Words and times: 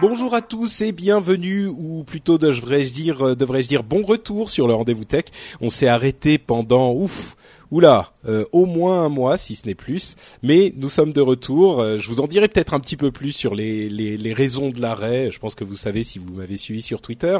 Bonjour 0.00 0.34
à 0.34 0.40
tous 0.40 0.80
et 0.80 0.92
bienvenue, 0.92 1.66
ou 1.66 2.04
plutôt 2.04 2.38
devrais-je 2.38 2.90
dire, 2.90 3.20
euh, 3.28 3.36
devrais-je 3.36 3.68
dire 3.68 3.82
bon 3.82 4.02
retour 4.02 4.48
sur 4.48 4.66
le 4.66 4.72
rendez-vous 4.72 5.04
tech. 5.04 5.24
On 5.60 5.68
s'est 5.68 5.88
arrêté 5.88 6.38
pendant 6.38 6.94
ouf, 6.94 7.36
oula, 7.70 8.14
euh, 8.26 8.46
au 8.52 8.64
moins 8.64 9.04
un 9.04 9.10
mois 9.10 9.36
si 9.36 9.56
ce 9.56 9.66
n'est 9.66 9.74
plus, 9.74 10.16
mais 10.42 10.72
nous 10.78 10.88
sommes 10.88 11.12
de 11.12 11.20
retour. 11.20 11.82
Euh, 11.82 11.98
je 11.98 12.08
vous 12.08 12.20
en 12.20 12.26
dirai 12.26 12.48
peut-être 12.48 12.72
un 12.72 12.80
petit 12.80 12.96
peu 12.96 13.10
plus 13.10 13.32
sur 13.32 13.54
les, 13.54 13.90
les, 13.90 14.16
les 14.16 14.32
raisons 14.32 14.70
de 14.70 14.80
l'arrêt. 14.80 15.30
Je 15.30 15.38
pense 15.38 15.54
que 15.54 15.64
vous 15.64 15.74
savez 15.74 16.02
si 16.02 16.18
vous 16.18 16.32
m'avez 16.32 16.56
suivi 16.56 16.80
sur 16.80 17.02
Twitter. 17.02 17.38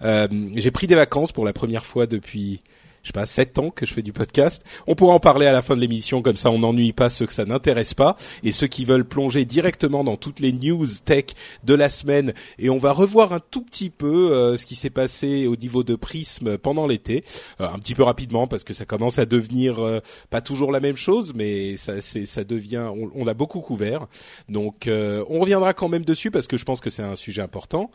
J'ai 0.00 0.70
pris 0.72 0.88
des 0.88 0.96
vacances 0.96 1.30
pour 1.30 1.44
la 1.44 1.52
première 1.52 1.86
fois 1.86 2.08
depuis 2.08 2.58
je 3.02 3.08
sais 3.08 3.12
pas, 3.12 3.26
sept 3.26 3.58
ans 3.58 3.70
que 3.70 3.84
je 3.84 3.92
fais 3.94 4.02
du 4.02 4.12
podcast. 4.12 4.62
On 4.86 4.94
pourra 4.94 5.14
en 5.14 5.20
parler 5.20 5.46
à 5.46 5.52
la 5.52 5.62
fin 5.62 5.74
de 5.74 5.80
l'émission, 5.80 6.22
comme 6.22 6.36
ça 6.36 6.50
on 6.50 6.58
n'ennuie 6.58 6.92
pas 6.92 7.10
ceux 7.10 7.26
que 7.26 7.32
ça 7.32 7.44
n'intéresse 7.44 7.94
pas 7.94 8.16
et 8.42 8.52
ceux 8.52 8.68
qui 8.68 8.84
veulent 8.84 9.04
plonger 9.04 9.44
directement 9.44 10.04
dans 10.04 10.16
toutes 10.16 10.40
les 10.40 10.52
news 10.52 10.86
tech 11.04 11.26
de 11.64 11.74
la 11.74 11.88
semaine. 11.88 12.32
Et 12.58 12.70
on 12.70 12.78
va 12.78 12.92
revoir 12.92 13.32
un 13.32 13.40
tout 13.40 13.62
petit 13.62 13.90
peu 13.90 14.32
euh, 14.32 14.56
ce 14.56 14.66
qui 14.66 14.76
s'est 14.76 14.90
passé 14.90 15.46
au 15.46 15.56
niveau 15.56 15.82
de 15.82 15.96
Prism 15.96 16.58
pendant 16.58 16.86
l'été, 16.86 17.24
euh, 17.60 17.68
un 17.68 17.78
petit 17.78 17.94
peu 17.94 18.04
rapidement 18.04 18.46
parce 18.46 18.62
que 18.62 18.74
ça 18.74 18.84
commence 18.84 19.18
à 19.18 19.26
devenir 19.26 19.80
euh, 19.80 20.00
pas 20.30 20.40
toujours 20.40 20.70
la 20.70 20.80
même 20.80 20.96
chose, 20.96 21.32
mais 21.34 21.76
ça, 21.76 22.00
ça 22.00 22.44
devient, 22.44 22.86
on, 22.94 23.10
on 23.14 23.24
l'a 23.24 23.34
beaucoup 23.34 23.60
couvert. 23.60 24.06
Donc 24.48 24.88
on 24.88 25.40
reviendra 25.40 25.74
quand 25.74 25.88
même 25.88 26.04
dessus 26.04 26.30
parce 26.30 26.46
que 26.46 26.56
je 26.56 26.64
pense 26.64 26.80
que 26.80 26.90
c'est 26.90 27.02
un 27.02 27.16
sujet 27.16 27.42
important. 27.42 27.90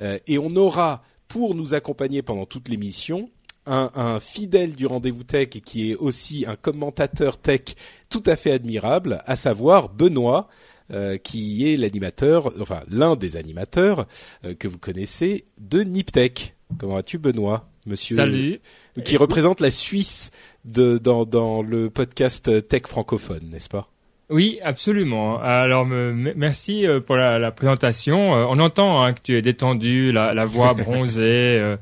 et 0.00 0.38
on 0.38 0.48
aura 0.50 1.02
pour 1.28 1.54
nous 1.54 1.74
accompagner 1.74 2.22
pendant 2.22 2.46
toute 2.46 2.68
l'émission 2.68 3.28
un, 3.66 4.20
fidèle 4.20 4.76
du 4.76 4.86
rendez-vous 4.86 5.24
tech 5.24 5.48
et 5.54 5.60
qui 5.60 5.90
est 5.90 5.94
aussi 5.94 6.44
un 6.46 6.56
commentateur 6.56 7.38
tech 7.38 7.62
tout 8.08 8.22
à 8.26 8.36
fait 8.36 8.52
admirable, 8.52 9.22
à 9.26 9.36
savoir 9.36 9.88
Benoît. 9.88 10.48
Euh, 10.92 11.18
qui 11.18 11.68
est 11.68 11.76
l'animateur, 11.76 12.52
enfin 12.60 12.84
l'un 12.88 13.16
des 13.16 13.36
animateurs 13.36 14.06
euh, 14.44 14.54
que 14.54 14.68
vous 14.68 14.78
connaissez 14.78 15.44
de 15.60 15.80
Niptech. 15.80 16.54
Comment 16.78 16.94
vas-tu, 16.94 17.18
Benoît, 17.18 17.68
Monsieur 17.86 18.14
Salut. 18.14 18.60
Qui 19.04 19.16
représente 19.16 19.58
la 19.58 19.72
Suisse 19.72 20.30
de, 20.64 20.96
dans, 20.98 21.24
dans 21.24 21.60
le 21.60 21.90
podcast 21.90 22.68
tech 22.68 22.82
francophone, 22.86 23.50
n'est-ce 23.50 23.68
pas? 23.68 23.90
Oui, 24.28 24.58
absolument. 24.60 25.38
Alors, 25.38 25.86
merci 25.86 26.84
euh, 26.84 27.00
pour 27.00 27.14
la, 27.14 27.52
présentation. 27.52 28.36
Euh, 28.36 28.46
on 28.48 28.58
entend 28.58 29.04
hein, 29.04 29.12
que 29.12 29.20
tu 29.22 29.36
es 29.36 29.42
détendu, 29.42 30.10
la, 30.10 30.44
voix 30.44 30.74
bronzée, 30.74 31.22
euh, 31.60 31.76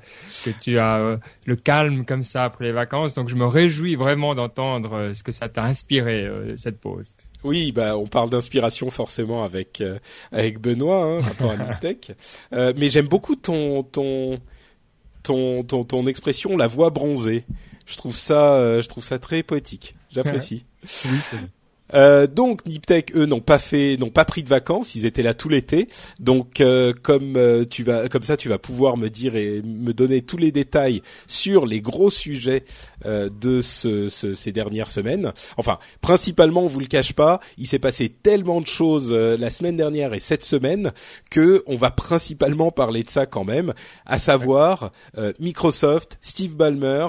que 0.44 0.50
tu 0.50 0.78
as 0.78 1.18
le 1.46 1.56
calme 1.56 2.04
comme 2.04 2.22
ça 2.22 2.44
après 2.44 2.66
les 2.66 2.72
vacances. 2.72 3.14
Donc, 3.14 3.30
je 3.30 3.34
me 3.34 3.46
réjouis 3.46 3.94
vraiment 3.94 4.34
d'entendre 4.34 5.12
ce 5.14 5.22
que 5.22 5.32
ça 5.32 5.48
t'a 5.48 5.62
inspiré 5.62 6.28
cette 6.56 6.80
pause. 6.80 7.14
Oui, 7.44 7.72
bah 7.72 7.96
on 7.96 8.06
parle 8.06 8.30
d'inspiration 8.30 8.88
forcément 8.88 9.44
avec 9.44 9.82
avec 10.32 10.58
Benoît, 10.60 11.04
hein, 11.04 11.20
rapport 11.20 11.50
à 11.50 11.56
Niptech. 11.58 12.12
mais 12.52 12.88
j'aime 12.88 13.08
beaucoup 13.08 13.36
ton 13.36 13.82
ton 13.82 14.38
ton 15.22 15.62
ton 15.62 15.84
ton 15.84 16.06
expression, 16.06 16.56
la 16.56 16.66
voix 16.66 16.88
bronzée. 16.88 17.44
Je 17.86 17.96
trouve 17.96 18.16
ça 18.16 18.80
je 18.80 18.86
trouve 18.88 19.04
ça 19.04 19.18
très 19.18 19.42
poétique. 19.42 19.94
J'apprécie. 20.10 20.64
oui, 21.04 21.18
euh, 21.92 22.26
donc 22.26 22.64
Niptech 22.66 23.14
eux 23.14 23.26
n'ont 23.26 23.40
pas 23.40 23.58
fait, 23.58 23.96
n'ont 23.98 24.10
pas 24.10 24.24
pris 24.24 24.42
de 24.42 24.48
vacances, 24.48 24.94
ils 24.94 25.06
étaient 25.06 25.22
là 25.22 25.34
tout 25.34 25.48
l'été. 25.48 25.88
Donc 26.18 26.60
euh, 26.60 26.92
comme 27.02 27.36
euh, 27.36 27.64
tu 27.68 27.82
vas, 27.82 28.08
comme 28.08 28.22
ça, 28.22 28.36
tu 28.36 28.48
vas 28.48 28.58
pouvoir 28.58 28.96
me 28.96 29.08
dire 29.08 29.36
et 29.36 29.60
me 29.62 29.92
donner 29.92 30.22
tous 30.22 30.38
les 30.38 30.52
détails 30.52 31.02
sur 31.26 31.66
les 31.66 31.80
gros 31.80 32.10
sujets 32.10 32.64
de 33.04 33.60
ce, 33.60 34.08
ces 34.08 34.52
dernières 34.52 34.88
semaines. 34.88 35.32
Enfin, 35.56 35.78
principalement, 36.00 36.62
on 36.62 36.68
vous 36.68 36.80
le 36.80 36.86
cache 36.86 37.12
pas, 37.12 37.40
il 37.58 37.66
s'est 37.66 37.78
passé 37.78 38.08
tellement 38.08 38.60
de 38.60 38.66
choses 38.66 39.12
la 39.12 39.50
semaine 39.50 39.76
dernière 39.76 40.14
et 40.14 40.18
cette 40.18 40.44
semaine 40.44 40.92
que 41.30 41.62
on 41.66 41.76
va 41.76 41.90
principalement 41.90 42.70
parler 42.70 43.02
de 43.02 43.10
ça 43.10 43.26
quand 43.26 43.44
même, 43.44 43.74
à 44.06 44.18
savoir 44.18 44.92
Microsoft, 45.38 46.18
Steve 46.22 46.56
Ballmer 46.56 47.08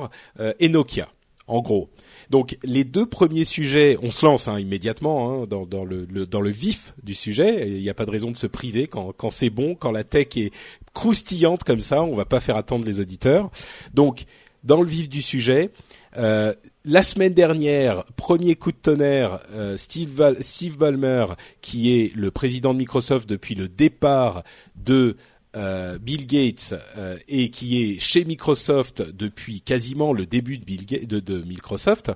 et 0.60 0.70
Nokia. 0.70 1.08
En 1.48 1.62
gros. 1.62 1.90
Donc 2.30 2.58
les 2.64 2.84
deux 2.84 3.06
premiers 3.06 3.46
sujets, 3.46 3.98
on 4.02 4.12
se 4.12 4.26
lance 4.26 4.48
hein, 4.48 4.60
immédiatement 4.60 5.44
hein, 5.44 5.46
dans, 5.48 5.84
le, 5.86 6.50
vif 6.50 6.94
du 7.04 7.16
sujet. 7.16 7.70
Il 7.70 7.82
n'y 7.82 7.90
a 7.90 7.94
pas 7.94 8.06
de 8.06 8.12
raison 8.12 8.32
de 8.32 8.38
se 8.38 8.48
priver 8.48 8.88
quand, 8.88 9.30
c'est 9.30 9.50
bon, 9.50 9.76
quand 9.76 9.92
la 9.92 10.04
tech 10.04 10.28
est 10.36 10.52
croustillante 10.94 11.64
comme 11.64 11.80
ça. 11.80 12.04
On 12.04 12.16
va 12.16 12.26
pas 12.26 12.40
faire 12.40 12.58
attendre 12.58 12.86
les 12.86 13.00
auditeurs. 13.00 13.50
Donc 13.94 14.26
dans 14.64 14.82
le 14.82 14.90
vif 14.90 15.08
du 15.08 15.22
sujet. 15.22 15.72
Euh, 16.18 16.54
la 16.86 17.04
semaine 17.04 17.34
dernière, 17.34 18.04
premier 18.16 18.56
coup 18.56 18.72
de 18.72 18.78
tonnerre, 18.78 19.40
euh, 19.54 19.76
Steve, 19.78 20.38
Steve 20.42 20.78
Ballmer, 20.78 21.26
qui 21.62 22.00
est 22.00 22.16
le 22.16 22.32
président 22.32 22.74
de 22.74 22.80
Microsoft 22.80 23.28
depuis 23.30 23.54
le 23.56 23.68
départ 23.68 24.44
de 24.76 25.18
euh, 25.56 25.98
Bill 25.98 26.28
Gates 26.28 26.76
euh, 26.98 27.18
et 27.30 27.50
qui 27.50 27.82
est 27.82 28.00
chez 28.00 28.26
Microsoft 28.26 29.02
depuis 29.02 29.62
quasiment 29.62 30.12
le 30.12 30.26
début 30.26 30.58
de, 30.58 31.44
Microsoft. 31.44 32.12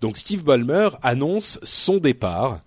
Donc 0.00 0.16
Steve 0.16 0.44
Ballmer 0.44 0.88
annonce 1.02 1.58
son 1.62 1.98
départ 1.98 2.60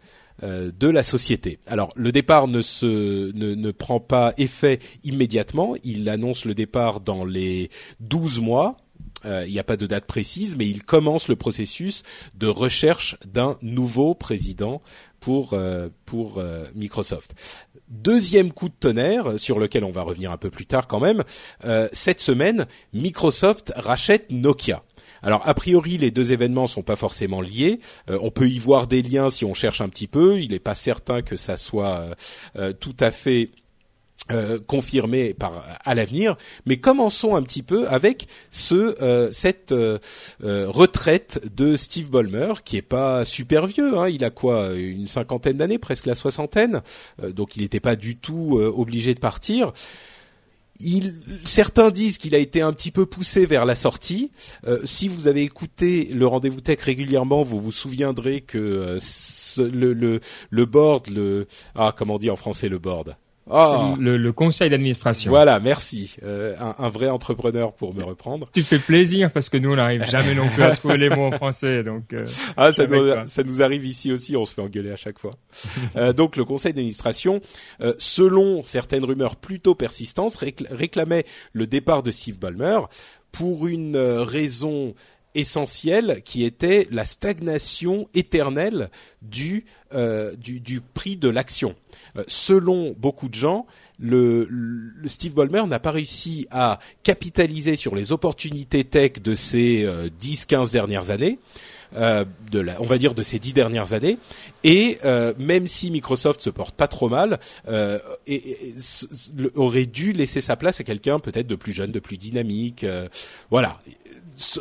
euh, 0.43 0.71
de 0.77 0.87
la 0.87 1.01
société. 1.01 1.57
Alors 1.65 1.91
le 1.95 2.11
départ 2.11 2.47
ne 2.47 3.71
prend 3.71 3.99
pas 3.99 4.33
effet 4.37 4.79
immédiatement. 5.03 5.75
Il 5.83 6.07
annonce 6.09 6.45
le 6.45 6.53
départ 6.53 7.01
dans 7.01 7.25
les 7.25 7.69
12 7.99 8.39
mois. 8.39 8.77
Il 9.25 9.51
n'y 9.51 9.59
a 9.59 9.63
pas 9.63 9.77
de 9.77 9.87
date 9.87 10.05
précise, 10.05 10.57
mais 10.57 10.67
il 10.67 10.83
commence 10.83 11.29
le 11.29 11.37
processus 11.37 12.03
de 12.35 12.47
recherche 12.47 13.15
d'un 13.25 13.57
nouveau 13.61 14.15
président 14.15 14.81
pour 15.21 15.57
Microsoft. 16.75 17.33
Deuxième 17.93 18.51
coup 18.51 18.69
de 18.69 18.73
tonnerre, 18.73 19.39
sur 19.39 19.59
lequel 19.59 19.83
on 19.83 19.91
va 19.91 20.01
revenir 20.01 20.31
un 20.31 20.37
peu 20.37 20.49
plus 20.49 20.65
tard 20.65 20.87
quand 20.87 20.99
même, 20.99 21.23
euh, 21.63 21.87
cette 21.93 22.21
semaine, 22.21 22.65
Microsoft 22.91 23.71
rachète 23.75 24.31
Nokia. 24.31 24.81
Alors 25.21 25.47
a 25.47 25.53
priori 25.53 25.99
les 25.99 26.09
deux 26.09 26.31
événements 26.31 26.65
sont 26.65 26.81
pas 26.81 26.95
forcément 26.95 27.39
liés. 27.39 27.79
Euh, 28.09 28.17
on 28.21 28.31
peut 28.31 28.49
y 28.49 28.57
voir 28.57 28.87
des 28.87 29.03
liens 29.03 29.29
si 29.29 29.45
on 29.45 29.53
cherche 29.53 29.79
un 29.79 29.89
petit 29.89 30.07
peu. 30.07 30.41
Il 30.41 30.51
n'est 30.51 30.59
pas 30.59 30.73
certain 30.73 31.21
que 31.21 31.35
ça 31.35 31.55
soit 31.55 32.15
euh, 32.55 32.73
tout 32.73 32.95
à 32.99 33.11
fait 33.11 33.51
euh, 34.31 34.57
confirmé 34.57 35.33
par 35.33 35.65
à 35.83 35.95
l'avenir, 35.95 36.37
mais 36.65 36.77
commençons 36.77 37.35
un 37.35 37.43
petit 37.43 37.61
peu 37.61 37.89
avec 37.89 38.27
ce 38.51 38.95
euh, 39.03 39.29
cette 39.33 39.73
euh, 39.73 39.99
retraite 40.39 41.41
de 41.53 41.75
Steve 41.75 42.09
Ballmer 42.09 42.53
qui 42.63 42.77
est 42.77 42.81
pas 42.81 43.25
super 43.25 43.67
vieux, 43.67 43.97
hein, 43.97 44.07
il 44.07 44.23
a 44.23 44.29
quoi 44.29 44.75
une 44.75 45.07
cinquantaine 45.07 45.57
d'années, 45.57 45.77
presque 45.77 46.05
la 46.05 46.15
soixantaine, 46.15 46.83
donc 47.21 47.57
il 47.57 47.63
n'était 47.63 47.81
pas 47.81 47.97
du 47.97 48.15
tout 48.15 48.61
obligé 48.61 49.13
de 49.13 49.19
partir. 49.19 49.73
Il, 50.79 51.15
certains 51.43 51.91
disent 51.91 52.17
qu'il 52.17 52.33
a 52.33 52.39
été 52.39 52.61
un 52.61 52.71
petit 52.71 52.91
peu 52.91 53.05
poussé 53.05 53.45
vers 53.45 53.65
la 53.65 53.75
sortie. 53.75 54.31
si 54.85 55.09
vous 55.09 55.27
avez 55.27 55.41
écouté 55.41 56.05
le 56.13 56.25
rendez-vous 56.27 56.61
tech 56.61 56.79
régulièrement, 56.79 57.43
vous 57.43 57.59
vous 57.59 57.73
souviendrez 57.73 58.39
que 58.39 58.97
le, 59.57 59.93
le, 59.93 60.21
le 60.49 60.65
board, 60.65 61.07
le 61.09 61.45
ah 61.75 61.93
comment 61.95 62.15
on 62.15 62.19
dit 62.19 62.29
en 62.29 62.37
français 62.37 62.69
le 62.69 62.79
board? 62.79 63.17
Ah. 63.49 63.93
Le, 63.99 64.15
le 64.17 64.31
conseil 64.31 64.69
d'administration. 64.69 65.29
Voilà, 65.29 65.59
merci. 65.59 66.15
Euh, 66.23 66.55
un, 66.59 66.75
un 66.85 66.89
vrai 66.89 67.09
entrepreneur 67.09 67.73
pour 67.73 67.93
me 67.93 68.03
reprendre. 68.03 68.47
Tu 68.53 68.63
fais 68.63 68.79
plaisir 68.79 69.31
parce 69.31 69.49
que 69.49 69.57
nous 69.57 69.71
on 69.73 69.75
n'arrive 69.75 70.05
jamais 70.05 70.33
non 70.33 70.47
plus 70.47 70.63
à 70.63 70.71
trouver 70.77 70.97
les 70.97 71.09
mots 71.09 71.25
en 71.25 71.31
français, 71.31 71.83
donc. 71.83 72.13
euh, 72.13 72.25
Ah, 72.55 72.71
ça 72.71 72.87
nous, 72.87 73.09
ça 73.27 73.43
nous 73.43 73.61
arrive 73.61 73.85
ici 73.85 74.11
aussi, 74.11 74.37
on 74.37 74.45
se 74.45 74.53
fait 74.53 74.61
engueuler 74.61 74.91
à 74.91 74.95
chaque 74.97 75.19
fois. 75.19 75.31
Euh, 75.95 76.11
donc 76.13 76.37
le 76.37 76.45
conseil 76.45 76.73
d'administration, 76.73 77.39
euh, 77.81 77.93
selon 77.97 78.63
certaines 78.63 79.03
rumeurs 79.03 79.35
plutôt 79.35 79.75
persistantes, 79.75 80.33
récl- 80.37 80.67
réclamait 80.71 81.25
le 81.51 81.67
départ 81.67 82.01
de 82.03 82.09
Steve 82.11 82.39
Ballmer 82.39 82.79
pour 83.31 83.67
une 83.67 83.95
euh, 83.95 84.23
raison 84.23 84.93
essentielle 85.35 86.21
qui 86.23 86.43
était 86.43 86.87
la 86.91 87.05
stagnation 87.05 88.07
éternelle 88.13 88.89
du, 89.21 89.65
euh, 89.93 90.35
du, 90.35 90.59
du 90.59 90.81
prix 90.81 91.17
de 91.17 91.29
l'action. 91.29 91.75
Euh, 92.15 92.23
selon 92.27 92.95
beaucoup 92.97 93.29
de 93.29 93.35
gens, 93.35 93.65
le, 93.99 94.47
le 94.49 95.07
Steve 95.07 95.33
Ballmer 95.33 95.63
n'a 95.67 95.79
pas 95.79 95.91
réussi 95.91 96.47
à 96.51 96.79
capitaliser 97.03 97.75
sur 97.75 97.95
les 97.95 98.11
opportunités 98.11 98.83
tech 98.83 99.21
de 99.23 99.35
ces 99.35 99.83
euh, 99.83 100.09
10-15 100.19 100.71
dernières 100.71 101.11
années 101.11 101.39
euh, 101.95 102.25
de 102.51 102.59
la, 102.59 102.81
on 102.81 102.85
va 102.85 102.97
dire 102.97 103.13
de 103.13 103.21
ces 103.21 103.37
dix 103.37 103.53
dernières 103.53 103.93
années. 103.93 104.17
Et 104.63 104.97
euh, 105.05 105.33
même 105.37 105.67
si 105.67 105.91
Microsoft 105.91 106.41
se 106.41 106.49
porte 106.49 106.75
pas 106.75 106.87
trop 106.87 107.07
mal, 107.07 107.39
euh, 107.67 107.99
et, 108.25 108.73
aurait 109.55 109.85
dû 109.85 110.11
laisser 110.11 110.41
sa 110.41 110.55
place 110.55 110.79
à 110.79 110.83
quelqu'un 110.83 111.19
peut-être 111.19 111.45
de 111.45 111.55
plus 111.55 111.71
jeune, 111.71 111.91
de 111.91 111.99
plus 111.99 112.17
dynamique. 112.17 112.85
voilà. 113.49 113.77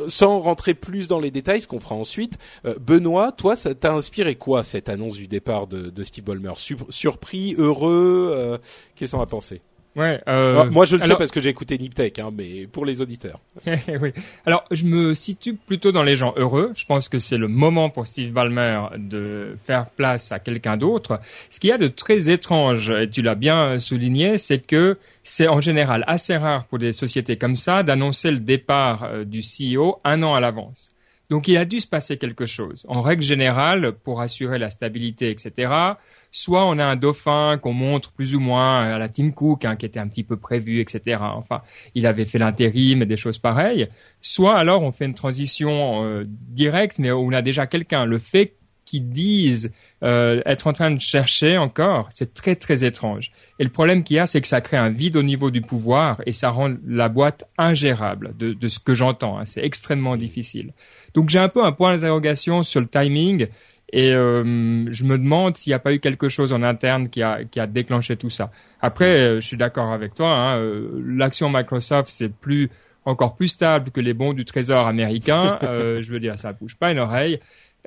Sans 0.08 0.38
rentrer 0.38 0.74
plus 0.74 1.08
dans 1.08 1.20
les 1.20 1.30
détails, 1.30 1.60
ce 1.60 1.66
qu'on 1.68 1.80
fera 1.80 1.94
ensuite, 1.94 2.38
euh, 2.64 2.74
Benoît, 2.80 3.32
toi, 3.32 3.56
ça 3.56 3.74
t'a 3.74 3.92
inspiré 3.92 4.36
quoi 4.36 4.62
cette 4.62 4.88
annonce 4.88 5.16
du 5.16 5.28
départ 5.28 5.66
de, 5.66 6.02
Steve 6.04 6.24
Ballmer? 6.24 6.52
Sur- 6.56 6.86
Surpris, 6.90 7.54
heureux 7.58 8.32
euh, 8.34 8.58
Qu'est-ce 8.94 9.12
qu'on 9.12 9.20
a 9.22 9.26
pensé 9.26 9.60
Ouais. 9.94 10.20
Euh, 10.26 10.52
Alors, 10.52 10.70
Moi, 10.70 10.84
je 10.84 10.96
le 10.96 11.02
sais 11.02 11.14
parce 11.16 11.30
que 11.30 11.40
j'ai 11.40 11.50
écouté 11.50 11.76
Niptech, 11.76 12.18
hein, 12.18 12.30
mais 12.32 12.66
pour 12.66 12.84
les 12.84 13.00
auditeurs. 13.00 13.40
oui. 13.66 14.12
Alors, 14.46 14.64
je 14.70 14.84
me 14.84 15.14
situe 15.14 15.54
plutôt 15.54 15.92
dans 15.92 16.02
les 16.02 16.14
gens 16.14 16.32
heureux. 16.36 16.72
Je 16.74 16.84
pense 16.86 17.08
que 17.08 17.18
c'est 17.18 17.36
le 17.36 17.48
moment 17.48 17.90
pour 17.90 18.06
Steve 18.06 18.32
Ballmer 18.32 18.80
de 18.96 19.56
faire 19.66 19.90
place 19.90 20.32
à 20.32 20.38
quelqu'un 20.38 20.76
d'autre. 20.76 21.20
Ce 21.50 21.60
qu'il 21.60 21.70
y 21.70 21.72
a 21.72 21.78
de 21.78 21.88
très 21.88 22.30
étrange, 22.30 22.90
et 22.90 23.08
tu 23.08 23.22
l'as 23.22 23.34
bien 23.34 23.78
souligné, 23.78 24.38
c'est 24.38 24.58
que 24.58 24.98
c'est 25.24 25.48
en 25.48 25.60
général 25.60 26.04
assez 26.06 26.36
rare 26.36 26.64
pour 26.66 26.78
des 26.78 26.92
sociétés 26.92 27.36
comme 27.36 27.56
ça 27.56 27.82
d'annoncer 27.82 28.30
le 28.30 28.40
départ 28.40 29.04
euh, 29.04 29.24
du 29.24 29.40
CEO 29.40 30.00
un 30.04 30.22
an 30.22 30.34
à 30.34 30.40
l'avance. 30.40 30.91
Donc 31.32 31.48
il 31.48 31.56
a 31.56 31.64
dû 31.64 31.80
se 31.80 31.86
passer 31.86 32.18
quelque 32.18 32.44
chose. 32.44 32.84
En 32.90 33.00
règle 33.00 33.22
générale, 33.22 33.92
pour 34.04 34.20
assurer 34.20 34.58
la 34.58 34.68
stabilité, 34.68 35.30
etc., 35.30 35.72
soit 36.30 36.66
on 36.66 36.78
a 36.78 36.84
un 36.84 36.96
dauphin 36.96 37.56
qu'on 37.56 37.72
montre 37.72 38.12
plus 38.12 38.34
ou 38.34 38.40
moins 38.40 38.82
à 38.82 38.98
la 38.98 39.08
Tim 39.08 39.30
Cook, 39.30 39.64
hein, 39.64 39.76
qui 39.76 39.86
était 39.86 39.98
un 39.98 40.08
petit 40.08 40.24
peu 40.24 40.36
prévu, 40.36 40.82
etc. 40.82 41.22
Enfin, 41.22 41.62
il 41.94 42.06
avait 42.06 42.26
fait 42.26 42.38
l'intérim 42.38 43.00
et 43.00 43.06
des 43.06 43.16
choses 43.16 43.38
pareilles. 43.38 43.88
Soit 44.20 44.58
alors 44.58 44.82
on 44.82 44.92
fait 44.92 45.06
une 45.06 45.14
transition 45.14 46.04
euh, 46.04 46.24
directe, 46.28 46.98
mais 46.98 47.10
on 47.10 47.32
a 47.32 47.40
déjà 47.40 47.66
quelqu'un. 47.66 48.04
Le 48.04 48.18
fait 48.18 48.56
qu'ils 48.84 49.08
disent 49.08 49.72
euh, 50.02 50.42
être 50.44 50.66
en 50.66 50.74
train 50.74 50.90
de 50.90 51.00
chercher 51.00 51.56
encore, 51.56 52.08
c'est 52.10 52.34
très 52.34 52.56
très 52.56 52.84
étrange. 52.84 53.30
Et 53.58 53.64
le 53.64 53.70
problème 53.70 54.04
qu'il 54.04 54.16
y 54.16 54.18
a, 54.18 54.26
c'est 54.26 54.42
que 54.42 54.48
ça 54.48 54.60
crée 54.60 54.76
un 54.76 54.90
vide 54.90 55.16
au 55.16 55.22
niveau 55.22 55.50
du 55.50 55.62
pouvoir 55.62 56.20
et 56.26 56.32
ça 56.32 56.50
rend 56.50 56.74
la 56.86 57.08
boîte 57.08 57.44
ingérable 57.56 58.34
de, 58.36 58.52
de 58.52 58.68
ce 58.68 58.80
que 58.80 58.92
j'entends. 58.92 59.38
hein. 59.38 59.46
C'est 59.46 59.64
extrêmement 59.64 60.18
difficile. 60.18 60.72
Donc 61.14 61.30
j'ai 61.30 61.38
un 61.38 61.48
peu 61.48 61.64
un 61.64 61.72
point 61.72 61.94
d'interrogation 61.94 62.62
sur 62.62 62.80
le 62.80 62.88
timing 62.88 63.48
et 63.92 64.12
euh, 64.12 64.90
je 64.90 65.04
me 65.04 65.18
demande 65.18 65.56
s'il 65.56 65.70
n'y 65.70 65.74
a 65.74 65.78
pas 65.78 65.92
eu 65.92 66.00
quelque 66.00 66.28
chose 66.28 66.52
en 66.52 66.62
interne 66.62 67.08
qui 67.08 67.22
a, 67.22 67.44
qui 67.44 67.60
a 67.60 67.66
déclenché 67.66 68.16
tout 68.16 68.30
ça. 68.30 68.50
Après, 68.80 69.18
euh, 69.18 69.40
je 69.40 69.46
suis 69.46 69.58
d'accord 69.58 69.92
avec 69.92 70.14
toi. 70.14 70.28
Hein, 70.28 70.58
euh, 70.58 71.02
L'action 71.04 71.50
Microsoft, 71.50 72.10
c'est 72.10 72.32
plus 72.32 72.70
encore 73.04 73.34
plus 73.34 73.48
stable 73.48 73.90
que 73.90 74.00
les 74.00 74.14
bons 74.14 74.32
du 74.32 74.44
Trésor 74.44 74.86
américain. 74.86 75.58
Euh, 75.62 76.02
je 76.02 76.10
veux 76.10 76.20
dire, 76.20 76.38
ça 76.38 76.52
bouge 76.52 76.76
pas 76.76 76.90
une 76.90 76.98
oreille. 76.98 77.38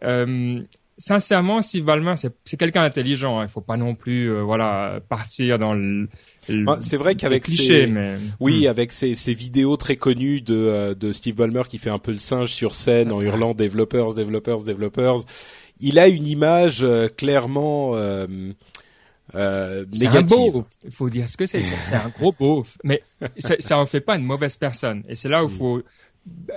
Euh, 0.04 0.62
sincèrement, 0.97 1.62
Steve 1.62 1.83
Ballmer, 1.83 2.15
c'est 2.18 2.57
quelqu'un 2.57 2.81
d'intelligent. 2.81 3.39
hein. 3.39 3.44
Il 3.45 3.50
faut 3.50 3.62
pas 3.62 3.77
non 3.77 3.95
plus, 3.95 4.31
euh, 4.31 4.42
voilà, 4.44 5.00
partir 5.09 5.59
dans 5.59 5.74
le, 5.74 6.07
le- 6.50 6.65
Ah, 6.68 6.77
c'est 6.81 6.97
vrai 6.97 7.15
qu'avec 7.15 7.44
cliché, 7.44 7.86
ces- 7.86 7.88
mais 7.88 8.15
Oui, 8.39 8.68
avec 8.68 8.92
ces, 8.92 9.13
ces 9.15 9.33
vidéos 9.33 9.77
très 9.77 9.95
connues 9.97 10.42
de, 10.42 10.56
euh, 10.56 10.95
de 10.95 11.12
Steve 11.12 11.36
Ballmer 11.36 11.63
qui 11.69 11.77
fait 11.77 11.89
un 11.89 12.00
peu 12.00 12.12
le 12.12 12.18
singe 12.18 12.50
sur 12.53 12.74
scène 12.75 13.12
en 13.12 13.21
hurlant 13.21 13.53
développeurs, 13.53 14.13
développeurs, 14.13 14.63
développeurs. 14.63 15.18
Il 15.80 16.00
a 16.00 16.07
une 16.07 16.25
image 16.27 16.83
euh, 16.83 17.09
clairement 17.09 17.92
euh, 17.95 18.25
euh, 19.33 19.83
C'est 19.92 20.07
un 20.07 20.21
beauf. 20.21 20.65
Il 20.86 20.92
faut 20.92 21.09
dire 21.09 21.27
ce 21.27 21.36
que 21.36 21.45
c'est. 21.45 21.59
C'est 21.62 21.95
un 21.95 22.09
gros 22.09 22.31
beauf. 22.31 22.77
Mais 22.83 23.01
ça, 23.38 23.56
ça 23.59 23.77
en 23.77 23.86
fait 23.86 24.01
pas 24.01 24.15
une 24.18 24.24
mauvaise 24.24 24.56
personne. 24.56 25.03
Et 25.09 25.15
c'est 25.15 25.30
là 25.30 25.44
où 25.44 25.50
il 25.50 25.53
faut 25.56 25.81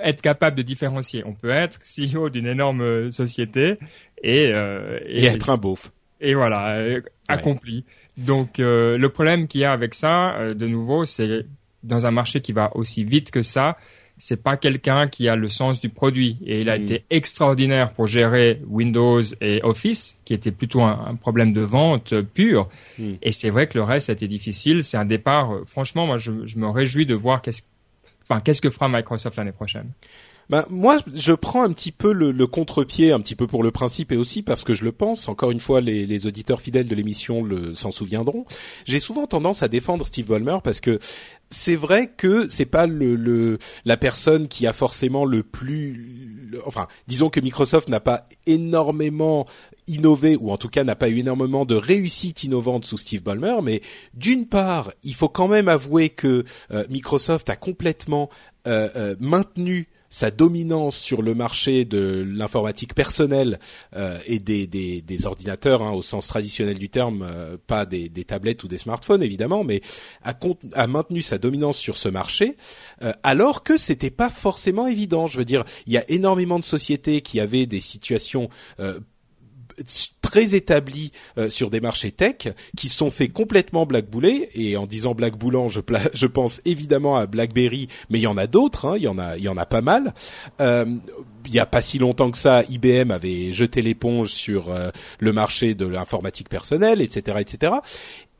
être 0.03 0.21
capable 0.21 0.57
de 0.57 0.61
différencier. 0.63 1.23
On 1.25 1.33
peut 1.33 1.49
être 1.51 1.79
CEO 1.83 2.29
d'une 2.29 2.47
énorme 2.47 2.81
euh, 2.81 3.11
société 3.11 3.77
et, 4.23 4.47
euh, 4.53 4.99
Et 5.05 5.25
être 5.25 5.49
un 5.49 5.57
beauf. 5.57 5.91
et 6.21 6.33
voilà, 6.33 6.77
euh, 6.77 7.01
accompli. 7.27 7.85
Donc 8.17 8.59
euh, 8.59 8.97
le 8.97 9.09
problème 9.09 9.47
qu'il 9.47 9.61
y 9.61 9.65
a 9.65 9.71
avec 9.71 9.93
ça, 9.93 10.35
de 10.55 10.67
nouveau, 10.67 11.05
c'est 11.05 11.45
dans 11.83 12.05
un 12.05 12.11
marché 12.11 12.41
qui 12.41 12.51
va 12.51 12.75
aussi 12.75 13.03
vite 13.05 13.31
que 13.31 13.41
ça, 13.41 13.77
c'est 14.17 14.43
pas 14.43 14.57
quelqu'un 14.57 15.07
qui 15.07 15.29
a 15.29 15.37
le 15.37 15.47
sens 15.47 15.79
du 15.79 15.87
produit. 15.87 16.37
Et 16.45 16.59
il 16.59 16.69
a 16.69 16.77
Mm. 16.77 16.81
été 16.83 17.03
extraordinaire 17.09 17.93
pour 17.93 18.07
gérer 18.07 18.61
Windows 18.67 19.21
et 19.39 19.61
Office, 19.63 20.19
qui 20.25 20.33
était 20.33 20.51
plutôt 20.51 20.81
un, 20.81 21.05
un 21.07 21.15
problème 21.15 21.53
de 21.53 21.61
vente 21.61 22.19
pur. 22.21 22.67
Mm. 22.97 23.13
Et 23.21 23.31
c'est 23.31 23.49
vrai 23.49 23.67
que 23.67 23.77
le 23.77 23.83
reste 23.85 24.09
a 24.09 24.13
été 24.13 24.27
difficile. 24.27 24.83
C'est 24.83 24.97
un 24.97 25.05
départ. 25.05 25.59
franchement, 25.67 26.05
moi, 26.05 26.17
je, 26.17 26.31
je 26.45 26.57
me 26.57 26.67
réjouis 26.67 27.05
de 27.05 27.15
voir 27.15 27.41
qu'est-ce, 27.41 27.61
enfin, 28.29 28.41
qu'est-ce 28.41 28.61
que 28.61 28.69
fera 28.69 28.87
Microsoft 28.87 29.37
l'année 29.37 29.51
prochaine? 29.51 29.91
Ben, 30.49 30.65
moi, 30.71 30.97
je 31.13 31.33
prends 31.33 31.61
un 31.61 31.71
petit 31.71 31.91
peu 31.91 32.11
le, 32.11 32.31
le 32.31 32.47
contre-pied, 32.47 33.11
un 33.11 33.19
petit 33.19 33.35
peu 33.35 33.45
pour 33.45 33.61
le 33.61 33.69
principe 33.69 34.11
et 34.11 34.17
aussi 34.17 34.41
parce 34.41 34.63
que 34.63 34.73
je 34.73 34.83
le 34.83 34.91
pense. 34.91 35.27
Encore 35.27 35.51
une 35.51 35.59
fois, 35.59 35.79
les, 35.79 36.07
les 36.07 36.25
auditeurs 36.25 36.59
fidèles 36.59 36.87
de 36.87 36.95
l'émission 36.95 37.43
le, 37.43 37.75
s'en 37.75 37.91
souviendront. 37.91 38.45
J'ai 38.85 38.99
souvent 38.99 39.27
tendance 39.27 39.61
à 39.61 39.67
défendre 39.67 40.07
Steve 40.07 40.25
Ballmer 40.25 40.57
parce 40.63 40.79
que 40.79 40.97
c'est 41.51 41.75
vrai 41.75 42.07
que 42.17 42.49
c'est 42.49 42.65
pas 42.65 42.87
le, 42.87 43.15
le 43.15 43.59
la 43.85 43.95
personne 43.95 44.47
qui 44.47 44.65
a 44.65 44.73
forcément 44.73 45.23
le 45.23 45.43
plus, 45.43 46.51
enfin, 46.65 46.87
disons 47.07 47.29
que 47.29 47.39
Microsoft 47.39 47.87
n'a 47.87 47.99
pas 47.99 48.27
énormément 48.47 49.45
innové 49.89 50.35
ou 50.35 50.51
en 50.51 50.57
tout 50.57 50.69
cas 50.69 50.83
n'a 50.83 50.95
pas 50.95 51.09
eu 51.09 51.17
énormément 51.17 51.65
de 51.65 51.75
réussite 51.75 52.43
innovante 52.43 52.85
sous 52.85 52.97
Steve 52.97 53.23
Ballmer, 53.23 53.57
mais 53.63 53.81
d'une 54.13 54.45
part, 54.45 54.91
il 55.03 55.15
faut 55.15 55.29
quand 55.29 55.47
même 55.47 55.67
avouer 55.67 56.09
que 56.09 56.43
euh, 56.71 56.85
Microsoft 56.89 57.49
a 57.49 57.55
complètement 57.55 58.29
euh, 58.67 58.89
euh, 58.95 59.15
maintenu 59.19 59.87
sa 60.09 60.31
dominance 60.31 60.97
sur 60.97 61.21
le 61.21 61.35
marché 61.35 61.85
de 61.85 62.25
l'informatique 62.27 62.95
personnelle 62.95 63.59
euh, 63.95 64.17
et 64.25 64.39
des, 64.39 64.65
des, 64.65 65.01
des 65.01 65.25
ordinateurs 65.25 65.83
hein, 65.83 65.91
au 65.91 66.01
sens 66.01 66.27
traditionnel 66.27 66.79
du 66.79 66.89
terme, 66.89 67.21
euh, 67.21 67.57
pas 67.67 67.85
des, 67.85 68.09
des 68.09 68.25
tablettes 68.25 68.63
ou 68.63 68.67
des 68.67 68.79
smartphones 68.79 69.21
évidemment, 69.21 69.63
mais 69.63 69.81
a, 70.23 70.33
a 70.73 70.87
maintenu 70.87 71.21
sa 71.21 71.37
dominance 71.37 71.77
sur 71.77 71.95
ce 71.95 72.09
marché, 72.09 72.57
euh, 73.03 73.13
alors 73.21 73.63
que 73.63 73.77
c'était 73.77 74.09
pas 74.09 74.31
forcément 74.31 74.87
évident. 74.87 75.27
Je 75.27 75.37
veux 75.37 75.45
dire, 75.45 75.63
il 75.85 75.93
y 75.93 75.97
a 75.97 76.09
énormément 76.09 76.57
de 76.57 76.63
sociétés 76.63 77.21
qui 77.21 77.39
avaient 77.39 77.67
des 77.67 77.81
situations 77.81 78.49
euh, 78.79 78.99
très 80.21 80.55
établis 80.55 81.11
euh, 81.37 81.49
sur 81.49 81.69
des 81.69 81.79
marchés 81.79 82.11
tech 82.11 82.53
qui 82.77 82.89
sont 82.89 83.09
fait 83.09 83.29
complètement 83.29 83.85
blackbouler 83.85 84.49
et 84.53 84.77
en 84.77 84.85
disant 84.85 85.15
blackboulant 85.15 85.69
je, 85.69 85.79
je 86.13 86.27
pense 86.27 86.61
évidemment 86.65 87.17
à 87.17 87.25
BlackBerry 87.25 87.87
mais 88.09 88.19
il 88.19 88.23
y 88.23 88.27
en 88.27 88.37
a 88.37 88.47
d'autres 88.47 88.85
hein, 88.85 88.93
il 88.97 89.03
y 89.03 89.07
en 89.07 89.17
a 89.17 89.37
il 89.37 89.43
y 89.43 89.49
en 89.49 89.57
a 89.57 89.65
pas 89.65 89.81
mal. 89.81 90.13
Euh, 90.61 90.85
il 91.45 91.53
y 91.53 91.59
a 91.59 91.65
pas 91.65 91.81
si 91.81 91.97
longtemps 91.97 92.29
que 92.29 92.37
ça 92.37 92.63
IBM 92.69 93.11
avait 93.11 93.53
jeté 93.53 93.81
l'éponge 93.81 94.29
sur 94.29 94.69
euh, 94.69 94.89
le 95.19 95.33
marché 95.33 95.73
de 95.73 95.87
l'informatique 95.87 96.49
personnelle 96.49 97.01
etc 97.01 97.37
etc 97.39 97.73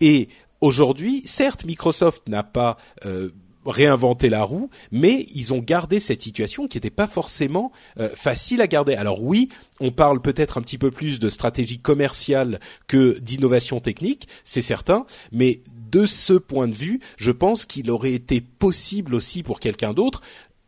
et 0.02 0.30
aujourd'hui 0.62 1.24
certes 1.26 1.66
Microsoft 1.66 2.28
n'a 2.28 2.44
pas 2.44 2.78
euh, 3.06 3.30
réinventé 3.66 4.30
la 4.30 4.44
roue, 4.44 4.70
mais 4.92 5.28
ils 5.34 5.54
ont 5.54 5.60
gardé 5.60 6.00
cette 6.00 6.22
situation 6.22 6.68
qui 6.68 6.78
n'était 6.78 6.90
pas 6.90 7.08
forcément 7.08 7.72
euh, 8.00 8.10
facile 8.16 8.62
à 8.62 8.68
garder. 8.68 8.96
Alors 8.96 9.24
oui, 9.24 9.50
on 9.80 9.92
parle 9.92 10.22
peut-être 10.22 10.58
un 10.58 10.62
petit 10.62 10.78
peu 10.78 10.92
plus 10.92 11.20
de 11.20 11.30
stratégie 11.30 11.80
commerciale 11.80 12.60
que 12.88 13.20
d'innovation 13.20 13.80
technique, 13.80 14.28
c'est 14.44 14.62
certain, 14.62 15.06
mais 15.32 15.62
de 15.92 16.06
ce 16.06 16.34
point 16.34 16.68
de 16.68 16.76
vue, 16.76 17.00
je 17.18 17.32
pense 17.32 17.66
qu'il 17.66 17.90
aurait 17.92 18.14
été 18.14 18.42
possible 18.42 19.16
aussi 19.16 19.44
pour 19.44 19.60
quelqu'un 19.60 19.94
d'autre, 19.94 20.22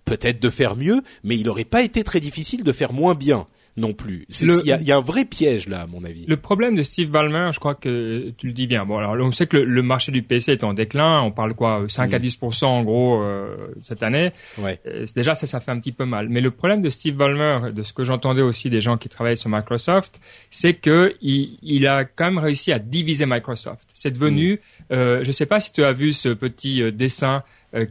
peut-être 0.05 0.41
de 0.41 0.49
faire 0.49 0.75
mieux, 0.75 1.01
mais 1.23 1.37
il 1.37 1.45
n'aurait 1.45 1.63
pas 1.63 1.83
été 1.83 2.03
très 2.03 2.19
difficile 2.19 2.63
de 2.63 2.71
faire 2.71 2.93
moins 2.93 3.15
bien. 3.15 3.45
Non 3.77 3.93
plus. 3.93 4.25
Il 4.41 4.49
y, 4.65 4.71
a, 4.71 4.81
y, 4.81 4.91
a, 4.91 4.97
un 4.97 5.01
vrai 5.01 5.23
piège 5.23 5.69
là, 5.69 5.81
à 5.81 5.87
mon 5.87 6.03
avis. 6.03 6.25
Le 6.27 6.35
problème 6.35 6.75
de 6.75 6.83
Steve 6.83 7.09
Ballmer, 7.09 7.51
je 7.53 7.59
crois 7.59 7.75
que 7.75 8.31
tu 8.37 8.47
le 8.47 8.53
dis 8.53 8.67
bien. 8.67 8.85
Bon, 8.85 8.97
alors 8.97 9.15
on 9.25 9.31
sait 9.31 9.47
que 9.47 9.55
le, 9.55 9.81
marché 9.81 10.11
du 10.11 10.23
PC 10.23 10.51
est 10.51 10.63
en 10.65 10.73
déclin. 10.73 11.21
On 11.21 11.31
parle 11.31 11.53
quoi, 11.53 11.85
5 11.87 12.13
à 12.13 12.19
10 12.19 12.41
mm. 12.41 12.65
en 12.65 12.83
gros 12.83 13.21
euh, 13.21 13.55
cette 13.79 14.03
année. 14.03 14.31
Ouais. 14.57 14.79
Euh, 14.87 15.05
déjà 15.15 15.35
ça, 15.35 15.47
ça 15.47 15.61
fait 15.61 15.71
un 15.71 15.79
petit 15.79 15.93
peu 15.93 16.05
mal. 16.05 16.27
Mais 16.27 16.41
le 16.41 16.51
problème 16.51 16.81
de 16.81 16.89
Steve 16.89 17.15
Ballmer, 17.15 17.71
de 17.71 17.81
ce 17.83 17.93
que 17.93 18.03
j'entendais 18.03 18.41
aussi 18.41 18.69
des 18.69 18.81
gens 18.81 18.97
qui 18.97 19.07
travaillent 19.07 19.37
sur 19.37 19.49
Microsoft, 19.49 20.19
c'est 20.49 20.73
que 20.73 21.15
il, 21.21 21.57
il, 21.61 21.87
a 21.87 22.03
quand 22.03 22.25
même 22.25 22.39
réussi 22.39 22.73
à 22.73 22.79
diviser 22.79 23.25
Microsoft. 23.25 23.87
C'est 23.93 24.11
devenu, 24.11 24.55
mm. 24.55 24.93
euh, 24.93 25.23
je 25.23 25.31
sais 25.31 25.45
pas 25.45 25.61
si 25.61 25.71
tu 25.71 25.83
as 25.83 25.93
vu 25.93 26.11
ce 26.11 26.29
petit 26.29 26.81
euh, 26.81 26.91
dessin 26.91 27.43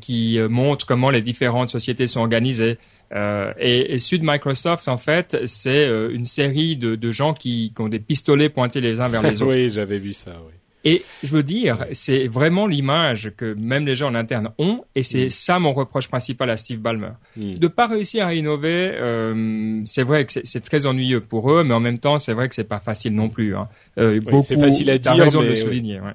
qui 0.02 0.38
montre 0.50 0.84
comment 0.84 1.08
les 1.08 1.22
différentes 1.22 1.70
sociétés 1.70 2.06
sont 2.06 2.20
organisées. 2.20 2.76
Euh, 3.12 3.52
et, 3.58 3.94
et 3.94 3.98
Sud 3.98 4.22
Microsoft, 4.22 4.88
en 4.88 4.98
fait, 4.98 5.36
c'est 5.46 5.86
euh, 5.86 6.10
une 6.12 6.26
série 6.26 6.76
de, 6.76 6.94
de 6.94 7.10
gens 7.10 7.34
qui, 7.34 7.72
qui, 7.74 7.82
ont 7.82 7.88
des 7.88 7.98
pistolets 7.98 8.48
pointés 8.48 8.80
les 8.80 9.00
uns 9.00 9.08
vers 9.08 9.22
les 9.22 9.42
autres. 9.42 9.52
oui, 9.52 9.70
j'avais 9.70 9.98
vu 9.98 10.12
ça. 10.12 10.30
Oui. 10.46 10.52
Et 10.84 11.02
je 11.22 11.28
veux 11.28 11.42
dire, 11.42 11.86
c'est 11.92 12.26
vraiment 12.26 12.66
l'image 12.66 13.32
que 13.36 13.52
même 13.54 13.84
les 13.84 13.96
gens 13.96 14.08
en 14.08 14.14
interne 14.14 14.50
ont, 14.58 14.84
et 14.94 15.02
c'est 15.02 15.26
mm. 15.26 15.30
ça 15.30 15.58
mon 15.58 15.74
reproche 15.74 16.08
principal 16.08 16.48
à 16.48 16.56
Steve 16.56 16.78
Ballmer. 16.78 17.12
Mm. 17.36 17.56
De 17.56 17.68
pas 17.68 17.86
réussir 17.86 18.26
à 18.26 18.34
innover, 18.34 18.92
euh, 18.94 19.82
c'est 19.84 20.02
vrai 20.02 20.24
que 20.24 20.32
c'est 20.42 20.60
très 20.60 20.86
ennuyeux 20.86 21.20
pour 21.20 21.52
eux, 21.52 21.64
mais 21.64 21.74
en 21.74 21.80
même 21.80 21.98
temps, 21.98 22.18
c'est 22.18 22.32
vrai 22.32 22.48
que 22.48 22.54
c'est 22.54 22.64
pas 22.64 22.80
facile 22.80 23.14
non 23.14 23.28
plus. 23.28 23.54
Hein. 23.56 23.68
Euh, 23.98 24.20
oui, 24.26 24.42
c'est 24.42 24.58
facile 24.58 24.88
à 24.88 24.96
dire, 24.96 25.12
raison 25.12 25.40
mais, 25.40 25.48
de 25.48 25.50
le 25.50 25.56
souligner. 25.56 26.00
Ouais. 26.00 26.14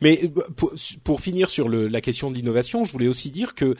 Mais 0.00 0.20
euh, 0.22 0.42
pour, 0.56 0.72
pour, 1.02 1.20
finir 1.20 1.50
sur 1.50 1.68
le, 1.68 1.88
la 1.88 2.00
question 2.00 2.30
de 2.30 2.36
l'innovation, 2.36 2.84
je 2.84 2.92
voulais 2.92 3.08
aussi 3.08 3.32
dire 3.32 3.54
que 3.56 3.74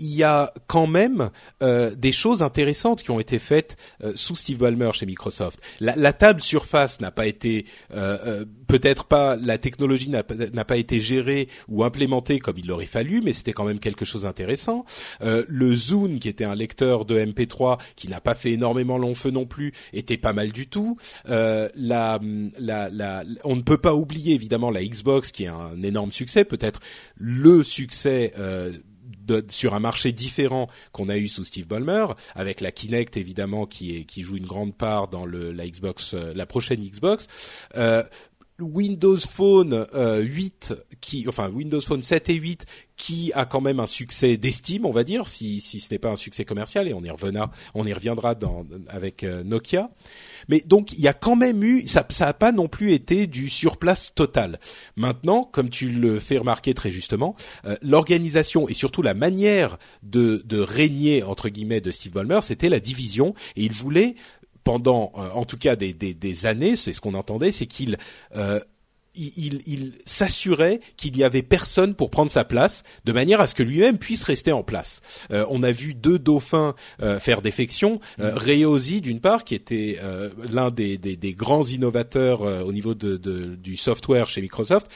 il 0.00 0.14
y 0.14 0.22
a 0.22 0.52
quand 0.66 0.86
même 0.86 1.30
euh, 1.62 1.94
des 1.94 2.12
choses 2.12 2.42
intéressantes 2.42 3.02
qui 3.02 3.10
ont 3.10 3.20
été 3.20 3.38
faites 3.38 3.76
euh, 4.02 4.12
sous 4.14 4.34
Steve 4.34 4.58
Ballmer 4.58 4.90
chez 4.94 5.04
Microsoft. 5.06 5.60
La, 5.78 5.94
la 5.94 6.12
table 6.12 6.40
Surface 6.40 7.00
n'a 7.00 7.10
pas 7.10 7.26
été, 7.26 7.66
euh, 7.92 8.18
euh 8.24 8.44
peut-être 8.66 9.04
pas, 9.04 9.36
la 9.36 9.58
technologie 9.58 10.08
n'a 10.08 10.22
pas 10.22 10.76
été 10.76 11.00
gérée 11.00 11.48
ou 11.68 11.82
implémentée 11.82 12.38
comme 12.38 12.56
il 12.56 12.68
l'aurait 12.68 12.86
fallu, 12.86 13.20
mais 13.20 13.32
c'était 13.32 13.52
quand 13.52 13.64
même 13.64 13.80
quelque 13.80 14.04
chose 14.04 14.22
d'intéressant. 14.22 14.84
Euh, 15.22 15.44
le 15.48 15.74
Zune, 15.74 16.20
qui 16.20 16.28
était 16.28 16.44
un 16.44 16.54
lecteur 16.54 17.04
de 17.04 17.18
MP3, 17.18 17.80
qui 17.96 18.06
n'a 18.06 18.20
pas 18.20 18.34
fait 18.34 18.52
énormément 18.52 18.96
long 18.96 19.16
feu 19.16 19.32
non 19.32 19.44
plus, 19.44 19.72
était 19.92 20.16
pas 20.16 20.32
mal 20.32 20.52
du 20.52 20.68
tout. 20.68 20.96
La, 21.26 22.20
la, 22.58 22.88
la, 22.90 23.24
on 23.42 23.56
ne 23.56 23.60
peut 23.60 23.78
pas 23.78 23.94
oublier 23.94 24.34
évidemment 24.34 24.70
la 24.70 24.84
Xbox, 24.84 25.32
qui 25.32 25.44
est 25.44 25.48
un 25.48 25.82
énorme 25.82 26.12
succès, 26.12 26.44
peut-être 26.44 26.78
le 27.16 27.64
succès 27.64 28.32
sur 29.48 29.74
un 29.74 29.80
marché 29.80 30.12
différent 30.12 30.68
qu'on 30.92 31.08
a 31.08 31.16
eu 31.16 31.28
sous 31.28 31.44
Steve 31.44 31.66
Ballmer, 31.66 32.06
avec 32.34 32.60
la 32.60 32.72
Kinect 32.72 33.16
évidemment 33.16 33.66
qui, 33.66 34.06
joue 34.18 34.36
une 34.36 34.46
grande 34.46 34.76
part 34.76 35.08
dans 35.08 35.26
la 35.26 35.66
Xbox, 35.66 36.14
euh, 36.14 36.32
la 36.34 36.46
prochaine 36.46 36.80
Xbox. 36.80 37.26
Euh, 37.76 38.02
Windows 38.62 39.16
Phone 39.16 39.86
8 39.92 40.72
euh, 40.72 40.76
qui 41.00 41.26
enfin 41.28 41.48
Windows 41.50 41.80
Phone 41.80 42.02
7 42.02 42.30
et 42.30 42.34
8 42.34 42.66
qui 42.96 43.32
a 43.34 43.46
quand 43.46 43.60
même 43.60 43.80
un 43.80 43.86
succès 43.86 44.36
d'estime 44.36 44.86
on 44.86 44.90
va 44.90 45.04
dire 45.04 45.28
si 45.28 45.60
si 45.60 45.80
ce 45.80 45.92
n'est 45.92 45.98
pas 45.98 46.10
un 46.10 46.16
succès 46.16 46.44
commercial 46.44 46.88
et 46.88 46.94
on 46.94 47.02
y 47.02 47.10
reviendra 47.10 47.50
on 47.74 47.86
y 47.86 47.92
reviendra 47.92 48.34
dans 48.34 48.66
avec 48.88 49.22
Nokia 49.22 49.90
mais 50.48 50.62
donc 50.66 50.92
il 50.92 51.00
y 51.00 51.08
a 51.08 51.12
quand 51.12 51.36
même 51.36 51.62
eu, 51.62 51.86
ça 51.86 52.06
ça 52.10 52.28
a 52.28 52.34
pas 52.34 52.52
non 52.52 52.68
plus 52.68 52.92
été 52.92 53.26
du 53.26 53.48
surplace 53.48 54.12
total. 54.14 54.58
Maintenant, 54.96 55.44
comme 55.44 55.70
tu 55.70 55.88
le 55.90 56.18
fais 56.18 56.38
remarquer 56.38 56.74
très 56.74 56.90
justement, 56.90 57.34
euh, 57.64 57.76
l'organisation 57.82 58.68
et 58.68 58.74
surtout 58.74 59.02
la 59.02 59.14
manière 59.14 59.78
de 60.02 60.42
de 60.44 60.58
régner 60.58 61.22
entre 61.22 61.48
guillemets 61.48 61.80
de 61.80 61.90
Steve 61.90 62.12
Ballmer, 62.12 62.40
c'était 62.42 62.68
la 62.68 62.80
division 62.80 63.34
et 63.56 63.62
il 63.62 63.72
voulait 63.72 64.14
pendant 64.64 65.12
euh, 65.16 65.30
en 65.34 65.44
tout 65.44 65.58
cas 65.58 65.76
des, 65.76 65.92
des, 65.92 66.14
des 66.14 66.46
années, 66.46 66.76
c'est 66.76 66.92
ce 66.92 67.00
qu'on 67.00 67.14
entendait, 67.14 67.52
c'est 67.52 67.66
qu'il 67.66 67.96
euh, 68.36 68.60
il, 69.14 69.62
il 69.66 69.94
s'assurait 70.04 70.80
qu'il 70.96 71.14
n'y 71.14 71.24
avait 71.24 71.42
personne 71.42 71.94
pour 71.94 72.10
prendre 72.10 72.30
sa 72.30 72.44
place, 72.44 72.84
de 73.04 73.12
manière 73.12 73.40
à 73.40 73.46
ce 73.46 73.54
que 73.54 73.62
lui-même 73.62 73.98
puisse 73.98 74.22
rester 74.22 74.52
en 74.52 74.62
place. 74.62 75.00
Euh, 75.30 75.44
on 75.50 75.62
a 75.62 75.72
vu 75.72 75.94
deux 75.94 76.18
dauphins 76.18 76.74
euh, 77.02 77.18
faire 77.18 77.42
défection. 77.42 78.00
Euh, 78.20 78.34
mm. 78.34 79.00
d'une 79.00 79.20
part, 79.20 79.44
qui 79.44 79.54
était 79.54 79.98
euh, 80.02 80.30
l'un 80.50 80.70
des, 80.70 80.98
des, 80.98 81.16
des, 81.16 81.34
grands 81.34 81.64
innovateurs 81.64 82.42
au 82.42 82.72
niveau 82.72 82.94
de, 82.94 83.16
de, 83.16 83.54
du 83.56 83.76
software 83.76 84.28
chez 84.28 84.40
Microsoft, 84.40 84.88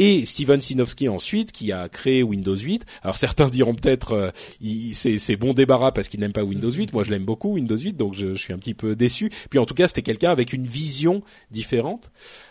et 0.00 0.24
Steven 0.24 0.62
Sinofsky 0.62 1.10
ensuite 1.10 1.52
qui 1.52 1.72
a 1.72 1.90
créé 1.90 2.22
Windows 2.22 2.56
8. 2.56 2.86
Alors 3.02 3.16
certains 3.16 3.50
diront 3.50 3.74
peut-être 3.74 4.12
euh, 4.12 4.30
c'est 4.94 5.36
bon 5.36 5.52
débarras 5.52 5.92
parce 5.92 6.08
qu'ils 6.08 6.20
n'aiment 6.20 6.32
pas 6.32 6.42
Windows 6.42 6.70
8. 6.70 6.94
Moi 6.94 7.04
je 7.04 7.10
l'aime 7.10 7.26
beaucoup 7.26 7.52
Windows 7.52 7.76
8 7.76 7.92
donc 7.98 8.14
je, 8.14 8.34
suis 8.34 8.54
un 8.54 8.58
petit 8.58 8.72
peu 8.72 8.96
déçu. 8.96 9.30
Puis 9.50 9.58
en 9.58 9.66
tout 9.66 9.74
cas 9.74 9.88
c'était 9.88 10.00
quelqu'un 10.00 10.30
avec 10.30 10.54
une 10.54 10.66
vision 10.66 11.22
différente. 11.50 12.10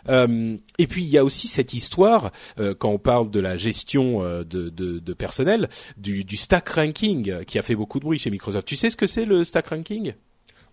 Euh, 0.10 0.58
et 0.78 0.86
puis 0.86 1.02
il 1.02 1.10
y 1.10 1.18
a 1.18 1.26
aussi 1.26 1.48
cette 1.48 1.74
histoire 1.74 2.32
euh, 2.60 2.76
quand 2.78 2.92
on 2.92 3.00
parle 3.00 3.32
de 3.32 3.40
la 3.40 3.58
gestion 3.58 4.20
de, 4.20 5.14
personnel 5.14 5.70
du 5.98 6.38
stack 6.38 6.70
ranking 6.70 7.44
qui 7.46 7.58
a 7.58 7.64
fait 7.64 7.76
beaucoup 7.76 7.98
de 7.98 8.04
bruit 8.04 8.20
chez 8.20 8.30
Microsoft. 8.30 8.68
Tu 8.68 8.76
sais 8.76 8.92
ce 8.92 8.98
que 8.98 9.08
c'est 9.08 9.26
le 9.26 9.44
stack 9.44 9.68
ranking? 9.70 10.14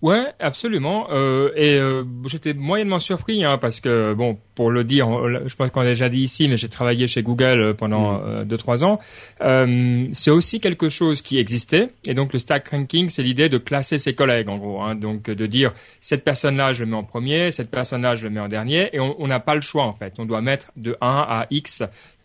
Ouais, 0.03 0.27
absolument. 0.39 1.09
Euh, 1.11 1.51
et 1.57 1.75
euh, 1.79 2.05
j'étais 2.27 2.53
moyennement 2.55 2.99
surpris 2.99 3.45
hein, 3.45 3.59
parce 3.59 3.81
que 3.81 4.13
bon, 4.15 4.39
pour 4.57 4.71
le 4.71 4.85
dire, 4.85 5.07
je 5.47 5.55
pense 5.55 5.71
qu'on 5.71 5.83
l'a 5.83 5.91
déjà 5.91 6.09
dit 6.09 6.21
ici, 6.21 6.49
mais 6.49 6.57
j'ai 6.57 6.69
travaillé 6.69 7.07
chez 7.07 7.23
Google 7.23 7.61
euh, 7.61 7.75
pendant 7.75 8.15
mm. 8.15 8.23
euh, 8.25 8.45
deux 8.45 8.57
trois 8.57 8.85
ans. 8.85 8.99
Euh, 9.43 10.09
c'est 10.13 10.31
aussi 10.31 10.61
quelque 10.61 10.89
chose 10.89 11.23
qui 11.23 11.39
existait. 11.39 11.91
Et 12.07 12.15
donc 12.15 12.33
le 12.33 12.39
stack 12.39 12.69
ranking, 12.69 13.11
c'est 13.11 13.23
l'idée 13.23 13.49
de 13.49 13.59
classer 13.59 13.99
ses 13.99 14.15
collègues 14.15 14.49
en 14.49 14.59
gros. 14.59 14.83
Hein, 14.83 14.97
donc 14.97 15.31
de 15.31 15.47
dire 15.47 15.73
cette 16.01 16.25
personne-là, 16.25 16.73
je 16.73 16.85
le 16.85 16.91
mets 16.91 16.97
en 16.97 17.05
premier, 17.05 17.51
cette 17.51 17.71
personne-là, 17.71 18.17
je 18.17 18.25
le 18.25 18.31
mets 18.31 18.41
en 18.41 18.49
dernier, 18.49 18.89
et 18.95 19.01
on 19.01 19.27
n'a 19.27 19.41
pas 19.41 19.55
le 19.55 19.61
choix 19.61 19.85
en 19.85 19.93
fait. 19.93 20.15
On 20.19 20.25
doit 20.25 20.41
mettre 20.41 20.73
de 20.77 20.97
1 21.01 21.27
à 21.29 21.47
X 21.51 21.83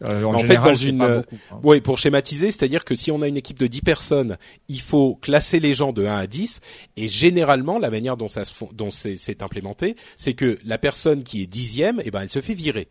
euh, 0.09 0.23
en, 0.23 0.39
fait, 0.39 0.57
dans 0.57 0.73
une, 0.73 1.01
euh, 1.01 1.21
hein. 1.51 1.59
oui, 1.63 1.79
pour 1.81 1.99
schématiser, 1.99 2.51
c'est-à-dire 2.51 2.85
que 2.85 2.95
si 2.95 3.11
on 3.11 3.21
a 3.21 3.27
une 3.27 3.37
équipe 3.37 3.59
de 3.59 3.67
10 3.67 3.81
personnes, 3.81 4.37
il 4.67 4.81
faut 4.81 5.15
classer 5.21 5.59
les 5.59 5.73
gens 5.73 5.93
de 5.93 6.05
1 6.05 6.15
à 6.15 6.27
10, 6.27 6.59
et 6.97 7.07
généralement, 7.07 7.77
la 7.77 7.89
manière 7.89 8.17
dont 8.17 8.27
ça 8.27 8.43
se, 8.43 8.53
dont 8.73 8.89
c'est 8.89 9.43
implémenté, 9.43 9.95
c'est 10.17 10.33
que 10.33 10.57
la 10.65 10.77
personne 10.77 11.23
qui 11.23 11.43
est 11.43 11.47
dixième, 11.47 12.01
eh 12.03 12.11
ben, 12.11 12.21
elle 12.21 12.29
se 12.29 12.41
fait 12.41 12.55
virer. 12.55 12.87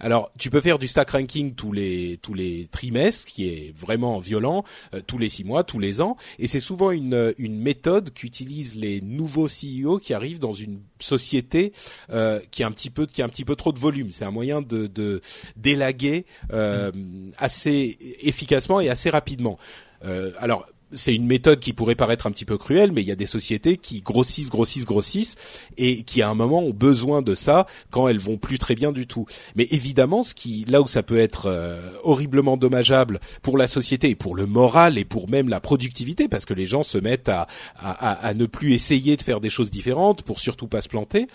Alors, 0.00 0.30
tu 0.38 0.50
peux 0.50 0.60
faire 0.60 0.78
du 0.78 0.86
stack 0.86 1.10
ranking 1.10 1.54
tous 1.54 1.72
les 1.72 2.18
tous 2.22 2.34
les 2.34 2.68
trimestres, 2.70 3.26
qui 3.26 3.48
est 3.48 3.74
vraiment 3.76 4.18
violent, 4.18 4.64
euh, 4.94 5.00
tous 5.06 5.18
les 5.18 5.28
six 5.28 5.44
mois, 5.44 5.64
tous 5.64 5.78
les 5.78 6.00
ans, 6.00 6.16
et 6.38 6.46
c'est 6.46 6.60
souvent 6.60 6.90
une 6.90 7.34
une 7.38 7.58
méthode 7.58 8.12
qu'utilisent 8.12 8.76
les 8.76 9.00
nouveaux 9.00 9.48
CEO 9.48 9.98
qui 9.98 10.14
arrivent 10.14 10.38
dans 10.38 10.52
une 10.52 10.80
société 10.98 11.72
euh, 12.10 12.40
qui 12.50 12.62
a 12.62 12.66
un 12.66 12.72
petit 12.72 12.90
peu 12.90 13.06
qui 13.06 13.22
a 13.22 13.24
un 13.24 13.28
petit 13.28 13.44
peu 13.44 13.56
trop 13.56 13.72
de 13.72 13.78
volume. 13.78 14.10
C'est 14.10 14.24
un 14.24 14.30
moyen 14.30 14.62
de, 14.62 14.86
de 14.86 15.20
d'élaguer 15.56 16.26
euh, 16.52 16.90
assez 17.38 17.98
efficacement 18.20 18.80
et 18.80 18.88
assez 18.88 19.10
rapidement. 19.10 19.58
Euh, 20.04 20.32
alors 20.38 20.66
c'est 20.92 21.14
une 21.14 21.26
méthode 21.26 21.60
qui 21.60 21.72
pourrait 21.72 21.94
paraître 21.94 22.26
un 22.26 22.30
petit 22.30 22.44
peu 22.44 22.58
cruelle, 22.58 22.92
mais 22.92 23.02
il 23.02 23.08
y 23.08 23.12
a 23.12 23.16
des 23.16 23.26
sociétés 23.26 23.76
qui 23.76 24.00
grossissent, 24.00 24.50
grossissent, 24.50 24.84
grossissent, 24.84 25.36
et 25.76 26.02
qui 26.02 26.22
à 26.22 26.28
un 26.28 26.34
moment 26.34 26.60
ont 26.60 26.72
besoin 26.72 27.22
de 27.22 27.34
ça 27.34 27.66
quand 27.90 28.08
elles 28.08 28.18
vont 28.18 28.36
plus 28.36 28.58
très 28.58 28.74
bien 28.74 28.92
du 28.92 29.06
tout. 29.06 29.26
Mais 29.56 29.66
évidemment, 29.70 30.22
ce 30.22 30.34
qui, 30.34 30.64
là 30.68 30.82
où 30.82 30.86
ça 30.86 31.02
peut 31.02 31.18
être 31.18 31.46
euh, 31.46 31.80
horriblement 32.02 32.56
dommageable 32.56 33.20
pour 33.42 33.58
la 33.58 33.66
société 33.66 34.10
et 34.10 34.14
pour 34.14 34.34
le 34.34 34.46
moral 34.46 34.98
et 34.98 35.04
pour 35.04 35.28
même 35.28 35.48
la 35.48 35.60
productivité, 35.60 36.28
parce 36.28 36.44
que 36.44 36.54
les 36.54 36.66
gens 36.66 36.82
se 36.82 36.98
mettent 36.98 37.28
à, 37.28 37.46
à, 37.76 38.12
à 38.12 38.34
ne 38.34 38.46
plus 38.46 38.74
essayer 38.74 39.16
de 39.16 39.22
faire 39.22 39.40
des 39.40 39.50
choses 39.50 39.70
différentes 39.70 40.22
pour 40.22 40.40
surtout 40.40 40.68
pas 40.68 40.80
se 40.80 40.88
planter, 40.88 41.26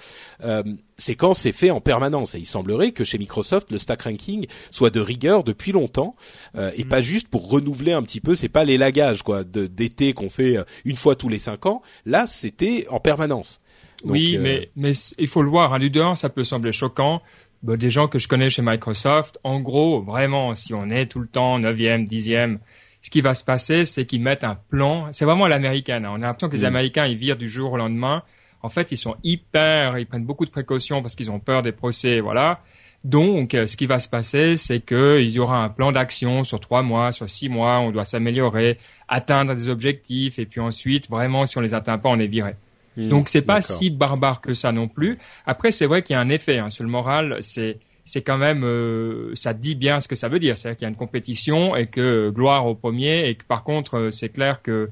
euh, 0.44 0.63
c'est 1.00 1.15
quand 1.15 1.34
c'est 1.34 1.51
fait 1.51 1.72
en 1.72 1.82
permanence. 1.82 2.36
Et 2.36 2.39
il 2.39 2.46
semblerait 2.46 2.91
que 2.91 3.03
chez 3.03 3.18
Microsoft, 3.18 3.72
le 3.72 3.77
stack 3.77 4.03
ranking 4.03 4.46
soit 4.70 4.91
de 4.91 5.00
rigueur 5.00 5.44
depuis 5.44 5.72
longtemps 5.72 6.15
euh, 6.56 6.72
et 6.75 6.84
mm. 6.84 6.89
pas 6.89 7.01
juste 7.01 7.27
pour 7.29 7.50
renouveler 7.50 7.94
un 7.94 8.03
petit 8.03 8.22
peu. 8.22 8.36
C'est 8.36 8.50
pas 8.50 8.63
l'élagage 8.63 9.24
quoi 9.24 9.44
d'été 9.44 10.13
qu'on 10.13 10.29
fait 10.29 10.58
euh, 10.58 10.63
une 10.86 10.98
fois 10.98 11.15
tous 11.15 11.29
les 11.29 11.39
cinq 11.39 11.65
ans. 11.65 11.82
Là, 12.06 12.27
c'était 12.27 12.86
en 12.89 13.00
permanence. 13.00 13.60
oui, 14.03 14.36
euh, 14.36 14.41
mais 14.41 14.70
mais 14.75 14.91
il 15.18 15.27
faut 15.27 15.41
le 15.41 15.50
voir. 15.50 15.74
À 15.74 15.79
hein, 15.79 16.15
ça 16.15 16.29
peut 16.29 16.44
sembler 16.44 16.74
choquant. 16.74 17.22
Bah, 17.63 17.75
des 17.75 17.89
gens 17.89 18.08
que 18.08 18.20
je 18.20 18.27
connais 18.27 18.50
chez 18.50 18.62
Microsoft, 18.62 19.38
en 19.44 19.60
gros, 19.60 20.01
vraiment, 20.01 20.56
si 20.56 20.74
on 20.74 20.89
est 20.89 21.08
tout 21.08 21.20
le 21.20 21.27
temps 21.27 21.60
neuvième, 21.60 22.06
dixième, 22.06 22.60
ce 23.01 23.10
qui 23.10 23.20
va 23.20 23.34
se 23.34 23.44
passer, 23.44 23.86
c'est 23.86 24.06
qu'ils 24.06 24.22
mettent 24.22 24.46
un 24.46 24.56
plan. 24.56 25.12
C'est 25.12 25.25
vraiment 25.25 25.48
l'américaine. 25.48 26.06
Hein. 26.06 26.12
On 26.13 26.22
a 26.22 26.27
l'impression 26.27 26.48
que 26.48 26.56
les 26.56 26.63
mm. 26.63 26.65
Américains, 26.65 27.06
ils 27.06 27.18
virent 27.18 27.38
du 27.38 27.50
jour 27.50 27.74
au 27.74 27.77
lendemain 27.77 28.24
en 28.62 28.70
fait, 28.70 28.92
ils 28.92 28.98
sont 28.98 29.16
hyper, 29.24 29.98
ils 29.98 30.06
prennent 30.06 30.25
beaucoup 30.25 30.46
de 30.46 30.51
précautions 30.51 31.01
parce 31.01 31.16
qu'ils 31.16 31.32
ont 31.32 31.39
peur 31.39 31.62
des 31.62 31.72
procès, 31.72 32.20
voilà. 32.20 32.62
Donc, 33.06 33.54
euh, 33.54 33.66
ce 33.66 33.78
qui 33.78 33.86
va 33.86 34.00
se 34.00 34.10
passer, 34.10 34.58
c'est 34.58 34.82
qu'il 34.82 35.30
y 35.30 35.39
aura 35.39 35.63
un 35.63 35.70
plan 35.70 35.92
d'action 35.94 36.44
sur 36.44 36.60
trois 36.60 36.82
mois, 36.82 37.13
sur 37.13 37.30
six 37.30 37.48
mois, 37.48 37.80
on 37.80 37.92
doit 37.92 38.04
s'améliorer, 38.04 38.78
atteindre 39.08 39.56
des 39.56 39.70
objectifs, 39.70 40.38
et 40.38 40.46
puis 40.46 40.60
ensuite, 40.60 41.10
vraiment, 41.10 41.46
si 41.46 41.58
on 41.58 41.62
les 41.62 41.74
atteint 41.74 41.98
pas, 41.98 42.10
on 42.10 42.20
est 42.20 42.28
viré. 42.28 42.56
Donc, 42.98 43.06
hmm, 43.06 43.10
Donc, 43.10 43.30
c'est 43.30 43.42
pas 43.42 43.62
si 43.62 43.89
barbare 43.89 44.42
que 44.42 44.54
ça 44.54 44.74
non 44.74 44.89
plus. 44.89 45.18
Après, 45.46 45.72
c'est 45.72 45.86
vrai 45.86 46.04
qu'il 46.04 46.16
y 46.16 46.18
a 46.18 46.20
un 46.20 46.30
effet 46.30 46.58
hein, 46.58 46.70
sur 46.70 46.84
le 46.84 46.89
moral. 46.89 47.38
C'est 47.42 47.78
c'est 48.10 48.24
quand 48.24 48.39
même, 48.39 48.63
euh, 48.63 49.36
ça 49.36 49.54
dit 49.54 49.75
bien 49.75 50.00
ce 50.00 50.08
que 50.08 50.16
ça 50.16 50.30
veut 50.30 50.39
dire. 50.39 50.58
C'est-à-dire 50.58 50.78
qu'il 50.78 50.86
y 50.86 50.88
a 50.88 50.89
une 50.89 50.96
compétition 50.96 51.75
et 51.75 51.86
que 51.86 52.32
gloire 52.32 52.66
au 52.66 52.74
premier, 52.74 53.30
et 53.30 53.36
que 53.36 53.44
par 53.46 53.63
contre, 53.63 53.98
euh, 53.98 54.12
c'est 54.12 54.30
clair 54.30 54.63
que 54.63 54.89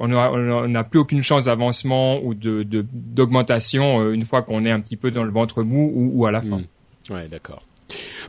on 0.00 0.68
n'a 0.68 0.84
plus 0.84 0.98
aucune 0.98 1.22
chance 1.22 1.44
d'avancement 1.44 2.20
ou 2.22 2.34
de 2.34 2.64
d'augmentation 2.92 4.10
une 4.10 4.24
fois 4.24 4.42
qu'on 4.42 4.64
est 4.64 4.70
un 4.70 4.80
petit 4.80 4.96
peu 4.96 5.10
dans 5.10 5.24
le 5.24 5.30
ventre 5.30 5.62
mou 5.62 5.92
ou, 5.94 6.10
ou 6.14 6.26
à 6.26 6.30
la 6.30 6.40
fin. 6.40 6.58
Hmm. 6.58 7.12
Ouais, 7.12 7.28
d'accord. 7.28 7.62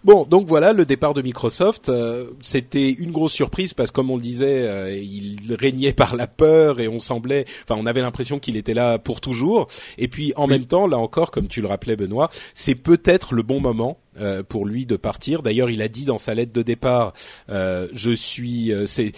Bon, 0.04 0.26
donc 0.26 0.48
voilà 0.48 0.74
le 0.74 0.86
départ 0.86 1.14
de 1.14 1.22
Microsoft. 1.22 1.90
Euh, 1.90 2.28
c'était 2.42 2.90
une 2.90 3.12
grosse 3.12 3.34
surprise 3.34 3.74
parce 3.74 3.92
que, 3.92 3.96
comme 3.96 4.10
on 4.10 4.16
le 4.16 4.22
disait, 4.22 4.68
euh, 4.68 4.96
il 4.96 5.56
régnait 5.56 5.94
par 5.94 6.16
la 6.16 6.28
peur 6.28 6.80
et 6.80 6.88
on 6.88 7.00
semblait, 7.00 7.46
enfin, 7.64 7.80
on 7.80 7.86
avait 7.86 8.02
l'impression 8.02 8.40
qu'il 8.40 8.58
était 8.58 8.74
là 8.74 8.98
pour 8.98 9.22
toujours. 9.22 9.68
Et 9.98 10.08
puis, 10.08 10.34
en 10.36 10.48
même 10.48 10.66
temps, 10.66 10.88
là 10.88 10.98
encore, 10.98 11.32
comme 11.32 11.48
tu 11.48 11.62
le 11.62 11.68
rappelais, 11.68 11.96
Benoît, 11.96 12.30
c'est 12.54 12.76
peut-être 12.76 13.36
le 13.36 13.44
bon 13.44 13.60
moment 13.60 13.98
euh, 14.20 14.44
pour 14.44 14.66
lui 14.66 14.86
de 14.86 14.96
partir. 14.96 15.42
D'ailleurs, 15.42 15.70
il 15.70 15.82
a 15.82 15.88
dit 15.88 16.06
dans 16.06 16.18
sa 16.18 16.34
lettre 16.34 16.54
de 16.54 16.62
départ, 16.62 17.14
je 17.50 18.12
suis, 18.16 18.72
c'est 18.86 19.12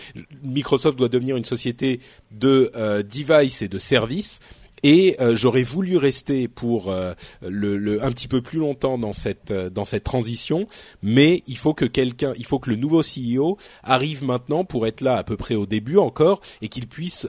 Microsoft 0.43 0.97
doit 0.97 1.09
devenir 1.09 1.37
une 1.37 1.45
société 1.45 1.99
de 2.31 2.71
device 3.03 3.61
et 3.61 3.67
de 3.67 3.77
services 3.77 4.39
et 4.83 5.15
euh, 5.19 5.35
j'aurais 5.35 5.63
voulu 5.63 5.97
rester 5.97 6.47
pour 6.47 6.91
euh, 6.91 7.13
le, 7.41 8.03
un 8.03 8.11
petit 8.11 8.27
peu 8.27 8.41
plus 8.41 8.59
longtemps 8.59 8.97
dans 8.97 9.13
cette 9.13 9.51
euh, 9.51 9.69
dans 9.69 9.85
cette 9.85 10.03
transition, 10.03 10.67
mais 11.01 11.41
il 11.47 11.57
faut 11.57 11.73
que 11.73 11.85
quelqu'un, 11.85 12.33
il 12.37 12.45
faut 12.45 12.59
que 12.59 12.69
le 12.69 12.75
nouveau 12.75 13.01
CEO 13.01 13.57
arrive 13.81 14.23
maintenant 14.23 14.65
pour 14.65 14.85
être 14.85 15.01
là 15.01 15.15
à 15.15 15.23
peu 15.23 15.37
près 15.37 15.55
au 15.55 15.65
début 15.65 15.97
encore 15.97 16.41
et 16.61 16.67
qu'il 16.67 16.87
puisse 16.87 17.27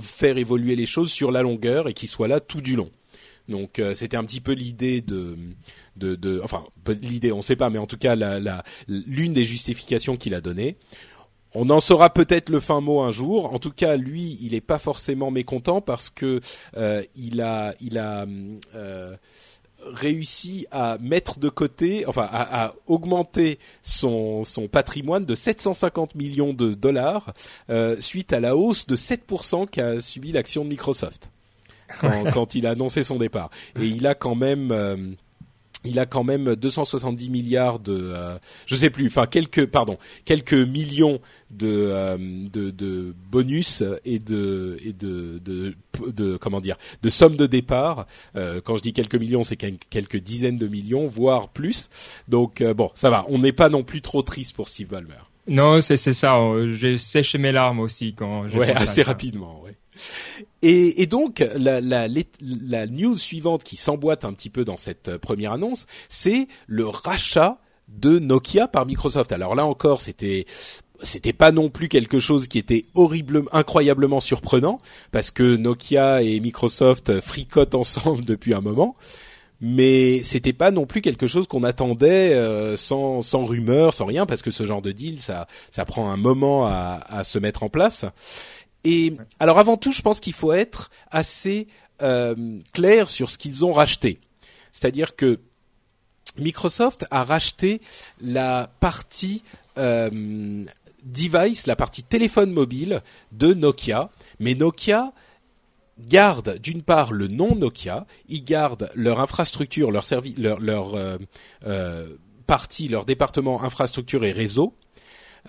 faire 0.00 0.38
évoluer 0.38 0.76
les 0.76 0.86
choses 0.86 1.10
sur 1.10 1.32
la 1.32 1.42
longueur 1.42 1.88
et 1.88 1.94
qu'il 1.94 2.08
soit 2.08 2.28
là 2.28 2.38
tout 2.38 2.60
du 2.60 2.76
long. 2.76 2.90
Donc 3.48 3.80
c'était 3.94 4.16
un 4.16 4.24
petit 4.24 4.40
peu 4.40 4.52
l'idée 4.52 5.02
de, 5.02 5.36
de, 5.96 6.14
de, 6.14 6.40
enfin 6.42 6.64
l'idée, 7.02 7.30
on 7.30 7.38
ne 7.38 7.42
sait 7.42 7.56
pas, 7.56 7.68
mais 7.68 7.78
en 7.78 7.86
tout 7.86 7.98
cas 7.98 8.16
la, 8.16 8.40
la, 8.40 8.64
l'une 8.88 9.34
des 9.34 9.44
justifications 9.44 10.16
qu'il 10.16 10.34
a 10.34 10.40
données. 10.40 10.76
On 11.54 11.70
en 11.70 11.78
saura 11.78 12.10
peut-être 12.10 12.50
le 12.50 12.58
fin 12.58 12.80
mot 12.80 13.00
un 13.00 13.12
jour. 13.12 13.54
En 13.54 13.60
tout 13.60 13.70
cas, 13.70 13.96
lui, 13.96 14.38
il 14.42 14.52
n'est 14.52 14.60
pas 14.60 14.80
forcément 14.80 15.30
mécontent 15.30 15.80
parce 15.80 16.10
que 16.10 16.40
euh, 16.76 17.02
il 17.14 17.40
a, 17.40 17.74
il 17.80 17.96
a 17.96 18.26
euh, 18.74 19.16
réussi 19.86 20.66
à 20.72 20.98
mettre 21.00 21.38
de 21.38 21.48
côté, 21.48 22.06
enfin, 22.06 22.28
à, 22.32 22.74
augmenter 22.88 23.60
son, 23.82 24.42
son 24.42 24.66
patrimoine 24.66 25.24
de 25.24 25.36
750 25.36 26.16
millions 26.16 26.54
de 26.54 26.74
dollars 26.74 27.32
euh, 27.70 28.00
suite 28.00 28.32
à 28.32 28.40
la 28.40 28.56
hausse 28.56 28.86
de 28.86 28.96
7% 28.96 29.68
qu'a 29.68 30.00
subi 30.00 30.32
l'action 30.32 30.64
de 30.64 30.70
Microsoft 30.70 31.30
quand, 32.00 32.24
quand, 32.32 32.54
il 32.54 32.66
a 32.66 32.70
annoncé 32.70 33.02
son 33.02 33.18
départ. 33.18 33.50
Et 33.80 33.86
il 33.86 34.06
a 34.06 34.14
quand 34.14 34.34
même 34.34 35.16
il 35.84 35.98
a 35.98 36.06
quand 36.06 36.24
même 36.24 36.56
270 36.56 37.28
milliards 37.28 37.78
de, 37.78 37.92
euh, 37.94 38.38
je 38.66 38.76
sais 38.76 38.90
plus, 38.90 39.06
enfin 39.06 39.26
quelques, 39.26 39.66
pardon, 39.66 39.98
quelques 40.24 40.54
millions 40.54 41.20
de, 41.50 41.68
euh, 41.68 42.16
de, 42.18 42.70
de, 42.70 43.14
bonus 43.30 43.82
et 44.04 44.18
de 44.18 44.78
et 44.84 44.92
de, 44.92 45.38
de, 45.38 45.74
de, 46.06 46.36
comment 46.36 46.60
dire, 46.60 46.76
de 47.02 47.10
sommes 47.10 47.36
de 47.36 47.46
départ. 47.46 48.06
Euh, 48.34 48.60
quand 48.64 48.76
je 48.76 48.82
dis 48.82 48.92
quelques 48.92 49.14
millions, 49.14 49.44
c'est 49.44 49.56
quelques 49.56 50.16
dizaines 50.16 50.58
de 50.58 50.66
millions, 50.66 51.06
voire 51.06 51.48
plus. 51.48 51.88
Donc 52.28 52.60
euh, 52.60 52.74
bon, 52.74 52.90
ça 52.94 53.10
va. 53.10 53.26
On 53.28 53.38
n'est 53.38 53.52
pas 53.52 53.68
non 53.68 53.84
plus 53.84 54.00
trop 54.00 54.22
triste 54.22 54.56
pour 54.56 54.68
Steve 54.68 54.88
Ballmer. 54.88 55.22
Non, 55.46 55.82
c'est 55.82 55.98
c'est 55.98 56.14
ça. 56.14 56.38
J'ai 56.72 56.96
séché 56.96 57.36
mes 57.36 57.52
larmes 57.52 57.80
aussi 57.80 58.14
quand. 58.14 58.48
Ouais, 58.54 58.72
assez 58.72 59.02
rapidement. 59.02 59.62
Ouais. 59.64 59.76
Et, 60.66 61.02
et, 61.02 61.06
donc 61.06 61.44
la, 61.56 61.82
la, 61.82 62.08
la, 62.40 62.86
news 62.86 63.18
suivante 63.18 63.64
qui 63.64 63.76
s'emboîte 63.76 64.24
un 64.24 64.32
petit 64.32 64.48
peu 64.48 64.64
dans 64.64 64.78
cette 64.78 65.08
euh, 65.08 65.18
première 65.18 65.52
annonce, 65.52 65.84
c'est 66.08 66.48
le 66.66 66.86
rachat 66.86 67.58
de 67.88 68.18
Nokia 68.18 68.66
par 68.66 68.86
Microsoft. 68.86 69.30
Alors 69.32 69.54
là 69.54 69.66
encore, 69.66 70.00
c'était 70.00 70.46
c'était 71.02 71.34
pas 71.34 71.52
non 71.52 71.68
plus 71.68 71.88
quelque 71.88 72.18
chose 72.18 72.48
qui 72.48 72.58
était 72.58 72.86
horriblement, 72.94 73.50
incroyablement 73.52 74.20
surprenant 74.20 74.78
parce 75.12 75.30
que 75.30 75.56
Nokia 75.56 76.22
et 76.22 76.40
Microsoft 76.40 77.20
fricotent 77.20 77.74
ensemble 77.74 78.24
depuis 78.24 78.54
un 78.54 78.62
moment. 78.62 78.96
Mais 79.60 80.22
c'était 80.24 80.54
pas 80.54 80.70
non 80.70 80.86
plus 80.86 81.02
quelque 81.02 81.26
chose 81.26 81.46
qu'on 81.46 81.62
attendait 81.62 82.32
euh, 82.32 82.76
sans, 82.78 83.20
sans 83.20 83.44
rumeur, 83.44 83.92
sans 83.92 84.06
rien, 84.06 84.24
parce 84.26 84.42
que 84.42 84.50
ce 84.50 84.64
genre 84.64 84.82
de 84.82 84.92
deal, 84.92 85.20
ça, 85.20 85.46
ça 85.70 85.84
prend 85.84 86.10
un 86.10 86.16
moment 86.16 86.66
à, 86.66 87.00
à 87.06 87.22
se 87.22 87.38
mettre 87.38 87.62
en 87.62 87.68
place. 87.68 88.04
Et 88.84 89.16
alors 89.40 89.58
avant 89.58 89.76
tout, 89.76 89.92
je 89.92 90.02
pense 90.02 90.20
qu'il 90.20 90.32
faut 90.32 90.52
être 90.52 90.90
assez 91.10 91.68
euh, 92.02 92.60
clair 92.72 93.08
sur 93.10 93.30
ce 93.30 93.38
qu'ils 93.38 93.64
ont 93.64 93.72
racheté. 93.72 94.20
C'est-à-dire 94.72 95.16
que 95.16 95.40
Microsoft 96.36 97.06
a 97.10 97.24
racheté 97.24 97.80
la 98.20 98.70
partie 98.80 99.42
euh, 99.78 100.64
device, 101.04 101.66
la 101.66 101.76
partie 101.76 102.02
téléphone 102.02 102.50
mobile 102.50 103.02
de 103.32 103.54
Nokia, 103.54 104.10
mais 104.40 104.54
Nokia 104.54 105.12
garde 105.98 106.58
d'une 106.58 106.82
part 106.82 107.12
le 107.12 107.28
nom 107.28 107.54
Nokia, 107.54 108.06
ils 108.28 108.44
gardent 108.44 108.90
leur 108.94 109.20
infrastructure, 109.20 109.90
leur 109.90 110.04
leur, 110.36 110.60
leur 110.60 110.94
euh, 110.94 111.18
euh, 111.66 112.16
partie, 112.46 112.88
leur 112.88 113.04
département 113.04 113.62
infrastructure 113.62 114.24
et 114.24 114.32
réseau, 114.32 114.74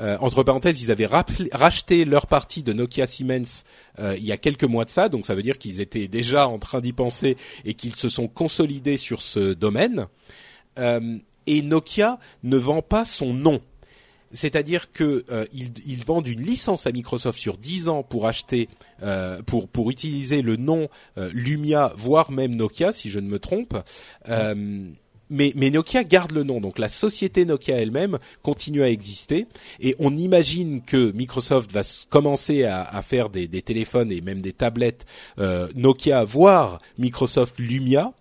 euh, 0.02 0.18
entre 0.20 0.44
parenthèses, 0.44 0.82
ils 0.82 0.92
avaient 0.92 1.08
racheté 1.08 2.06
leur 2.06 2.28
partie 2.28 2.64
de 2.64 2.74
Nokia 2.74 3.06
Siemens 3.06 3.64
euh, 4.00 4.16
il 4.18 4.26
y 4.26 4.32
a 4.32 4.38
quelques 4.38 4.66
mois 4.66 4.86
de 4.86 4.90
ça, 4.90 5.08
donc 5.10 5.26
ça 5.26 5.36
veut 5.36 5.44
dire 5.44 5.58
qu'ils 5.58 5.80
étaient 5.80 6.08
déjà 6.08 6.48
en 6.48 6.60
train 6.60 6.82
d'y 6.82 6.94
penser 6.94 7.38
et 7.64 7.74
qu'ils 7.74 7.96
se 7.96 8.10
sont 8.10 8.28
consolidés 8.28 8.98
sur 8.98 9.22
ce 9.22 9.54
domaine. 9.54 10.08
Euh, 10.80 11.18
et 11.48 11.62
Nokia 11.62 12.20
ne 12.44 12.58
vend 12.58 12.82
pas 12.82 13.06
son 13.06 13.34
nom. 13.34 13.62
C'est-à-dire 14.32 14.92
que 14.92 15.24
ils, 15.54 16.04
vendent 16.04 16.28
une 16.28 16.42
licence 16.42 16.88
à 16.88 16.92
Microsoft 16.92 17.40
sur 17.40 17.56
10 17.56 17.88
ans 17.88 18.04
pour 18.04 18.28
acheter, 18.28 18.68
pour 19.46 19.92
utiliser 19.92 20.42
le 20.42 20.58
nom 20.58 20.90
Lumia, 21.16 21.94
voire 21.96 22.32
même 22.32 22.56
Nokia, 22.56 22.92
si 22.92 23.10
je 23.10 23.20
ne 23.20 23.30
me 23.30 23.40
trompe 23.40 23.78
mais, 25.30 25.54
Nokia 25.72 26.04
garde 26.04 26.32
le 26.32 26.44
nom, 26.44 26.62
donc 26.62 26.78
la 26.78 26.90
société 26.90 27.46
Nokia 27.46 27.78
elle-même 27.78 28.20
continue 28.44 28.84
à 28.84 28.90
exister, 28.90 29.48
et 29.80 29.96
on 30.00 30.16
imagine 30.16 30.82
que 30.82 31.12
Microsoft 31.12 31.72
va 31.72 31.82
commencer 32.10 32.64
à, 32.64 33.02
faire 33.02 33.30
des, 33.30 33.48
téléphones 33.48 34.12
et 34.12 34.22
même 34.22 34.42
des 34.42 34.54
tablettes 34.54 35.06
euh, 35.40 35.68
Nokia, 35.76 36.24
voire 36.24 36.80
Microsoft 36.98 37.60
Lumia, 37.60 38.14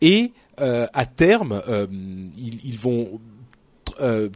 et 0.00 0.32
euh, 0.60 0.86
à 0.92 1.06
terme, 1.06 1.62
euh, 1.68 1.86
ils, 2.36 2.78
vont 2.78 3.20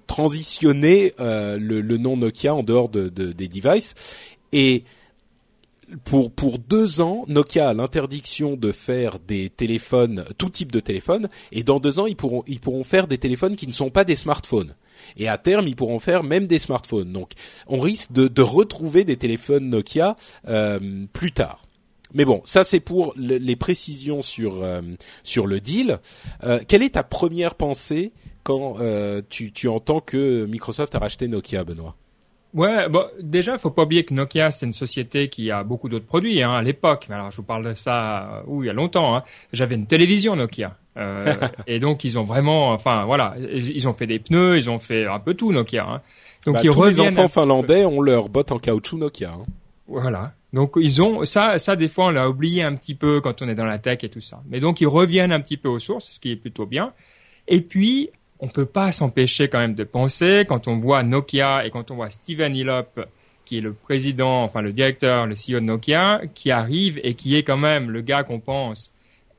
transitionner 0.06 1.12
le, 1.18 1.96
nom 1.98 2.16
Nokia 2.16 2.54
en 2.54 2.62
dehors 2.62 2.88
de, 2.88 3.08
des 3.08 3.48
devices, 3.48 3.94
et 4.52 4.84
pour 6.04 6.58
deux 6.58 7.00
ans, 7.00 7.24
Nokia 7.28 7.70
a 7.70 7.74
l'interdiction 7.74 8.56
de 8.56 8.72
faire 8.72 9.18
des 9.18 9.50
téléphones, 9.50 10.24
tout 10.38 10.50
type 10.50 10.72
de 10.72 10.80
téléphone, 10.80 11.28
et 11.52 11.62
dans 11.62 11.80
deux 11.80 12.00
ans, 12.00 12.06
ils 12.06 12.16
pourront 12.16 12.84
faire 12.84 13.06
des 13.06 13.18
téléphones 13.18 13.56
qui 13.56 13.66
ne 13.66 13.72
sont 13.72 13.90
pas 13.90 14.04
des 14.04 14.16
smartphones. 14.16 14.74
Et 15.16 15.28
à 15.28 15.38
terme, 15.38 15.66
ils 15.68 15.76
pourront 15.76 15.98
faire 15.98 16.22
même 16.22 16.46
des 16.46 16.58
smartphones. 16.58 17.12
Donc, 17.12 17.32
on 17.66 17.80
risque 17.80 18.12
de, 18.12 18.42
retrouver 18.42 19.04
des 19.04 19.16
téléphones 19.16 19.68
Nokia 19.68 20.16
euh, 20.48 21.06
plus 21.12 21.32
tard. 21.32 21.66
Mais 22.12 22.24
bon, 22.24 22.42
ça 22.44 22.64
c'est 22.64 22.80
pour 22.80 23.14
les 23.16 23.54
précisions 23.54 24.20
sur 24.20 24.64
euh, 24.64 24.80
le 25.36 25.60
deal. 25.60 25.98
Euh, 26.42 26.58
quelle 26.66 26.82
est 26.82 26.94
ta 26.94 27.04
première 27.04 27.54
pensée 27.54 28.12
quand 28.42 28.78
tu 29.28 29.68
entends 29.68 30.00
que 30.00 30.46
Microsoft 30.46 30.94
a 30.94 30.98
racheté 30.98 31.28
Nokia, 31.28 31.62
Benoît? 31.62 31.94
Ouais, 32.52 32.88
bon, 32.88 33.06
déjà, 33.20 33.58
faut 33.58 33.70
pas 33.70 33.82
oublier 33.82 34.04
que 34.04 34.12
Nokia, 34.12 34.50
c'est 34.50 34.66
une 34.66 34.72
société 34.72 35.28
qui 35.28 35.50
a 35.50 35.62
beaucoup 35.62 35.88
d'autres 35.88 36.06
produits 36.06 36.42
hein, 36.42 36.52
à 36.52 36.62
l'époque. 36.62 37.06
Alors, 37.08 37.30
je 37.30 37.36
vous 37.36 37.44
parle 37.44 37.64
de 37.64 37.74
ça, 37.74 38.42
euh, 38.48 38.60
il 38.60 38.66
y 38.66 38.70
a 38.70 38.72
longtemps. 38.72 39.16
Hein. 39.16 39.22
J'avais 39.52 39.76
une 39.76 39.86
télévision 39.86 40.34
Nokia, 40.34 40.76
euh, 40.96 41.32
et 41.68 41.78
donc 41.78 42.02
ils 42.02 42.18
ont 42.18 42.24
vraiment, 42.24 42.72
enfin, 42.72 43.04
voilà, 43.04 43.36
ils 43.38 43.86
ont 43.88 43.92
fait 43.92 44.06
des 44.06 44.18
pneus, 44.18 44.58
ils 44.58 44.68
ont 44.68 44.80
fait 44.80 45.06
un 45.06 45.20
peu 45.20 45.34
tout 45.34 45.52
Nokia. 45.52 45.86
Hein. 45.88 46.00
Donc 46.44 46.54
bah, 46.54 46.60
ils 46.64 46.70
tous 46.70 46.84
les 46.84 47.00
enfants 47.00 47.28
finlandais 47.28 47.84
ont 47.84 48.00
leur 48.00 48.28
bottes 48.28 48.50
en 48.50 48.58
caoutchouc 48.58 48.98
Nokia. 48.98 49.30
Hein. 49.30 49.44
Voilà. 49.86 50.32
Donc 50.52 50.72
ils 50.76 51.00
ont 51.00 51.24
ça, 51.24 51.58
ça 51.58 51.76
des 51.76 51.86
fois 51.86 52.06
on 52.06 52.10
l'a 52.10 52.28
oublié 52.28 52.62
un 52.64 52.74
petit 52.74 52.96
peu 52.96 53.20
quand 53.20 53.40
on 53.42 53.48
est 53.48 53.54
dans 53.54 53.64
la 53.64 53.78
tech 53.78 53.98
et 54.02 54.08
tout 54.08 54.20
ça. 54.20 54.42
Mais 54.48 54.58
donc 54.58 54.80
ils 54.80 54.86
reviennent 54.86 55.32
un 55.32 55.40
petit 55.40 55.56
peu 55.56 55.68
aux 55.68 55.78
sources, 55.78 56.10
ce 56.10 56.20
qui 56.20 56.32
est 56.32 56.36
plutôt 56.36 56.66
bien. 56.66 56.92
Et 57.46 57.60
puis 57.60 58.10
on 58.40 58.48
peut 58.48 58.66
pas 58.66 58.92
s'empêcher 58.92 59.48
quand 59.48 59.58
même 59.58 59.74
de 59.74 59.84
penser 59.84 60.44
quand 60.48 60.68
on 60.68 60.78
voit 60.78 61.02
Nokia 61.02 61.64
et 61.64 61.70
quand 61.70 61.90
on 61.90 61.96
voit 61.96 62.10
Steven 62.10 62.54
Hillop 62.56 62.86
qui 63.44 63.58
est 63.58 63.60
le 63.60 63.72
président, 63.72 64.44
enfin 64.44 64.62
le 64.62 64.72
directeur, 64.72 65.26
le 65.26 65.34
CEO 65.34 65.60
de 65.60 65.64
Nokia, 65.64 66.20
qui 66.34 66.50
arrive 66.50 67.00
et 67.02 67.14
qui 67.14 67.36
est 67.36 67.42
quand 67.42 67.56
même 67.56 67.90
le 67.90 68.00
gars 68.00 68.22
qu'on 68.22 68.38
pense 68.38 68.92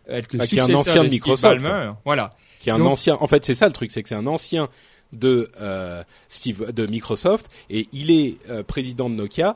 être 0.08 0.34
le 0.34 0.40
bah, 0.40 0.46
successeur 0.46 0.68
qui 0.68 0.72
est 0.72 0.76
un 0.76 0.80
ancien 0.80 1.04
de, 1.04 1.10
Microsoft. 1.10 1.66
voilà. 2.04 2.32
Qui 2.60 2.70
est 2.70 2.74
un 2.74 2.82
ancien. 2.82 3.18
En 3.22 3.28
fait, 3.28 3.46
c'est 3.46 3.54
ça 3.54 3.68
le 3.68 3.74
truc, 3.74 3.90
c'est 3.90 4.04
que 4.04 4.10
c'est 4.10 4.16
un 4.16 4.28
ancien 4.28 4.70
de 5.14 5.50
euh, 5.60 6.04
Steve 6.30 6.72
de 6.72 6.86
Microsoft 6.88 7.48
et 7.70 7.88
il 7.92 8.12
est 8.12 8.38
euh, 8.50 8.64
président 8.64 9.10
de 9.10 9.16
Nokia, 9.16 9.56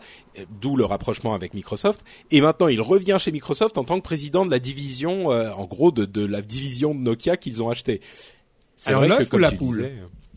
d'où 0.61 0.75
le 0.75 0.85
rapprochement 0.85 1.33
avec 1.33 1.53
Microsoft. 1.53 2.03
Et 2.31 2.41
maintenant, 2.41 2.67
il 2.67 2.81
revient 2.81 3.17
chez 3.19 3.31
Microsoft 3.31 3.77
en 3.77 3.83
tant 3.83 3.97
que 3.97 4.03
président 4.03 4.45
de 4.45 4.51
la 4.51 4.59
division, 4.59 5.31
euh, 5.31 5.51
en 5.51 5.65
gros, 5.65 5.91
de, 5.91 6.05
de 6.05 6.25
la 6.25 6.41
division 6.41 6.91
de 6.91 6.97
Nokia 6.99 7.37
qu'ils 7.37 7.63
ont 7.63 7.69
acheté. 7.69 8.01
Alors 8.85 9.05
l'œuf 9.05 9.31
ou 9.31 9.37
la 9.37 9.51
poule 9.51 9.91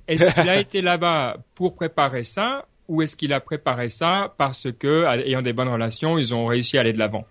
Est-ce 0.07 0.33
qu'il 0.35 0.49
a 0.49 0.59
été 0.59 0.83
là-bas 0.83 1.39
pour 1.55 1.75
préparer 1.75 2.25
ça 2.25 2.67
ou 2.89 3.03
est-ce 3.03 3.17
qu'il 3.17 3.33
a 3.33 3.41
préparé 3.41 3.91
ça 3.91 4.35
parce 4.39 4.69
que, 4.73 5.05
ayant 5.27 5.43
des 5.43 5.53
bonnes 5.53 5.69
relations, 5.69 6.19
ils 6.19 6.35
ont 6.35 6.47
réussi 6.47 6.79
à 6.79 6.81
aller 6.81 6.95
de 6.95 6.99
l'avant? 6.99 7.27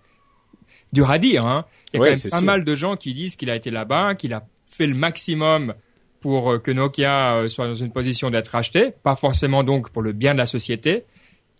Dur 0.92 1.10
à 1.10 1.18
dire, 1.18 1.44
hein. 1.44 1.66
Il 1.92 2.00
y 2.00 2.02
a 2.02 2.06
quand 2.06 2.10
même 2.12 2.30
pas 2.30 2.40
mal 2.40 2.64
de 2.64 2.76
gens 2.76 2.96
qui 2.96 3.12
disent 3.12 3.36
qu'il 3.36 3.50
a 3.50 3.56
été 3.56 3.70
là-bas, 3.70 4.14
qu'il 4.14 4.32
a 4.32 4.46
fait 4.66 4.86
le 4.86 4.94
maximum 4.94 5.74
pour 6.20 6.52
euh, 6.52 6.58
que 6.58 6.70
Nokia 6.70 7.36
euh, 7.36 7.48
soit 7.48 7.66
dans 7.66 7.74
une 7.74 7.92
position 7.92 8.30
d'être 8.30 8.48
racheté, 8.48 8.92
pas 9.02 9.16
forcément 9.16 9.64
donc 9.64 9.90
pour 9.90 10.02
le 10.02 10.12
bien 10.12 10.32
de 10.32 10.38
la 10.38 10.46
société, 10.46 11.04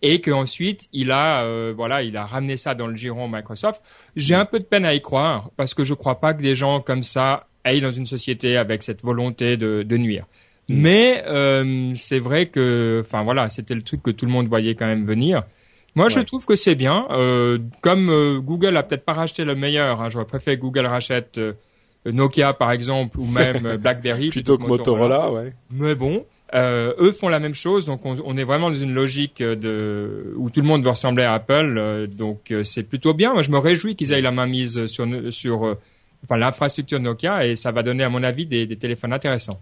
et 0.02 0.20
qu'ensuite 0.20 0.88
il 0.92 1.10
a 1.10 1.42
euh, 1.42 1.72
voilà 1.76 2.02
il 2.02 2.16
a 2.16 2.24
ramené 2.26 2.56
ça 2.56 2.74
dans 2.74 2.86
le 2.86 2.96
giron 2.96 3.28
Microsoft. 3.28 3.82
J'ai 4.16 4.34
un 4.34 4.44
peu 4.44 4.58
de 4.58 4.64
peine 4.64 4.84
à 4.84 4.94
y 4.94 5.02
croire 5.02 5.50
parce 5.56 5.74
que 5.74 5.84
je 5.84 5.94
crois 5.94 6.20
pas 6.20 6.34
que 6.34 6.42
des 6.42 6.54
gens 6.56 6.80
comme 6.80 7.02
ça 7.02 7.48
dans 7.80 7.92
une 7.92 8.06
société 8.06 8.56
avec 8.56 8.82
cette 8.82 9.02
volonté 9.02 9.56
de, 9.56 9.82
de 9.82 9.96
nuire. 9.96 10.26
Mm. 10.68 10.80
Mais 10.80 11.24
euh, 11.26 11.92
c'est 11.94 12.18
vrai 12.18 12.46
que 12.46 13.02
enfin 13.04 13.22
voilà 13.22 13.48
c'était 13.48 13.74
le 13.74 13.82
truc 13.82 14.02
que 14.02 14.10
tout 14.10 14.26
le 14.26 14.32
monde 14.32 14.48
voyait 14.48 14.74
quand 14.74 14.86
même 14.86 15.06
venir. 15.06 15.44
Moi, 15.94 16.08
je 16.10 16.20
trouve 16.20 16.46
que 16.46 16.54
c'est 16.54 16.76
bien. 16.76 17.08
Euh, 17.10 17.58
comme 17.80 18.08
euh, 18.08 18.38
Google 18.38 18.76
a 18.76 18.84
peut-être 18.84 19.04
pas 19.04 19.14
racheté 19.14 19.44
le 19.44 19.56
meilleur, 19.56 20.00
hein, 20.00 20.10
j'aurais 20.10 20.26
préféré 20.26 20.56
que 20.56 20.62
Google 20.62 20.86
rachète 20.86 21.40
Nokia 22.06 22.52
par 22.52 22.70
exemple 22.70 23.18
ou 23.18 23.26
même 23.26 23.76
BlackBerry 23.82 24.28
plutôt 24.28 24.58
que 24.58 24.66
Motorola. 24.66 25.32
ouais. 25.32 25.52
Mais 25.72 25.96
bon, 25.96 26.24
euh, 26.54 26.94
eux 26.98 27.12
font 27.12 27.28
la 27.28 27.40
même 27.40 27.54
chose, 27.54 27.84
donc 27.84 28.06
on, 28.06 28.16
on, 28.24 28.36
est 28.38 28.44
vraiment 28.44 28.70
dans 28.70 28.76
une 28.76 28.94
logique 28.94 29.42
de 29.42 30.32
où 30.36 30.48
tout 30.48 30.62
le 30.62 30.66
monde 30.66 30.82
doit 30.82 30.92
ressembler 30.92 31.24
à 31.24 31.34
Apple, 31.34 31.76
euh, 31.76 32.06
donc 32.06 32.50
euh, 32.50 32.64
c'est 32.64 32.84
plutôt 32.84 33.12
bien. 33.12 33.34
Moi, 33.34 33.42
je 33.42 33.50
me 33.50 33.58
réjouis 33.58 33.96
qu'ils 33.96 34.12
aient 34.12 34.22
la 34.22 34.30
main 34.30 34.46
mise 34.46 34.86
sur 34.86 35.06
sur 35.30 35.76
enfin 36.24 36.36
l'infrastructure 36.36 37.00
Nokia 37.00 37.46
et 37.46 37.56
ça 37.56 37.72
va 37.72 37.82
donner, 37.82 38.04
à 38.04 38.08
mon 38.08 38.22
avis, 38.22 38.46
des, 38.46 38.76
téléphones 38.76 39.12
intéressants. 39.12 39.60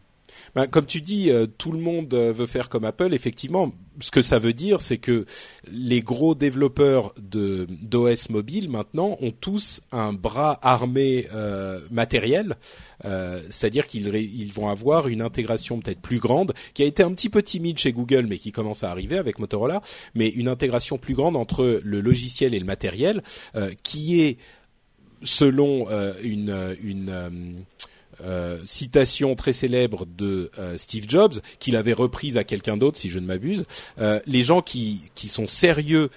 Ben, 0.54 0.66
comme 0.66 0.86
tu 0.86 1.00
dis, 1.00 1.30
euh, 1.30 1.46
tout 1.46 1.72
le 1.72 1.78
monde 1.78 2.12
euh, 2.14 2.32
veut 2.32 2.46
faire 2.46 2.68
comme 2.68 2.84
Apple. 2.84 3.12
Effectivement, 3.14 3.72
ce 4.00 4.10
que 4.10 4.22
ça 4.22 4.38
veut 4.38 4.52
dire, 4.52 4.80
c'est 4.80 4.98
que 4.98 5.26
les 5.70 6.00
gros 6.00 6.34
développeurs 6.34 7.14
d'OS 7.18 8.30
mobile 8.30 8.70
maintenant 8.70 9.16
ont 9.20 9.32
tous 9.32 9.82
un 9.92 10.12
bras 10.12 10.58
armé 10.62 11.26
euh, 11.34 11.80
matériel. 11.90 12.56
C'est-à-dire 13.50 13.86
qu'ils 13.86 14.12
ils 14.16 14.52
vont 14.52 14.68
avoir 14.68 15.06
une 15.06 15.22
intégration 15.22 15.78
peut-être 15.78 16.00
plus 16.00 16.18
grande, 16.18 16.54
qui 16.74 16.82
a 16.82 16.86
été 16.86 17.04
un 17.04 17.12
petit 17.12 17.28
peu 17.28 17.40
timide 17.40 17.78
chez 17.78 17.92
Google, 17.92 18.26
mais 18.28 18.36
qui 18.36 18.50
commence 18.50 18.82
à 18.82 18.90
arriver 18.90 19.16
avec 19.16 19.38
Motorola. 19.38 19.80
Mais 20.14 20.28
une 20.28 20.48
intégration 20.48 20.98
plus 20.98 21.14
grande 21.14 21.36
entre 21.36 21.80
le 21.84 22.00
logiciel 22.00 22.52
et 22.52 22.58
le 22.58 22.64
matériel, 22.64 23.22
qui 23.84 24.22
est 24.22 24.38
selon 25.22 25.88
une, 26.22 26.76
une 26.82 27.64
euh, 28.22 28.58
citation 28.64 29.34
très 29.34 29.52
célèbre 29.52 30.06
de 30.06 30.50
euh, 30.58 30.78
Steve 30.78 31.04
Jobs, 31.06 31.34
qu'il 31.58 31.76
avait 31.76 31.92
reprise 31.92 32.38
à 32.38 32.44
quelqu'un 32.44 32.78
d'autre, 32.78 32.96
si 32.96 33.10
je 33.10 33.18
ne 33.18 33.26
m'abuse. 33.26 33.66
Euh, 33.98 34.20
les 34.26 34.42
gens 34.42 34.62
qui, 34.62 35.02
qui 35.14 35.28
sont 35.28 35.46
sérieux, 35.46 36.10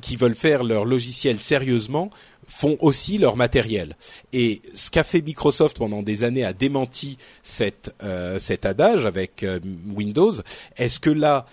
qui 0.00 0.14
veulent 0.14 0.36
faire 0.36 0.62
leur 0.62 0.84
logiciel 0.84 1.40
sérieusement, 1.40 2.10
font 2.46 2.76
aussi 2.80 3.18
leur 3.18 3.36
matériel. 3.36 3.96
Et 4.32 4.62
ce 4.74 4.92
qu'a 4.92 5.02
fait 5.02 5.20
Microsoft 5.20 5.78
pendant 5.78 6.04
des 6.04 6.22
années 6.22 6.44
a 6.44 6.52
démenti 6.52 7.18
cette, 7.42 7.92
cet 8.38 8.64
adage 8.64 9.04
avec 9.04 9.44
Windows. 9.92 10.34
Est-ce 10.76 11.00
que 11.00 11.10
là, 11.10 11.46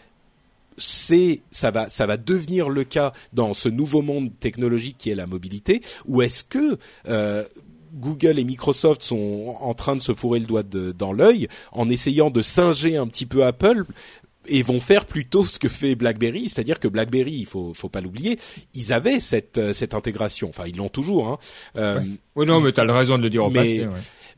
c'est 0.80 1.42
ça 1.52 1.72
va 1.72 1.90
ça 1.90 2.06
va 2.06 2.18
devenir 2.18 2.70
le 2.70 2.84
cas 2.84 3.12
dans 3.34 3.54
ce 3.54 3.70
nouveau 3.70 4.02
monde 4.02 4.32
technologique 4.40 4.98
qui 4.98 5.10
est 5.10 5.16
la 5.16 5.28
mobilité 5.28 5.82
ou 6.08 6.22
est-ce 6.22 6.44
que 6.44 6.78
Google 7.94 8.40
et 8.40 8.44
Microsoft 8.44 9.02
sont 9.02 9.56
en 9.60 9.74
train 9.74 9.96
de 9.96 10.02
se 10.02 10.14
fourrer 10.14 10.40
le 10.40 10.46
doigt 10.46 10.64
dans 10.64 11.12
l'œil 11.12 11.48
en 11.72 11.90
essayant 11.90 12.30
de 12.30 12.42
singer 12.42 12.98
un 12.98 13.08
petit 13.08 13.26
peu 13.26 13.46
Apple 13.46 13.86
et 14.50 14.64
vont 14.64 14.80
faire 14.80 15.06
plutôt 15.06 15.46
ce 15.46 15.60
que 15.60 15.70
fait 15.70 15.96
BlackBerry, 15.96 16.50
c'est-à-dire 16.50 16.80
que 16.80 16.88
BlackBerry, 16.88 17.34
il 17.34 17.46
faut, 17.46 17.74
faut 17.74 17.90
pas 17.90 18.02
l'oublier, 18.02 18.40
ils 18.74 18.94
avaient 18.94 19.20
cette, 19.20 19.58
euh, 19.58 19.74
cette 19.74 19.94
intégration. 19.94 20.50
Enfin, 20.50 20.64
ils 20.68 20.76
l'ont 20.76 20.90
toujours. 20.90 21.28
Hein. 21.28 21.38
Euh, 21.76 22.02
oui, 22.36 22.46
non, 22.46 22.60
mais 22.60 22.72
tu 22.72 22.80
as 22.80 22.84
le 22.84 22.94
raison 22.94 23.18
de 23.18 23.24
le 23.24 23.30
dire 23.30 23.46
au 23.46 23.52
passé. 23.52 23.86
Ouais. 23.86 23.94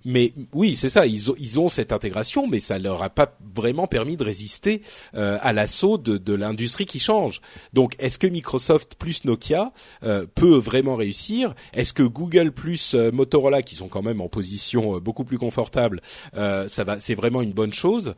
Mais 0.06 0.34
oui, 0.54 0.76
c'est 0.76 0.90
ça. 0.90 1.06
Ils 1.06 1.60
ont, 1.60 1.70
cette 1.70 1.92
intégration, 1.92 2.48
mais 2.48 2.60
ça 2.60 2.80
leur 2.80 3.04
a 3.04 3.10
pas 3.10 3.38
vraiment 3.56 3.88
permis 3.88 4.18
de 4.18 4.24
résister 4.24 4.82
euh, 5.16 5.38
à 5.42 5.54
l'assaut 5.54 5.98
de, 5.98 6.34
l'industrie 6.34 6.86
qui 6.86 7.00
change. 7.00 7.42
Donc, 7.74 7.96
est-ce 8.00 8.18
que 8.18 8.28
Microsoft 8.28 8.96
plus 8.96 9.26
Nokia 9.26 9.72
euh, 10.04 10.26
peut 10.34 10.58
vraiment 10.58 10.96
réussir? 10.96 11.54
Est-ce 11.74 11.94
que 11.94 12.04
Google 12.04 12.52
plus 12.52 12.96
euh, 12.96 13.12
Motorola, 13.12 13.62
qui 13.62 13.76
sont 13.76 13.90
quand 13.90 14.02
même 14.02 14.22
en 14.22 14.30
position 14.30 15.00
beaucoup 15.00 15.24
plus 15.24 15.38
confortable, 15.38 16.02
ça 16.34 16.84
va 16.84 17.00
C'est 17.00 17.16
vraiment 17.16 17.42
une 17.42 17.54
bonne 17.54 17.74
chose? 17.74 18.16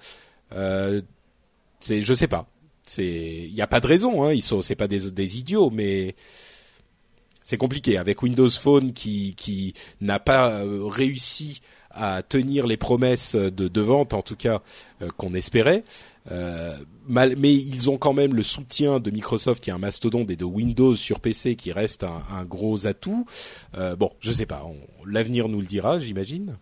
c'est, 1.80 2.02
je 2.02 2.14
sais 2.14 2.28
pas. 2.28 2.48
Il 2.98 3.54
n'y 3.54 3.62
a 3.62 3.68
pas 3.68 3.80
de 3.80 3.88
raison. 3.88 4.24
Hein. 4.24 4.34
Ils 4.34 4.44
sont, 4.44 4.62
c'est 4.62 4.76
pas 4.76 4.88
des, 4.88 5.38
idiots, 5.38 5.70
mais 5.70 6.16
c'est 7.44 7.58
compliqué 7.58 7.98
avec 7.98 8.22
Windows 8.22 8.50
Phone 8.50 8.94
qui 8.94 9.74
n'a 10.00 10.20
pas 10.20 10.62
réussi 10.64 11.62
à 11.94 12.24
tenir 12.24 12.68
les 12.68 12.78
promesses 12.78 13.36
de, 13.36 13.68
de 13.68 13.82
vente, 13.82 14.14
en 14.14 14.22
tout 14.22 14.36
cas 14.36 14.62
euh, 15.02 15.10
qu'on 15.18 15.34
espérait. 15.34 15.84
Euh, 16.32 16.74
mal, 17.08 17.36
mais 17.38 17.54
ils 17.54 17.90
ont 17.90 17.98
quand 17.98 18.14
même 18.14 18.34
le 18.34 18.44
soutien 18.44 19.00
de 19.00 19.12
Microsoft 19.12 19.62
qui 19.62 19.70
est 19.70 19.74
un 19.74 19.78
mastodonte 19.78 20.30
et 20.32 20.36
de 20.36 20.46
Windows 20.46 20.96
sur 20.96 21.20
PC 21.20 21.56
qui 21.56 21.72
reste 21.72 22.04
un, 22.04 22.22
un 22.32 22.44
gros 22.46 22.88
atout. 22.88 23.26
Euh, 23.76 23.96
bon, 23.96 24.12
je 24.20 24.32
sais 24.32 24.46
pas, 24.46 24.64
l'avenir 25.06 25.50
nous 25.50 25.60
le 25.60 25.66
dira, 25.66 26.00
j'imagine. 26.00 26.58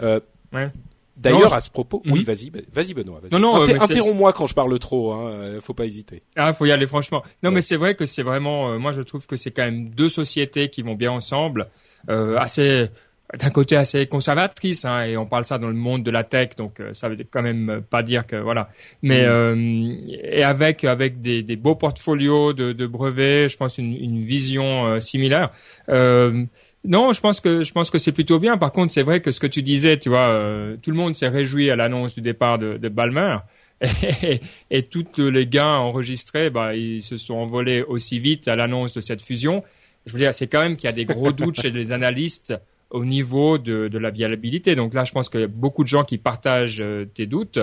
Euh, 0.00 0.20
ouais. 0.52 0.70
D'ailleurs, 1.16 1.52
à 1.52 1.60
ce 1.60 1.68
propos, 1.68 2.00
oui, 2.04 2.20
mhm. 2.20 2.24
vas-y, 2.24 2.52
vas-y 2.72 2.94
Benoît. 2.94 3.20
Vas 3.20 3.36
non, 3.36 3.40
non, 3.40 3.62
Inter 3.62 3.78
interromps-moi 3.80 4.32
quand 4.32 4.46
je 4.46 4.54
parle 4.54 4.78
trop. 4.78 5.12
Hein, 5.14 5.58
faut 5.60 5.74
pas 5.74 5.84
hésiter. 5.84 6.22
Ah, 6.36 6.52
faut 6.52 6.64
y 6.64 6.70
aller 6.70 6.86
franchement. 6.86 7.24
Non, 7.42 7.48
ouais. 7.48 7.56
mais 7.56 7.62
c'est 7.62 7.74
vrai 7.74 7.96
que 7.96 8.06
c'est 8.06 8.22
vraiment. 8.22 8.78
Moi, 8.78 8.92
je 8.92 9.02
trouve 9.02 9.26
que 9.26 9.36
c'est 9.36 9.50
quand 9.50 9.64
même 9.64 9.88
deux 9.88 10.08
sociétés 10.08 10.70
qui 10.70 10.82
vont 10.82 10.94
bien 10.94 11.10
ensemble, 11.10 11.70
assez 12.06 12.88
d'un 13.36 13.50
côté 13.50 13.76
assez 13.76 14.06
conservatrice, 14.06 14.86
hein, 14.86 15.02
et 15.02 15.16
on 15.18 15.26
parle 15.26 15.44
ça 15.44 15.58
dans 15.58 15.68
le 15.68 15.74
monde 15.74 16.02
de 16.02 16.10
la 16.10 16.24
tech, 16.24 16.50
donc 16.56 16.80
euh, 16.80 16.94
ça 16.94 17.10
veut 17.10 17.18
quand 17.30 17.42
même 17.42 17.82
pas 17.88 18.02
dire 18.02 18.26
que 18.26 18.36
voilà. 18.36 18.70
Mais 19.02 19.22
mm. 19.22 19.28
euh, 19.28 19.94
et 20.22 20.42
avec 20.42 20.84
avec 20.84 21.20
des, 21.20 21.42
des 21.42 21.56
beaux 21.56 21.74
portfolios 21.74 22.54
de, 22.54 22.72
de, 22.72 22.86
brevets, 22.86 23.48
je 23.48 23.56
pense 23.58 23.76
une, 23.76 23.94
une 23.94 24.22
vision 24.22 24.86
euh, 24.86 25.00
similaire. 25.00 25.50
Euh, 25.90 26.44
non, 26.84 27.12
je 27.12 27.20
pense 27.20 27.40
que 27.40 27.64
je 27.64 27.72
pense 27.72 27.90
que 27.90 27.98
c'est 27.98 28.12
plutôt 28.12 28.38
bien. 28.38 28.56
Par 28.56 28.72
contre, 28.72 28.94
c'est 28.94 29.02
vrai 29.02 29.20
que 29.20 29.30
ce 29.30 29.40
que 29.40 29.46
tu 29.46 29.62
disais, 29.62 29.98
tu 29.98 30.08
vois, 30.08 30.28
euh, 30.30 30.76
tout 30.80 30.90
le 30.90 30.96
monde 30.96 31.14
s'est 31.14 31.28
réjoui 31.28 31.70
à 31.70 31.76
l'annonce 31.76 32.14
du 32.14 32.22
départ 32.22 32.58
de, 32.58 32.78
de 32.78 32.88
Balmer. 32.88 33.38
Et, 34.22 34.40
et 34.72 34.82
tous 34.82 35.06
les 35.18 35.46
gains 35.46 35.76
enregistrés, 35.76 36.50
bah, 36.50 36.74
ils 36.74 37.00
se 37.00 37.16
sont 37.16 37.34
envolés 37.34 37.82
aussi 37.82 38.18
vite 38.18 38.48
à 38.48 38.56
l'annonce 38.56 38.94
de 38.94 39.00
cette 39.00 39.22
fusion. 39.22 39.62
Je 40.04 40.12
veux 40.14 40.18
dire, 40.18 40.34
c'est 40.34 40.48
quand 40.48 40.60
même 40.60 40.74
qu'il 40.74 40.86
y 40.86 40.92
a 40.92 40.96
des 40.96 41.04
gros 41.04 41.30
doutes 41.30 41.60
chez 41.60 41.70
les 41.70 41.92
analystes 41.92 42.54
au 42.90 43.04
niveau 43.04 43.58
de, 43.58 43.88
de, 43.88 43.98
la 43.98 44.10
viabilité. 44.10 44.74
Donc 44.74 44.94
là, 44.94 45.04
je 45.04 45.12
pense 45.12 45.28
qu'il 45.28 45.40
y 45.40 45.44
a 45.44 45.48
beaucoup 45.48 45.84
de 45.84 45.88
gens 45.88 46.04
qui 46.04 46.18
partagent 46.18 46.80
euh, 46.80 47.04
tes 47.04 47.26
doutes. 47.26 47.58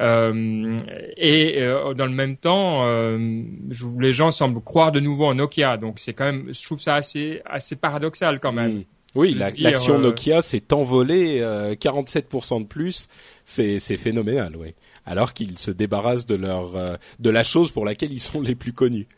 Euh, 0.00 0.78
et 1.16 1.58
euh, 1.58 1.92
dans 1.94 2.06
le 2.06 2.12
même 2.12 2.36
temps, 2.36 2.86
euh, 2.86 3.18
je, 3.70 3.84
les 3.98 4.12
gens 4.12 4.30
semblent 4.30 4.62
croire 4.62 4.92
de 4.92 5.00
nouveau 5.00 5.26
en 5.26 5.34
Nokia. 5.34 5.76
Donc 5.76 5.98
c'est 5.98 6.14
quand 6.14 6.24
même, 6.24 6.48
je 6.52 6.64
trouve 6.64 6.80
ça 6.80 6.94
assez 6.94 7.42
assez 7.44 7.76
paradoxal 7.76 8.40
quand 8.40 8.52
même. 8.52 8.78
Mmh. 8.78 8.84
Oui, 9.16 9.34
l'action 9.34 9.94
la, 9.94 10.04
Nokia 10.04 10.40
s'est 10.40 10.72
envolée 10.72 11.40
47% 11.42 12.62
de 12.62 12.66
plus. 12.66 13.08
C'est 13.44 13.80
phénoménal, 13.96 14.52
oui 14.56 14.74
alors 15.06 15.32
qu'ils 15.32 15.58
se 15.58 15.70
débarrassent 15.70 16.26
de 16.26 16.34
leur 16.34 16.76
euh, 16.76 16.96
de 17.18 17.30
la 17.30 17.42
chose 17.42 17.70
pour 17.70 17.84
laquelle 17.84 18.12
ils 18.12 18.20
sont 18.20 18.40
les 18.40 18.54
plus 18.54 18.72
connus. 18.72 19.08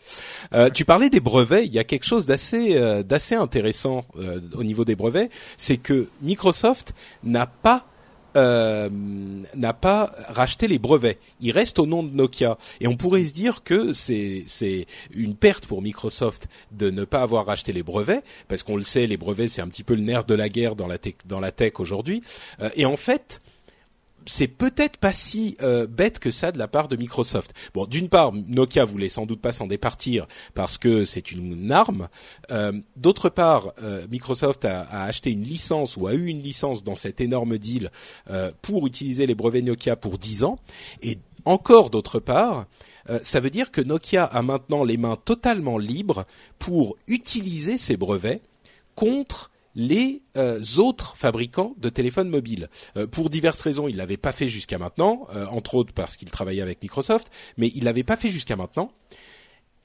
Euh, 0.52 0.70
tu 0.70 0.84
parlais 0.84 1.10
des 1.10 1.20
brevets, 1.20 1.66
il 1.66 1.72
y 1.72 1.78
a 1.78 1.84
quelque 1.84 2.06
chose 2.06 2.26
d'assez 2.26 2.76
euh, 2.76 3.02
d'assez 3.02 3.34
intéressant 3.34 4.04
euh, 4.16 4.40
au 4.54 4.64
niveau 4.64 4.84
des 4.84 4.96
brevets, 4.96 5.30
c'est 5.56 5.76
que 5.76 6.08
Microsoft 6.20 6.94
n'a 7.22 7.46
pas 7.46 7.86
euh, 8.36 8.88
n'a 9.54 9.72
pas 9.74 10.12
racheté 10.28 10.68
les 10.68 10.78
brevets. 10.78 11.18
Il 11.40 11.50
reste 11.52 11.78
au 11.78 11.86
nom 11.86 12.02
de 12.02 12.14
Nokia. 12.14 12.56
Et 12.80 12.86
on 12.86 12.96
pourrait 12.96 13.24
se 13.24 13.32
dire 13.32 13.62
que 13.62 13.92
c'est 13.92 14.44
c'est 14.46 14.86
une 15.12 15.34
perte 15.34 15.66
pour 15.66 15.82
Microsoft 15.82 16.48
de 16.70 16.90
ne 16.90 17.04
pas 17.04 17.22
avoir 17.22 17.46
racheté 17.46 17.72
les 17.72 17.82
brevets, 17.82 18.22
parce 18.48 18.62
qu'on 18.62 18.76
le 18.76 18.84
sait, 18.84 19.06
les 19.06 19.16
brevets 19.16 19.48
c'est 19.48 19.60
un 19.60 19.68
petit 19.68 19.84
peu 19.84 19.94
le 19.94 20.02
nerf 20.02 20.24
de 20.24 20.34
la 20.34 20.48
guerre 20.48 20.76
dans 20.76 20.86
la 20.86 20.98
tech, 20.98 21.14
dans 21.26 21.40
la 21.40 21.52
tech 21.52 21.74
aujourd'hui. 21.78 22.22
Euh, 22.60 22.70
et 22.74 22.86
en 22.86 22.96
fait, 22.96 23.42
c'est 24.26 24.48
peut-être 24.48 24.96
pas 24.96 25.12
si 25.12 25.56
euh, 25.62 25.86
bête 25.86 26.18
que 26.18 26.30
ça 26.30 26.52
de 26.52 26.58
la 26.58 26.68
part 26.68 26.88
de 26.88 26.96
Microsoft. 26.96 27.52
Bon, 27.74 27.86
d'une 27.86 28.08
part, 28.08 28.32
Nokia 28.32 28.84
voulait 28.84 29.08
sans 29.08 29.26
doute 29.26 29.40
pas 29.40 29.52
s'en 29.52 29.66
départir 29.66 30.26
parce 30.54 30.78
que 30.78 31.04
c'est 31.04 31.32
une, 31.32 31.72
arme. 31.72 32.08
Euh, 32.50 32.72
D'autre 32.96 33.28
part, 33.28 33.72
euh, 33.82 34.06
Microsoft 34.10 34.64
a, 34.64 34.82
a, 34.82 35.04
acheté 35.04 35.30
une 35.30 35.42
licence 35.42 35.96
ou 35.96 36.06
a 36.06 36.14
eu 36.14 36.26
une 36.26 36.40
licence 36.40 36.84
dans 36.84 36.94
cet 36.94 37.20
énorme 37.20 37.58
deal 37.58 37.90
pour 38.62 38.86
utiliser 38.86 39.26
les 39.26 39.34
brevets 39.34 39.62
Nokia 39.62 39.96
pour 39.96 40.18
10 40.18 40.44
ans. 40.44 40.58
Et 41.02 41.18
encore 41.44 41.90
d'autre 41.90 42.18
part, 42.20 42.66
ça 43.22 43.40
veut 43.40 43.50
dire 43.50 43.70
que 43.70 43.80
Nokia 43.80 44.24
a 44.24 44.42
maintenant 44.42 44.84
les 44.84 44.96
mains 44.96 45.16
totalement 45.16 45.78
libres 45.78 46.24
pour 46.58 46.96
utiliser 47.06 47.76
ces 47.76 47.96
brevets 47.96 48.42
contre 48.94 49.51
les 49.74 50.22
euh, 50.36 50.60
autres 50.78 51.16
fabricants 51.16 51.74
de 51.78 51.88
téléphones 51.88 52.28
mobiles. 52.28 52.68
Euh, 52.96 53.06
pour 53.06 53.30
diverses 53.30 53.62
raisons, 53.62 53.88
il 53.88 53.96
l'avait 53.96 54.16
pas 54.16 54.32
fait 54.32 54.48
jusqu'à 54.48 54.78
maintenant, 54.78 55.26
euh, 55.34 55.46
entre 55.46 55.74
autres 55.74 55.92
parce 55.92 56.16
qu'il 56.16 56.30
travaillait 56.30 56.62
avec 56.62 56.82
Microsoft, 56.82 57.30
mais 57.56 57.70
il 57.74 57.84
l'avait 57.84 58.02
pas 58.02 58.16
fait 58.16 58.30
jusqu'à 58.30 58.56
maintenant. 58.56 58.92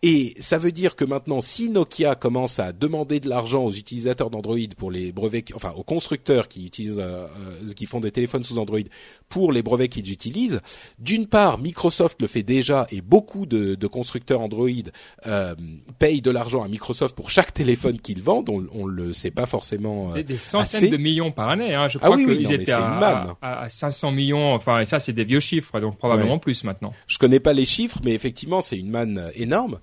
Et 0.04 0.36
ça 0.40 0.60
veut 0.60 0.72
dire 0.72 0.96
que 0.96 1.04
maintenant, 1.06 1.42
si 1.42 1.72
Nokia 1.72 2.14
commence 2.14 2.60
à 2.60 2.72
demander 2.72 3.20
de 3.20 3.28
l'argent 3.28 3.64
aux 3.66 3.72
utilisateurs 3.72 4.30
d'Android 4.30 4.58
pour 4.78 4.92
les 4.92 5.12
brevets, 5.12 5.46
enfin 5.56 5.74
aux 5.76 5.84
constructeurs 5.84 6.48
qui 6.48 6.68
utilisent, 6.68 7.00
euh, 7.00 7.26
euh, 7.68 7.74
qui 7.76 7.88
font 7.88 8.00
des 8.00 8.12
téléphones 8.12 8.44
sous 8.44 8.60
Android 8.60 8.80
pour 9.28 9.52
les 9.52 9.64
brevets 9.64 9.90
qu'ils 9.90 10.12
utilisent, 10.12 10.62
d'une 11.00 11.26
part, 11.26 11.58
Microsoft 11.58 12.22
le 12.22 12.28
fait 12.28 12.44
déjà 12.44 12.86
et 12.92 13.02
beaucoup 13.02 13.48
de, 13.48 13.74
de 13.74 13.88
constructeurs 13.88 14.42
Android 14.42 14.70
euh, 15.26 15.56
payent 15.98 16.22
de 16.22 16.30
l'argent 16.30 16.62
à 16.62 16.68
Microsoft 16.68 17.16
pour 17.16 17.32
chaque 17.32 17.52
téléphone 17.54 18.00
qu'ils 18.00 18.22
vendent. 18.22 18.50
On, 18.50 18.68
on 18.74 18.86
le 18.86 19.14
sait 19.14 19.32
pas 19.32 19.48
forcément. 19.48 20.14
Des, 20.14 20.24
des 20.24 20.38
centaines 20.38 20.64
assez. 20.78 20.90
de 20.90 20.98
millions 20.98 21.32
par 21.32 21.50
année. 21.50 21.74
Hein. 21.74 21.88
Je 21.88 21.98
Ah 22.02 22.06
crois 22.06 22.18
oui, 22.18 22.26
oui, 22.28 22.38
qu'ils 22.38 22.48
mais 22.50 22.54
étaient 22.56 22.66
c'est 22.66 22.78
une 22.78 22.84
à, 22.84 23.00
manne. 23.00 23.34
à, 23.42 23.62
à 23.62 23.70
500 23.70 24.12
millions. 24.12 24.54
Enfin, 24.54 24.80
et 24.82 24.86
ça, 24.86 25.00
c'est 25.00 25.14
des 25.14 25.24
vieux 25.26 25.40
chiffres, 25.40 25.80
donc 25.80 25.98
probablement 25.98 26.34
Ouais. 26.34 26.40
plus 26.40 26.64
maintenant. 26.64 26.94
Je 27.08 27.18
connais 27.18 27.40
pas 27.40 27.54
les 27.54 27.66
chiffres, 27.66 27.98
mais 28.06 28.12
effectivement, 28.14 28.62
c'est 28.62 28.78
une 28.78 28.92
manne 28.92 29.18
euh, 29.18 29.32
énorme. 29.34 29.80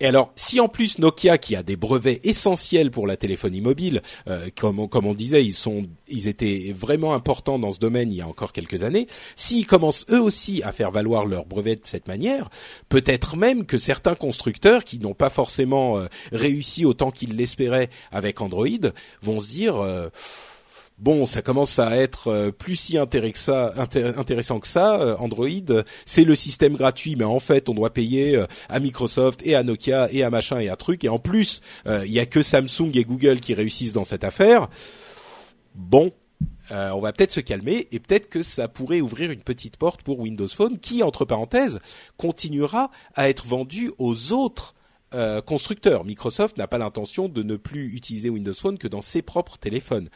Et 0.00 0.06
alors, 0.06 0.32
si 0.36 0.60
en 0.60 0.68
plus 0.68 0.98
Nokia, 0.98 1.38
qui 1.38 1.56
a 1.56 1.62
des 1.62 1.76
brevets 1.76 2.20
essentiels 2.24 2.90
pour 2.90 3.06
la 3.06 3.16
téléphonie 3.16 3.60
mobile, 3.60 4.02
euh, 4.28 4.48
comme, 4.56 4.78
on, 4.78 5.14
disait, 5.14 5.44
ils 5.44 5.54
sont, 5.54 5.84
ils 6.08 6.28
étaient 6.28 6.74
vraiment 6.76 7.14
importants 7.14 7.58
dans 7.58 7.70
ce 7.70 7.78
domaine 7.78 8.12
il 8.12 8.18
y 8.18 8.20
a 8.20 8.28
encore 8.28 8.52
quelques 8.52 8.84
années. 8.84 9.06
S'ils 9.36 9.66
commencent 9.66 10.06
eux 10.10 10.20
aussi 10.20 10.62
à 10.62 10.72
faire 10.72 10.90
valoir 10.90 11.26
leurs 11.26 11.46
brevets 11.46 11.76
de 11.76 11.86
cette 11.86 12.08
manière, 12.08 12.50
peut-être 12.88 13.36
même 13.36 13.64
que 13.66 13.78
certains 13.78 14.14
constructeurs 14.14 14.84
qui 14.84 14.98
n'ont 14.98 15.14
pas 15.14 15.30
forcément 15.30 15.98
euh, 15.98 16.06
réussi 16.32 16.84
autant 16.84 17.10
qu'ils 17.10 17.36
l'espéraient 17.36 17.90
avec 18.12 18.40
Android 18.40 18.66
vont 19.22 19.40
se 19.40 19.48
dire. 19.48 19.76
euh, 19.76 20.08
Bon, 20.98 21.26
ça 21.26 21.42
commence 21.42 21.78
à 21.78 21.96
être 21.96 22.26
euh, 22.26 22.50
plus 22.50 22.74
si 22.74 22.98
intéressant 22.98 24.58
que 24.58 24.66
ça. 24.66 25.00
euh, 25.00 25.16
Android, 25.18 25.46
c'est 26.04 26.24
le 26.24 26.34
système 26.34 26.74
gratuit, 26.76 27.14
mais 27.14 27.24
en 27.24 27.38
fait, 27.38 27.68
on 27.68 27.74
doit 27.74 27.92
payer 27.92 28.34
euh, 28.34 28.46
à 28.68 28.80
Microsoft 28.80 29.40
et 29.44 29.54
à 29.54 29.62
Nokia 29.62 30.08
et 30.10 30.24
à 30.24 30.30
machin 30.30 30.58
et 30.58 30.68
à 30.68 30.74
truc. 30.74 31.04
Et 31.04 31.08
en 31.08 31.20
plus, 31.20 31.60
il 31.86 32.10
y 32.10 32.18
a 32.18 32.26
que 32.26 32.42
Samsung 32.42 32.90
et 32.94 33.04
Google 33.04 33.38
qui 33.38 33.54
réussissent 33.54 33.92
dans 33.92 34.02
cette 34.02 34.24
affaire. 34.24 34.68
Bon, 35.76 36.12
on 36.70 37.00
va 37.00 37.12
peut-être 37.12 37.32
se 37.32 37.40
calmer 37.40 37.86
et 37.92 38.00
peut-être 38.00 38.28
que 38.28 38.42
ça 38.42 38.66
pourrait 38.66 39.00
ouvrir 39.00 39.30
une 39.30 39.42
petite 39.42 39.76
porte 39.76 40.02
pour 40.02 40.18
Windows 40.18 40.48
Phone, 40.48 40.78
qui, 40.78 41.04
entre 41.04 41.24
parenthèses, 41.24 41.78
continuera 42.16 42.90
à 43.14 43.28
être 43.28 43.46
vendu 43.46 43.92
aux 43.98 44.32
autres 44.32 44.74
constructeurs. 45.46 46.04
Microsoft 46.04 46.58
n'a 46.58 46.66
pas 46.66 46.78
l'intention 46.78 47.28
de 47.28 47.42
ne 47.42 47.56
plus 47.56 47.94
utiliser 47.94 48.28
Windows 48.28 48.52
Phone 48.54 48.78
que 48.78 48.88
dans 48.88 49.00
ses 49.00 49.22
propres 49.22 49.56
téléphones. 49.58 50.08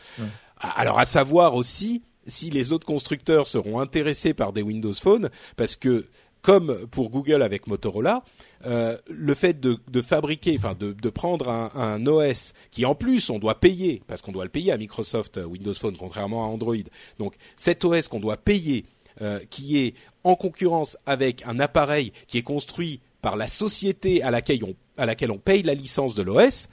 Alors 0.63 0.99
à 0.99 1.05
savoir 1.05 1.55
aussi 1.55 2.03
si 2.27 2.51
les 2.51 2.73
autres 2.73 2.87
constructeurs 2.87 3.47
seront 3.47 3.81
intéressés 3.81 4.33
par 4.33 4.53
des 4.53 4.63
Windows 4.63 4.93
Phone, 4.93 5.31
parce 5.57 5.77
que 5.77 6.07
comme 6.41 6.87
pour 6.89 7.11
Google 7.11 7.43
avec 7.43 7.69
Motorola, 7.69 8.25
euh, 8.67 8.99
le 9.09 9.35
fait 9.35 9.61
de, 9.61 9.79
de 9.89 10.03
fabriquer, 10.03 10.57
enfin 10.59 10.75
de, 10.79 10.93
de 10.93 11.09
prendre 11.09 11.49
un, 11.49 11.71
un 11.75 12.05
OS 12.07 12.53
qui 12.71 12.85
en 12.85 12.95
plus 12.97 13.31
on 13.31 13.39
doit 13.39 13.61
payer, 13.61 14.03
parce 14.09 14.23
qu'on 14.23 14.33
doit 14.33 14.45
le 14.45 14.51
payer 14.51 14.73
à 14.73 14.77
Microsoft 14.77 15.39
euh, 15.39 15.45
Windows 15.45 15.75
Phone, 15.75 15.97
contrairement 15.97 16.45
à 16.45 16.49
Android. 16.49 16.75
Donc 17.19 17.35
cet 17.57 17.85
OS 17.85 18.09
qu'on 18.09 18.21
doit 18.21 18.37
payer, 18.37 18.85
euh, 19.21 19.41
qui 19.51 19.79
est 19.79 19.95
en 20.25 20.35
concurrence 20.35 20.97
avec 21.07 21.47
un 21.47 21.61
appareil 21.61 22.13
qui 22.27 22.39
est 22.39 22.43
construit 22.43 23.01
par 23.21 23.37
la 23.37 23.47
société 23.47 24.23
à 24.23 24.33
laquelle 24.33 24.65
on, 24.65 24.75
à 24.97 25.07
laquelle 25.07 25.31
on 25.31 25.39
paye 25.39 25.63
la 25.63 25.75
licence 25.75 26.15
de 26.17 26.23
l'OS, 26.23 26.69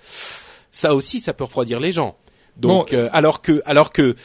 ça 0.72 0.96
aussi, 0.96 1.20
ça 1.20 1.34
peut 1.34 1.44
refroidir 1.44 1.80
les 1.80 1.92
gens. 1.92 2.18
Donc, 2.60 2.92
Bon, 2.92 2.98
euh, 2.98 3.10
alors 3.12 3.42
que, 3.42 3.62
alors 3.66 3.92
que 3.92 4.16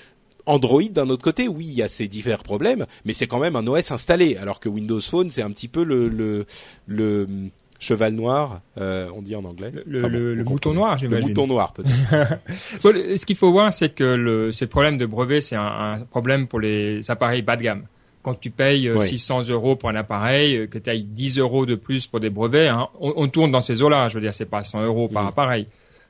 Android, 0.47 0.83
d'un 0.91 1.09
autre 1.09 1.23
côté, 1.23 1.49
oui, 1.49 1.65
il 1.67 1.75
y 1.75 1.83
a 1.83 1.89
ces 1.89 2.07
divers 2.09 2.43
problèmes, 2.43 2.85
mais 3.07 3.15
c'est 3.15 3.27
quand 3.27 3.39
même 3.39 3.57
un 3.57 3.67
OS 3.67 3.91
installé. 3.93 4.37
Alors 4.37 4.61
que 4.61 4.69
Windows 4.69 5.01
Phone, 5.01 5.31
c'est 5.31 5.43
un 5.43 5.51
petit 5.51 5.69
peu 5.69 5.85
le 5.85 6.09
le, 6.09 6.45
le 6.87 7.25
hum, 7.25 7.51
cheval 7.79 8.13
noir, 8.13 8.61
euh, 8.79 9.09
on 9.15 9.23
dit 9.23 9.35
en 9.37 9.45
anglais. 9.45 9.71
Le, 9.75 9.83
le- 9.87 9.99
Enfin 10.01 10.09
bon, 10.09 10.19
le- 10.19 10.45
mouton 10.45 10.73
noir, 10.75 10.93
Le 10.95 10.99
j'imagine. 10.99 11.47
noir, 11.47 11.73
peut-être. 11.73 11.91
Bon, 12.83 12.93
ce 13.17 13.25
qu'il 13.27 13.37
faut 13.37 13.53
voir, 13.53 13.73
c'est 13.73 13.91
que 13.95 14.05
le, 14.05 14.53
ce 14.53 14.65
problème 14.67 14.99
de 14.99 15.07
brevet, 15.07 15.41
c'est 15.41 15.57
un, 15.57 15.63
un 15.63 16.01
problème 16.05 16.47
pour 16.47 16.61
les 16.61 17.11
appareils 17.11 17.43
bas 17.43 17.57
de 17.57 17.63
gamme. 17.63 17.85
Quand 18.23 18.35
tu 18.41 18.51
payes 18.51 18.89
euh, 18.89 18.97
Ouais. 18.99 19.07
600 19.07 19.49
euros 19.51 19.77
pour 19.77 19.91
un 19.91 19.97
appareil, 19.97 20.57
euh, 20.57 20.67
que 20.67 20.79
tu 20.79 20.89
ailles 20.89 21.05
10 21.05 21.39
euros 21.39 21.67
de 21.67 21.75
plus 21.75 22.07
pour 22.07 22.21
des 22.21 22.31
brevets, 22.31 22.69
hein, 22.69 22.89
on, 23.01 23.13
on 23.17 23.29
tourne 23.29 23.51
dans 23.51 23.61
ces 23.61 23.83
eaux-là. 23.83 24.09
Je 24.09 24.15
veux 24.15 24.21
dire, 24.23 24.33
c'est 24.35 24.49
pas 24.49 24.63
100 24.63 24.83
euros 24.83 25.09
par 25.09 25.25
Mm. 25.25 25.29
appareil. 25.29 25.67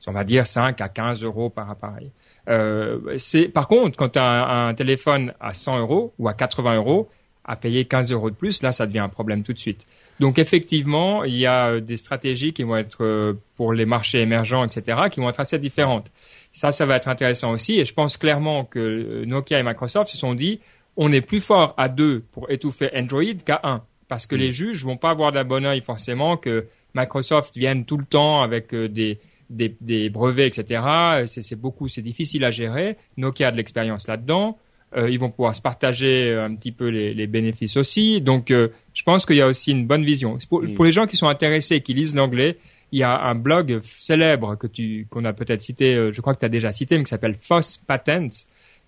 On 0.07 0.13
va 0.13 0.25
dire 0.25 0.47
5 0.47 0.81
à 0.81 0.89
15 0.89 1.25
euros 1.25 1.51
par 1.51 1.71
appareil. 1.71 2.11
Euh, 2.49 3.17
c'est 3.17 3.49
par 3.49 3.69
contre 3.69 3.97
quand 3.97 4.11
tu 4.11 4.19
as 4.19 4.25
un, 4.25 4.69
un 4.69 4.75
téléphone 4.75 5.33
à 5.41 5.55
100 5.55 5.79
euros 5.79 6.13
ou 6.19 6.29
à 6.29 6.35
80 6.35 6.77
euros, 6.77 7.09
à 7.45 7.57
payer 7.57 7.85
15 7.85 8.13
euros 8.13 8.31
de 8.31 8.35
plus, 8.35 8.63
là, 8.63 8.73
ça 8.73 8.87
devient 8.87 9.01
un 9.01 9.09
problème 9.09 9.43
tout 9.43 9.53
de 9.53 9.59
suite. 9.59 9.85
Donc 10.21 10.39
effectivement, 10.39 11.25
il 11.25 11.37
y 11.37 11.47
a 11.47 11.69
euh, 11.69 11.81
des 11.81 11.97
stratégies 11.97 12.53
qui 12.53 12.63
vont 12.63 12.77
être 12.77 13.05
euh, 13.05 13.35
pour 13.57 13.73
les 13.73 13.85
marchés 13.85 14.21
émergents, 14.21 14.65
etc., 14.65 15.03
qui 15.11 15.21
vont 15.21 15.29
être 15.29 15.41
assez 15.41 15.59
différentes. 15.59 16.11
Ça, 16.53 16.73
ça 16.73 16.87
va 16.87 16.97
être 16.97 17.09
intéressant 17.09 17.51
aussi. 17.51 17.79
Et 17.81 17.85
je 17.85 17.93
pense 17.93 18.17
clairement 18.17 18.65
que 18.65 18.79
euh, 18.79 19.25
Nokia 19.27 19.59
et 19.59 19.63
Microsoft 19.63 20.11
se 20.11 20.17
sont 20.17 20.35
dit, 20.35 20.61
on 20.97 21.13
est 21.13 21.21
plus 21.21 21.41
fort 21.41 21.75
à 21.77 21.89
deux 21.89 22.23
pour 22.33 22.51
étouffer 22.51 22.91
Android 22.95 23.35
qu'à 23.45 23.61
un. 23.65 23.83
Parce 24.07 24.27
que 24.27 24.37
les 24.37 24.53
juges 24.53 24.85
vont 24.85 24.97
pas 24.97 25.11
avoir 25.11 25.33
d'un 25.33 25.45
bon 25.45 25.67
œil 25.67 25.81
forcément 25.81 26.37
que 26.37 26.67
Microsoft 26.95 27.57
vienne 27.57 27.85
tout 27.85 27.97
le 27.97 28.05
temps 28.05 28.43
avec 28.43 28.73
des, 28.73 29.19
des, 29.51 29.77
des 29.81 30.09
brevets, 30.11 30.47
etc. 30.59 30.83
C'est 31.27 31.43
c'est 31.43 31.57
beaucoup, 31.57 31.89
c'est 31.89 32.03
difficile 32.03 32.45
à 32.45 32.51
gérer. 32.51 32.97
Nokia 33.17 33.49
a 33.49 33.51
de 33.53 33.57
l'expérience 33.57 34.07
là-dedans. 34.09 34.59
Euh, 34.97 35.11
ils 35.11 35.19
vont 35.19 35.31
pouvoir 35.31 35.57
se 35.57 35.61
partager 35.63 36.31
euh, 36.31 36.45
un 36.45 36.55
petit 36.55 36.71
peu 36.71 36.87
les, 36.89 37.15
les 37.15 37.27
bénéfices 37.27 37.77
aussi. 37.77 38.21
Donc, 38.21 38.53
euh, 38.53 38.69
je 38.95 39.03
pense 39.03 39.27
qu'il 39.27 39.35
y 39.37 39.41
a 39.43 39.47
aussi 39.49 39.73
une 39.73 39.87
bonne 39.87 40.05
vision. 40.05 40.39
Pour, 40.49 40.63
Mm. 40.63 40.75
pour 40.75 40.85
les 40.85 40.93
gens 40.93 41.07
qui 41.07 41.17
sont 41.17 41.27
intéressés, 41.29 41.81
qui 41.81 41.95
lisent 41.95 42.15
l'anglais, 42.15 42.59
il 42.93 43.01
y 43.01 43.03
a 43.03 43.21
un 43.23 43.35
blog 43.35 43.81
célèbre 43.83 44.55
que 44.57 44.69
tu 44.69 45.09
qu'on 45.11 45.25
a 45.25 45.33
peut-être 45.33 45.63
cité, 45.63 45.95
euh, 45.97 46.13
je 46.13 46.21
crois 46.21 46.33
que 46.35 46.39
tu 46.39 46.45
as 46.47 46.49
déjà 46.49 46.71
cité, 46.73 46.97
mais 46.97 47.03
qui 47.03 47.11
s'appelle 47.11 47.35
Foss 47.35 47.79
Patents, 47.79 48.29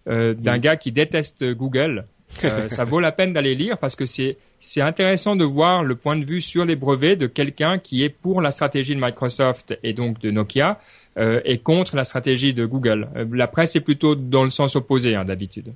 euh, 0.08 0.32
d'un 0.34 0.58
Mm. 0.58 0.60
gars 0.60 0.76
qui 0.76 0.92
déteste 0.92 1.44
Google. 1.54 2.06
Euh, 2.44 2.68
ça 2.68 2.84
vaut 2.84 3.00
la 3.00 3.12
peine 3.12 3.32
d'aller 3.32 3.54
lire 3.54 3.78
parce 3.78 3.96
que 3.96 4.06
c'est 4.06 4.36
c'est 4.58 4.80
intéressant 4.80 5.36
de 5.36 5.44
voir 5.44 5.84
le 5.84 5.96
point 5.96 6.16
de 6.16 6.24
vue 6.24 6.40
sur 6.40 6.64
les 6.64 6.76
brevets 6.76 7.16
de 7.16 7.26
quelqu'un 7.26 7.78
qui 7.78 8.02
est 8.02 8.08
pour 8.08 8.40
la 8.40 8.50
stratégie 8.50 8.94
de 8.94 9.00
Microsoft 9.00 9.78
et 9.82 9.92
donc 9.92 10.18
de 10.20 10.30
Nokia 10.30 10.80
euh, 11.18 11.40
et 11.44 11.58
contre 11.58 11.96
la 11.96 12.04
stratégie 12.04 12.54
de 12.54 12.64
Google. 12.64 13.08
Euh, 13.16 13.26
la 13.32 13.48
presse 13.48 13.76
est 13.76 13.80
plutôt 13.80 14.14
dans 14.14 14.44
le 14.44 14.50
sens 14.50 14.76
opposé 14.76 15.14
hein, 15.14 15.24
d'habitude. 15.24 15.72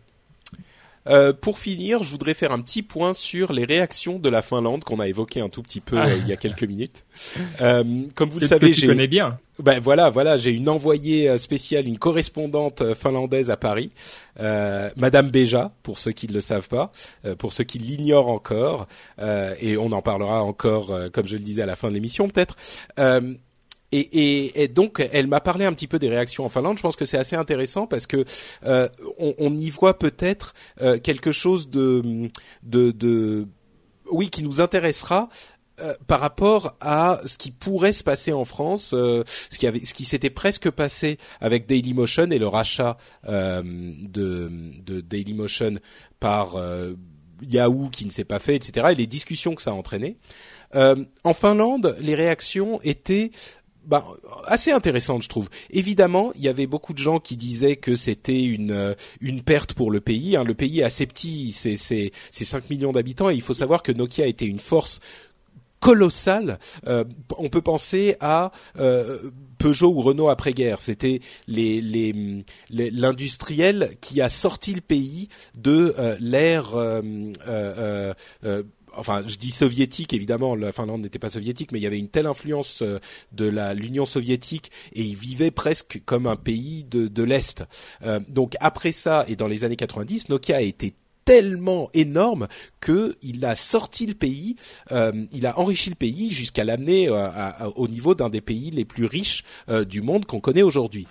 Euh, 1.09 1.33
pour 1.33 1.59
finir, 1.59 2.03
je 2.03 2.11
voudrais 2.11 2.35
faire 2.35 2.53
un 2.53 2.61
petit 2.61 2.83
point 2.83 3.15
sur 3.15 3.53
les 3.53 3.65
réactions 3.65 4.19
de 4.19 4.29
la 4.29 4.43
Finlande 4.43 4.85
qu'on 4.85 5.01
a 5.01 5.09
évoqué 5.09 5.41
un 5.41 5.49
tout 5.49 5.63
petit 5.63 5.81
peu 5.81 5.97
Ah. 5.99 6.07
euh, 6.09 6.17
il 6.19 6.29
y 6.29 6.33
a 6.33 6.37
quelques 6.37 6.65
minutes. 6.65 7.05
Euh, 7.61 8.03
comme 8.15 8.29
vous 8.29 8.39
le 8.39 8.47
savez, 8.47 8.75
j'ai 8.75 8.87
connais 8.87 9.09
bien. 9.09 9.39
Ben 9.59 9.81
voilà, 9.81 10.11
voilà, 10.11 10.37
j'ai 10.37 10.53
une 10.53 10.69
envoyée 10.69 11.29
euh, 11.29 11.39
spéciale, 11.39 11.87
une 11.87 11.99
correspondante 11.99 12.95
finlandaise 12.95 13.51
à 13.51 13.57
Paris, 13.57 13.91
euh, 14.41 14.91
Madame 14.97 15.31
Béja, 15.31 15.73
pour 15.83 15.99
ceux 15.99 16.13
qui 16.13 16.27
ne 16.29 16.33
le 16.35 16.41
savent 16.41 16.69
pas, 16.69 16.93
pour 17.39 17.53
ceux 17.53 17.65
qui 17.65 17.79
l'ignorent 17.79 18.29
encore, 18.29 18.87
euh, 19.19 19.55
et 19.61 19.77
on 19.77 19.93
en 19.93 20.03
parlera 20.03 20.43
encore, 20.43 20.93
comme 21.13 21.27
je 21.27 21.37
le 21.37 21.43
disais 21.43 21.63
à 21.63 21.67
la 21.67 21.77
fin 21.77 21.89
de 21.89 21.95
l'émission 21.95 22.29
peut-être. 22.29 22.57
Et, 23.93 23.99
et, 24.01 24.63
et 24.63 24.69
donc, 24.69 25.07
elle 25.13 25.27
m'a 25.27 25.41
parlé 25.41 25.65
un 25.65 25.73
petit 25.73 25.89
peu 25.89 25.99
des 25.99 26.09
réactions 26.09 26.45
en 26.45 26.49
Finlande. 26.49 26.77
Je 26.77 26.83
pense 26.83 26.97
que 26.97 27.05
c'est 27.05 27.19
assez 27.19 27.37
intéressant 27.37 27.87
parce 27.87 28.07
que 28.07 28.25
euh, 28.65 28.89
on, 29.19 29.35
on 29.39 29.57
y 29.57 29.71
voit 29.71 29.99
peut-être 29.99 30.55
euh, 30.81 30.99
quelque 30.99 31.33
chose 31.33 31.69
de, 31.71 32.31
de, 32.63 32.91
de, 32.93 33.49
oui, 34.11 34.31
qui 34.31 34.43
nous 34.43 34.61
intéressera 34.61 35.29
euh, 35.81 35.95
par 36.07 36.21
rapport 36.21 36.77
à 36.81 37.21
ce 37.25 37.39
qui 37.39 37.51
pourrait 37.51 37.93
se 37.93 38.05
passer 38.05 38.33
en 38.33 38.45
France, 38.45 38.93
euh, 38.95 39.25
ce 39.51 39.59
qui 39.59 39.67
avait, 39.67 39.85
ce 39.85 39.95
qui 39.95 40.05
s'était 40.05 40.31
presque 40.31 40.71
passé 40.71 41.17
avec 41.41 41.67
Dailymotion 41.67 42.31
et 42.31 42.39
le 42.39 42.47
rachat 42.47 42.97
euh, 43.29 43.63
de, 43.65 44.51
de 44.85 45.01
Dailymotion 45.01 45.79
par 46.19 46.57
euh, 46.57 46.95
Yahoo 47.43 47.89
qui 47.89 48.05
ne 48.05 48.11
s'est 48.11 48.25
pas 48.25 48.39
fait, 48.39 48.57
etc. 48.57 48.89
Et 48.91 48.95
les 48.95 49.07
discussions 49.07 49.55
que 49.55 49.63
ça 49.63 49.71
a 49.71 49.75
entraîné. 49.75 50.17
Euh, 50.75 51.05
en 51.25 51.35
Finlande, 51.35 51.97
les 52.01 52.15
réactions 52.15 52.81
étaient 52.83 53.31
bah, 53.87 54.07
assez 54.47 54.71
intéressantes, 54.73 55.23
je 55.23 55.29
trouve. 55.29 55.49
Évidemment, 55.71 56.31
il 56.35 56.43
y 56.43 56.49
avait 56.49 56.67
beaucoup 56.67 56.93
de 56.93 56.99
gens 56.99 57.19
qui 57.21 57.37
disaient 57.37 57.77
que 57.77 57.97
c'était 57.97 58.43
une 58.43 58.71
euh, 58.73 58.95
une 59.21 59.43
perte 59.43 59.75
pour 59.75 59.91
le 59.91 60.01
pays. 60.01 60.37
hein. 60.37 60.45
Le 60.45 60.55
pays 60.55 60.81
est 60.81 60.85
assez 60.85 61.07
petit, 61.07 61.53
c'est 61.53 61.77
c'est 61.77 62.11
c'est 62.31 62.45
5 62.45 62.69
millions 62.71 62.93
d'habitants 62.93 63.31
et 63.31 63.35
il 63.35 63.43
faut 63.43 63.55
savoir 63.55 63.83
que 63.83 63.93
Nokia 63.93 64.27
était 64.27 64.47
une 64.47 64.59
force 64.61 64.99
colossale. 65.81 66.59
Euh, 66.87 67.05
on 67.39 67.49
peut 67.49 67.63
penser 67.63 68.17
à 68.21 68.53
euh, 68.79 69.31
Peugeot 69.57 69.89
ou 69.95 70.03
Renault 70.03 70.29
après-guerre. 70.29 70.79
C'était 70.79 71.21
les, 71.47 71.81
les, 71.81 72.45
les- 72.69 72.91
l'industriel 72.91 73.97
qui 74.03 74.21
a 74.21 74.29
sorti 74.29 74.75
le 74.75 74.83
pays 74.83 75.29
de 75.55 75.95
euh, 75.99 76.17
l'ère 76.21 76.75
euh, 76.75 77.33
euh, 77.49 78.13
enfin, 78.97 79.23
je 79.27 79.37
dis 79.37 79.51
soviétique 79.51 80.13
évidemment, 80.13 80.55
la 80.55 80.73
Finlande 80.73 81.03
n'était 81.03 81.19
pas 81.19 81.31
soviétique, 81.31 81.73
mais 81.73 81.79
il 81.79 81.83
y 81.83 81.87
avait 81.87 81.99
une 81.99 82.09
telle 82.09 82.27
influence 82.27 82.83
de 83.33 83.45
la 83.47 83.75
l'Union 83.75 84.07
soviétique 84.07 84.71
et 84.93 85.03
ils 85.03 85.17
vivaient 85.17 85.51
presque 85.51 86.03
comme 86.05 86.27
un 86.27 86.37
pays 86.37 86.85
de, 86.85 87.09
de 87.09 87.23
l'est. 87.23 87.65
donc 88.29 88.57
après 88.61 88.93
ça 88.93 89.25
et 89.29 89.37
dans 89.37 89.49
les 89.49 89.65
années 89.65 89.77
90, 89.77 90.29
Nokia 90.29 90.57
a 90.57 90.61
été 90.61 90.95
tellement 91.31 91.91
énorme 91.95 92.49
que 92.81 93.17
il 93.23 93.45
a 93.45 93.55
sorti 93.55 94.05
le 94.07 94.15
pays, 94.15 94.57
euh, 94.91 95.13
il 95.31 95.47
a 95.47 95.59
enrichi 95.61 95.89
le 95.91 95.95
pays 95.95 96.33
jusqu'à 96.33 96.65
l'amener 96.65 97.09
euh, 97.09 97.29
au 97.77 97.87
niveau 97.87 98.17
d'un 98.17 98.31
des 98.31 98.41
pays 98.41 98.71
les 98.71 98.85
plus 98.85 99.05
riches 99.05 99.45
euh, 99.69 99.85
du 99.85 100.03
monde 100.03 100.27
qu'on 100.27 100.41
connaît 100.41 100.63
aujourd'hui. 100.63 101.07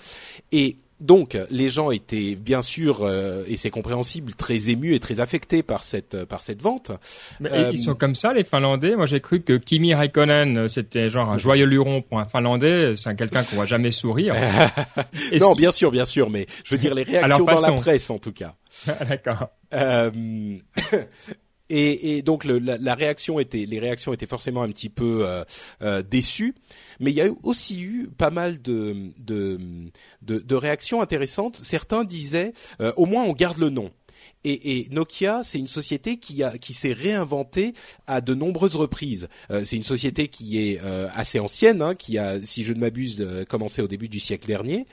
Donc, 0.99 1.37
les 1.49 1.69
gens 1.69 1.91
étaient 1.91 2.35
bien 2.35 2.61
sûr, 2.61 3.09
et 3.47 3.57
c'est 3.57 3.69
compréhensible, 3.69 4.33
très 4.33 4.69
émus 4.69 4.95
et 4.95 4.99
très 4.99 5.19
affectés 5.19 5.63
par 5.63 5.83
cette 5.83 6.25
par 6.25 6.41
cette 6.41 6.61
vente. 6.61 6.91
Mais 7.39 7.69
ils 7.71 7.79
sont 7.79 7.95
comme 7.95 8.15
ça, 8.15 8.33
les 8.33 8.43
Finlandais. 8.43 8.95
Moi, 8.95 9.05
j'ai 9.05 9.21
cru 9.21 9.41
que 9.41 9.53
Kimi 9.53 9.93
Raikkonen, 9.93 10.67
c'était 10.67 11.09
genre 11.09 11.29
un 11.29 11.37
joyeux 11.49 11.65
luron 11.65 12.01
pour 12.01 12.19
un 12.19 12.25
Finlandais. 12.25 12.95
C'est 12.95 13.15
quelqu'un 13.15 13.43
qu'on 13.43 13.55
voit 13.55 13.65
jamais 13.65 13.91
sourire. 13.91 14.35
non, 15.39 15.53
bien 15.53 15.71
sûr, 15.71 15.91
bien 15.91 16.05
sûr, 16.05 16.29
mais 16.29 16.47
je 16.63 16.75
veux 16.75 16.79
dire 16.79 16.93
les 16.93 17.03
réactions 17.09 17.45
dans 17.45 17.61
la 17.61 17.71
presse, 17.73 18.09
en 18.09 18.17
tout 18.17 18.33
cas. 18.33 18.55
D'accord. 19.07 19.49
Euh, 19.73 20.11
et, 21.69 22.21
donc 22.21 22.45
le, 22.45 22.59
la, 22.59 22.77
la, 22.77 22.95
réaction 22.95 23.39
était, 23.39 23.65
les 23.65 23.79
réactions 23.79 24.13
étaient 24.13 24.25
forcément 24.25 24.63
un 24.63 24.69
petit 24.69 24.89
peu 24.89 25.27
euh, 25.27 25.43
euh, 25.81 26.01
déçues, 26.01 26.55
mais 26.99 27.11
il 27.11 27.15
y 27.15 27.21
a 27.21 27.29
aussi 27.43 27.81
eu 27.81 28.09
pas 28.17 28.31
mal 28.31 28.61
de 28.61 30.55
réactions 30.55 31.01
intéressantes. 31.01 31.57
Certains 31.57 32.03
disaient, 32.03 32.53
euh, 32.81 32.91
au 32.97 33.05
moins 33.05 33.23
on 33.23 33.33
garde 33.33 33.57
le 33.57 33.69
nom. 33.69 33.91
Et, 34.45 34.87
Nokia, 34.91 35.41
c'est 35.43 35.59
une 35.59 35.67
société 35.67 36.17
qui 36.17 36.43
a 36.43 36.57
qui 36.57 36.73
s'est 36.73 36.93
réinventée 36.93 37.73
à 38.07 38.21
de 38.21 38.33
nombreuses 38.33 38.77
reprises. 38.77 39.27
Euh, 39.51 39.65
c'est 39.65 39.75
une 39.75 39.83
société 39.83 40.29
qui 40.29 40.59
est 40.59 40.79
euh, 40.81 41.09
assez 41.13 41.39
ancienne, 41.39 41.81
hein, 41.81 41.93
qui 41.93 42.17
a, 42.17 42.39
si 42.45 42.63
je 42.63 42.71
ne 42.71 42.79
m'abuse, 42.79 43.19
euh, 43.19 43.43
commencé 43.43 43.81
au 43.81 43.87
début 43.87 44.07
du 44.07 44.21
siècle 44.21 44.47
dernier, 44.47 44.85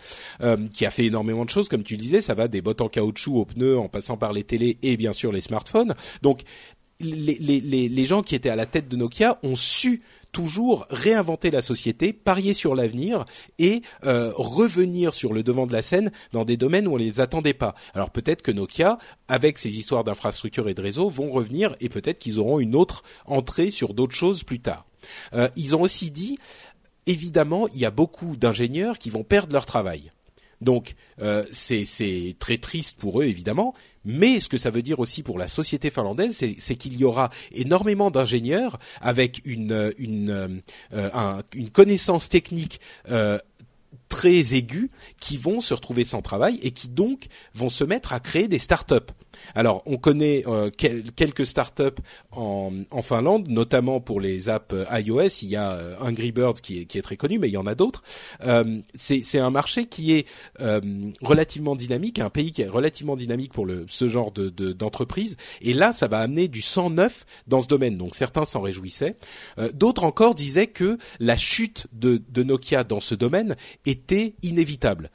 qui 0.73 0.85
a 0.85 0.91
fait 0.91 1.07
énormément 1.07 1.45
de 1.45 1.51
choses, 1.51 1.69
comme 1.69 1.85
tu 1.85 1.97
disais, 1.97 2.21
ça 2.21 2.35
va 2.35 2.49
des 2.49 2.61
bottes 2.61 2.81
en 2.81 2.89
caoutchouc 2.89 3.37
aux 3.37 3.45
pneus, 3.45 3.79
en 3.79 3.89
passant 3.89 4.17
par 4.17 4.33
les 4.33 4.43
télés 4.43 4.79
et 4.83 4.97
bien 4.97 5.13
sûr 5.13 5.31
les 5.31 5.41
smartphones. 5.41 5.95
Donc 6.23 6.43
les, 7.01 7.37
les, 7.39 7.61
les, 7.61 7.89
les 7.89 8.05
gens 8.07 8.23
qui 8.23 8.35
étaient 8.35 8.51
à 8.51 8.57
la 8.57 8.67
tête 8.67 8.89
de 8.89 8.97
Nokia 8.97 9.39
ont 9.43 9.55
su 9.55 10.03
toujours 10.37 10.85
réinventer 10.91 11.51
la 11.51 11.63
société, 11.63 12.13
parier 12.13 12.53
sur 12.53 12.75
l'avenir 12.75 13.25
et 13.59 13.81
euh, 14.05 14.33
revenir 14.37 15.15
sur 15.15 15.33
le 15.33 15.43
devant 15.43 15.67
de 15.67 15.73
la 15.73 15.81
scène 15.81 16.13
dans 16.33 16.45
des 16.45 16.59
domaines 16.59 16.87
où 16.87 16.93
on 16.93 16.97
les 16.99 17.23
attendait 17.23 17.55
pas. 17.55 17.75
Alors 17.95 18.11
peut-être 18.11 18.43
que 18.43 18.51
Nokia, 18.51 18.99
avec 19.29 19.57
ses 19.57 19.79
histoires 19.79 20.05
d'infrastructure 20.05 20.69
et 20.69 20.75
de 20.75 20.83
réseau, 20.83 21.09
vont 21.09 21.31
revenir 21.31 21.75
et 21.81 21.89
peut-être 21.89 22.19
qu'ils 22.19 22.39
auront 22.39 22.61
une 22.61 22.75
autre 22.75 23.03
entrée 23.25 23.71
sur 23.71 23.95
d'autres 23.95 24.15
choses 24.15 24.43
plus 24.43 24.61
tard. 24.61 24.85
Euh, 25.33 25.49
ils 25.57 25.75
ont 25.75 25.81
aussi 25.81 26.11
dit, 26.11 26.37
évidemment, 27.07 27.67
il 27.69 27.79
y 27.79 27.87
a 27.87 27.91
beaucoup 27.91 28.37
d'ingénieurs 28.37 28.99
qui 28.99 29.09
vont 29.09 29.25
perdre 29.25 29.55
leur 29.55 29.65
travail. 29.65 30.13
Donc 30.61 30.97
euh, 31.21 31.45
c'est 31.51 32.37
très 32.39 32.59
triste 32.59 32.97
pour 32.99 33.23
eux 33.23 33.25
évidemment, 33.25 33.73
mais 34.07 34.41
ce 34.41 34.49
que 34.49 34.57
ça 34.57 34.71
veut 34.71 34.83
dire 34.83 35.01
aussi 35.01 35.23
pour 35.23 35.39
la 35.39 35.49
société 35.49 35.91
finlandaise, 35.91 36.43
c'est 36.59 36.77
qu'il 36.77 36.97
y 36.97 37.05
aura 37.05 37.31
énormément 37.53 38.11
d'ingénieurs 38.11 38.79
avec 39.01 39.43
une 39.45 39.73
euh, 40.93 41.43
connaissance 41.73 42.29
technique 42.29 42.81
euh, 43.11 43.39
très 44.09 44.55
aiguë 44.55 44.91
qui 45.21 45.37
vont 45.37 45.61
se 45.61 45.75
retrouver 45.75 46.05
sans 46.05 46.23
travail 46.23 46.59
et 46.63 46.71
qui 46.71 46.89
donc 46.89 47.27
vont 47.55 47.69
se 47.69 47.85
mettre 47.85 48.13
à 48.13 48.21
créer 48.21 48.49
des 48.49 48.59
startups. 48.59 49.13
Alors, 49.55 49.83
on 49.87 49.97
connaît 49.97 50.45
euh, 50.47 50.71
quelques 50.71 51.47
startups 51.47 52.01
en, 52.33 52.73
en 52.91 53.03
Finlande, 53.03 53.49
notamment 53.49 54.01
pour 54.01 54.21
les 54.21 54.49
apps 54.49 54.73
euh, 54.73 54.85
iOS. 54.93 55.43
Il 55.43 55.49
y 55.49 55.57
a 55.57 55.73
euh, 55.73 55.97
Angry 56.01 56.33
Birds 56.33 56.55
qui 56.55 56.81
est, 56.81 56.85
qui 56.87 56.99
est 56.99 57.03
très 57.03 57.17
connu, 57.17 57.39
mais 57.39 57.49
il 57.49 57.53
y 57.53 57.57
en 57.57 57.67
a 57.67 57.75
d'autres. 57.75 58.03
Euh, 58.45 58.81
c'est 58.95 59.39
un 59.39 59.51
marché 59.51 59.87
qui 59.87 60.13
est 60.13 60.27
relativement 61.23 61.77
dynamique, 61.77 62.19
un 62.19 62.31
pays 62.31 62.53
qui 62.53 62.63
est 62.63 62.69
relativement 62.69 63.17
dynamique 63.17 63.53
pour 63.53 63.67
le, 63.67 63.87
ce 63.89 64.09
genre 64.09 64.33
de 64.33 64.49
d'entreprise. 64.73 65.37
et 65.61 65.75
là, 65.75 65.93
ça 65.93 66.09
va 66.09 66.19
amener 66.21 66.49
du 66.49 66.63
sang 66.63 66.91
neuf 66.91 67.25
dans 67.47 67.61
ce 67.61 67.69
domaine. 67.69 67.97
Donc, 67.97 68.15
certains 68.15 68.45
s'en 68.45 68.61
réjouissaient. 68.61 69.17
D'autres 69.75 70.05
encore 70.05 70.35
disaient 70.35 70.67
que 70.67 70.99
la 71.21 71.37
chute 71.37 71.87
de, 71.93 72.23
de, 72.29 72.43
Nokia 72.43 72.85
dans 72.85 73.01
ce 73.01 73.15
domaine 73.15 73.55
était 73.85 74.35
inévitable. 74.43 75.11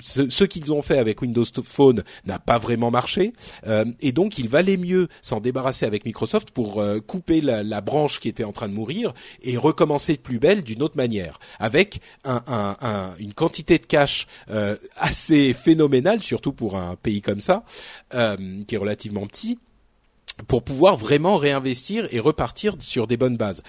ce, 0.00 0.28
ce 0.28 0.44
qu'ils 0.44 0.72
ont 0.72 0.82
fait 0.82 0.98
avec 0.98 1.22
Windows 1.22 1.44
Phone 1.64 2.04
n'a 2.24 2.38
pas 2.38 2.58
vraiment 2.58 2.90
marché. 2.90 3.29
Euh, 3.66 3.84
et 4.00 4.12
donc 4.12 4.38
il 4.38 4.48
valait 4.48 4.76
mieux 4.76 5.08
s'en 5.22 5.40
débarrasser 5.40 5.86
avec 5.86 6.04
Microsoft 6.04 6.50
pour 6.50 6.80
euh, 6.80 7.00
couper 7.00 7.40
la, 7.40 7.80
branche 7.80 8.20
qui 8.20 8.28
était 8.28 8.44
en 8.44 8.52
train 8.52 8.68
de 8.68 8.74
mourir 8.74 9.14
et 9.42 9.56
recommencer 9.56 10.14
de 10.14 10.20
plus 10.20 10.38
belle 10.38 10.62
d'une 10.62 10.82
autre 10.82 10.96
manière, 10.96 11.40
avec 11.58 12.00
un, 12.24 12.42
un, 12.46 12.76
un, 12.80 13.14
une 13.18 13.32
quantité 13.32 13.78
de 13.78 13.86
cash 13.86 14.26
euh, 14.50 14.76
assez 14.96 15.54
phénoménale, 15.54 16.22
surtout 16.22 16.52
pour 16.52 16.76
un 16.76 16.96
pays 16.96 17.22
comme 17.22 17.40
ça, 17.40 17.64
qui 18.10 18.74
est 18.74 18.78
relativement 18.78 19.26
petit 19.26 19.58
pour 20.46 20.62
pouvoir 20.62 20.96
vraiment 20.96 21.36
réinvestir 21.36 22.08
et 22.10 22.20
repartir 22.20 22.76
sur 22.80 23.06
des 23.06 23.16
bonnes 23.16 23.36
bases. 23.36 23.62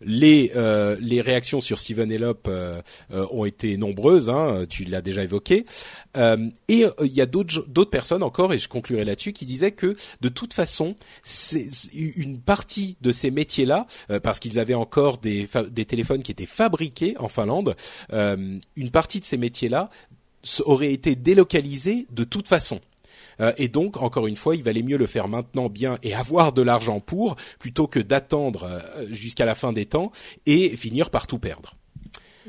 Les 0.00 0.52
euh, 0.54 0.96
les 1.00 1.20
réactions 1.20 1.60
sur 1.60 1.80
Steven 1.80 2.12
Elop 2.12 2.46
euh, 2.46 2.80
euh, 3.10 3.26
ont 3.32 3.44
été 3.44 3.76
nombreuses, 3.76 4.30
hein, 4.30 4.64
tu 4.68 4.84
l'as 4.84 5.00
déjà 5.00 5.24
évoqué, 5.24 5.66
et 6.16 6.84
il 7.00 7.12
y 7.12 7.20
a 7.20 7.26
d'autres 7.26 7.90
personnes 7.90 8.22
encore, 8.22 8.52
et 8.52 8.58
je 8.58 8.68
conclurai 8.68 9.04
là-dessus, 9.04 9.32
qui 9.32 9.44
disaient 9.44 9.72
que 9.72 9.96
de 10.20 10.28
toute 10.28 10.54
façon, 10.54 10.94
une 11.92 12.40
partie 12.40 12.96
de 13.00 13.10
ces 13.10 13.32
métiers-là, 13.32 13.86
parce 14.22 14.38
qu'ils 14.38 14.60
avaient 14.60 14.74
encore 14.74 15.18
des 15.18 15.48
des 15.70 15.84
téléphones 15.84 16.22
qui 16.22 16.30
étaient 16.30 16.46
fabriqués 16.46 17.14
en 17.18 17.26
Finlande, 17.26 17.74
une 18.12 18.90
partie 18.92 19.18
de 19.18 19.24
ces 19.24 19.36
métiers-là 19.36 19.90
aurait 20.64 20.92
été 20.92 21.16
délocalisée 21.16 22.06
de 22.10 22.24
toute 22.24 22.46
façon. 22.46 22.80
Euh, 23.40 23.52
et 23.58 23.68
donc, 23.68 23.96
encore 23.96 24.26
une 24.26 24.36
fois, 24.36 24.56
il 24.56 24.62
valait 24.62 24.82
mieux 24.82 24.96
le 24.96 25.06
faire 25.06 25.28
maintenant 25.28 25.68
bien 25.68 25.96
et 26.02 26.14
avoir 26.14 26.52
de 26.52 26.62
l'argent 26.62 27.00
pour, 27.00 27.36
plutôt 27.58 27.86
que 27.86 28.00
d'attendre 28.00 28.64
euh, 28.64 29.06
jusqu'à 29.10 29.44
la 29.44 29.54
fin 29.54 29.72
des 29.72 29.86
temps 29.86 30.12
et 30.46 30.76
finir 30.76 31.10
par 31.10 31.26
tout 31.26 31.38
perdre. 31.38 31.74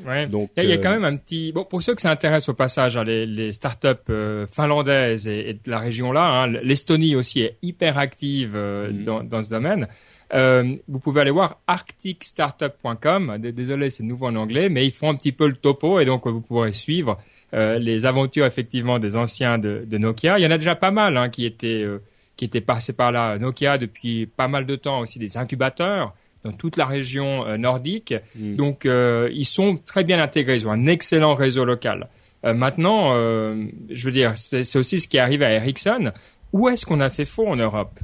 Ouais. 0.06 0.26
Donc, 0.26 0.50
il 0.56 0.64
y 0.64 0.72
a 0.72 0.78
quand 0.78 0.90
euh, 0.90 0.98
même 0.98 1.04
un 1.04 1.16
petit. 1.16 1.52
Bon, 1.52 1.64
pour 1.64 1.82
ceux 1.82 1.94
que 1.94 2.00
ça 2.00 2.10
intéresse 2.10 2.48
au 2.48 2.54
passage, 2.54 2.96
hein, 2.96 3.04
les, 3.04 3.26
les 3.26 3.52
startups 3.52 4.10
finlandaises 4.50 5.28
et, 5.28 5.52
de 5.52 5.70
la 5.70 5.78
région 5.78 6.10
là, 6.10 6.22
hein, 6.22 6.46
l'Estonie 6.46 7.14
aussi 7.16 7.42
est 7.42 7.58
hyper 7.60 7.98
active 7.98 8.56
mhm. 8.56 9.04
dans, 9.04 9.22
dans, 9.22 9.42
ce 9.42 9.50
domaine. 9.50 9.88
Vous 10.32 11.00
pouvez 11.00 11.20
aller 11.20 11.30
voir 11.30 11.60
arcticstartup.com. 11.66 13.36
Désolé, 13.38 13.90
c'est 13.90 14.02
nouveau 14.02 14.28
en 14.28 14.36
anglais, 14.36 14.70
mais 14.70 14.86
ils 14.86 14.92
font 14.92 15.10
un 15.10 15.16
petit 15.16 15.32
peu 15.32 15.46
le 15.46 15.56
topo 15.56 16.00
et 16.00 16.06
donc 16.06 16.26
vous 16.26 16.40
pourrez 16.40 16.72
suivre 16.72 17.18
euh, 17.52 17.78
les 17.78 18.06
aventures 18.06 18.46
effectivement 18.46 18.98
des 18.98 19.16
anciens 19.16 19.58
de, 19.58 19.84
de, 19.86 19.98
Nokia. 19.98 20.38
Il 20.38 20.42
y 20.42 20.46
en 20.46 20.50
a 20.50 20.58
déjà 20.58 20.76
pas 20.76 20.90
mal 20.90 21.16
hein, 21.16 21.30
qui 21.30 21.44
étaient 21.44 21.82
euh, 21.82 21.98
qui 22.36 22.44
étaient 22.44 22.60
passés 22.60 22.92
par 22.92 23.12
là. 23.12 23.38
Nokia 23.38 23.76
depuis 23.76 24.26
pas 24.26 24.48
mal 24.48 24.66
de 24.66 24.76
temps 24.76 25.00
aussi 25.00 25.18
des 25.18 25.36
incubateurs 25.36 26.14
dans 26.44 26.52
toute 26.52 26.76
la 26.76 26.86
région 26.86 27.46
euh, 27.46 27.56
nordique. 27.56 28.14
Mm. 28.36 28.56
Donc 28.56 28.84
ils 28.86 29.44
sont 29.44 29.78
très 29.84 30.04
bien 30.04 30.20
intégrés. 30.20 30.56
Ils 30.56 30.68
ont 30.68 30.72
un 30.72 30.86
excellent 30.86 31.34
réseau 31.34 31.64
local. 31.64 32.08
maintenant, 32.44 33.14
je 33.14 34.04
veux 34.04 34.12
dire, 34.12 34.32
c'est 34.36 34.76
aussi 34.76 35.00
ce 35.00 35.08
qui 35.08 35.18
arrive 35.18 35.42
à 35.42 35.50
Ericsson. 35.50 36.12
Où 36.52 36.68
est-ce 36.68 36.86
qu'on 36.86 37.00
a 37.00 37.10
fait 37.10 37.26
faux 37.26 37.46
en 37.46 37.56
Europe? 37.56 38.00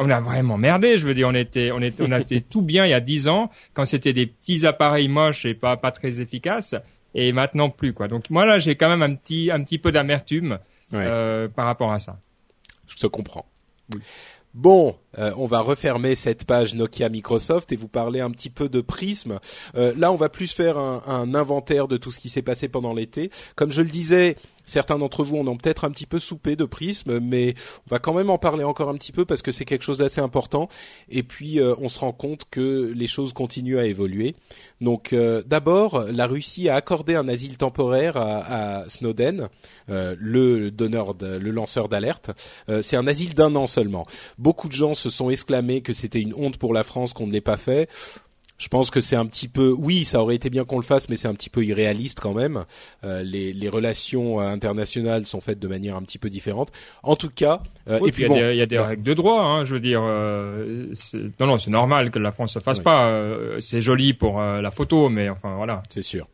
On 0.00 0.10
a 0.10 0.20
vraiment 0.20 0.56
merdé. 0.56 0.96
Je 0.96 1.06
veux 1.06 1.14
dire, 1.14 1.28
on 1.28 1.34
était, 1.34 1.72
on 1.72 1.80
était, 1.80 2.02
on 2.06 2.12
a 2.12 2.20
été 2.26 2.40
tout 2.40 2.62
bien 2.62 2.84
il 2.84 2.90
y 2.90 2.94
a 2.94 3.00
dix 3.00 3.26
ans 3.28 3.50
quand 3.74 3.86
c'était 3.86 4.12
des 4.12 4.26
petits 4.26 4.66
appareils 4.66 5.08
moches 5.08 5.44
et 5.44 5.54
pas 5.54 5.76
pas 5.76 5.90
très 5.90 6.20
efficaces 6.20 6.76
et 7.14 7.32
maintenant 7.32 7.70
plus 7.70 7.92
quoi. 7.92 8.08
Donc 8.08 8.30
moi 8.30 8.46
là 8.46 8.58
j'ai 8.58 8.76
quand 8.76 8.88
même 8.88 9.02
un 9.02 9.14
petit 9.14 9.50
un 9.50 9.62
petit 9.62 9.78
peu 9.78 9.92
d'amertume 9.92 10.58
euh, 10.94 11.48
par 11.48 11.66
rapport 11.66 11.92
à 11.92 11.98
ça. 11.98 12.18
Je 12.86 12.96
te 12.96 13.06
comprends. 13.06 13.46
Bon, 14.54 14.96
euh, 15.18 15.32
on 15.36 15.46
va 15.46 15.60
refermer 15.60 16.14
cette 16.14 16.44
page 16.44 16.74
Nokia 16.74 17.10
Microsoft 17.10 17.70
et 17.70 17.76
vous 17.76 17.86
parler 17.86 18.20
un 18.20 18.30
petit 18.30 18.48
peu 18.48 18.68
de 18.68 18.80
Prism. 18.80 19.38
Euh, 19.76 19.92
là, 19.96 20.10
on 20.10 20.16
va 20.16 20.30
plus 20.30 20.52
faire 20.52 20.78
un, 20.78 21.02
un 21.06 21.34
inventaire 21.34 21.86
de 21.86 21.96
tout 21.98 22.10
ce 22.10 22.18
qui 22.18 22.30
s'est 22.30 22.42
passé 22.42 22.68
pendant 22.68 22.94
l'été. 22.94 23.30
Comme 23.56 23.70
je 23.70 23.82
le 23.82 23.90
disais, 23.90 24.36
Certains 24.68 24.98
d'entre 24.98 25.24
vous 25.24 25.38
en 25.38 25.46
ont 25.46 25.56
peut-être 25.56 25.86
un 25.86 25.90
petit 25.90 26.04
peu 26.04 26.18
soupé 26.18 26.54
de 26.54 26.66
prisme, 26.66 27.20
mais 27.20 27.54
on 27.86 27.90
va 27.90 27.98
quand 27.98 28.12
même 28.12 28.28
en 28.28 28.36
parler 28.36 28.64
encore 28.64 28.90
un 28.90 28.94
petit 28.96 29.12
peu 29.12 29.24
parce 29.24 29.40
que 29.40 29.50
c'est 29.50 29.64
quelque 29.64 29.82
chose 29.82 29.98
d'assez 29.98 30.20
important. 30.20 30.68
Et 31.08 31.22
puis 31.22 31.58
euh, 31.58 31.74
on 31.80 31.88
se 31.88 31.98
rend 31.98 32.12
compte 32.12 32.42
que 32.50 32.92
les 32.94 33.06
choses 33.06 33.32
continuent 33.32 33.78
à 33.78 33.86
évoluer. 33.86 34.36
Donc 34.82 35.14
euh, 35.14 35.42
d'abord, 35.46 36.04
la 36.12 36.26
Russie 36.26 36.68
a 36.68 36.74
accordé 36.74 37.14
un 37.14 37.28
asile 37.28 37.56
temporaire 37.56 38.18
à, 38.18 38.84
Snowden, 38.88 39.48
euh, 39.88 40.14
le 40.18 40.70
donneur, 40.70 41.14
le 41.18 41.50
lanceur 41.50 41.88
d'alerte. 41.88 42.30
c'est 42.82 42.96
un 42.96 43.06
asile 43.06 43.34
d'un 43.34 43.56
an 43.56 43.66
seulement. 43.66 44.04
Beaucoup 44.36 44.68
de 44.68 44.74
gens 44.74 44.92
se 44.92 45.08
sont 45.08 45.30
exclamés 45.30 45.80
que 45.80 45.94
c'était 45.94 46.20
une 46.20 46.34
honte 46.34 46.58
pour 46.58 46.74
la 46.74 46.84
France 46.84 47.14
qu'on 47.14 47.26
ne 47.26 47.32
l'ait 47.32 47.40
pas 47.40 47.56
fait 47.56 47.88
je 48.58 48.68
pense 48.68 48.90
que 48.90 49.00
c'est 49.00 49.16
un 49.16 49.26
petit 49.26 49.48
peu, 49.48 49.72
oui, 49.76 50.04
ça 50.04 50.20
aurait 50.20 50.34
été 50.34 50.50
bien 50.50 50.64
qu'on 50.64 50.78
le 50.78 50.84
fasse, 50.84 51.08
mais 51.08 51.16
c'est 51.16 51.28
un 51.28 51.34
petit 51.34 51.50
peu 51.50 51.64
irréaliste 51.64 52.20
quand 52.20 52.34
même. 52.34 52.64
Euh, 53.04 53.22
les, 53.22 53.52
les, 53.52 53.68
relations 53.68 54.40
euh, 54.40 54.48
internationales 54.48 55.26
sont 55.26 55.40
faites 55.40 55.60
de 55.60 55.68
manière 55.68 55.96
un 55.96 56.02
petit 56.02 56.18
peu 56.18 56.28
différente. 56.28 56.72
En 57.04 57.14
tout 57.14 57.30
cas, 57.30 57.62
euh, 57.88 58.00
et 58.06 58.12
puis, 58.12 58.24
il 58.24 58.56
y, 58.56 58.60
a 58.60 58.66
des 58.66 58.78
règles 58.78 59.02
de 59.02 59.14
droit. 59.14 59.42
Hein, 59.42 59.64
je 59.64 59.74
veux 59.74 59.80
dire, 59.80 60.02
euh, 60.02 60.92
non, 61.40 61.46
non, 61.46 61.58
c'est 61.58 61.70
normal 61.70 62.10
que 62.10 62.18
la 62.18 62.32
France 62.32 62.54
se 62.54 62.58
fasse 62.58 62.80
pas. 62.80 63.08
Euh, 63.08 63.60
c'est 63.60 63.80
joli 63.80 64.12
pour 64.12 64.40
la 64.40 64.70
photo, 64.70 65.08
mais 65.08 65.28
enfin 65.28 65.56
voilà. 65.56 65.82
C'est 65.88 66.02
sûr. 66.02 66.28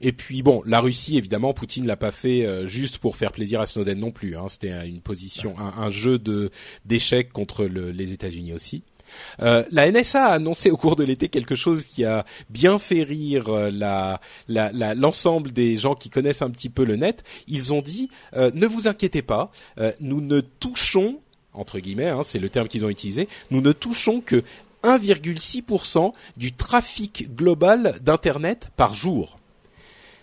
Et 0.00 0.12
puis 0.12 0.42
bon, 0.42 0.62
la 0.66 0.80
Russie, 0.80 1.18
évidemment, 1.18 1.52
Poutine 1.52 1.86
l'a 1.86 1.96
pas 1.96 2.10
fait 2.10 2.66
juste 2.66 2.98
pour 2.98 3.16
faire 3.16 3.32
plaisir 3.32 3.60
à 3.60 3.66
Snowden 3.66 3.98
non 3.98 4.10
plus. 4.10 4.36
Hein. 4.36 4.46
C'était 4.48 4.86
une 4.86 5.00
position, 5.00 5.54
un, 5.58 5.82
un, 5.82 5.90
jeu 5.90 6.18
de 6.18 6.50
d'échecs 6.84 7.32
contre 7.32 7.64
le, 7.64 7.90
les 7.90 8.12
États-Unis 8.12 8.54
aussi. 8.54 8.82
Euh, 9.40 9.64
la 9.70 9.90
NSA 9.90 10.26
a 10.26 10.32
annoncé 10.34 10.70
au 10.70 10.76
cours 10.76 10.96
de 10.96 11.04
l'été 11.04 11.28
quelque 11.28 11.54
chose 11.54 11.84
qui 11.84 12.04
a 12.04 12.24
bien 12.50 12.78
fait 12.78 13.02
rire 13.02 13.48
euh, 13.48 13.70
la, 13.70 14.20
l'ensemble 14.94 15.52
des 15.52 15.76
gens 15.76 15.94
qui 15.94 16.10
connaissent 16.10 16.42
un 16.42 16.50
petit 16.50 16.68
peu 16.68 16.84
le 16.84 16.96
net. 16.96 17.24
Ils 17.46 17.72
ont 17.72 17.82
dit 17.82 18.10
euh, 18.34 18.50
ne 18.54 18.66
vous 18.66 18.88
inquiétez 18.88 19.22
pas, 19.22 19.50
nous 20.00 20.20
ne 20.20 20.40
touchons 20.40 21.18
entre 21.54 21.80
guillemets, 21.80 22.08
hein, 22.08 22.22
c'est 22.22 22.38
le 22.38 22.50
terme 22.50 22.68
qu'ils 22.68 22.84
ont 22.84 22.88
utilisé, 22.88 23.28
nous 23.50 23.60
ne 23.60 23.72
touchons 23.72 24.20
que 24.20 24.44
1,6% 24.84 26.12
du 26.36 26.52
trafic 26.52 27.34
global 27.34 27.98
d'internet 28.00 28.70
par 28.76 28.94
jour. 28.94 29.40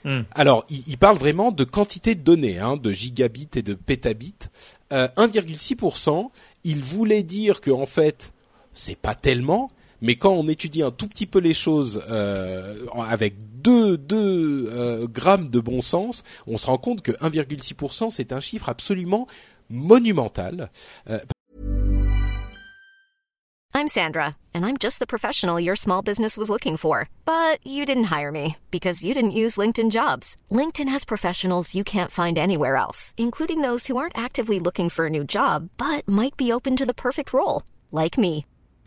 Hmm. 0.05 0.21
Alors, 0.33 0.65
ils 0.69 0.97
parlent 0.97 1.17
vraiment 1.17 1.51
de 1.51 1.65
quantité 1.65 2.15
de 2.15 2.21
données, 2.21 2.59
hein, 2.59 2.77
de 2.77 2.91
gigabits 2.91 3.49
et 3.55 3.63
de 3.63 3.73
pétabits. 3.73 4.35
1,6%, 4.91 6.29
il 6.63 6.83
voulait 6.83 7.23
dire 7.23 7.59
que 7.59 7.71
en 7.71 7.85
fait, 7.85 8.33
c'est 8.75 8.97
pas 8.97 9.15
tellement, 9.15 9.69
mais 10.01 10.15
quand 10.15 10.31
on 10.31 10.47
étudie 10.47 10.83
un 10.83 10.91
tout 10.91 11.07
petit 11.07 11.25
peu 11.25 11.39
les 11.39 11.53
choses 11.53 12.03
euh, 12.09 12.85
avec 12.95 13.35
2 13.61 13.97
deux, 13.97 14.69
euh, 14.71 15.07
grammes 15.07 15.49
de 15.49 15.59
bon 15.59 15.81
sens, 15.81 16.23
on 16.45 16.57
se 16.57 16.67
rend 16.67 16.77
compte 16.77 17.01
que 17.01 17.11
1,6% 17.13 18.11
c'est 18.11 18.31
un 18.31 18.39
chiffre 18.39 18.69
absolument 18.69 19.27
monumental. 19.69 20.69
Euh, 21.09 21.19
I'm 23.77 23.89
Sandra, 23.89 24.37
and 24.53 24.65
I'm 24.65 24.77
just 24.77 24.99
the 24.99 25.05
professional 25.05 25.59
your 25.59 25.75
small 25.75 26.01
business 26.01 26.37
was 26.37 26.49
looking 26.49 26.77
for. 26.77 27.09
But 27.25 27.59
you 27.65 27.83
didn't 27.85 28.05
hire 28.05 28.31
me 28.31 28.55
because 28.71 29.03
you 29.03 29.13
didn't 29.13 29.31
use 29.31 29.57
LinkedIn 29.57 29.91
jobs. 29.91 30.37
LinkedIn 30.49 30.87
has 30.87 31.03
professionals 31.03 31.75
you 31.75 31.83
can't 31.83 32.11
find 32.11 32.37
anywhere 32.37 32.77
else, 32.77 33.13
including 33.17 33.61
those 33.61 33.87
who 33.87 33.97
aren't 33.97 34.17
actively 34.17 34.59
looking 34.59 34.89
for 34.89 35.07
a 35.07 35.09
new 35.09 35.25
job, 35.25 35.69
but 35.77 36.07
might 36.07 36.37
be 36.37 36.53
open 36.53 36.77
to 36.77 36.85
the 36.85 36.93
perfect 36.93 37.33
role, 37.33 37.63
like 37.91 38.17
me. 38.17 38.45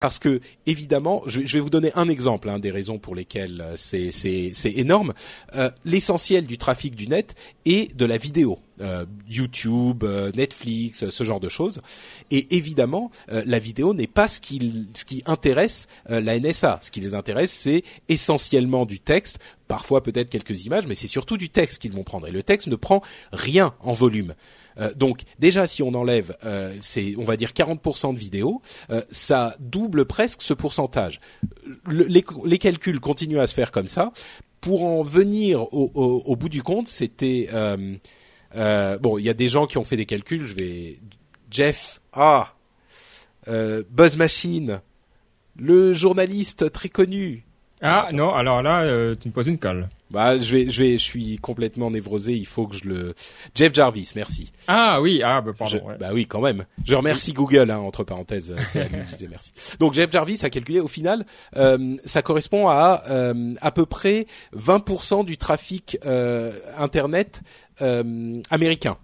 Parce 0.00 0.18
que, 0.18 0.40
évidemment, 0.64 1.22
je, 1.26 1.40
vais 1.40 1.60
vous 1.60 1.68
donner 1.68 1.92
un 1.94 2.08
exemple 2.08 2.48
hein, 2.48 2.58
des 2.58 2.70
raisons 2.70 2.98
pour 2.98 3.14
lesquelles 3.14 3.60
euh, 3.60 3.74
c'est 3.76 4.72
énorme. 4.74 5.12
Euh, 5.54 5.70
L'essentiel 5.84 6.46
du 6.46 6.56
trafic 6.56 6.94
du 6.94 7.06
net 7.06 7.34
est 7.66 7.94
de 7.94 8.06
la 8.06 8.16
vidéo. 8.16 8.58
Euh, 8.80 9.04
YouTube, 9.28 10.04
Netflix, 10.34 11.10
ce 11.10 11.24
genre 11.24 11.38
de 11.38 11.50
choses. 11.50 11.82
Et 12.30 12.56
évidemment, 12.56 13.10
la 13.28 13.58
vidéo 13.58 13.92
n'est 13.92 14.06
pas 14.06 14.26
ce 14.26 14.40
qui, 14.40 14.86
ce 14.94 15.04
qui 15.04 15.22
intéresse 15.26 15.86
la 16.08 16.40
NSA. 16.40 16.78
Ce 16.80 16.90
qui 16.90 17.00
les 17.00 17.14
intéresse, 17.14 17.52
c'est 17.52 17.82
essentiellement 18.08 18.86
du 18.86 18.98
texte, 19.00 19.38
parfois 19.68 20.02
peut-être 20.02 20.30
quelques 20.30 20.64
images, 20.64 20.86
mais 20.86 20.94
c'est 20.94 21.08
surtout 21.08 21.36
du 21.36 21.50
texte 21.50 21.82
qu'ils 21.82 21.92
vont 21.92 22.04
prendre. 22.04 22.26
Et 22.26 22.30
le 22.30 22.42
texte 22.42 22.68
ne 22.68 22.76
prend 22.76 23.02
rien 23.32 23.74
en 23.80 23.92
volume. 23.92 24.34
Donc 24.96 25.22
déjà, 25.38 25.66
si 25.66 25.82
on 25.82 25.94
enlève, 25.94 26.36
c'est 26.80 27.14
on 27.18 27.24
va 27.24 27.36
dire 27.36 27.50
40% 27.50 28.14
de 28.14 28.18
vidéos, 28.18 28.62
ça 29.10 29.56
double 29.60 30.04
presque 30.04 30.42
ce 30.42 30.54
pourcentage. 30.54 31.20
les, 31.88 32.58
calculs 32.58 33.00
continuent 33.00 33.40
à 33.40 33.46
se 33.46 33.54
faire 33.54 33.70
comme 33.70 33.88
ça. 33.88 34.12
Pour 34.60 34.84
en 34.84 35.02
venir 35.02 35.72
au, 35.72 36.36
bout 36.36 36.48
du 36.48 36.62
compte, 36.62 36.88
c'était 36.88 37.48
euh, 38.56 38.98
bon, 38.98 39.18
il 39.18 39.24
y 39.24 39.28
a 39.28 39.34
des 39.34 39.48
gens 39.48 39.66
qui 39.66 39.78
ont 39.78 39.84
fait 39.84 39.96
des 39.96 40.06
calculs. 40.06 40.46
Je 40.46 40.54
vais 40.54 40.98
Jeff, 41.50 42.00
ah, 42.12 42.54
euh, 43.48 43.82
Buzz 43.90 44.16
Machine, 44.16 44.80
le 45.56 45.92
journaliste 45.92 46.72
très 46.72 46.88
connu. 46.88 47.44
Ah 47.80 48.08
non, 48.12 48.34
alors 48.34 48.62
là, 48.62 48.82
euh, 48.82 49.14
tu 49.20 49.28
me 49.28 49.32
poses 49.32 49.48
une 49.48 49.58
colle. 49.58 49.88
Bah, 50.10 50.38
je 50.38 50.56
vais, 50.56 50.70
je 50.70 50.82
vais, 50.82 50.92
je 50.98 51.04
suis 51.04 51.36
complètement 51.38 51.90
névrosé. 51.90 52.34
Il 52.34 52.46
faut 52.46 52.66
que 52.66 52.76
je 52.76 52.84
le. 52.84 53.14
Jeff 53.54 53.72
Jarvis, 53.72 54.12
merci. 54.16 54.52
Ah 54.66 55.00
oui, 55.00 55.22
ah 55.24 55.40
bah 55.40 55.52
pardon. 55.56 55.80
Bah 55.98 56.10
oui, 56.12 56.26
quand 56.26 56.40
même. 56.40 56.64
Je 56.84 56.94
remercie 56.94 57.32
Google, 57.32 57.70
hein, 57.70 57.78
entre 57.78 58.04
parenthèses. 58.04 58.54
C'est 58.66 58.80
à 58.80 58.88
lui 58.88 59.04
que 59.04 59.18
je 59.18 59.26
merci. 59.26 59.52
Donc 59.78 59.94
Jeff 59.94 60.10
Jarvis 60.10 60.40
a 60.42 60.50
calculé 60.50 60.80
au 60.80 60.88
final, 60.88 61.24
euh, 61.56 61.96
ça 62.04 62.22
correspond 62.22 62.68
à 62.68 63.04
euh, 63.08 63.54
à 63.60 63.70
peu 63.70 63.86
près 63.86 64.26
20% 64.56 65.24
du 65.24 65.36
trafic 65.36 65.98
euh, 66.04 66.52
internet 66.76 67.42
euh, 67.82 68.40
américain. 68.50 68.96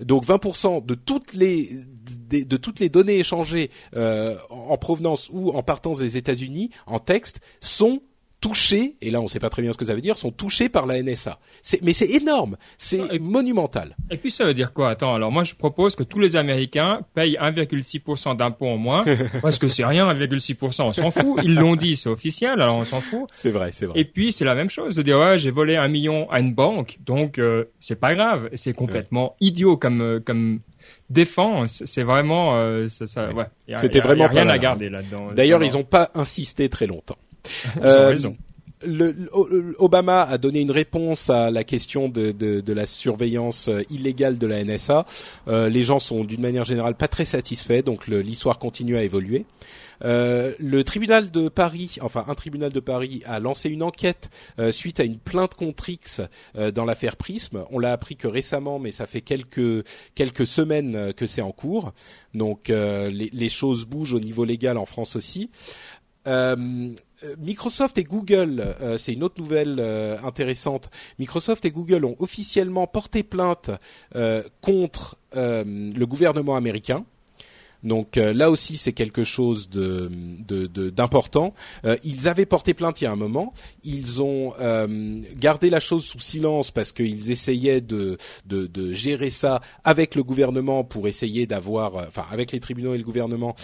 Donc 0.00 0.24
20% 0.24 0.84
de 0.84 0.94
toutes 0.94 1.34
les 1.34 1.70
de, 2.30 2.44
de, 2.44 2.56
toutes 2.56 2.80
les 2.80 2.88
données 2.88 3.18
échangées 3.18 3.70
euh, 3.94 4.36
en 4.48 4.76
provenance 4.78 5.28
ou 5.30 5.50
en 5.50 5.62
partance 5.62 5.98
des 5.98 6.16
États-Unis 6.16 6.70
en 6.86 6.98
texte 6.98 7.40
sont 7.60 8.00
touchés, 8.40 8.96
et 9.00 9.10
là 9.10 9.20
on 9.20 9.24
ne 9.24 9.28
sait 9.28 9.38
pas 9.38 9.50
très 9.50 9.62
bien 9.62 9.72
ce 9.72 9.78
que 9.78 9.84
ça 9.84 9.94
veut 9.94 10.00
dire, 10.00 10.16
sont 10.16 10.30
touchés 10.30 10.68
par 10.68 10.86
la 10.86 11.02
NSA. 11.02 11.38
Mais 11.82 11.92
c'est 11.92 12.10
énorme, 12.10 12.56
c'est 12.78 13.18
monumental. 13.20 13.96
Et 14.10 14.16
puis 14.16 14.30
ça 14.30 14.44
veut 14.44 14.54
dire 14.54 14.72
quoi? 14.72 14.90
Attends, 14.90 15.14
alors 15.14 15.30
moi 15.30 15.44
je 15.44 15.54
propose 15.54 15.94
que 15.94 16.02
tous 16.02 16.18
les 16.18 16.36
Américains 16.36 17.00
payent 17.14 17.36
1,6% 17.40 18.36
d'impôts 18.36 18.68
en 18.68 18.76
moins, 18.76 19.04
parce 19.42 19.58
que 19.58 19.68
c'est 19.68 19.84
rien 19.84 20.12
1,6%, 20.12 20.82
on 20.82 20.92
s'en 20.92 21.10
fout. 21.10 21.40
Ils 21.42 21.54
l'ont 21.54 21.76
dit, 21.76 21.96
c'est 21.96 22.08
officiel, 22.08 22.60
alors 22.60 22.76
on 22.76 22.84
s'en 22.84 23.00
fout. 23.00 23.28
C'est 23.32 23.50
vrai, 23.50 23.70
c'est 23.72 23.86
vrai. 23.86 24.00
Et 24.00 24.04
puis 24.04 24.32
c'est 24.32 24.44
la 24.44 24.54
même 24.54 24.70
chose, 24.70 24.96
de 24.96 25.02
dire 25.02 25.18
ouais 25.18 25.38
j'ai 25.38 25.50
volé 25.50 25.76
un 25.76 25.88
million 25.88 26.30
à 26.30 26.40
une 26.40 26.54
banque, 26.54 26.98
donc 27.04 27.38
euh, 27.38 27.64
c'est 27.78 28.00
pas 28.00 28.14
grave, 28.14 28.48
c'est 28.54 28.74
complètement 28.74 29.36
idiot 29.40 29.76
comme 29.76 30.00
euh, 30.00 30.20
comme 30.20 30.60
défense, 31.08 31.82
c'est 31.84 32.02
vraiment 32.02 32.56
euh, 32.56 32.88
ça, 32.88 33.06
ça, 33.06 33.32
ouais. 33.32 33.46
C'était 33.76 34.00
vraiment 34.00 34.28
rien 34.28 34.48
à 34.48 34.58
garder 34.58 34.88
là-dedans. 34.88 35.32
D'ailleurs, 35.34 35.62
ils 35.62 35.72
n'ont 35.72 35.84
pas 35.84 36.10
insisté 36.14 36.68
très 36.68 36.86
longtemps. 36.86 37.16
Euh, 37.82 38.16
le, 38.82 39.14
Obama 39.78 40.22
a 40.22 40.38
donné 40.38 40.60
une 40.60 40.70
réponse 40.70 41.28
à 41.28 41.50
la 41.50 41.64
question 41.64 42.08
de, 42.08 42.32
de, 42.32 42.60
de 42.60 42.72
la 42.72 42.86
surveillance 42.86 43.68
euh, 43.68 43.82
illégale 43.90 44.38
de 44.38 44.46
la 44.46 44.64
NSA. 44.64 45.04
Euh, 45.48 45.68
les 45.68 45.82
gens 45.82 45.98
sont 45.98 46.24
d'une 46.24 46.40
manière 46.40 46.64
générale 46.64 46.94
pas 46.94 47.08
très 47.08 47.26
satisfaits, 47.26 47.82
donc 47.82 48.06
l'histoire 48.06 48.58
continue 48.58 48.96
à 48.96 49.02
évoluer. 49.02 49.44
Euh, 50.04 50.54
le 50.58 50.84
tribunal 50.84 51.30
de 51.30 51.48
Paris, 51.48 51.98
enfin 52.00 52.24
un 52.28 52.34
tribunal 52.34 52.72
de 52.72 52.80
Paris, 52.80 53.22
a 53.26 53.38
lancé 53.38 53.68
une 53.68 53.82
enquête 53.82 54.30
euh, 54.58 54.72
suite 54.72 55.00
à 55.00 55.04
une 55.04 55.18
plainte 55.18 55.54
contre 55.54 55.88
X 55.88 56.22
euh, 56.56 56.70
dans 56.70 56.84
l'affaire 56.84 57.16
Prism. 57.16 57.64
On 57.70 57.78
l'a 57.78 57.92
appris 57.92 58.16
que 58.16 58.28
récemment, 58.28 58.78
mais 58.78 58.90
ça 58.90 59.06
fait 59.06 59.20
quelques 59.20 59.84
quelques 60.14 60.46
semaines 60.46 61.12
que 61.14 61.26
c'est 61.26 61.42
en 61.42 61.52
cours. 61.52 61.92
Donc 62.34 62.68
les, 62.68 63.10
les, 63.10 63.48
choses 63.48 63.84
bougent 63.84 64.14
au 64.14 64.20
niveau 64.20 64.44
légal 64.44 64.78
en 64.78 64.86
France 64.86 65.16
aussi. 65.16 65.50
Euh, 67.22 67.34
Microsoft 67.38 67.98
et 67.98 68.04
Google, 68.04 68.74
euh, 68.80 68.98
c'est 68.98 69.12
une 69.12 69.22
autre 69.22 69.40
nouvelle 69.40 69.76
euh, 69.78 70.16
intéressante. 70.24 70.90
Microsoft 71.18 71.64
et 71.64 71.70
Google 71.70 72.04
ont 72.04 72.16
officiellement 72.18 72.86
porté 72.86 73.22
plainte 73.22 73.70
contre 74.60 75.16
le 75.32 76.04
gouvernement 76.04 76.56
américain 76.56 77.04
Donc 77.82 78.16
là 78.16 78.50
aussi, 78.50 78.76
c'est 78.76 78.92
quelque 78.92 79.22
chose 79.22 79.68
d'important. 79.70 81.54
Ils 82.02 82.28
avaient 82.28 82.46
porté 82.46 82.74
plainte 82.74 83.00
il 83.00 83.04
y 83.04 83.06
a 83.06 83.12
un 83.12 83.16
moment. 83.16 83.52
Ils 83.84 84.22
ont 84.22 84.54
gardé 85.36 85.70
la 85.70 85.80
chose 85.80 86.04
sous 86.04 86.18
silence 86.18 86.70
parce 86.70 86.92
qu'ils 86.92 87.30
essayaient 87.30 87.80
de, 87.80 88.18
de, 88.46 88.66
de 88.66 88.92
gérer 88.92 89.30
ça 89.30 89.60
avec 89.84 90.14
le 90.14 90.24
gouvernement 90.24 90.82
pour 90.82 91.06
essayer 91.06 91.46
d'avoir, 91.46 91.94
enfin 91.94 92.24
avec 92.30 92.52
les 92.52 92.60
tribunaux 92.60 92.94
et 92.94 92.98
le 92.98 93.04
gouvernement 93.04 93.54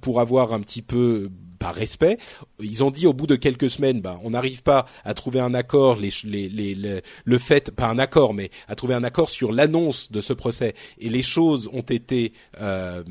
pour 0.00 0.20
avoir 0.20 0.52
un 0.52 0.60
petit 0.60 0.82
peu 0.82 1.30
par 1.58 1.74
respect, 1.74 2.18
ils 2.60 2.84
ont 2.84 2.90
dit 2.90 3.06
au 3.06 3.12
bout 3.12 3.26
de 3.26 3.36
quelques 3.36 3.70
semaines, 3.70 4.00
bah, 4.00 4.18
on 4.24 4.30
n'arrive 4.30 4.62
pas 4.62 4.86
à 5.04 5.14
trouver 5.14 5.40
un 5.40 5.54
accord, 5.54 5.96
les, 5.96 6.10
les, 6.24 6.48
les, 6.48 7.02
le 7.24 7.38
fait, 7.38 7.70
pas 7.70 7.86
un 7.88 7.98
accord, 7.98 8.34
mais 8.34 8.50
à 8.68 8.74
trouver 8.74 8.94
un 8.94 9.04
accord 9.04 9.30
sur 9.30 9.52
l'annonce 9.52 10.10
de 10.10 10.20
ce 10.20 10.32
procès, 10.32 10.74
et 10.98 11.08
les 11.08 11.22
choses 11.22 11.68
ont 11.72 11.80
été 11.80 12.32
euh, 12.60 13.02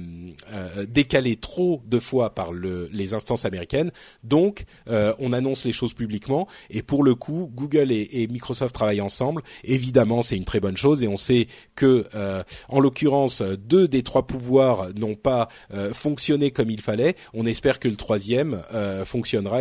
euh, 0.51 0.85
décalées 0.85 1.35
trop 1.35 1.81
de 1.85 1.99
fois 1.99 2.33
par 2.33 2.51
le, 2.51 2.89
les 2.91 3.13
instances 3.13 3.45
américaines, 3.45 3.91
donc 4.23 4.65
euh, 4.87 5.13
on 5.19 5.33
annonce 5.33 5.65
les 5.65 5.71
choses 5.71 5.93
publiquement, 5.93 6.47
et 6.69 6.81
pour 6.81 7.03
le 7.03 7.15
coup, 7.15 7.51
Google 7.53 7.91
et, 7.91 8.09
et 8.13 8.27
Microsoft 8.27 8.73
travaillent 8.73 9.01
ensemble. 9.01 9.43
Évidemment, 9.63 10.21
c'est 10.21 10.37
une 10.37 10.45
très 10.45 10.59
bonne 10.59 10.77
chose, 10.77 11.03
et 11.03 11.07
on 11.07 11.17
sait 11.17 11.47
que, 11.75 12.07
euh, 12.15 12.43
en 12.69 12.79
l'occurrence, 12.79 13.41
deux 13.41 13.87
des 13.87 14.03
trois 14.03 14.27
pouvoirs 14.27 14.89
n'ont 14.95 15.15
pas 15.15 15.49
euh, 15.73 15.93
fonctionné 15.93 16.51
comme 16.51 16.69
il 16.69 16.81
fallait. 16.81 17.15
On 17.33 17.45
espère 17.45 17.79
que 17.79 17.87
le 17.87 17.95
troisième 17.95 18.61
euh, 18.73 19.05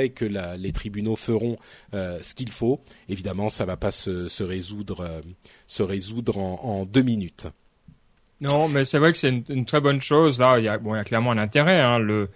et 0.01 0.11
que 0.11 0.25
les 0.57 0.73
tribunaux 0.73 1.17
feront 1.17 1.57
euh, 1.95 2.19
ce 2.23 2.35
qu'il 2.35 2.51
faut. 2.51 2.81
Évidemment, 3.09 3.49
ça 3.49 3.65
va 3.65 3.77
pas 3.77 3.91
se, 3.91 4.43
résoudre, 4.43 5.01
euh, 5.01 5.21
se 5.67 5.83
résoudre 5.83 6.39
en, 6.39 6.61
en, 6.63 6.85
deux 6.85 7.03
minutes. 7.03 7.47
Non, 8.41 8.69
mais 8.69 8.85
c'est 8.85 8.99
vrai 8.99 9.13
que 9.13 9.19
c'est 9.19 9.43
une, 9.49 9.65
très 9.65 9.81
bonne 9.81 10.01
chose. 10.01 10.39
Là, 10.39 10.59
il 10.59 10.65
y 10.65 10.69
a, 10.69 10.79
bon, 10.79 10.95
il 10.95 10.99
y 10.99 11.01
a 11.01 11.05
clairement 11.05 11.31
un 11.31 11.39
intérêt. 11.39 11.81
Hein, 11.81 12.27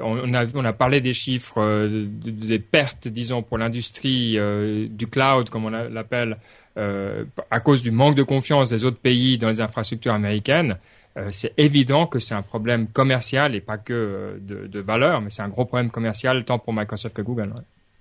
on 0.00 0.64
a, 0.64 0.72
parlé 0.72 1.00
des 1.00 1.14
chiffres, 1.14 1.60
euh, 1.60 2.06
des 2.08 2.58
pertes, 2.58 3.08
disons, 3.08 3.42
pour 3.42 3.58
l'industrie 3.58 4.38
euh, 4.38 4.86
du 4.88 5.08
cloud, 5.08 5.50
comme 5.50 5.64
on 5.64 5.70
l'appelle, 5.70 6.38
euh, 6.76 7.24
à 7.50 7.60
cause 7.60 7.82
du 7.82 7.90
manque 7.90 8.14
de 8.14 8.22
confiance 8.22 8.70
des 8.70 8.84
autres 8.84 8.98
pays 8.98 9.38
dans 9.38 9.48
les 9.48 9.60
infrastructures 9.60 10.14
américaines. 10.14 10.78
Euh, 11.18 11.28
c'est 11.32 11.52
évident 11.56 12.06
que 12.06 12.18
c'est 12.18 12.34
un 12.34 12.42
problème 12.42 12.86
commercial 12.86 13.54
et 13.54 13.60
pas 13.60 13.78
que 13.78 13.92
euh, 13.92 14.38
de, 14.40 14.80
valeur, 14.80 15.20
mais 15.20 15.30
c'est 15.30 15.42
un 15.42 15.48
gros 15.48 15.64
problème 15.64 15.90
commercial 15.90 16.44
tant 16.44 16.58
pour 16.58 16.72
Microsoft 16.72 17.14
que 17.14 17.22
Google. 17.22 17.52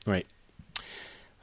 Oui. 0.06 0.26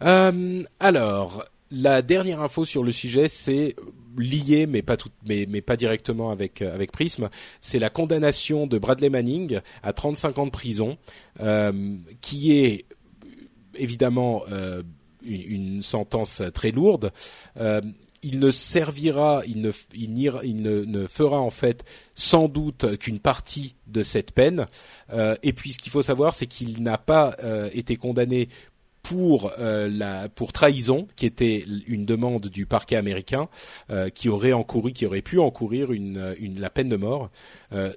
Euh, 0.03 0.63
alors, 0.79 1.45
la 1.71 2.03
dernière 2.03 2.41
info 2.41 2.65
sur 2.65 2.85
le 2.85 2.93
sujet, 2.93 3.29
c'est 3.29 3.75
lié, 4.17 4.67
mais 4.67 4.83
pas 4.83 4.97
tout, 4.97 5.09
mais, 5.27 5.47
pas 5.61 5.77
directement 5.77 6.31
avec 6.31 6.63
avec 6.63 6.93
Prism. 6.93 7.29
C'est 7.61 7.81
la 7.81 7.91
condamnation 7.91 8.67
de 8.67 8.79
Bradley 8.79 9.11
Manning 9.11 9.61
à 9.83 9.93
35 9.93 10.39
ans 10.39 10.47
de 10.47 10.51
prison, 10.51 10.99
qui 12.21 12.57
est 12.57 12.85
évidemment 13.75 14.45
une, 15.25 15.83
sentence 15.83 16.43
très 16.55 16.71
lourde. 16.71 17.11
Il 18.25 18.39
ne 18.41 18.51
servira, 18.51 19.43
il 19.47 19.61
ne, 19.61 19.71
il, 19.95 20.19
il 20.43 20.63
ne, 20.63 20.85
ne, 20.85 21.07
fera 21.07 21.41
en 21.41 21.51
fait 21.51 21.85
sans 22.15 22.49
doute 22.49 22.97
qu'une 22.99 23.21
partie 23.21 23.77
de 23.87 24.03
cette 24.03 24.33
peine. 24.33 24.67
Euh, 25.13 25.37
et 25.43 25.53
puis 25.53 25.73
ce 25.73 25.79
qu'il 25.79 25.93
faut 25.93 26.03
savoir, 26.03 26.35
c'est 26.35 26.47
qu'il 26.47 26.83
n'a 26.83 26.99
pas 26.99 27.37
euh, 27.45 27.69
été 27.75 27.97
condamné 27.97 28.49
pour 29.03 29.53
euh, 29.59 29.87
la 29.93 30.31
pour 30.31 30.53
trahison, 30.53 31.07
qui 31.15 31.27
était 31.27 31.63
une 31.87 32.07
demande 32.07 32.49
du 32.49 32.65
parquet 32.65 32.97
américain, 32.97 33.49
qui 34.15 34.31
aurait 34.31 34.55
encouru, 34.55 34.93
qui 34.93 35.05
aurait 35.05 35.21
pu 35.21 35.39
encourir 35.39 35.93
une, 35.93 36.35
la 36.59 36.71
peine 36.71 36.89
de 36.89 36.97
mort. 36.97 37.31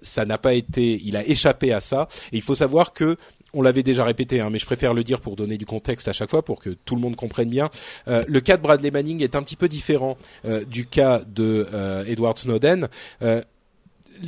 Ça 0.02 0.26
n'a 0.26 0.38
pas 0.38 0.54
été, 0.54 1.00
il 1.02 1.16
a 1.16 1.26
échappé 1.26 1.72
à 1.72 1.80
ça. 1.80 2.10
Et 2.34 2.38
il 2.38 2.42
faut 2.42 2.56
savoir 2.56 2.92
que 2.92 3.16
on 3.54 3.62
l'avait 3.62 3.84
déjà 3.84 4.04
répété, 4.04 4.40
hein, 4.40 4.50
mais 4.52 4.60
je 4.60 4.66
préfère 4.66 4.94
le 4.94 5.04
dire 5.04 5.22
pour 5.22 5.36
donner 5.36 5.58
du 5.58 5.66
contexte 5.66 6.08
à 6.08 6.14
chaque 6.14 6.30
fois, 6.30 6.44
pour 6.44 6.60
que 6.60 6.70
tout 6.70 6.96
le 6.96 7.02
monde 7.02 7.16
comprenne 7.16 7.50
bien. 7.50 7.70
Euh, 8.08 8.24
le 8.28 8.42
cas 8.42 8.58
de 8.58 8.62
Bradley 8.62 8.92
Manning 8.92 9.24
est 9.24 9.36
un 9.36 9.44
petit 9.44 9.56
peu 9.56 9.68
différent 9.68 10.18
euh, 10.46 10.66
du 10.66 10.86
cas 10.86 11.22
de 11.28 11.68
euh, 11.74 12.04
Edward 12.06 12.38
Snowden. 12.38 12.90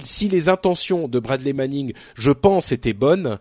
Si 0.03 0.29
les 0.29 0.49
intentions 0.49 1.07
de 1.07 1.19
Bradley 1.19 1.53
Manning, 1.53 1.93
je 2.13 2.31
pense, 2.31 2.71
étaient 2.71 2.93
bonnes, 2.93 3.39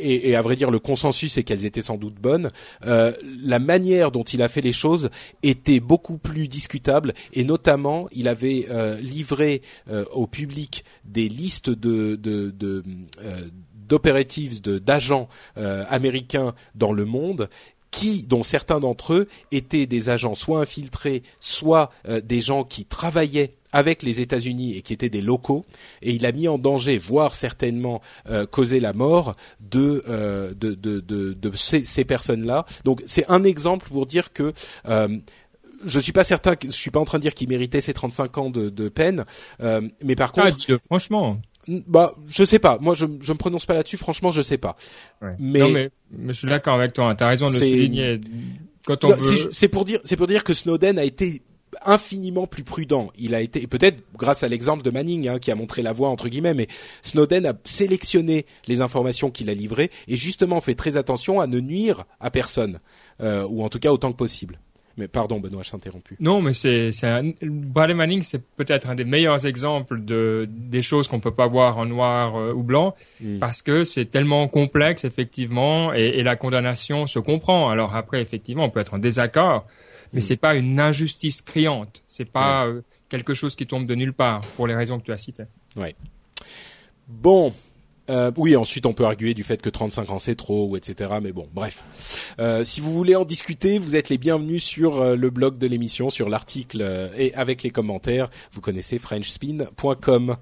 et, 0.00 0.34
à 0.34 0.42
vrai 0.42 0.56
dire 0.56 0.72
le 0.72 0.80
consensus 0.80 1.38
est 1.38 1.44
qu'elles 1.44 1.66
étaient 1.66 1.82
sans 1.82 1.96
doute 1.96 2.16
bonnes. 2.16 2.50
La 2.82 3.58
manière 3.60 4.10
dont 4.10 4.24
il 4.24 4.42
a 4.42 4.48
fait 4.48 4.62
les 4.62 4.72
choses 4.72 5.10
était 5.44 5.78
beaucoup 5.78 6.18
plus 6.18 6.48
discutable 6.48 7.14
et 7.32 7.44
notamment 7.44 8.08
il 8.10 8.26
avait 8.26 8.66
livré 9.00 9.62
au 10.12 10.26
public 10.26 10.84
des 11.04 11.28
listes 11.28 11.70
de 11.70 12.16
d'operatives 13.86 14.60
d'agents 14.60 15.28
euh, 15.56 15.84
américains 15.88 16.54
dans 16.74 16.92
le 16.92 17.04
monde 17.04 17.48
qui, 17.90 18.22
dont 18.22 18.42
certains 18.42 18.80
d'entre 18.80 19.14
eux 19.14 19.28
étaient 19.52 19.86
des 19.86 20.10
agents 20.10 20.34
soit 20.34 20.60
infiltrés, 20.60 21.22
soit 21.40 21.90
euh, 22.08 22.20
des 22.20 22.40
gens 22.40 22.64
qui 22.64 22.84
travaillaient 22.84 23.54
avec 23.72 24.02
les 24.02 24.20
États-Unis 24.20 24.76
et 24.76 24.82
qui 24.82 24.92
étaient 24.92 25.10
des 25.10 25.22
locaux, 25.22 25.64
et 26.02 26.12
il 26.12 26.24
a 26.24 26.32
mis 26.32 26.48
en 26.48 26.58
danger, 26.58 26.98
voire 26.98 27.34
certainement 27.34 28.00
euh, 28.28 28.46
causé 28.46 28.80
la 28.80 28.92
mort 28.92 29.34
de 29.60 30.02
euh, 30.08 30.54
de, 30.54 30.74
de, 30.74 31.00
de, 31.00 31.32
de, 31.32 31.56
ces, 31.56 31.84
ces 31.84 32.04
personnes-là. 32.04 32.64
Donc 32.84 33.02
c'est 33.06 33.30
un 33.30 33.44
exemple 33.44 33.88
pour 33.88 34.06
dire 34.06 34.32
que 34.32 34.52
euh, 34.88 35.08
je 35.84 36.00
suis 36.00 36.12
pas 36.12 36.24
certain, 36.24 36.54
je 36.62 36.70
suis 36.70 36.90
pas 36.90 37.00
en 37.00 37.04
train 37.04 37.18
de 37.18 37.22
dire 37.22 37.34
qu'il 37.34 37.48
méritait 37.48 37.80
ces 37.80 37.92
35 37.92 38.38
ans 38.38 38.50
de, 38.50 38.70
de 38.70 38.88
peine, 38.88 39.24
euh, 39.60 39.82
mais 40.02 40.16
par 40.16 40.32
ah, 40.36 40.50
contre, 40.50 40.78
franchement, 40.86 41.38
bah, 41.68 42.14
je 42.28 42.44
sais 42.44 42.58
pas. 42.58 42.78
Moi, 42.80 42.94
je 42.94 43.06
je 43.20 43.32
me 43.32 43.38
prononce 43.38 43.66
pas 43.66 43.74
là-dessus. 43.74 43.96
Franchement, 43.96 44.30
je 44.30 44.42
sais 44.42 44.58
pas. 44.58 44.76
Ouais. 45.22 45.34
Mais, 45.38 45.58
non, 45.60 45.70
mais, 45.70 45.90
mais 46.10 46.32
je 46.32 46.38
suis 46.38 46.48
d'accord 46.48 46.74
avec 46.74 46.92
toi. 46.92 47.10
Hein. 47.10 47.14
T'as 47.14 47.28
raison 47.28 47.48
de 47.48 47.54
le 47.54 47.58
souligner. 47.58 48.20
Quand 48.86 49.04
on 49.04 49.14
veut... 49.14 49.48
C'est 49.50 49.68
pour 49.68 49.84
dire, 49.84 50.00
c'est 50.04 50.16
pour 50.16 50.26
dire 50.26 50.44
que 50.44 50.54
Snowden 50.54 50.98
a 50.98 51.04
été 51.04 51.42
infiniment 51.84 52.46
plus 52.46 52.62
prudent. 52.62 53.10
Il 53.18 53.34
a 53.34 53.40
été, 53.40 53.66
peut-être 53.66 54.02
grâce 54.16 54.42
à 54.42 54.48
l'exemple 54.48 54.82
de 54.82 54.90
Manning, 54.90 55.28
hein, 55.28 55.38
qui 55.38 55.50
a 55.50 55.54
montré 55.54 55.82
la 55.82 55.92
voie 55.92 56.08
entre 56.08 56.28
guillemets, 56.28 56.54
mais 56.54 56.68
Snowden 57.02 57.46
a 57.46 57.54
sélectionné 57.64 58.46
les 58.66 58.80
informations 58.80 59.30
qu'il 59.30 59.50
a 59.50 59.54
livrées 59.54 59.90
et 60.08 60.16
justement 60.16 60.60
fait 60.60 60.74
très 60.74 60.96
attention 60.96 61.40
à 61.40 61.46
ne 61.46 61.60
nuire 61.60 62.04
à 62.20 62.30
personne, 62.30 62.80
euh, 63.20 63.46
ou 63.48 63.62
en 63.62 63.68
tout 63.68 63.78
cas 63.78 63.90
autant 63.90 64.12
que 64.12 64.16
possible. 64.16 64.60
Mais 64.96 65.08
pardon, 65.08 65.40
Benoît, 65.40 65.62
je 65.62 65.74
interrompu. 65.74 66.16
Non, 66.20 66.40
mais 66.40 66.54
c'est, 66.54 66.90
Bradley 67.42 67.94
Manning, 67.94 68.22
c'est 68.22 68.42
peut-être 68.42 68.88
un 68.88 68.94
des 68.94 69.04
meilleurs 69.04 69.46
exemples 69.46 70.02
de 70.02 70.48
des 70.50 70.80
choses 70.80 71.06
qu'on 71.06 71.20
peut 71.20 71.34
pas 71.34 71.46
voir 71.46 71.76
en 71.76 71.84
noir 71.84 72.36
euh, 72.36 72.52
ou 72.52 72.62
blanc, 72.62 72.94
mm. 73.20 73.38
parce 73.38 73.60
que 73.60 73.84
c'est 73.84 74.06
tellement 74.06 74.48
complexe 74.48 75.04
effectivement, 75.04 75.92
et, 75.92 76.06
et, 76.06 76.22
la 76.22 76.36
condamnation 76.36 77.06
se 77.06 77.18
comprend. 77.18 77.68
Alors 77.68 77.94
après, 77.94 78.22
effectivement, 78.22 78.64
on 78.64 78.70
peut 78.70 78.80
être 78.80 78.94
en 78.94 78.98
désaccord, 78.98 79.66
mais 80.14 80.20
mm. 80.20 80.22
c'est 80.22 80.36
pas 80.36 80.54
une 80.54 80.80
injustice 80.80 81.42
criante. 81.42 82.02
C'est 82.06 82.30
pas 82.30 82.66
ouais. 82.66 82.74
euh, 82.74 82.82
quelque 83.10 83.34
chose 83.34 83.54
qui 83.54 83.66
tombe 83.66 83.86
de 83.86 83.94
nulle 83.94 84.14
part 84.14 84.40
pour 84.56 84.66
les 84.66 84.74
raisons 84.74 84.98
que 84.98 85.04
tu 85.04 85.12
as 85.12 85.18
citées. 85.18 85.44
Ouais. 85.76 85.94
Bon, 87.06 87.52
euh, 88.10 88.30
oui, 88.36 88.56
ensuite 88.56 88.86
on 88.86 88.92
peut 88.92 89.04
arguer 89.04 89.34
du 89.34 89.42
fait 89.42 89.60
que 89.60 89.70
35 89.70 90.10
ans 90.10 90.18
c'est 90.18 90.34
trop, 90.34 90.68
ou 90.68 90.76
etc. 90.76 91.10
Mais 91.22 91.32
bon, 91.32 91.48
bref. 91.52 91.84
Euh, 92.38 92.64
si 92.64 92.80
vous 92.80 92.92
voulez 92.92 93.16
en 93.16 93.24
discuter, 93.24 93.78
vous 93.78 93.96
êtes 93.96 94.08
les 94.08 94.18
bienvenus 94.18 94.62
sur 94.62 95.00
euh, 95.00 95.16
le 95.16 95.30
blog 95.30 95.58
de 95.58 95.66
l'émission, 95.66 96.10
sur 96.10 96.28
l'article 96.28 96.78
euh, 96.82 97.08
et 97.16 97.34
avec 97.34 97.62
les 97.62 97.70
commentaires. 97.70 98.28
Vous 98.52 98.60
connaissez 98.60 98.98
frenchspin.com. 98.98 100.36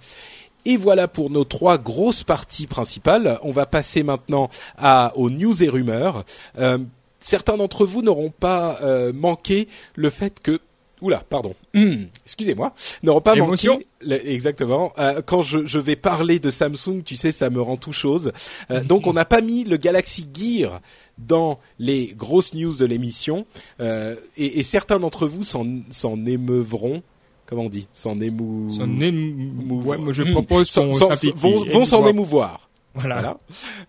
Et 0.67 0.77
voilà 0.77 1.09
pour 1.09 1.31
nos 1.31 1.45
trois 1.45 1.77
grosses 1.77 2.25
parties 2.25 2.67
principales. 2.67 3.39
On 3.43 3.51
va 3.51 3.67
passer 3.67 4.03
maintenant 4.03 4.49
à, 4.79 5.13
aux 5.17 5.29
news 5.29 5.63
et 5.63 5.69
rumeurs. 5.69 6.25
Euh, 6.59 6.79
certains 7.21 7.57
d'entre 7.57 7.85
vous 7.85 8.01
n'auront 8.01 8.31
pas 8.31 8.81
manqué 9.13 9.69
le 9.95 10.09
fait 10.09 10.41
que 10.41 10.61
Oula, 11.05 11.23
pardon. 11.29 11.55
Mmh, 11.75 12.05
excusez-moi. 12.25 12.73
N'auront 13.03 13.21
pas 13.21 13.37
Émotion. 13.37 13.75
manqué. 13.75 14.33
Exactement. 14.33 14.93
Euh, 14.99 15.21
quand 15.25 15.43
je, 15.43 15.67
je, 15.67 15.79
vais 15.79 15.97
parler 15.97 16.39
de 16.39 16.51
Samsung, 16.51 17.03
tu 17.05 17.17
sais, 17.17 17.31
ça 17.31 17.51
me 17.51 17.61
rend 17.61 17.77
tout 17.77 17.93
chose. 17.93 18.33
Euh, 18.71 18.83
donc, 18.83 19.07
on 19.07 19.13
n'a 19.13 19.27
pas 19.27 19.43
mis 19.43 19.65
le 19.65 19.77
Galaxy 19.77 20.27
Gear 20.33 20.81
dans 21.19 21.61
les 21.79 22.15
grosses 22.17 22.55
news 22.55 22.75
de 22.75 22.87
l'émission, 22.87 23.47
euh, 23.81 24.17
et, 24.37 24.59
et, 24.59 24.63
certains 24.65 24.99
d'entre 24.99 25.29
vous 25.29 25.45
s'en 25.45 26.27
émeuvront. 26.27 27.03
Comment 27.47 27.65
on 27.65 27.69
dit? 27.69 27.87
S'en 27.93 28.21
émou... 28.21 28.69
S'en 28.69 29.01
émou... 29.01 29.83
Ouais, 29.83 29.99
moi 29.99 30.13
je 30.13 30.23
propose 30.23 30.73
qu'on 30.73 30.89
vont 30.89 31.85
s'en 31.85 32.07
émouvoir. 32.07 32.69
Voilà. 32.95 33.21
voilà. 33.21 33.39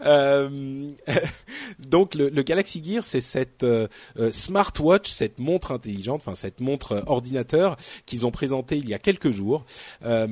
Euh, 0.05 0.89
donc 1.79 2.15
le, 2.15 2.29
le, 2.29 2.43
Galaxy 2.43 2.83
Gear, 2.83 3.05
c'est 3.05 3.21
cette 3.21 3.63
euh, 3.63 3.87
smartwatch, 4.31 5.09
cette 5.09 5.39
montre 5.39 5.71
intelligente, 5.71 6.21
enfin 6.21 6.35
cette 6.35 6.59
montre 6.59 7.03
ordinateur 7.07 7.75
qu'ils 8.05 8.25
ont 8.25 8.31
présenté 8.31 8.77
il 8.77 8.89
y 8.89 8.93
a 8.93 8.99
quelques 8.99 9.31
jours. 9.31 9.65
Euh, 10.03 10.27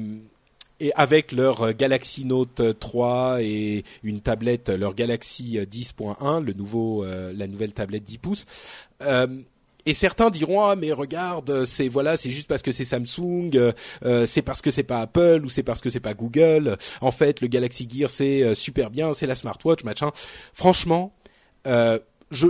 et 0.80 0.92
avec 0.96 1.32
leur 1.32 1.74
Galaxy 1.74 2.26
Note 2.26 2.78
3 2.80 3.38
et 3.42 3.84
une 4.02 4.20
tablette, 4.20 4.70
leur 4.70 4.96
Galaxy 4.96 5.58
10.1, 5.60 6.44
le 6.44 6.52
nouveau, 6.54 7.06
la 7.06 7.48
nouvelle 7.48 7.72
tablette 7.74 8.04
10 8.04 8.18
pouces. 8.18 8.46
Et 9.86 9.94
certains 9.94 10.30
diront 10.30 10.62
ah 10.62 10.76
mais 10.76 10.92
regarde 10.92 11.66
c'est 11.66 11.88
voilà 11.88 12.18
c'est 12.18 12.30
juste 12.30 12.48
parce 12.48 12.62
que 12.62 12.72
c'est 12.72 12.86
Samsung 12.86 13.52
euh, 13.56 14.26
c'est 14.26 14.42
parce 14.42 14.62
que 14.62 14.72
c'est 14.72 14.84
pas 14.84 15.02
Apple 15.02 15.42
ou 15.44 15.50
c'est 15.50 15.64
parce 15.64 15.82
que 15.82 15.90
c'est 15.90 16.00
pas 16.00 16.14
Google 16.14 16.78
en 17.02 17.12
fait 17.12 17.42
le 17.42 17.48
Galaxy 17.48 17.88
Gear 17.90 18.10
c'est 18.10 18.56
super 18.56 18.90
bien 18.90 19.14
c'est 19.14 19.28
la 19.28 19.36
smartwatch 19.36 19.84
machin 19.84 20.12
franchement 20.54 21.14
je 21.66 22.48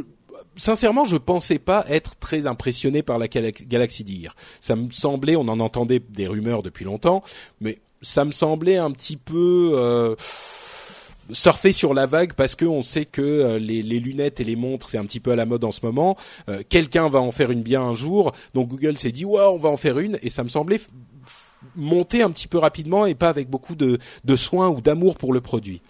sincèrement, 0.56 1.04
je 1.06 1.18
pensais 1.18 1.60
pas 1.60 1.86
être 1.90 2.16
très 2.18 2.48
impressionné 2.48 3.04
par 3.04 3.18
la 3.18 3.28
Galaxy 3.28 4.06
Gear. 4.06 4.36
Ça 4.62 4.76
me 4.76 4.90
semblait, 4.92 5.36
on 5.36 5.48
en 5.48 5.60
entendait 5.60 6.00
des 6.00 6.28
rumeurs 6.28 6.64
depuis 6.64 6.86
longtemps, 6.86 7.24
mais 7.60 7.80
ça 8.02 8.26
me 8.26 8.32
semblait 8.32 8.78
un 8.78 8.92
petit 8.92 9.18
peu 9.18 9.72
euh, 9.74 10.16
surfer 11.32 11.72
sur 11.72 11.94
la 11.94 12.06
vague 12.06 12.34
parce 12.34 12.56
que 12.56 12.66
on 12.66 12.82
sait 12.82 13.06
que 13.06 13.22
euh, 13.22 13.60
les, 13.60 13.82
lunettes 13.82 14.40
et 14.40 14.44
les 14.44 14.56
montres 14.56 14.90
c'est 14.90 14.98
un 14.98 15.06
petit 15.06 15.20
peu 15.20 15.32
à 15.32 15.36
la 15.36 15.46
mode 15.46 15.64
en 15.64 15.72
ce 15.72 15.86
moment. 15.86 16.18
Euh, 16.50 16.62
quelqu'un 16.68 17.08
va 17.08 17.20
en 17.20 17.32
faire 17.32 17.52
une 17.52 17.64
bien 17.64 17.82
un 17.82 17.96
jour, 17.96 18.34
donc 18.54 18.68
Google 18.68 18.98
s'est 18.98 19.12
dit 19.12 19.26
ouais 19.26 19.42
on 19.42 19.58
va 19.58 19.70
en 19.70 19.78
faire 19.78 20.00
une 20.00 20.18
et 20.22 20.30
ça 20.30 20.44
me 20.44 20.50
semblait 20.50 20.82
monter 21.76 22.22
un 22.22 22.30
petit 22.30 22.48
peu 22.48 22.58
rapidement 22.58 23.06
et 23.06 23.16
pas 23.16 23.30
avec 23.30 23.50
beaucoup 23.50 23.76
de, 23.76 23.98
de 24.24 24.36
soin 24.36 24.70
ou 24.70 24.82
d'amour 24.82 25.16
pour 25.16 25.34
le 25.34 25.42
produit. 25.42 25.82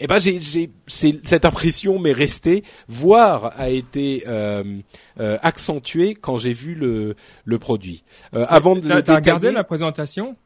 Et 0.00 0.04
eh 0.04 0.06
ben 0.06 0.18
j'ai, 0.18 0.70
cette 0.86 1.44
impression 1.44 1.98
m'est 1.98 2.12
restée, 2.12 2.64
voire 2.88 3.52
a 3.60 3.68
été 3.68 4.24
euh, 4.26 4.78
euh, 5.20 5.36
accentuée 5.42 6.14
quand 6.14 6.38
j'ai 6.38 6.54
vu 6.54 6.74
le 6.74 7.16
le 7.44 7.58
produit. 7.58 8.02
Euh, 8.32 8.46
avant 8.48 8.76
de 8.76 9.00
t'as, 9.02 9.16
regardé 9.16 9.52
la 9.52 9.62
présentation? 9.62 10.36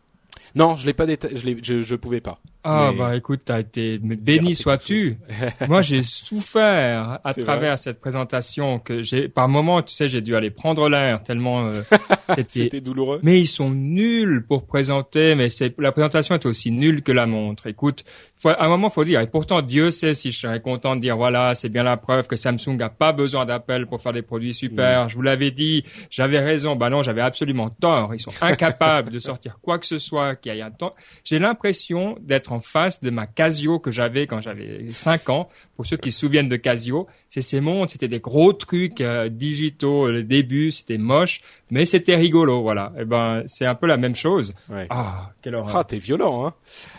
Non, 0.56 0.74
je 0.74 0.86
l'ai 0.86 0.92
pas 0.92 1.06
je, 1.06 1.58
je 1.62 1.82
je 1.82 1.94
pouvais 1.94 2.20
pas. 2.20 2.40
Ah 2.64 2.92
bah 2.96 3.14
écoute, 3.14 3.42
t'as 3.44 3.60
été 3.60 3.98
béni 3.98 4.54
sois-tu. 4.54 5.18
Moi 5.68 5.82
j'ai 5.82 6.02
souffert 6.02 7.20
à 7.22 7.34
travers 7.34 7.78
cette 7.78 8.00
présentation 8.00 8.78
que 8.78 9.02
j'ai 9.02 9.28
par 9.28 9.48
moment, 9.48 9.82
tu 9.82 9.94
sais, 9.94 10.08
j'ai 10.08 10.22
dû 10.22 10.34
aller 10.34 10.50
prendre 10.50 10.88
l'air 10.88 11.22
tellement 11.22 11.66
euh, 11.66 11.82
c'était... 12.34 12.80
douloureux. 12.80 13.20
Mais 13.22 13.38
ils 13.38 13.46
sont 13.46 13.70
nuls 13.70 14.44
pour 14.46 14.66
présenter, 14.66 15.34
mais 15.34 15.50
c'est 15.50 15.74
la 15.78 15.92
présentation 15.92 16.34
était 16.34 16.46
aussi 16.46 16.70
nulle 16.70 17.02
que 17.02 17.12
la 17.12 17.26
montre. 17.26 17.66
Écoute, 17.66 18.04
à 18.52 18.64
un 18.64 18.68
moment, 18.68 18.90
faut 18.90 19.04
dire. 19.04 19.20
Et 19.20 19.26
pourtant, 19.26 19.62
Dieu 19.62 19.90
sait 19.90 20.14
si 20.14 20.30
je 20.30 20.38
serais 20.38 20.60
content 20.60 20.96
de 20.96 21.00
dire 21.00 21.16
voilà, 21.16 21.54
c'est 21.54 21.68
bien 21.68 21.82
la 21.82 21.96
preuve 21.96 22.26
que 22.26 22.36
Samsung 22.36 22.76
n'a 22.76 22.88
pas 22.88 23.12
besoin 23.12 23.46
d'Apple 23.46 23.86
pour 23.86 24.02
faire 24.02 24.12
des 24.12 24.22
produits 24.22 24.54
super. 24.54 25.08
Je 25.08 25.16
vous 25.16 25.22
l'avais 25.22 25.50
dit, 25.50 25.84
j'avais 26.10 26.40
raison. 26.40 26.76
Bah 26.76 26.90
non, 26.90 27.02
j'avais 27.02 27.22
absolument 27.22 27.70
tort. 27.70 28.14
Ils 28.14 28.20
sont 28.20 28.32
incapables 28.40 29.10
de 29.10 29.18
sortir 29.18 29.58
quoi 29.62 29.78
que 29.78 29.86
ce 29.86 29.98
soit 29.98 30.36
qui 30.36 30.50
aille 30.50 30.62
un 30.62 30.70
temps. 30.70 30.94
J'ai 31.24 31.38
l'impression 31.38 32.16
d'être 32.20 32.52
en 32.54 32.60
face 32.60 33.02
de 33.02 33.10
ma 33.10 33.26
Casio 33.26 33.78
que 33.78 33.90
j'avais 33.90 34.26
quand 34.26 34.40
j'avais 34.40 34.88
5 34.88 35.28
ans. 35.28 35.48
Pour 35.76 35.86
ceux 35.86 35.96
qui 35.96 36.12
se 36.12 36.20
souviennent 36.20 36.48
de 36.48 36.56
Casio, 36.56 37.08
c'est 37.28 37.42
ces 37.42 37.60
montres, 37.60 37.92
c'était 37.92 38.08
des 38.08 38.20
gros 38.20 38.52
trucs 38.52 39.00
euh, 39.00 39.28
digitaux. 39.28 40.08
Le 40.08 40.22
début, 40.22 40.70
c'était 40.70 40.98
moche, 40.98 41.40
mais 41.70 41.84
c'était 41.84 42.14
rigolo. 42.14 42.62
Voilà. 42.62 42.92
Et 42.96 43.00
eh 43.00 43.04
ben, 43.04 43.42
c'est 43.46 43.66
un 43.66 43.74
peu 43.74 43.86
la 43.86 43.96
même 43.96 44.14
chose. 44.14 44.54
Ah, 44.90 45.32
quelle 45.42 45.56
horreur. 45.56 45.76
Ah, 45.76 45.84
t'es 45.84 45.98
violent, 45.98 46.46
hein. 46.46 46.54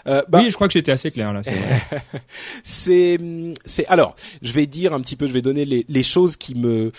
Euh, 0.08 0.22
bah... 0.28 0.40
Oui, 0.42 0.52
je 0.52 0.56
crois 0.56 0.68
que 0.68 0.74
j'étais 0.74 0.92
assez 0.92 1.10
clair 1.10 1.32
là. 1.32 1.42
C'est, 2.64 3.18
c'est. 3.66 3.86
Alors, 3.88 4.16
je 4.42 4.52
vais 4.54 4.66
dire 4.66 4.94
un 4.94 5.02
petit 5.02 5.16
peu, 5.16 5.28
je 5.28 5.34
vais 5.34 5.42
donner 5.42 5.66
les, 5.66 5.86
les 5.88 6.04
choses 6.04 6.36
qui 6.36 6.56
me 6.56 6.92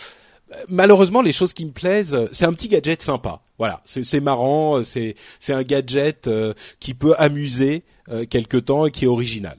malheureusement, 0.68 1.22
les 1.22 1.32
choses 1.32 1.52
qui 1.52 1.64
me 1.64 1.72
plaisent, 1.72 2.16
c'est 2.32 2.44
un 2.44 2.52
petit 2.52 2.68
gadget 2.68 3.02
sympa. 3.02 3.40
Voilà, 3.58 3.80
c'est 3.84 4.20
marrant, 4.20 4.82
c'est 4.82 5.14
c'est 5.38 5.52
un 5.52 5.62
gadget 5.62 6.28
euh, 6.28 6.52
qui 6.78 6.94
peut 6.94 7.14
amuser 7.18 7.84
quelque 8.30 8.56
temps 8.56 8.86
et 8.86 8.90
qui 8.90 9.04
est 9.04 9.08
original. 9.08 9.56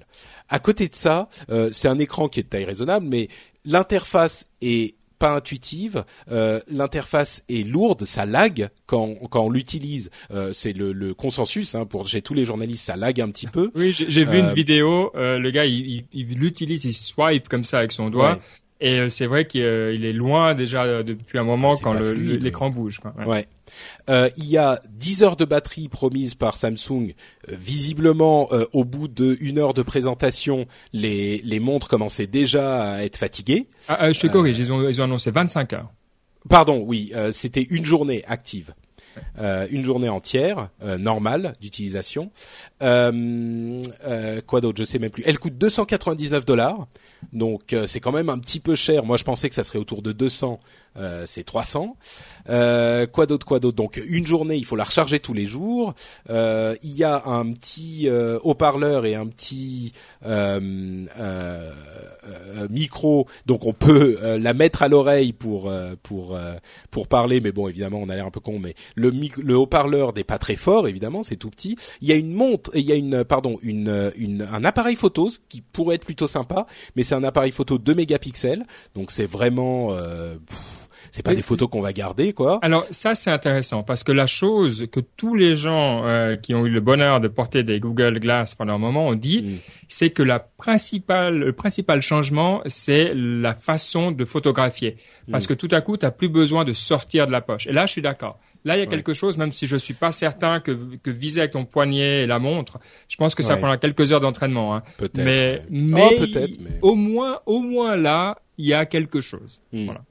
À 0.49 0.59
côté 0.59 0.87
de 0.87 0.95
ça, 0.95 1.27
euh, 1.49 1.69
c'est 1.73 1.87
un 1.87 1.99
écran 1.99 2.29
qui 2.29 2.39
est 2.39 2.43
de 2.43 2.49
taille 2.49 2.65
raisonnable, 2.65 3.05
mais 3.07 3.27
l'interface 3.65 4.45
est 4.61 4.95
pas 5.19 5.35
intuitive, 5.35 6.05
euh, 6.31 6.59
l'interface 6.67 7.43
est 7.49 7.67
lourde, 7.67 8.05
ça 8.05 8.25
lag 8.25 8.69
quand, 8.85 9.15
quand 9.29 9.41
on 9.41 9.49
l'utilise. 9.49 10.11
Euh, 10.31 10.53
c'est 10.53 10.73
le, 10.73 10.93
le, 10.93 11.15
consensus 11.15 11.73
hein, 11.73 11.85
pour 11.85 12.07
chez 12.07 12.21
tous 12.21 12.35
les 12.35 12.45
journalistes, 12.45 12.85
ça 12.85 12.95
lag 12.95 13.19
un 13.19 13.29
petit 13.29 13.47
peu. 13.47 13.71
Oui, 13.75 13.93
j'ai 13.97 14.25
vu 14.25 14.39
une 14.39 14.53
vidéo, 14.53 15.11
le 15.15 15.49
gars 15.49 15.65
il, 15.65 16.05
il, 16.13 16.27
l'utilise, 16.37 16.85
il 16.85 16.93
swipe 16.93 17.47
comme 17.49 17.63
ça 17.63 17.79
avec 17.79 17.91
son 17.91 18.09
doigt. 18.09 18.39
Et 18.79 19.09
c'est 19.09 19.25
vrai 19.25 19.47
qu'il 19.47 19.61
est 19.61 20.13
loin 20.13 20.53
déjà 20.53 21.01
depuis 21.03 21.39
un 21.39 21.43
moment 21.43 21.73
ah, 21.73 21.79
quand 21.81 21.93
l'écran 21.93 22.69
bouge. 22.69 22.99
Quoi. 22.99 23.13
ouais. 23.25 23.47
Euh, 24.09 24.29
il 24.37 24.45
y 24.45 24.57
a 24.57 24.79
10 24.91 25.23
heures 25.23 25.35
de 25.35 25.45
batterie 25.45 25.87
promises 25.89 26.35
par 26.35 26.57
Samsung. 26.57 27.13
Euh, 27.49 27.55
visiblement, 27.59 28.47
euh, 28.51 28.65
au 28.73 28.85
bout 28.85 29.07
de 29.07 29.37
une 29.41 29.59
heure 29.59 29.73
de 29.73 29.81
présentation, 29.81 30.65
les, 30.93 31.41
les 31.43 31.59
montres 31.59 31.87
commençaient 31.87 32.27
déjà 32.27 32.93
à 32.93 33.03
être 33.03 33.17
fatiguées. 33.17 33.67
Ah, 33.87 34.11
je 34.11 34.19
te 34.19 34.27
corrige, 34.27 34.57
ils 34.59 34.71
ont, 34.71 34.87
ils 34.87 35.01
ont 35.01 35.05
annoncé 35.05 35.31
25 35.31 35.73
heures. 35.73 35.91
Pardon, 36.49 36.83
oui, 36.85 37.11
c'était 37.31 37.63
une 37.63 37.83
journée 37.83 38.23
active. 38.25 38.73
Euh, 39.39 39.67
une 39.71 39.83
journée 39.83 40.09
entière 40.09 40.69
euh, 40.83 40.97
normale 40.97 41.53
d'utilisation. 41.61 42.31
Euh, 42.81 44.41
quoi 44.45 44.61
d'autre 44.61 44.77
Je 44.79 44.83
sais 44.83 44.99
même 44.99 45.11
plus. 45.11 45.23
Elle 45.25 45.39
coûte 45.39 45.57
299 45.57 46.45
dollars, 46.45 46.87
donc 47.33 47.75
c'est 47.87 47.99
quand 47.99 48.11
même 48.11 48.29
un 48.29 48.39
petit 48.39 48.59
peu 48.59 48.75
cher. 48.75 49.03
Moi, 49.03 49.17
je 49.17 49.23
pensais 49.23 49.49
que 49.49 49.55
ça 49.55 49.63
serait 49.63 49.79
autour 49.79 50.01
de 50.01 50.11
200. 50.11 50.59
c'est 51.25 51.43
300. 51.43 51.95
quoi 52.45 53.25
d'autre 53.27 53.45
Quoi 53.45 53.59
d'autre? 53.59 53.75
Donc 53.75 54.01
une 54.07 54.25
journée, 54.25 54.55
il 54.55 54.65
faut 54.65 54.75
la 54.75 54.83
recharger 54.83 55.19
tous 55.19 55.33
les 55.33 55.45
jours. 55.45 55.93
il 56.29 56.77
y 56.83 57.03
a 57.03 57.23
un 57.25 57.51
petit 57.51 58.09
haut-parleur 58.09 59.05
et 59.05 59.15
un 59.15 59.27
petit 59.27 59.93
micro, 62.69 63.27
donc 63.45 63.65
on 63.65 63.73
peut 63.73 64.37
la 64.39 64.53
mettre 64.53 64.83
à 64.83 64.87
l'oreille 64.87 65.33
pour 65.33 65.71
pour 66.03 66.37
pour 66.91 67.07
parler. 67.07 67.41
Mais 67.41 67.51
bon, 67.51 67.67
évidemment, 67.67 67.99
on 68.01 68.09
a 68.09 68.15
l'air 68.15 68.25
un 68.25 68.31
peu 68.31 68.39
con, 68.39 68.59
mais 68.59 68.75
le 68.95 69.11
le, 69.41 69.57
haut-parleur 69.57 70.13
n'est 70.13 70.23
pas 70.23 70.37
très 70.37 70.55
fort, 70.55 70.87
évidemment, 70.87 71.23
c'est 71.23 71.35
tout 71.35 71.49
petit. 71.49 71.77
Il 72.01 72.07
y 72.07 72.11
a 72.11 72.15
une 72.15 72.33
montre, 72.33 72.71
il 72.73 72.83
y 72.83 72.91
a 72.91 72.95
une, 72.95 73.23
pardon, 73.23 73.57
une, 73.61 74.11
une, 74.15 74.47
un 74.51 74.63
appareil 74.63 74.95
photo 74.95 75.29
qui 75.49 75.61
pourrait 75.61 75.95
être 75.95 76.05
plutôt 76.05 76.27
sympa, 76.27 76.67
mais 76.95 77.03
c'est 77.03 77.15
un 77.15 77.23
appareil 77.23 77.51
photo 77.51 77.77
2 77.77 77.95
mégapixels, 77.95 78.65
donc 78.95 79.11
c'est 79.11 79.25
vraiment. 79.25 79.89
Euh, 79.91 80.37
c'est 81.11 81.23
pas 81.23 81.35
des 81.35 81.41
photos 81.41 81.69
qu'on 81.69 81.81
va 81.81 81.93
garder, 81.93 82.33
quoi. 82.33 82.59
Alors 82.61 82.85
ça 82.91 83.15
c'est 83.15 83.31
intéressant 83.31 83.83
parce 83.83 84.03
que 84.03 84.11
la 84.11 84.27
chose 84.27 84.87
que 84.91 84.99
tous 84.99 85.35
les 85.35 85.55
gens 85.55 86.05
euh, 86.05 86.35
qui 86.35 86.53
ont 86.53 86.65
eu 86.65 86.69
le 86.69 86.81
bonheur 86.81 87.19
de 87.19 87.27
porter 87.27 87.63
des 87.63 87.79
Google 87.79 88.19
Glass 88.19 88.55
pendant 88.55 88.73
un 88.73 88.77
moment 88.77 89.07
ont 89.07 89.15
dit, 89.15 89.41
mm. 89.43 89.57
c'est 89.87 90.09
que 90.09 90.23
la 90.23 90.39
principale, 90.39 91.37
le 91.37 91.53
principal 91.53 92.01
changement, 92.01 92.61
c'est 92.65 93.13
la 93.13 93.53
façon 93.53 94.11
de 94.11 94.25
photographier. 94.25 94.97
Parce 95.31 95.45
mm. 95.45 95.47
que 95.47 95.53
tout 95.53 95.69
à 95.71 95.81
coup, 95.81 95.97
tu 95.97 96.05
n'as 96.05 96.11
plus 96.11 96.29
besoin 96.29 96.65
de 96.65 96.73
sortir 96.73 97.27
de 97.27 97.31
la 97.31 97.41
poche. 97.41 97.67
Et 97.67 97.71
là, 97.71 97.85
je 97.85 97.91
suis 97.93 98.01
d'accord. 98.01 98.39
Là, 98.65 98.75
il 98.75 98.79
y 98.79 98.83
a 98.83 98.87
quelque 98.87 99.13
chose, 99.13 99.37
même 99.37 99.51
si 99.53 99.65
je 99.65 99.77
suis 99.77 99.93
pas 99.93 100.11
certain 100.11 100.59
que, 100.59 100.97
que 100.97 101.09
viser 101.09 101.41
avec 101.41 101.51
ton 101.53 101.63
poignet 101.63 102.23
et 102.23 102.27
la 102.27 102.37
montre, 102.37 102.79
je 103.07 103.15
pense 103.15 103.33
que 103.33 103.43
ça 103.43 103.55
prendra 103.55 103.77
quelques 103.77 104.11
heures 104.11 104.19
d'entraînement. 104.19 104.75
Hein. 104.75 104.83
Peut-être. 104.97 105.23
Mais, 105.23 105.61
mais, 105.69 106.17
oh, 106.81 106.89
au 106.89 106.95
moins, 106.95 107.39
au 107.45 107.61
moins 107.61 107.95
là, 107.95 108.39
il 108.57 108.65
y 108.65 108.73
a 108.73 108.85
quelque 108.85 109.21
chose. 109.21 109.61
Hmm. 109.71 109.85
Voilà. 109.85 110.01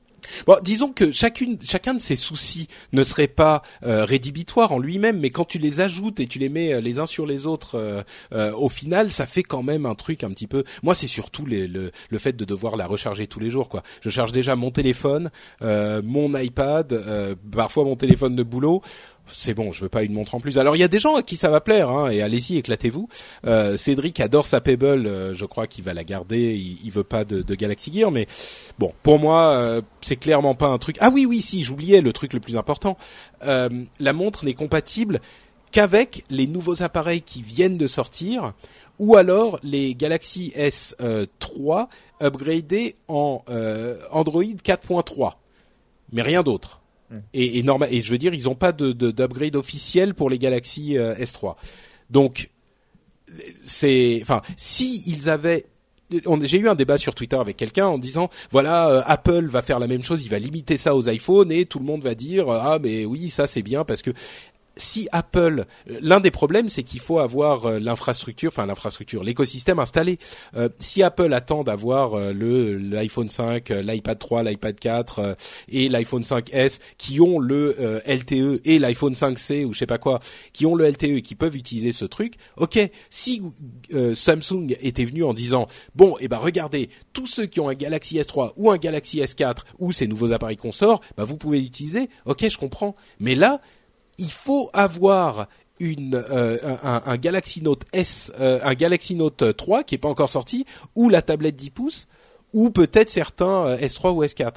Bon, 0.46 0.56
disons 0.62 0.92
que 0.92 1.12
chacune, 1.12 1.58
chacun 1.62 1.94
de 1.94 2.00
ces 2.00 2.16
soucis 2.16 2.68
ne 2.92 3.02
serait 3.02 3.26
pas 3.26 3.62
euh, 3.84 4.04
rédhibitoire 4.04 4.72
en 4.72 4.78
lui-même, 4.78 5.18
mais 5.20 5.30
quand 5.30 5.44
tu 5.44 5.58
les 5.58 5.80
ajoutes 5.80 6.20
et 6.20 6.26
tu 6.26 6.38
les 6.38 6.48
mets 6.48 6.74
euh, 6.74 6.80
les 6.80 6.98
uns 6.98 7.06
sur 7.06 7.26
les 7.26 7.46
autres, 7.46 8.04
euh, 8.32 8.52
au 8.52 8.68
final, 8.68 9.12
ça 9.12 9.26
fait 9.26 9.42
quand 9.42 9.62
même 9.62 9.86
un 9.86 9.94
truc 9.94 10.24
un 10.24 10.30
petit 10.30 10.46
peu. 10.46 10.64
Moi, 10.82 10.94
c'est 10.94 11.06
surtout 11.06 11.44
le, 11.46 11.66
le 11.66 12.18
fait 12.18 12.32
de 12.34 12.44
devoir 12.44 12.76
la 12.76 12.86
recharger 12.86 13.26
tous 13.26 13.40
les 13.40 13.50
jours. 13.50 13.68
Quoi. 13.68 13.82
Je 14.00 14.10
charge 14.10 14.32
déjà 14.32 14.56
mon 14.56 14.70
téléphone, 14.70 15.30
mon 15.60 16.36
iPad, 16.36 17.36
parfois 17.52 17.84
mon 17.84 17.96
téléphone 17.96 18.36
de 18.36 18.42
boulot 18.42 18.82
c'est 19.28 19.54
bon, 19.54 19.72
je 19.72 19.82
veux 19.82 19.88
pas 19.88 20.02
une 20.02 20.12
montre 20.12 20.34
en 20.34 20.40
plus. 20.40 20.58
Alors 20.58 20.76
il 20.76 20.78
y 20.78 20.84
a 20.84 20.88
des 20.88 20.98
gens 20.98 21.16
à 21.16 21.22
qui 21.22 21.36
ça 21.36 21.50
va 21.50 21.60
plaire, 21.60 21.90
hein, 21.90 22.10
et 22.10 22.22
allez-y, 22.22 22.56
éclatez-vous. 22.58 23.08
Euh, 23.46 23.76
Cédric 23.76 24.20
adore 24.20 24.46
sa 24.46 24.60
Pebble, 24.60 25.06
euh, 25.06 25.34
je 25.34 25.44
crois 25.44 25.66
qu'il 25.66 25.84
va 25.84 25.94
la 25.94 26.04
garder. 26.04 26.54
Il, 26.54 26.78
il 26.84 26.90
veut 26.90 27.04
pas 27.04 27.24
de, 27.24 27.42
Galaxy 27.54 27.92
Gear, 27.92 28.10
mais 28.10 28.26
bon, 28.78 28.92
pour 29.02 29.18
moi, 29.18 29.54
euh, 29.54 29.82
c'est 30.00 30.16
clairement 30.16 30.54
pas 30.54 30.66
un 30.66 30.78
truc. 30.78 30.96
Ah 31.00 31.10
oui, 31.12 31.26
oui, 31.26 31.40
si, 31.40 31.62
j'oubliais 31.62 32.00
le 32.00 32.12
truc 32.12 32.32
le 32.32 32.40
plus 32.40 32.56
important. 32.56 32.96
La 33.42 34.12
montre 34.12 34.44
n'est 34.44 34.54
compatible 34.54 35.20
qu'avec 35.70 36.24
les 36.30 36.46
nouveaux 36.46 36.82
appareils 36.82 37.22
qui 37.22 37.42
viennent 37.42 37.78
de 37.78 37.86
sortir, 37.86 38.54
ou 38.98 39.16
alors 39.16 39.58
les 39.62 39.94
Galaxy 39.94 40.52
S3 40.56 41.88
upgradés 42.20 42.96
en 43.08 43.44
Android 44.10 44.42
4.3, 44.42 45.34
mais 46.12 46.22
rien 46.22 46.42
d'autre. 46.42 46.80
Et, 47.32 47.62
normal, 47.62 47.88
et 47.92 48.02
je 48.02 48.10
veux 48.10 48.18
dire, 48.18 48.34
ils 48.34 48.44
n'ont 48.44 48.54
pas 48.54 48.72
de, 48.72 48.92
d'upgrade 48.92 49.56
officiel 49.56 50.14
pour 50.14 50.30
les 50.30 50.38
Galaxy 50.38 50.98
euh, 50.98 51.14
S3. 51.14 51.54
Donc, 52.10 52.50
c'est, 53.64 54.18
enfin, 54.22 54.42
si 54.56 55.02
ils 55.06 55.28
avaient 55.28 55.66
j'ai 56.42 56.58
eu 56.58 56.68
un 56.68 56.76
débat 56.76 56.98
sur 56.98 57.16
Twitter 57.16 57.36
avec 57.36 57.56
quelqu'un 57.56 57.86
en 57.86 57.98
disant 57.98 58.30
voilà 58.52 58.88
euh, 58.90 59.02
Apple 59.06 59.46
va 59.46 59.60
faire 59.60 59.80
la 59.80 59.88
même 59.88 60.04
chose, 60.04 60.24
il 60.24 60.28
va 60.28 60.38
limiter 60.38 60.76
ça 60.76 60.94
aux 60.94 61.08
iPhones 61.08 61.50
et 61.50 61.66
tout 61.66 61.80
le 61.80 61.84
monde 61.84 62.02
va 62.02 62.14
dire 62.14 62.48
ah 62.48 62.78
mais 62.80 63.04
oui 63.04 63.28
ça 63.28 63.48
c'est 63.48 63.62
bien 63.62 63.84
parce 63.84 64.02
que 64.02 64.12
si 64.76 65.08
Apple, 65.12 65.64
l'un 65.86 66.20
des 66.20 66.30
problèmes, 66.30 66.68
c'est 66.68 66.82
qu'il 66.82 67.00
faut 67.00 67.18
avoir 67.18 67.66
euh, 67.66 67.78
l'infrastructure, 67.78 68.48
enfin 68.48 68.66
l'infrastructure, 68.66 69.24
l'écosystème 69.24 69.78
installé. 69.78 70.18
Euh, 70.54 70.68
si 70.78 71.02
Apple 71.02 71.32
attend 71.32 71.64
d'avoir 71.64 72.14
euh, 72.14 72.32
le 72.32 72.76
l'iPhone 72.76 73.28
5, 73.28 73.70
l'iPad 73.70 74.18
3, 74.18 74.42
l'iPad 74.42 74.78
4 74.78 75.36
et 75.68 75.88
l'iPhone 75.88 76.22
5s 76.22 76.80
qui 76.98 77.20
ont 77.20 77.38
le 77.38 78.02
LTE 78.06 78.60
et 78.64 78.78
l'iPhone 78.78 79.14
5c 79.14 79.64
ou 79.64 79.72
je 79.72 79.78
sais 79.78 79.86
pas 79.86 79.98
quoi, 79.98 80.18
qui 80.52 80.66
ont 80.66 80.74
le 80.74 80.88
LTE 80.88 81.04
et 81.04 81.22
qui 81.22 81.34
peuvent 81.34 81.56
utiliser 81.56 81.92
ce 81.92 82.04
truc, 82.04 82.34
ok. 82.56 82.78
Si 83.10 83.42
Samsung 84.14 84.76
était 84.80 85.04
venu 85.04 85.24
en 85.24 85.34
disant 85.34 85.66
bon, 85.94 86.16
et 86.18 86.24
eh 86.24 86.28
ben 86.28 86.38
regardez, 86.38 86.90
tous 87.12 87.26
ceux 87.26 87.46
qui 87.46 87.60
ont 87.60 87.68
un 87.68 87.74
Galaxy 87.74 88.18
S3 88.18 88.52
ou 88.56 88.70
un 88.70 88.78
Galaxy 88.78 89.20
S4 89.20 89.58
ou 89.78 89.92
ces 89.92 90.06
nouveaux 90.06 90.32
appareils 90.32 90.56
qu'on 90.56 90.72
sort, 90.72 91.00
bah 91.16 91.24
vous 91.24 91.36
pouvez 91.36 91.60
l'utiliser. 91.60 92.08
Ok, 92.24 92.48
je 92.48 92.58
comprends. 92.58 92.94
Mais 93.20 93.34
là, 93.34 93.60
il 94.18 94.32
faut 94.32 94.70
avoir 94.72 95.48
une 95.78 96.14
euh, 96.14 96.58
un, 96.82 97.16
Galaxy 97.16 97.62
Note 97.62 97.84
S, 97.92 98.32
euh, 98.40 98.58
un 98.62 98.74
Galaxy 98.74 99.14
Note 99.14 99.56
3 99.56 99.84
qui 99.84 99.94
est 99.94 99.98
pas 99.98 100.08
encore 100.08 100.30
sorti, 100.30 100.64
ou 100.94 101.08
la 101.08 101.22
tablette 101.22 101.56
10 101.56 101.70
pouces, 101.70 102.08
ou 102.52 102.70
peut-être 102.70 103.10
certains 103.10 103.66
euh, 103.66 103.76
S3 103.76 104.14
ou 104.14 104.24
S4. 104.24 104.54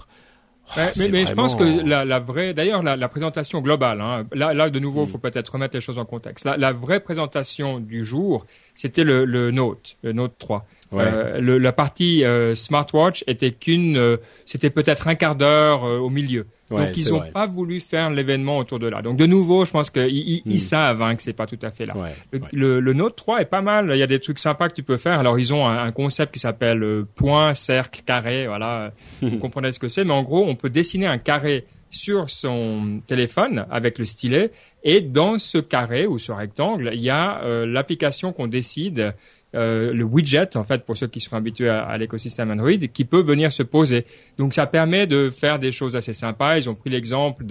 mais, 0.77 1.25
je 1.25 1.33
pense 1.33 1.55
que 1.55 1.85
la, 1.85 2.05
la 2.05 2.19
vraie, 2.19 2.53
d'ailleurs, 2.53 2.83
la, 2.83 2.95
la, 2.95 3.09
présentation 3.09 3.59
globale, 3.61 4.01
hein, 4.01 4.25
là, 4.33 4.53
là, 4.53 4.69
de 4.69 4.79
nouveau, 4.79 5.03
il 5.03 5.07
mm. 5.07 5.11
faut 5.11 5.17
peut-être 5.17 5.49
remettre 5.49 5.75
les 5.75 5.81
choses 5.81 5.97
en 5.97 6.05
contexte. 6.05 6.45
La, 6.45 6.57
la 6.57 6.73
vraie 6.73 6.99
présentation 6.99 7.79
du 7.79 8.05
jour, 8.05 8.45
c'était 8.73 9.03
le, 9.03 9.25
le 9.25 9.51
Note, 9.51 9.97
le 10.03 10.13
Note 10.13 10.35
3. 10.37 10.65
Euh, 10.93 11.39
le, 11.39 11.57
la 11.57 11.71
partie 11.71 12.23
euh, 12.23 12.55
smartwatch 12.55 13.23
était 13.27 13.51
qu'une, 13.51 13.97
euh, 13.97 14.17
c'était 14.45 14.69
peut-être 14.69 15.07
un 15.07 15.15
quart 15.15 15.35
d'heure 15.35 15.83
au 15.83 16.09
milieu. 16.09 16.47
Donc 16.69 16.95
ils 16.97 17.09
n'ont 17.09 17.31
pas 17.31 17.47
voulu 17.47 17.79
faire 17.79 18.11
l'événement 18.11 18.57
autour 18.57 18.77
de 18.77 18.87
là. 18.87 19.01
Donc 19.01 19.17
de 19.17 19.25
nouveau, 19.25 19.65
je 19.65 19.71
pense 19.71 19.89
qu'ils 19.89 20.07
ils, 20.07 20.43
hmm. 20.45 20.57
savent 20.57 21.01
hein, 21.01 21.15
que 21.15 21.23
c'est 21.23 21.33
pas 21.33 21.47
tout 21.47 21.57
à 21.63 21.71
fait 21.71 21.87
là. 21.87 21.95
le, 22.53 22.79
le, 22.79 22.93
Note 22.93 23.15
3 23.15 23.41
est 23.41 23.45
pas 23.45 23.61
mal. 23.61 23.89
Il 23.91 23.97
y 23.97 24.03
a 24.03 24.07
des 24.07 24.19
trucs 24.19 24.37
sympas 24.37 24.69
que 24.69 24.75
tu 24.75 24.83
peux 24.83 24.97
faire. 24.97 25.19
Alors 25.19 25.39
ils 25.39 25.51
ont 25.51 25.67
un, 25.67 25.91
concept 25.91 26.33
qui 26.35 26.39
s'appelle 26.39 27.05
point, 27.15 27.55
cercle, 27.55 28.01
carré. 28.05 28.45
Voilà, 28.45 28.91
vous 29.21 29.37
comprenez 29.37 29.71
ce 29.71 29.79
que 29.79 29.87
c'est. 29.87 30.03
Mais 30.03 30.13
en 30.13 30.21
gros, 30.21 30.45
on 30.47 30.55
peut 30.55 30.69
dessiner 30.69 31.07
un 31.07 31.17
carré 31.17 31.65
sur 31.89 32.29
son 32.29 33.01
téléphone 33.07 33.65
avec 33.71 33.97
le 33.97 34.05
stylet 34.05 34.51
et 34.83 35.01
dans 35.01 35.39
ce 35.39 35.57
carré 35.57 36.05
ou 36.05 36.19
ce 36.19 36.31
rectangle, 36.31 36.91
il 36.93 37.01
y 37.01 37.09
a 37.09 37.41
l'application 37.65 38.31
qu'on 38.31 38.45
décide 38.45 39.15
euh, 39.55 39.93
le 39.93 40.03
widget, 40.03 40.55
en 40.55 40.63
fait, 40.63 40.85
pour 40.85 40.95
ceux 40.95 41.07
qui 41.07 41.19
sont 41.19 41.35
habitués 41.35 41.69
à, 41.69 41.97
l'écosystème 41.97 42.51
Android, 42.51 42.77
qui 42.93 43.05
peut 43.05 43.21
venir 43.21 43.51
se 43.51 43.63
poser. 43.63 44.05
Donc, 44.37 44.53
ça 44.53 44.67
permet 44.67 45.07
de 45.07 45.29
faire 45.29 45.57
des 45.59 45.71
choses 45.71 45.95
assez 45.95 46.13
sympas. 46.13 46.57
Ils 46.57 46.69
ont 46.69 46.75
pris 46.75 46.89
l'exemple 46.89 47.43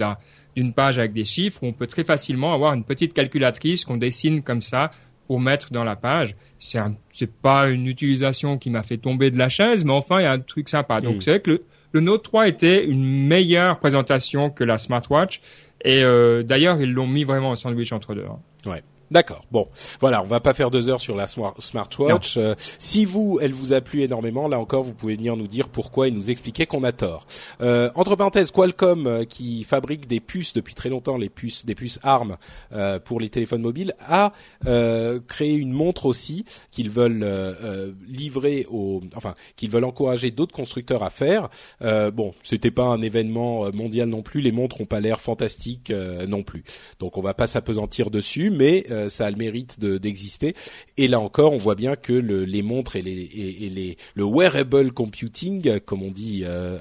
d'une 0.55 0.73
page 0.73 0.97
avec 0.97 1.13
des 1.13 1.25
chiffres 1.25 1.61
où 1.61 1.67
on 1.67 1.73
peut 1.73 1.87
très 1.87 2.03
facilement 2.03 2.53
avoir 2.53 2.73
une 2.73 2.85
petite 2.85 3.13
calculatrice 3.13 3.83
qu'on 3.83 3.97
dessine 3.97 4.43
comme 4.43 4.61
ça 4.61 4.91
pour 5.27 5.39
mettre 5.39 5.71
dans 5.71 5.83
la 5.83 5.95
page. 5.95 6.35
C'est 6.57 6.79
c'est 7.09 7.31
pas 7.31 7.67
une 7.67 7.85
utilisation 7.85 8.57
qui 8.57 8.69
m'a 8.69 8.83
fait 8.83 8.97
tomber 8.97 9.29
de 9.29 9.37
la 9.37 9.49
chaise, 9.49 9.83
mais 9.83 9.91
enfin, 9.91 10.19
il 10.19 10.23
y 10.23 10.25
a 10.27 10.31
un 10.31 10.39
truc 10.39 10.69
sympa. 10.69 11.01
Donc, 11.01 11.17
hmm. 11.17 11.21
c'est 11.21 11.31
vrai 11.31 11.39
que 11.41 11.61
le, 11.91 11.99
Note 11.99 12.23
3 12.23 12.47
était 12.47 12.85
une 12.85 13.27
meilleure 13.27 13.77
présentation 13.79 14.49
que 14.49 14.63
la 14.63 14.77
smartwatch. 14.77 15.41
Et 15.83 16.03
euh, 16.03 16.43
d'ailleurs, 16.43 16.81
ils 16.81 16.91
l'ont 16.91 17.07
mis 17.07 17.25
vraiment 17.25 17.49
en 17.49 17.55
sandwich 17.55 17.91
entre 17.91 18.15
deux. 18.15 18.25
Hein. 18.25 18.39
Ouais. 18.69 18.83
D'accord. 19.11 19.43
Bon, 19.51 19.67
voilà, 19.99 20.21
on 20.21 20.27
va 20.27 20.39
pas 20.39 20.53
faire 20.53 20.69
deux 20.69 20.89
heures 20.89 20.99
sur 20.99 21.15
la 21.15 21.25
smartwatch. 21.27 22.37
Euh, 22.37 22.55
si 22.77 23.05
vous, 23.05 23.39
elle 23.41 23.53
vous 23.53 23.73
a 23.73 23.81
plu 23.81 24.03
énormément, 24.03 24.47
là 24.47 24.59
encore, 24.59 24.83
vous 24.83 24.93
pouvez 24.93 25.15
venir 25.15 25.35
nous 25.35 25.47
dire 25.47 25.69
pourquoi 25.69 26.07
et 26.07 26.11
nous 26.11 26.29
expliquer 26.29 26.65
qu'on 26.65 26.83
a 26.83 26.91
tort. 26.91 27.25
Euh, 27.61 27.89
entre 27.95 28.15
parenthèses, 28.15 28.51
Qualcomm, 28.51 29.07
euh, 29.07 29.25
qui 29.25 29.63
fabrique 29.63 30.07
des 30.07 30.19
puces 30.19 30.53
depuis 30.53 30.75
très 30.75 30.89
longtemps, 30.89 31.17
les 31.17 31.29
puces, 31.29 31.65
des 31.65 31.75
puces 31.75 31.99
ARM 32.03 32.37
euh, 32.73 32.99
pour 32.99 33.19
les 33.19 33.29
téléphones 33.29 33.61
mobiles, 33.61 33.93
a 33.99 34.33
créé 35.27 35.55
une 35.55 35.71
montre 35.71 36.05
aussi 36.05 36.45
qu'ils 36.71 36.89
veulent 36.89 37.25
livrer 38.07 38.65
aux, 38.69 39.01
enfin, 39.15 39.33
qu'ils 39.55 39.69
veulent 39.69 39.85
encourager 39.85 40.31
d'autres 40.31 40.53
constructeurs 40.53 41.03
à 41.03 41.09
faire. 41.09 41.49
bon, 41.81 42.33
c'était 42.43 42.71
pas 42.71 42.85
un 42.85 43.01
événement 43.01 43.71
mondial 43.71 44.09
non 44.09 44.21
plus. 44.21 44.41
Les 44.41 44.51
montres 44.51 44.81
ont 44.81 44.85
pas 44.85 44.99
l'air 44.99 45.21
fantastiques 45.21 45.91
non 46.27 46.43
plus. 46.43 46.63
Donc, 46.99 47.17
on 47.17 47.21
va 47.21 47.33
pas 47.33 47.47
s'apesantir 47.47 48.09
dessus, 48.09 48.49
mais 48.49 48.85
euh, 48.99 49.09
ça 49.09 49.25
a 49.25 49.29
le 49.31 49.37
mérite 49.37 49.79
d'exister. 49.79 50.55
et 50.97 51.07
là 51.07 51.19
encore, 51.19 51.53
on 51.53 51.57
voit 51.57 51.75
bien 51.75 51.95
que 51.95 52.13
le, 52.13 52.45
les 52.45 52.61
montres 52.61 52.95
et, 52.95 53.01
les, 53.01 53.11
et, 53.11 53.69
les, 53.69 53.97
le 54.15 54.23
wearable 54.23 54.91
computing, 54.91 55.79
comme 55.81 56.03
on 56.03 56.11
dit 56.11 56.43
euh, 56.45 56.77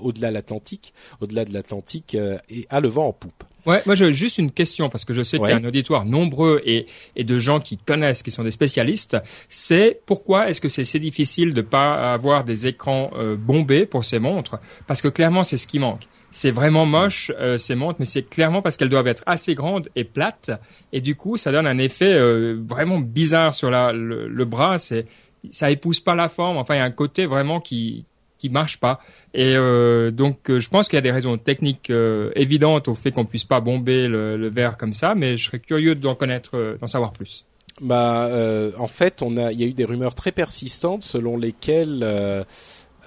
au-delà 0.00 0.28
de 0.28 0.34
l'Atlantique, 0.34 0.94
au-delà 1.20 1.44
de 1.44 1.52
l'Atlantique, 1.52 2.14
euh, 2.14 2.38
a 2.70 2.80
le 2.80 2.88
vent 2.88 3.08
en 3.08 3.12
poupe. 3.12 3.44
Ouais, 3.66 3.80
moi 3.86 3.94
j'ai 3.94 4.12
juste 4.12 4.36
une 4.36 4.50
question 4.50 4.90
parce 4.90 5.06
que 5.06 5.14
je 5.14 5.22
sais 5.22 5.38
qu'il 5.38 5.48
y 5.48 5.52
a 5.52 5.56
un 5.56 5.64
auditoire 5.64 6.04
nombreux 6.04 6.60
et, 6.66 6.84
et 7.16 7.24
de 7.24 7.38
gens 7.38 7.60
qui 7.60 7.78
connaissent, 7.78 8.22
qui 8.22 8.30
sont 8.30 8.44
des 8.44 8.50
spécialistes. 8.50 9.16
C'est 9.48 10.02
pourquoi 10.04 10.50
est-ce 10.50 10.60
que 10.60 10.68
c'est 10.68 10.84
si 10.84 11.00
difficile 11.00 11.54
de 11.54 11.62
pas 11.62 12.12
avoir 12.12 12.44
des 12.44 12.66
écrans 12.66 13.10
bombés 13.38 13.86
pour 13.86 14.04
ces 14.04 14.18
montres? 14.18 14.58
Parce 14.86 15.00
que 15.00 15.08
clairement 15.08 15.44
c'est 15.44 15.56
ce 15.56 15.66
qui 15.66 15.78
manque. 15.78 16.06
C'est 16.34 16.50
vraiment 16.50 16.84
moche 16.84 17.30
euh, 17.38 17.58
ces 17.58 17.76
montres, 17.76 18.00
mais 18.00 18.06
c'est 18.06 18.28
clairement 18.28 18.60
parce 18.60 18.76
qu'elles 18.76 18.88
doivent 18.88 19.06
être 19.06 19.22
assez 19.24 19.54
grandes 19.54 19.88
et 19.94 20.02
plates, 20.02 20.50
et 20.92 21.00
du 21.00 21.14
coup 21.14 21.36
ça 21.36 21.52
donne 21.52 21.64
un 21.68 21.78
effet 21.78 22.12
euh, 22.12 22.60
vraiment 22.60 22.98
bizarre 22.98 23.54
sur 23.54 23.70
le, 23.70 24.44
bras. 24.44 24.78
Ça 24.78 25.70
épouse 25.70 26.00
pas 26.00 26.16
la 26.16 26.28
forme. 26.28 26.56
Enfin, 26.56 26.74
il 26.74 26.78
y 26.78 26.80
a 26.80 26.84
un 26.84 26.90
côté 26.90 27.26
vraiment 27.26 27.60
qui 27.60 28.04
qui 28.36 28.48
marche 28.48 28.80
pas. 28.80 28.98
Et 29.32 29.54
euh, 29.54 30.10
donc, 30.10 30.38
je 30.48 30.68
pense 30.68 30.88
qu'il 30.88 30.96
y 30.96 30.98
a 30.98 31.02
des 31.02 31.12
raisons 31.12 31.38
techniques 31.38 31.92
évidentes 32.34 32.88
au 32.88 32.94
fait 32.94 33.12
qu'on 33.12 33.26
puisse 33.26 33.44
pas 33.44 33.60
bomber 33.60 34.08
le, 34.08 34.36
le, 34.36 34.48
verre 34.48 34.76
comme 34.76 34.92
ça, 34.92 35.14
mais 35.14 35.36
je 35.36 35.44
serais 35.44 35.60
curieux 35.60 35.94
d'en 35.94 36.16
connaître, 36.16 36.76
d'en 36.80 36.88
savoir 36.88 37.12
plus. 37.12 37.46
Bah, 37.80 38.28
en 38.76 38.88
fait, 38.88 39.22
on 39.22 39.36
a, 39.36 39.52
il 39.52 39.60
y 39.60 39.62
a 39.62 39.68
eu 39.68 39.72
des 39.72 39.84
rumeurs 39.84 40.16
très 40.16 40.32
persistantes 40.32 41.04
selon 41.04 41.36
lesquelles 41.36 42.44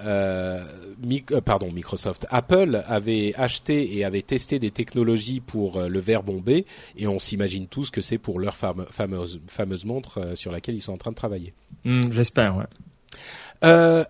euh, 0.05 0.63
euh, 1.31 1.41
pardon, 1.41 1.71
Microsoft, 1.71 2.27
Apple 2.29 2.83
avait 2.87 3.33
acheté 3.35 3.97
et 3.97 4.05
avait 4.05 4.21
testé 4.21 4.59
des 4.59 4.71
technologies 4.71 5.39
pour 5.39 5.77
euh, 5.77 5.87
le 5.87 5.99
verre 5.99 6.23
bombé, 6.23 6.65
et 6.95 7.07
on 7.07 7.19
s'imagine 7.19 7.67
tous 7.67 7.91
que 7.91 8.01
c'est 8.01 8.17
pour 8.17 8.39
leur 8.39 8.55
fameuse, 8.55 9.41
fameuse 9.47 9.85
montre 9.85 10.35
sur 10.35 10.51
laquelle 10.51 10.75
ils 10.75 10.81
sont 10.81 10.93
en 10.93 10.97
train 10.97 11.11
de 11.11 11.15
travailler. 11.15 11.53
Hmm, 11.85 12.01
j'espère, 12.11 12.57
ouais. 12.57 12.65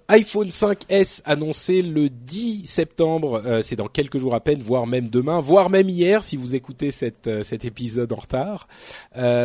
IPhone 0.09 0.49
5S 0.49 1.21
annoncé 1.23 1.81
le 1.81 2.09
10 2.09 2.67
septembre, 2.67 3.61
c'est 3.63 3.77
dans 3.77 3.87
quelques 3.87 4.17
jours 4.17 4.35
à 4.35 4.41
peine, 4.41 4.59
voire 4.59 4.87
même 4.87 5.07
demain, 5.07 5.39
voire 5.39 5.69
même 5.69 5.87
hier 5.87 6.21
si 6.21 6.35
vous 6.35 6.53
écoutez 6.53 6.91
cette, 6.91 7.43
cet 7.43 7.63
épisode 7.63 8.11
en 8.11 8.17
retard. 8.17 8.67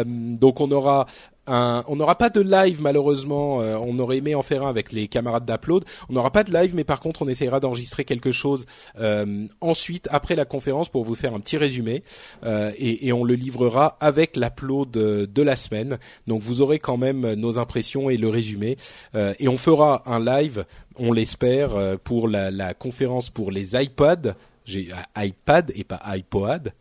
donc 0.04 0.60
on 0.60 0.72
aura 0.72 1.06
on 1.46 1.96
n'aura 1.96 2.16
pas 2.16 2.30
de 2.30 2.40
live 2.40 2.80
malheureusement. 2.80 3.60
Euh, 3.60 3.76
on 3.76 3.98
aurait 3.98 4.18
aimé 4.18 4.34
en 4.34 4.42
faire 4.42 4.64
un 4.64 4.70
avec 4.70 4.92
les 4.92 5.08
camarades 5.08 5.44
d'Upload. 5.44 5.84
On 6.08 6.14
n'aura 6.14 6.30
pas 6.30 6.44
de 6.44 6.52
live, 6.52 6.74
mais 6.74 6.84
par 6.84 7.00
contre, 7.00 7.22
on 7.22 7.28
essaiera 7.28 7.60
d'enregistrer 7.60 8.04
quelque 8.04 8.32
chose 8.32 8.66
euh, 9.00 9.46
ensuite 9.60 10.08
après 10.10 10.34
la 10.34 10.44
conférence 10.44 10.88
pour 10.88 11.04
vous 11.04 11.14
faire 11.14 11.34
un 11.34 11.40
petit 11.40 11.56
résumé 11.56 12.02
euh, 12.44 12.72
et, 12.78 13.12
on 13.12 13.24
le 13.24 13.34
livrera 13.34 13.98
avec 14.00 14.36
l'Upload 14.36 14.90
de, 14.90 15.42
la 15.42 15.56
semaine. 15.56 15.98
Donc 16.26 16.40
vous 16.40 16.62
aurez 16.62 16.78
quand 16.78 16.96
même 16.96 17.34
nos 17.34 17.58
impressions 17.58 18.08
et 18.08 18.16
le 18.16 18.28
résumé. 18.28 18.76
et 19.14 19.48
on 19.48 19.56
fera 19.56 20.02
un 20.06 20.18
live, 20.24 20.64
on 20.96 21.12
l'espère, 21.12 21.98
pour 22.04 22.28
la, 22.28 22.50
la 22.50 22.72
conférence 22.74 23.28
pour 23.28 23.50
les 23.50 23.76
iPods 23.76 24.32
j'ai 24.64 24.88
iPad 25.16 25.72
et 25.74 25.84
pas 25.84 26.00
iPod, 26.04 26.72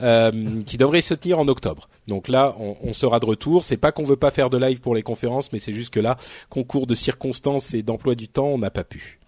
euh, 0.00 0.62
qui 0.64 0.76
devrait 0.76 1.00
se 1.00 1.14
tenir 1.14 1.38
en 1.38 1.48
octobre. 1.48 1.88
Donc 2.06 2.28
là, 2.28 2.56
on, 2.58 2.92
sera 2.92 3.20
de 3.20 3.26
retour. 3.26 3.64
C'est 3.64 3.76
pas 3.76 3.92
qu'on 3.92 4.04
veut 4.04 4.16
pas 4.16 4.30
faire 4.30 4.50
de 4.50 4.56
live 4.56 4.80
pour 4.80 4.94
les 4.94 5.02
conférences, 5.02 5.52
mais 5.52 5.58
c'est 5.58 5.72
juste 5.72 5.92
que 5.92 6.00
là, 6.00 6.16
concours 6.48 6.86
de 6.86 6.94
circonstances 6.94 7.74
et 7.74 7.82
d'emploi 7.82 8.14
du 8.14 8.28
temps, 8.28 8.46
on 8.46 8.58
n'a 8.58 8.70
pas 8.70 8.84
pu. 8.84 9.18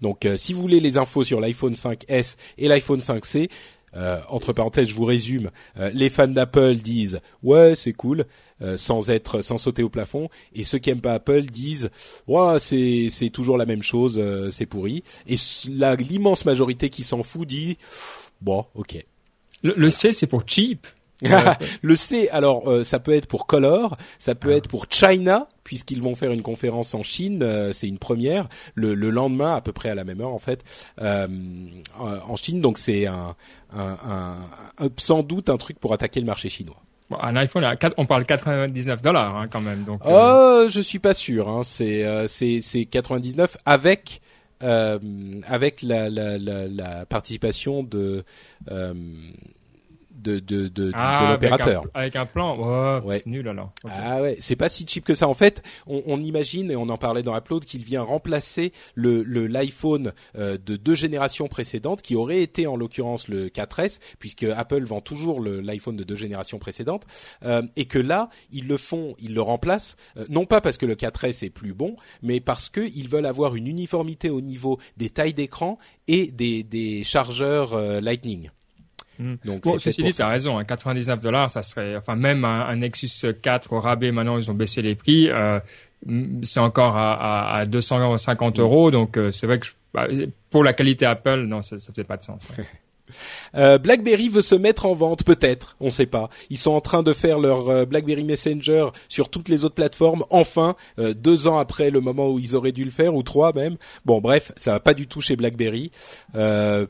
Donc, 0.00 0.24
euh, 0.24 0.36
si 0.36 0.52
vous 0.52 0.62
voulez 0.62 0.80
les 0.80 0.96
infos 0.96 1.24
sur 1.24 1.40
l'iPhone 1.40 1.74
5S 1.74 2.36
et 2.56 2.68
l'iPhone 2.68 3.00
5C, 3.00 3.50
euh, 3.96 4.20
entre 4.28 4.52
parenthèses, 4.52 4.88
je 4.88 4.94
vous 4.94 5.04
résume. 5.04 5.50
Les 5.92 6.10
fans 6.10 6.28
d'Apple 6.28 6.76
disent 6.76 7.20
ouais 7.42 7.74
c'est 7.74 7.92
cool, 7.92 8.24
euh, 8.62 8.76
sans 8.76 9.10
être 9.10 9.42
sans 9.42 9.58
sauter 9.58 9.82
au 9.82 9.88
plafond, 9.88 10.28
et 10.54 10.64
ceux 10.64 10.78
qui 10.78 10.90
aiment 10.90 11.00
pas 11.00 11.14
Apple 11.14 11.42
disent 11.42 11.90
ouais 12.26 12.58
c'est 12.58 13.08
c'est 13.10 13.30
toujours 13.30 13.56
la 13.56 13.66
même 13.66 13.82
chose, 13.82 14.20
c'est 14.50 14.66
pourri. 14.66 15.02
Et 15.26 15.36
la 15.68 15.96
l'immense 15.96 16.44
majorité 16.44 16.90
qui 16.90 17.02
s'en 17.02 17.22
fout 17.22 17.46
dit 17.46 17.78
bon 18.40 18.64
ok. 18.74 19.04
Le, 19.62 19.90
C 19.90 20.12
c'est 20.12 20.26
pour 20.26 20.44
cheap. 20.46 20.86
le 21.82 21.96
C, 21.96 22.30
alors 22.30 22.64
ça 22.82 22.98
peut 22.98 23.12
être 23.12 23.26
pour 23.26 23.46
Color, 23.46 23.98
ça 24.18 24.34
peut 24.34 24.52
ah. 24.52 24.56
être 24.56 24.68
pour 24.68 24.86
China, 24.88 25.48
puisqu'ils 25.64 26.00
vont 26.00 26.14
faire 26.14 26.32
une 26.32 26.40
conférence 26.40 26.94
en 26.94 27.02
Chine, 27.02 27.70
c'est 27.74 27.88
une 27.88 27.98
première, 27.98 28.48
le, 28.74 28.94
le, 28.94 29.10
lendemain 29.10 29.54
à 29.54 29.60
peu 29.60 29.72
près 29.72 29.90
à 29.90 29.94
la 29.94 30.04
même 30.04 30.22
heure 30.22 30.32
en 30.32 30.38
fait, 30.38 30.64
en 30.98 32.36
Chine. 32.36 32.62
Donc 32.62 32.78
c'est 32.78 33.06
un, 33.06 33.36
un, 33.72 34.36
un, 34.78 34.88
sans 34.96 35.22
doute 35.22 35.50
un 35.50 35.56
truc 35.56 35.78
pour 35.78 35.92
attaquer 35.92 36.20
le 36.20 36.26
marché 36.26 36.48
chinois. 36.48 36.80
Un 37.18 37.36
iPhone, 37.36 37.64
on 37.96 38.06
parle 38.06 38.24
99 38.24 39.02
dollars 39.02 39.36
hein, 39.36 39.48
quand 39.50 39.60
même. 39.60 39.84
Euh... 39.88 40.64
oh, 40.64 40.68
je 40.68 40.80
suis 40.80 40.98
pas 40.98 41.14
sûr. 41.14 41.48
Hein, 41.48 41.62
c'est 41.62 42.04
euh, 42.04 42.26
c'est 42.26 42.60
c'est 42.62 42.84
99 42.84 43.56
avec 43.64 44.20
euh, 44.62 44.98
avec 45.46 45.82
la, 45.82 47.06
participation 47.06 47.82
de 47.82 48.24
de 50.20 50.38
de 50.38 50.68
de, 50.68 50.68
de 50.68 50.90
Ah, 50.94 51.30
avec 51.34 51.50
l'opérateur. 51.50 51.84
un- 51.94 52.00
Avec 52.00 52.16
un 52.16 52.26
plan, 52.26 52.56
oh, 52.58 53.06
Ouais. 53.06 53.18
c'est 53.18 53.26
nul 53.26 53.48
alors. 53.48 53.72
Ah 53.88 54.20
ouais, 54.22 54.36
c'est 54.40 54.56
pas 54.56 54.68
si 54.68 54.86
cheap 54.86 55.04
que 55.04 55.14
ça. 55.14 55.28
En 55.28 55.34
fait, 55.34 55.62
on, 55.86 56.02
on 56.06 56.22
imagine 56.22 56.70
et 56.70 56.76
on 56.76 56.88
en 56.88 56.98
parlait 56.98 57.22
dans 57.22 57.36
Upload 57.36 57.64
qu'il 57.64 57.82
vient 57.84 58.02
remplacer 58.02 58.72
le 58.94 59.22
le- 59.22 59.46
l'iPhone 59.46 60.12
euh, 60.36 60.58
de 60.58 60.76
deux 60.76 60.94
générations 60.94 61.48
précédentes, 61.48 62.02
qui 62.02 62.16
aurait 62.16 62.42
été 62.42 62.66
en 62.66 62.76
l'occurrence 62.76 63.28
le 63.28 63.48
4S, 63.48 63.98
puisque 64.18 64.44
Apple 64.44 64.84
vend 64.84 65.00
toujours 65.00 65.40
l'iPhone 65.42 65.96
de 65.96 66.04
deux 66.04 66.16
générations 66.16 66.58
précédentes, 66.58 67.06
euh, 67.44 67.62
et 67.76 67.86
que 67.86 67.98
là 67.98 68.28
ils 68.52 68.66
le 68.68 68.76
font, 68.76 69.14
ils 69.18 69.34
le 69.34 69.42
remplacent, 69.42 69.96
euh, 70.16 70.24
non 70.28 70.46
pas 70.46 70.60
parce 70.60 70.76
que 70.78 70.86
le 70.86 70.94
4S 70.94 71.44
est 71.44 71.50
plus 71.50 71.72
bon, 71.74 71.96
mais 72.22 72.40
parce 72.40 72.68
que 72.68 72.80
ils 72.94 73.08
veulent 73.08 73.26
avoir 73.26 73.54
une 73.56 73.66
uniformité 73.66 74.30
au 74.30 74.40
niveau 74.40 74.78
des 74.96 75.10
tailles 75.10 75.34
d'écran 75.34 75.78
et 76.08 76.26
des 76.32 76.62
des 76.62 77.02
chargeurs 77.04 77.74
euh, 77.74 78.00
Lightning. 78.00 78.50
Hmm. 79.20 79.34
Donc 79.44 79.62
Bon, 79.64 79.78
ceci 79.78 80.02
dit, 80.02 80.12
ça. 80.14 80.24
t'as 80.24 80.30
raison, 80.30 80.56
hein, 80.58 80.64
99 80.64 81.20
dollars, 81.20 81.50
ça 81.50 81.62
serait, 81.62 81.94
enfin, 81.96 82.16
même 82.16 82.44
un, 82.46 82.62
un 82.66 82.76
Nexus 82.76 83.10
4 83.42 83.72
au 83.74 83.78
rabais, 83.80 84.12
maintenant, 84.12 84.38
ils 84.38 84.50
ont 84.50 84.54
baissé 84.54 84.80
les 84.80 84.94
prix, 84.94 85.28
euh, 85.28 85.60
mm, 86.06 86.42
c'est 86.42 86.60
encore 86.60 86.96
à, 86.96 87.12
à, 87.52 87.58
à 87.58 87.66
250 87.66 88.58
Mm. 88.58 88.62
euros, 88.62 88.90
donc 88.90 89.18
euh, 89.18 89.30
c'est 89.30 89.46
vrai 89.46 89.58
que 89.60 89.66
je- 89.66 89.72
bah, 89.92 90.06
pour 90.48 90.64
la 90.64 90.72
qualité 90.72 91.04
Apple, 91.04 91.42
non, 91.42 91.60
ça, 91.60 91.78
ça 91.78 91.92
fait 91.92 92.04
pas 92.04 92.16
de 92.16 92.22
sens. 92.22 92.42
ouais. 92.58 92.64
Euh, 93.56 93.76
BlackBerry 93.76 94.28
veut 94.28 94.40
se 94.40 94.54
mettre 94.54 94.86
en 94.86 94.94
vente, 94.94 95.24
peut-être, 95.24 95.74
on 95.80 95.90
sait 95.90 96.06
pas. 96.06 96.30
Ils 96.48 96.56
sont 96.56 96.70
en 96.70 96.80
train 96.80 97.02
de 97.02 97.12
faire 97.12 97.40
leur 97.40 97.68
euh, 97.68 97.84
BlackBerry 97.84 98.22
Messenger 98.22 98.86
sur 99.08 99.28
toutes 99.30 99.48
les 99.48 99.64
autres 99.64 99.74
plateformes. 99.74 100.24
Enfin, 100.30 100.76
euh, 101.00 101.12
deux 101.12 101.48
ans 101.48 101.58
après 101.58 101.90
le 101.90 102.00
moment 102.00 102.30
où 102.30 102.38
ils 102.38 102.54
auraient 102.54 102.70
dû 102.70 102.84
le 102.84 102.92
faire, 102.92 103.16
ou 103.16 103.24
trois 103.24 103.52
même. 103.52 103.78
Bon, 104.04 104.20
bref, 104.20 104.52
ça 104.54 104.70
va 104.74 104.78
pas 104.78 104.94
du 104.94 105.08
tout 105.08 105.20
chez 105.20 105.34
BlackBerry. 105.34 105.90
Euh, 106.36 106.86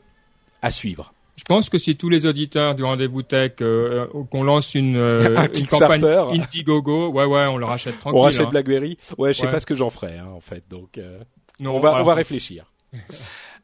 à 0.61 0.69
suivre. 0.69 1.11
Je 1.41 1.45
pense 1.55 1.69
que 1.71 1.79
si 1.79 1.95
tous 1.97 2.07
les 2.07 2.27
auditeurs 2.27 2.75
du 2.75 2.83
rendez-vous 2.83 3.23
tech, 3.23 3.53
euh, 3.61 4.05
euh, 4.13 4.23
qu'on 4.29 4.43
lance 4.43 4.75
une, 4.75 4.95
euh, 4.95 5.35
Un 5.37 5.47
une 5.51 5.65
campagne 5.65 6.03
Indiegogo, 6.05 7.09
ouais, 7.09 7.25
ouais, 7.25 7.45
on 7.47 7.57
le 7.57 7.65
rachète 7.65 7.99
tranquille. 7.99 8.19
on 8.19 8.21
rachète 8.21 8.41
hein. 8.45 8.49
BlackBerry. 8.51 8.95
Ouais, 9.17 9.33
je 9.33 9.39
sais 9.39 9.45
Ouais. 9.47 9.51
pas 9.51 9.59
ce 9.59 9.65
que 9.65 9.73
j'en 9.75 9.89
ferai, 9.89 10.19
hein, 10.19 10.27
en 10.35 10.39
fait. 10.39 10.63
Donc, 10.69 10.99
euh, 10.99 11.19
Non, 11.59 11.75
on 11.75 11.79
va, 11.79 11.89
alors, 11.89 12.01
on 12.01 12.05
va 12.05 12.13
réfléchir. 12.13 12.71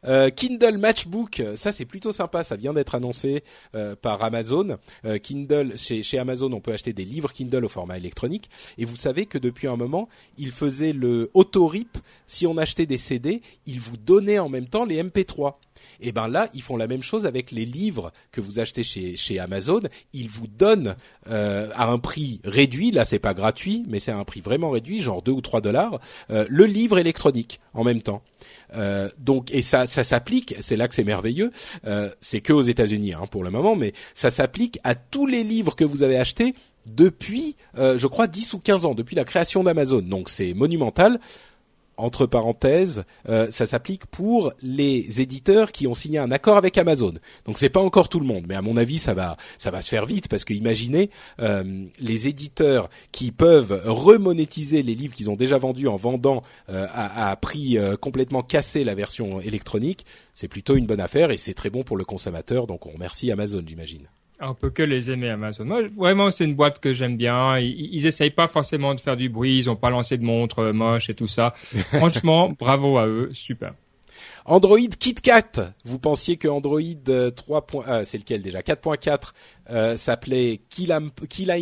Euh, 0.05 0.29
Kindle 0.29 0.77
Matchbook, 0.77 1.41
ça 1.55 1.71
c'est 1.71 1.85
plutôt 1.85 2.11
sympa, 2.11 2.43
ça 2.43 2.55
vient 2.55 2.71
d'être 2.71 2.93
annoncé 2.93 3.43
euh, 3.73 3.95
par 3.95 4.23
Amazon. 4.23 4.77
Euh, 5.05 5.17
Kindle, 5.17 5.73
chez, 5.75 6.03
chez 6.03 6.19
Amazon, 6.19 6.51
on 6.53 6.61
peut 6.61 6.71
acheter 6.71 6.93
des 6.93 7.03
livres 7.03 7.33
Kindle 7.33 7.65
au 7.65 7.67
format 7.67 7.97
électronique. 7.97 8.47
Et 8.77 8.85
vous 8.85 8.95
savez 8.95 9.25
que 9.25 9.39
depuis 9.39 9.67
un 9.67 9.75
moment, 9.75 10.07
ils 10.37 10.51
faisaient 10.51 10.93
le 10.93 11.31
auto-rip. 11.33 11.97
Si 12.27 12.45
on 12.45 12.57
achetait 12.57 12.85
des 12.85 12.99
CD, 12.99 13.41
ils 13.65 13.79
vous 13.79 13.97
donnaient 13.97 14.37
en 14.37 14.49
même 14.49 14.67
temps 14.67 14.85
les 14.85 15.01
MP3. 15.03 15.55
Et 15.99 16.11
ben 16.11 16.27
là, 16.27 16.49
ils 16.53 16.61
font 16.61 16.77
la 16.77 16.87
même 16.87 17.03
chose 17.03 17.25
avec 17.25 17.51
les 17.51 17.65
livres 17.65 18.11
que 18.31 18.41
vous 18.41 18.59
achetez 18.59 18.83
chez, 18.83 19.15
chez 19.15 19.39
Amazon. 19.39 19.81
Ils 20.13 20.29
vous 20.29 20.47
donnent 20.47 20.95
euh, 21.29 21.69
à 21.75 21.87
un 21.87 21.99
prix 21.99 22.41
réduit. 22.43 22.91
Là, 22.91 23.05
c'est 23.05 23.19
pas 23.19 23.33
gratuit, 23.33 23.83
mais 23.87 23.99
c'est 23.99 24.11
un 24.11 24.23
prix 24.23 24.41
vraiment 24.41 24.69
réduit, 24.69 25.01
genre 25.01 25.21
2 25.21 25.31
ou 25.31 25.41
3 25.41 25.61
dollars, 25.61 25.99
euh, 26.29 26.45
le 26.49 26.65
livre 26.65 26.97
électronique 26.97 27.59
en 27.73 27.83
même 27.83 28.01
temps. 28.01 28.21
Euh, 28.75 29.09
donc 29.17 29.49
et 29.51 29.61
ça 29.61 29.87
ça 29.87 30.03
s'applique, 30.03 30.55
c'est 30.59 30.75
là 30.75 30.87
que 30.87 30.95
c'est 30.95 31.03
merveilleux. 31.03 31.51
Euh, 31.85 32.09
c'est 32.19 32.41
que 32.41 32.53
aux 32.53 32.61
États-Unis 32.61 33.13
hein, 33.13 33.25
pour 33.29 33.43
le 33.43 33.49
moment, 33.49 33.75
mais 33.75 33.93
ça 34.13 34.29
s'applique 34.29 34.79
à 34.83 34.95
tous 34.95 35.25
les 35.25 35.43
livres 35.43 35.75
que 35.75 35.85
vous 35.85 36.03
avez 36.03 36.17
achetés 36.17 36.53
depuis, 36.89 37.55
euh, 37.77 37.97
je 37.97 38.07
crois, 38.07 38.27
10 38.27 38.53
ou 38.53 38.59
15 38.59 38.85
ans, 38.85 38.95
depuis 38.95 39.15
la 39.15 39.25
création 39.25 39.63
d'Amazon. 39.63 40.01
Donc 40.01 40.29
c'est 40.29 40.53
monumental. 40.53 41.19
Entre 41.97 42.25
parenthèses, 42.25 43.03
euh, 43.27 43.49
ça 43.49 43.65
s'applique 43.65 44.05
pour 44.05 44.53
les 44.61 45.21
éditeurs 45.21 45.71
qui 45.71 45.87
ont 45.87 45.93
signé 45.93 46.19
un 46.19 46.31
accord 46.31 46.57
avec 46.57 46.77
Amazon. 46.77 47.13
Donc 47.45 47.57
c'est 47.57 47.69
pas 47.69 47.81
encore 47.81 48.07
tout 48.07 48.19
le 48.19 48.25
monde, 48.25 48.45
mais 48.47 48.55
à 48.55 48.61
mon 48.61 48.77
avis 48.77 48.99
ça 48.99 49.13
va 49.13 49.35
ça 49.57 49.71
va 49.71 49.81
se 49.81 49.89
faire 49.89 50.05
vite 50.05 50.27
parce 50.27 50.43
que 50.43 50.53
imaginez 50.53 51.09
euh, 51.39 51.85
les 51.99 52.27
éditeurs 52.27 52.89
qui 53.11 53.31
peuvent 53.31 53.81
remonétiser 53.85 54.83
les 54.83 54.95
livres 54.95 55.13
qu'ils 55.13 55.29
ont 55.29 55.35
déjà 55.35 55.57
vendus 55.57 55.87
en 55.87 55.95
vendant 55.95 56.41
euh, 56.69 56.85
à, 56.93 57.29
à 57.29 57.35
prix 57.35 57.77
complètement 57.99 58.43
cassé 58.43 58.83
la 58.83 58.95
version 58.95 59.41
électronique, 59.41 60.05
c'est 60.33 60.47
plutôt 60.47 60.75
une 60.75 60.85
bonne 60.85 61.01
affaire 61.01 61.31
et 61.31 61.37
c'est 61.37 61.53
très 61.53 61.69
bon 61.69 61.83
pour 61.83 61.97
le 61.97 62.05
consommateur. 62.05 62.67
Donc 62.67 62.85
on 62.85 62.91
remercie 62.91 63.31
Amazon, 63.31 63.63
j'imagine. 63.65 64.07
On 64.39 64.53
peut 64.53 64.69
que 64.69 64.83
les 64.83 65.09
aimer 65.09 65.29
Amazon. 65.29 65.65
Moi, 65.65 65.81
vraiment, 65.95 66.29
c'est 66.29 66.43
une 66.45 66.55
boîte 66.55 66.79
que 66.79 66.93
j'aime 66.93 67.17
bien. 67.17 67.57
Ils, 67.57 67.89
ils 67.95 68.05
essayent 68.05 68.29
pas 68.29 68.47
forcément 68.47 68.93
de 68.93 68.99
faire 68.99 69.17
du 69.17 69.29
bruit. 69.29 69.57
Ils 69.57 69.69
ont 69.69 69.75
pas 69.75 69.89
lancé 69.89 70.17
de 70.17 70.23
montres 70.23 70.59
euh, 70.59 70.73
moches 70.73 71.09
et 71.09 71.15
tout 71.15 71.27
ça. 71.27 71.53
Franchement, 71.93 72.53
bravo 72.59 72.97
à 72.99 73.07
eux. 73.07 73.31
Super. 73.33 73.73
Android 74.45 74.77
KitKat. 74.99 75.73
Vous 75.83 75.99
pensiez 75.99 76.37
que 76.37 76.47
Android 76.47 76.79
euh, 77.09 77.31
3. 77.31 77.65
point- 77.67 77.83
ah, 77.87 78.05
c'est 78.05 78.17
lequel 78.17 78.41
déjà? 78.41 78.61
4.4 78.61 79.33
euh, 79.69 79.97
s'appelait 79.97 80.59
Lime 80.77 81.11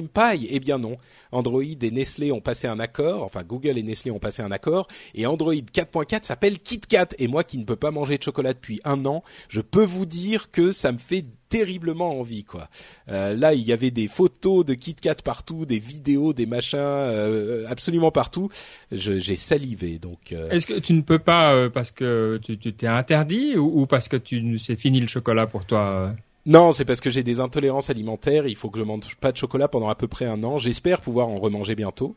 Pie 0.08 0.48
Eh 0.50 0.60
bien 0.60 0.78
non. 0.78 0.98
Android 1.32 1.62
et 1.64 1.92
Nestlé 1.92 2.32
ont 2.32 2.42
passé 2.42 2.68
un 2.68 2.80
accord. 2.80 3.24
Enfin, 3.24 3.44
Google 3.44 3.78
et 3.78 3.84
Nestlé 3.84 4.12
ont 4.12 4.20
passé 4.20 4.42
un 4.42 4.52
accord. 4.52 4.88
Et 5.14 5.26
Android 5.26 5.54
4.4 5.54 6.24
s'appelle 6.24 6.60
KitKat. 6.60 7.10
Et 7.20 7.28
moi 7.28 7.44
qui 7.44 7.58
ne 7.58 7.66
peux 7.66 7.76
pas 7.76 7.92
manger 7.92 8.18
de 8.18 8.24
chocolat 8.24 8.54
depuis 8.54 8.80
un 8.86 9.06
an, 9.06 9.24
je 9.50 9.62
peux 9.62 9.84
vous 9.84 10.06
dire 10.06 10.52
que 10.52 10.72
ça 10.72 10.92
me 10.92 10.98
fait 10.98 11.26
terriblement 11.50 12.20
envie 12.20 12.44
quoi. 12.44 12.70
Euh, 13.10 13.34
là, 13.36 13.54
il 13.54 13.62
y 13.62 13.72
avait 13.72 13.92
des 13.92 14.08
photos 14.08 14.66
de 14.66 14.74
KitKat 14.74 15.16
partout, 15.24 15.66
des 15.66 15.80
vidéos, 15.80 16.34
des 16.34 16.46
machins, 16.48 16.78
euh, 16.80 17.66
absolument 17.68 18.12
partout. 18.12 18.50
J'ai 18.92 19.36
salivé 19.36 20.00
donc. 20.00 20.32
euh, 20.32 20.50
Est-ce 20.50 20.68
que 20.68 20.80
tu 20.80 20.94
ne 20.94 21.02
peux 21.02 21.20
pas 21.20 21.54
euh, 21.54 21.70
parce 21.70 21.92
que 21.92 22.40
tu 22.44 22.58
tu 22.58 22.74
t'es 22.74 22.88
interdit 22.88 23.56
ou, 23.58 23.82
ou 23.82 23.86
parce 23.86 24.08
que 24.08 24.18
tu 24.18 24.58
c'est 24.60 24.76
fini 24.80 25.00
le 25.00 25.08
chocolat 25.08 25.48
pour 25.48 25.66
toi 25.66 25.80
euh? 26.10 26.12
Non, 26.46 26.72
c'est 26.72 26.86
parce 26.86 27.02
que 27.02 27.10
j'ai 27.10 27.24
des 27.24 27.40
intolérances 27.40 27.90
alimentaires. 27.90 28.46
Il 28.48 28.56
faut 28.56 28.70
que 28.70 28.78
je 28.78 28.84
mange 28.84 29.16
pas 29.20 29.32
de 29.32 29.38
chocolat 29.38 29.68
pendant 29.68 29.90
à 29.90 29.96
peu 29.96 30.08
près 30.08 30.26
un 30.26 30.44
an. 30.44 30.58
J'espère 30.58 31.02
pouvoir 31.02 31.28
en 31.28 31.36
remanger 31.38 31.76
bientôt. 31.76 32.16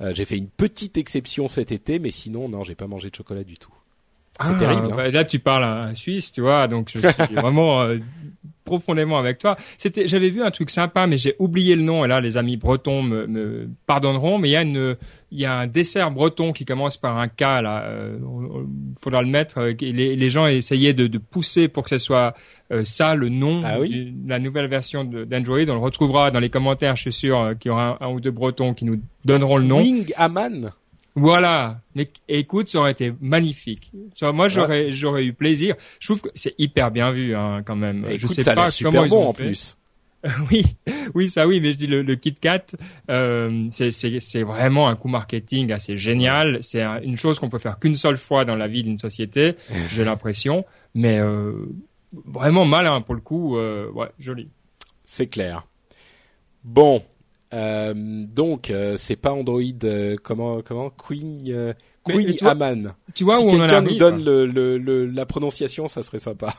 Euh, 0.00 0.12
j'ai 0.14 0.24
fait 0.24 0.36
une 0.36 0.48
petite 0.48 0.98
exception 0.98 1.48
cet 1.48 1.72
été, 1.72 1.98
mais 1.98 2.10
sinon, 2.10 2.48
non, 2.48 2.64
j'ai 2.64 2.74
pas 2.74 2.86
mangé 2.86 3.08
de 3.10 3.14
chocolat 3.14 3.44
du 3.44 3.56
tout. 3.56 3.72
C'est 4.42 4.52
Ah, 4.52 4.54
terrible. 4.58 4.88
hein. 4.90 4.96
bah, 4.96 5.10
là, 5.10 5.24
tu 5.24 5.38
parles 5.38 5.64
à 5.64 5.82
un 5.84 5.94
Suisse, 5.94 6.32
tu 6.32 6.40
vois, 6.40 6.66
donc 6.68 6.90
je 6.92 6.98
suis 6.98 7.34
vraiment 7.34 7.82
euh, 7.82 7.98
profondément 8.64 9.18
avec 9.18 9.38
toi. 9.38 9.56
C'était, 9.78 10.08
j'avais 10.08 10.30
vu 10.30 10.42
un 10.42 10.50
truc 10.50 10.70
sympa, 10.70 11.06
mais 11.06 11.18
j'ai 11.18 11.36
oublié 11.38 11.74
le 11.74 11.82
nom. 11.82 12.04
Et 12.04 12.08
là, 12.08 12.20
les 12.20 12.36
amis 12.38 12.56
bretons 12.56 13.02
me, 13.02 13.26
me 13.26 13.68
pardonneront, 13.86 14.38
mais 14.38 14.48
il 14.48 14.52
y 14.52 14.56
a 14.56 14.62
une, 14.62 14.96
il 15.32 15.40
y 15.40 15.46
a 15.46 15.52
un 15.54 15.66
dessert 15.66 16.10
breton 16.10 16.52
qui 16.52 16.64
commence 16.64 16.96
par 16.98 17.18
un 17.18 17.26
K. 17.28 17.40
Là, 17.40 17.84
euh, 17.86 18.18
faudra 19.00 19.22
le 19.22 19.28
mettre. 19.28 19.58
euh, 19.58 19.72
Les, 19.80 20.14
les 20.14 20.30
gens 20.30 20.46
essayaient 20.46 20.92
de, 20.92 21.06
de 21.06 21.18
pousser 21.18 21.68
pour 21.68 21.84
que 21.84 21.90
ce 21.90 21.98
soit 21.98 22.34
euh, 22.70 22.84
ça 22.84 23.14
le 23.14 23.28
nom 23.30 23.62
Ah 23.64 23.80
oui 23.80 24.12
de 24.14 24.28
la 24.28 24.38
nouvelle 24.38 24.68
version 24.68 25.04
d'Android. 25.04 25.58
On 25.68 25.72
le 25.74 25.78
retrouvera 25.78 26.30
dans 26.30 26.38
les 26.40 26.50
commentaires. 26.50 26.96
Je 26.96 27.02
suis 27.02 27.12
sûr 27.12 27.40
euh, 27.40 27.54
qu'il 27.54 27.70
y 27.70 27.72
aura 27.72 27.96
un, 28.00 28.06
un 28.06 28.10
ou 28.12 28.20
deux 28.20 28.30
bretons 28.30 28.74
qui 28.74 28.84
nous 28.84 29.00
donneront 29.24 29.56
le 29.56 29.64
nom. 29.64 29.78
Wing 29.78 30.12
Aman. 30.16 30.70
Voilà. 31.14 31.80
Mais 31.94 32.08
écoute, 32.28 32.68
ça 32.68 32.78
aurait 32.78 32.92
été 32.92 33.12
magnifique. 33.20 33.90
Ça, 34.14 34.32
moi, 34.32 34.48
j'aurais, 34.48 34.92
j'aurais 34.92 35.24
eu 35.24 35.32
plaisir. 35.34 35.74
Je 36.00 36.06
trouve 36.08 36.20
que 36.22 36.28
c'est 36.34 36.54
hyper 36.58 36.90
bien 36.90 37.10
vu, 37.12 37.34
hein, 37.34 37.62
quand 37.66 37.76
même. 37.76 38.04
Écoute, 38.08 38.20
je 38.20 38.26
sais 38.28 38.42
ça 38.42 38.54
pas 38.54 38.60
comment 38.62 38.70
super 38.70 39.04
ils 39.06 39.10
bon 39.10 39.24
ont 39.24 39.28
en 39.28 39.32
fait. 39.32 39.44
plus. 39.48 39.76
oui, 40.50 40.64
oui, 41.14 41.28
ça 41.28 41.46
oui, 41.46 41.60
mais 41.60 41.72
je 41.72 41.78
dis 41.78 41.86
le, 41.86 42.02
le 42.02 42.14
Kit 42.14 42.34
Kat, 42.34 42.62
euh, 43.10 43.66
c'est, 43.70 44.42
vraiment 44.42 44.88
un 44.88 44.96
coup 44.96 45.08
marketing 45.08 45.72
assez 45.72 45.98
génial. 45.98 46.58
C'est 46.62 46.82
un- 46.82 47.00
une 47.02 47.16
chose 47.16 47.38
qu'on 47.38 47.48
peut 47.48 47.58
faire 47.58 47.78
qu'une 47.78 47.96
seule 47.96 48.16
fois 48.16 48.44
dans 48.44 48.54
la 48.56 48.68
vie 48.68 48.84
d'une 48.84 48.98
société, 48.98 49.56
j'ai 49.90 50.04
l'impression. 50.04 50.64
Mais 50.94 51.18
euh, 51.18 51.52
vraiment 52.24 52.64
malin 52.64 53.00
pour 53.00 53.14
le 53.14 53.20
coup. 53.20 53.56
Euh, 53.56 53.90
ouais, 53.90 54.08
joli. 54.18 54.48
C'est 55.04 55.26
clair. 55.26 55.66
Bon, 56.64 57.02
donc 57.52 58.72
c'est 58.96 59.16
pas 59.16 59.32
Android. 59.32 59.60
comment 60.22 60.62
comment 60.62 60.90
Queen 60.90 61.38
Queen 62.04 62.36
Aman. 62.48 62.94
Tu 63.14 63.24
vois 63.24 63.36
si 63.38 63.44
où 63.44 63.48
on 63.48 63.54
en 63.54 63.58
quelqu'un 63.60 63.80
nous 63.80 63.86
arrive 63.88 63.98
donne 63.98 64.24
le, 64.24 64.46
le, 64.46 64.78
le- 64.78 65.06
la 65.06 65.26
prononciation, 65.26 65.86
ça 65.86 66.02
serait 66.02 66.18
sympa. 66.18 66.54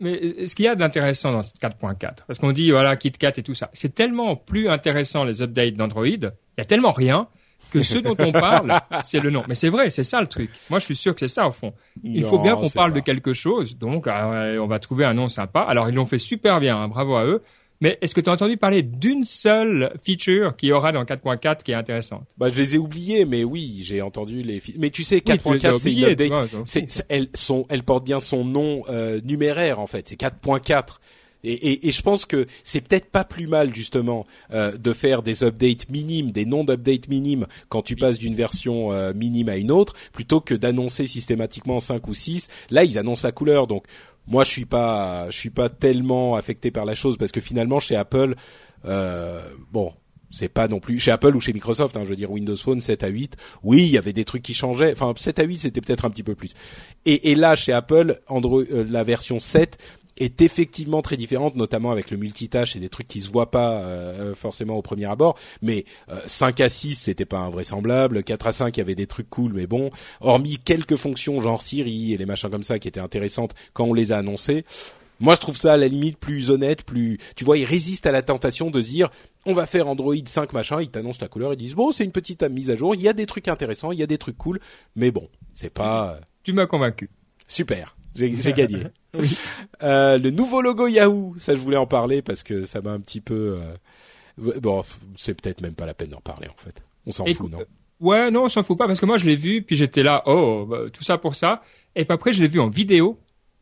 Mais 0.00 0.20
euh, 0.22 0.46
ce 0.46 0.54
qu'il 0.54 0.64
y 0.64 0.68
a 0.68 0.74
d'intéressant 0.74 1.32
dans 1.32 1.42
cette 1.42 1.60
4.4, 1.60 1.96
parce 2.26 2.38
qu'on 2.38 2.52
dit 2.52 2.70
voilà 2.70 2.96
KitKat 2.96 3.32
et 3.38 3.42
tout 3.42 3.54
ça, 3.54 3.70
c'est 3.72 3.94
tellement 3.94 4.36
plus 4.36 4.68
intéressant 4.68 5.24
les 5.24 5.42
updates 5.42 5.74
d'Android, 5.74 6.06
il 6.06 6.20
y 6.58 6.60
a 6.60 6.64
tellement 6.64 6.92
rien 6.92 7.28
que 7.72 7.82
ce 7.82 7.98
dont 7.98 8.14
on 8.18 8.30
parle, 8.30 8.78
c'est 9.04 9.18
le 9.20 9.30
nom. 9.30 9.42
Mais 9.48 9.54
c'est 9.56 9.68
vrai, 9.70 9.90
c'est 9.90 10.04
ça 10.04 10.20
le 10.20 10.28
truc. 10.28 10.50
Moi, 10.70 10.78
je 10.78 10.84
suis 10.84 10.94
sûr 10.94 11.12
que 11.12 11.18
c'est 11.20 11.28
ça 11.28 11.48
au 11.48 11.50
fond. 11.50 11.72
Il 12.04 12.22
faut 12.24 12.38
bien 12.38 12.54
qu'on 12.54 12.68
parle 12.68 12.92
pas. 12.92 13.00
de 13.00 13.04
quelque 13.04 13.32
chose, 13.32 13.76
donc 13.78 14.06
euh, 14.06 14.58
on 14.58 14.66
va 14.68 14.78
trouver 14.78 15.04
un 15.04 15.14
nom 15.14 15.28
sympa. 15.28 15.60
Alors 15.62 15.88
ils 15.88 15.94
l'ont 15.94 16.06
fait 16.06 16.18
super 16.20 16.60
bien, 16.60 16.76
hein, 16.76 16.88
bravo 16.88 17.16
à 17.16 17.24
eux. 17.24 17.42
Mais 17.80 17.98
est-ce 18.00 18.14
que 18.14 18.20
tu 18.20 18.30
as 18.30 18.32
entendu 18.32 18.56
parler 18.56 18.82
d'une 18.82 19.24
seule 19.24 19.92
feature 20.04 20.56
qu'il 20.56 20.68
y 20.68 20.72
aura 20.72 20.92
dans 20.92 21.04
4.4 21.04 21.62
qui 21.62 21.72
est 21.72 21.74
intéressante? 21.74 22.26
Bah, 22.38 22.48
je 22.48 22.54
les 22.54 22.76
ai 22.76 22.78
oubliés, 22.78 23.24
mais 23.24 23.44
oui, 23.44 23.80
j'ai 23.84 24.00
entendu 24.00 24.42
les. 24.42 24.62
Mais 24.78 24.90
tu 24.90 25.04
sais, 25.04 25.16
Oui, 25.16 25.22
tu 25.22 25.32
les 25.52 25.66
as 25.66 25.72
4.4 25.72 25.76
c'est 25.78 25.92
une 25.92 26.04
update. 26.04 26.28
vois, 26.28 26.46
C'est, 26.64 26.88
c'est- 26.88 27.04
elle, 27.08 27.28
son, 27.34 27.66
elle 27.68 27.82
porte 27.82 28.04
bien 28.04 28.20
son 28.20 28.44
nom 28.44 28.84
euh, 28.88 29.20
numéraire 29.24 29.80
en 29.80 29.86
fait. 29.86 30.08
C'est 30.08 30.18
4.4. 30.18 30.98
Et, 31.46 31.52
et, 31.52 31.88
et 31.88 31.90
je 31.92 32.00
pense 32.00 32.24
que 32.24 32.46
c'est 32.62 32.80
peut-être 32.80 33.10
pas 33.10 33.24
plus 33.24 33.46
mal 33.46 33.74
justement 33.74 34.24
euh, 34.50 34.78
de 34.78 34.92
faire 34.94 35.22
des 35.22 35.44
updates 35.44 35.90
minimes, 35.90 36.30
des 36.32 36.46
noms 36.46 36.64
d'updates 36.64 37.06
minimes 37.08 37.46
quand 37.68 37.82
tu 37.82 37.96
passes 37.96 38.18
d'une 38.18 38.34
version 38.34 38.92
euh, 38.92 39.12
minime 39.12 39.50
à 39.50 39.58
une 39.58 39.70
autre, 39.70 39.92
plutôt 40.14 40.40
que 40.40 40.54
d'annoncer 40.54 41.06
systématiquement 41.06 41.80
5 41.80 42.08
ou 42.08 42.14
6. 42.14 42.48
Là, 42.70 42.84
ils 42.84 42.98
annoncent 42.98 43.28
la 43.28 43.32
couleur, 43.32 43.66
donc 43.66 43.84
moi 44.26 44.44
je 44.44 44.50
suis 44.50 44.64
pas 44.64 45.30
je 45.30 45.36
suis 45.36 45.50
pas 45.50 45.68
tellement 45.68 46.36
affecté 46.36 46.70
par 46.70 46.84
la 46.84 46.94
chose 46.94 47.16
parce 47.16 47.32
que 47.32 47.40
finalement 47.40 47.78
chez 47.78 47.96
Apple 47.96 48.34
euh, 48.84 49.40
bon 49.72 49.92
c'est 50.30 50.48
pas 50.48 50.66
non 50.66 50.80
plus 50.80 50.98
chez 50.98 51.12
Apple 51.12 51.36
ou 51.36 51.40
chez 51.40 51.52
Microsoft 51.52 51.96
hein, 51.96 52.02
je 52.04 52.10
veux 52.10 52.16
dire 52.16 52.30
Windows 52.30 52.56
Phone 52.56 52.80
7 52.80 53.04
à 53.04 53.08
8 53.08 53.36
oui 53.62 53.84
il 53.84 53.90
y 53.90 53.98
avait 53.98 54.12
des 54.12 54.24
trucs 54.24 54.42
qui 54.42 54.54
changeaient. 54.54 54.92
Enfin 54.92 55.12
7 55.16 55.38
à 55.38 55.44
8 55.44 55.58
c'était 55.58 55.80
peut-être 55.80 56.04
un 56.04 56.10
petit 56.10 56.22
peu 56.22 56.34
plus. 56.34 56.54
Et, 57.06 57.30
et 57.30 57.34
là 57.34 57.54
chez 57.54 57.72
Apple 57.72 58.20
Android 58.28 58.62
euh, 58.70 58.84
la 58.88 59.04
version 59.04 59.40
7 59.40 59.78
est 60.16 60.42
effectivement 60.42 61.02
très 61.02 61.16
différente, 61.16 61.56
notamment 61.56 61.90
avec 61.90 62.10
le 62.10 62.16
multitâche 62.16 62.76
et 62.76 62.80
des 62.80 62.88
trucs 62.88 63.08
qui 63.08 63.20
se 63.20 63.30
voient 63.30 63.50
pas 63.50 63.80
euh, 63.80 64.34
forcément 64.34 64.76
au 64.76 64.82
premier 64.82 65.06
abord. 65.06 65.38
Mais 65.62 65.84
5 66.26 66.60
à 66.60 66.68
6, 66.68 66.94
c'était 66.94 67.24
pas 67.24 67.38
invraisemblable. 67.38 68.22
4 68.22 68.46
à 68.46 68.52
5, 68.52 68.76
il 68.76 68.80
y 68.80 68.82
avait 68.82 68.94
des 68.94 69.06
trucs 69.06 69.30
cool, 69.30 69.52
mais 69.54 69.66
bon. 69.66 69.90
Hormis 70.20 70.58
quelques 70.58 70.96
fonctions 70.96 71.40
genre 71.40 71.62
Siri 71.62 72.12
et 72.12 72.16
les 72.16 72.26
machins 72.26 72.50
comme 72.50 72.62
ça 72.62 72.78
qui 72.78 72.88
étaient 72.88 73.00
intéressantes 73.00 73.54
quand 73.72 73.84
on 73.84 73.94
les 73.94 74.12
a 74.12 74.18
annoncées. 74.18 74.64
Moi, 75.20 75.36
je 75.36 75.40
trouve 75.40 75.56
ça 75.56 75.74
à 75.74 75.76
la 75.76 75.88
limite 75.88 76.18
plus 76.18 76.50
honnête, 76.50 76.84
plus. 76.84 77.18
Tu 77.36 77.44
vois, 77.44 77.56
ils 77.56 77.64
résistent 77.64 78.06
à 78.06 78.12
la 78.12 78.22
tentation 78.22 78.70
de 78.70 78.80
dire, 78.80 79.10
on 79.46 79.54
va 79.54 79.66
faire 79.66 79.88
Android 79.88 80.14
5 80.24 80.52
machin. 80.52 80.80
Ils 80.82 80.90
t'annoncent 80.90 81.20
la 81.20 81.28
couleur, 81.28 81.52
ils 81.52 81.56
disent 81.56 81.74
bon, 81.74 81.92
c'est 81.92 82.04
une 82.04 82.12
petite 82.12 82.42
mise 82.42 82.70
à 82.70 82.76
jour. 82.76 82.94
Il 82.94 83.00
y 83.00 83.08
a 83.08 83.12
des 83.12 83.26
trucs 83.26 83.48
intéressants, 83.48 83.92
il 83.92 83.98
y 83.98 84.02
a 84.02 84.06
des 84.06 84.18
trucs 84.18 84.36
cool, 84.36 84.60
mais 84.96 85.10
bon, 85.10 85.28
c'est 85.52 85.72
pas. 85.72 86.18
Tu 86.42 86.52
m'as 86.52 86.66
convaincu. 86.66 87.10
Super, 87.46 87.96
j'ai 88.14 88.30
gagné. 88.52 88.84
Euh, 89.82 90.18
le 90.18 90.30
nouveau 90.30 90.60
logo 90.62 90.86
Yahoo, 90.86 91.34
ça 91.38 91.54
je 91.54 91.60
voulais 91.60 91.76
en 91.76 91.86
parler 91.86 92.22
parce 92.22 92.42
que 92.42 92.62
ça 92.64 92.80
m'a 92.80 92.90
un 92.90 93.00
petit 93.00 93.20
peu. 93.20 93.58
Euh... 93.60 94.52
Bon, 94.60 94.82
c'est 95.16 95.40
peut-être 95.40 95.60
même 95.60 95.74
pas 95.74 95.86
la 95.86 95.94
peine 95.94 96.10
d'en 96.10 96.20
parler 96.20 96.48
en 96.48 96.56
fait. 96.56 96.82
On 97.06 97.12
s'en 97.12 97.26
fout, 97.26 97.50
non? 97.50 97.60
Ouais, 98.00 98.30
non, 98.30 98.44
on 98.44 98.48
s'en 98.48 98.62
fout 98.62 98.76
pas 98.76 98.86
parce 98.86 99.00
que 99.00 99.06
moi 99.06 99.18
je 99.18 99.26
l'ai 99.26 99.36
vu, 99.36 99.62
puis 99.62 99.76
j'étais 99.76 100.02
là, 100.02 100.22
oh, 100.26 100.66
bah, 100.68 100.78
tout 100.92 101.04
ça 101.04 101.16
pour 101.18 101.34
ça. 101.36 101.62
Et 101.94 102.04
puis 102.04 102.12
après 102.12 102.32
je 102.32 102.42
l'ai 102.42 102.48
vu 102.48 102.58
en 102.60 102.68
vidéo 102.68 103.18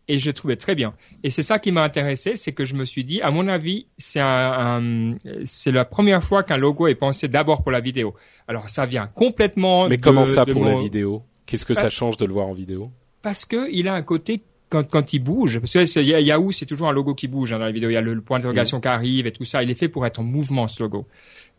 et 0.09 0.19
je 0.19 0.27
le 0.31 0.33
trouvais 0.33 0.57
très 0.57 0.75
bien. 0.75 0.95
Et 1.23 1.31
c'est 1.31 1.43
ça 1.43 1.59
qui 1.59 1.71
m'a 1.71 1.83
intéressé, 1.83 2.37
c'est 2.37 2.53
que 2.53 2.65
je 2.65 2.75
me 2.75 2.85
suis 2.85 3.05
dit, 3.05 3.21
à 3.21 3.31
mon 3.31 3.47
avis, 3.49 3.87
c'est 3.99 4.21
un, 4.21 5.15
c'est 5.45 5.71
la 5.71 5.85
première 5.85 6.25
fois 6.25 6.43
qu'un 6.43 6.57
logo 6.57 6.87
est 6.89 6.95
pensé 6.95 7.29
d'abord 7.29 7.63
pour 7.63 7.71
la 7.73 7.81
vidéo. 7.81 8.15
Alors 8.49 8.69
ça 8.69 8.87
vient 8.87 9.07
complètement. 9.09 9.89
Mais 9.89 9.99
de, 9.99 10.03
comment 10.03 10.25
ça 10.25 10.45
de 10.45 10.53
pour 10.53 10.63
mon- 10.63 10.75
la 10.75 10.81
vidéo? 10.81 11.23
Qu'est-ce 11.47 11.67
que 11.67 11.75
ça 11.75 11.91
change 11.91 12.17
de 12.17 12.25
le 12.25 12.33
voir 12.33 12.47
en 12.47 12.53
vidéo? 12.53 12.91
Parce 13.23 13.45
que 13.45 13.71
il 13.73 13.89
a 13.89 13.95
un 13.95 14.03
côté 14.03 14.43
quand, 14.69 14.89
quand 14.89 15.13
il 15.13 15.19
bouge, 15.21 15.59
parce 15.61 15.73
que 15.73 16.01
Yahoo, 16.01 16.51
c'est 16.51 16.65
toujours 16.67 16.89
un 16.89 16.93
logo 16.93 17.15
qui 17.15 17.29
bouge 17.29 17.53
hein, 17.53 17.59
dans 17.59 17.67
la 17.67 17.73
vidéo. 17.73 17.91
Il 17.91 17.93
y 17.93 17.97
a 17.97 18.01
le, 18.01 18.15
le 18.15 18.21
point 18.23 18.39
d'interrogation 18.39 18.81
qui 18.81 18.89
arrive 18.89 19.27
et 19.27 19.33
tout 19.33 19.45
ça. 19.45 19.63
Il 19.63 19.71
est 19.71 19.75
fait 19.75 19.89
pour 19.89 20.07
être 20.07 20.21
en 20.21 20.23
mouvement, 20.25 20.67
ce 20.67 20.83
logo. 20.83 21.07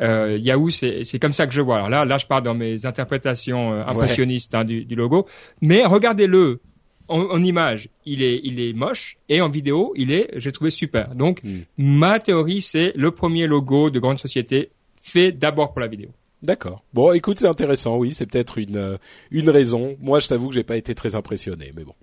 Euh, 0.02 0.38
Yahoo, 0.42 0.70
c'est 0.72 1.04
c'est 1.04 1.20
comme 1.20 1.34
ça 1.34 1.46
que 1.46 1.54
je 1.54 1.62
vois. 1.62 1.76
Alors 1.78 1.90
là, 1.90 2.06
là, 2.06 2.18
je 2.18 2.26
parle 2.26 2.44
dans 2.44 2.56
mes 2.56 2.86
interprétations 2.88 3.74
euh, 3.74 3.86
impressionnistes 3.86 4.56
hein, 4.56 4.64
du, 4.66 4.84
du 4.86 4.96
logo. 4.96 5.28
Mais 5.62 5.86
regardez-le 5.86 6.60
en, 7.08 7.20
en 7.20 7.44
image, 7.44 7.90
il 8.06 8.24
est, 8.24 8.40
il 8.44 8.60
est 8.60 8.74
moche, 8.74 9.18
et 9.30 9.42
en 9.42 9.50
vidéo, 9.50 9.94
il 9.96 10.12
est, 10.12 10.30
j'ai 10.38 10.52
trouvé 10.52 10.72
super. 10.72 11.14
Donc, 11.16 11.44
Mm. 11.44 11.60
ma 11.78 12.20
théorie, 12.20 12.62
c'est 12.62 12.94
le 12.96 13.12
premier 13.12 13.46
logo 13.46 13.90
de 13.92 14.00
grande 14.00 14.18
société 14.20 14.72
fait 15.02 15.32
d'abord 15.34 15.74
pour 15.74 15.82
la 15.82 15.88
vidéo. 15.88 16.10
D'accord. 16.44 16.84
Bon, 16.94 17.14
écoute, 17.14 17.40
c'est 17.40 17.48
intéressant. 17.48 17.96
Oui, 17.98 18.12
c'est 18.14 18.26
peut-être 18.26 18.58
une 18.58 18.76
euh, 18.78 18.98
une 19.32 19.50
raison. 19.50 19.96
Moi, 20.02 20.20
je 20.20 20.28
t'avoue 20.28 20.50
que 20.50 20.56
j'ai 20.56 20.64
pas 20.64 20.76
été 20.78 20.94
très 20.94 21.16
impressionné, 21.16 21.72
mais 21.76 21.84
bon. 21.86 21.96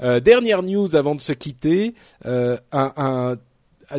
Euh, 0.00 0.20
dernière 0.20 0.62
news 0.62 0.94
avant 0.94 1.16
de 1.16 1.20
se 1.20 1.32
quitter, 1.32 1.94
euh, 2.26 2.56
un- 2.70 2.92
un- 2.96 3.36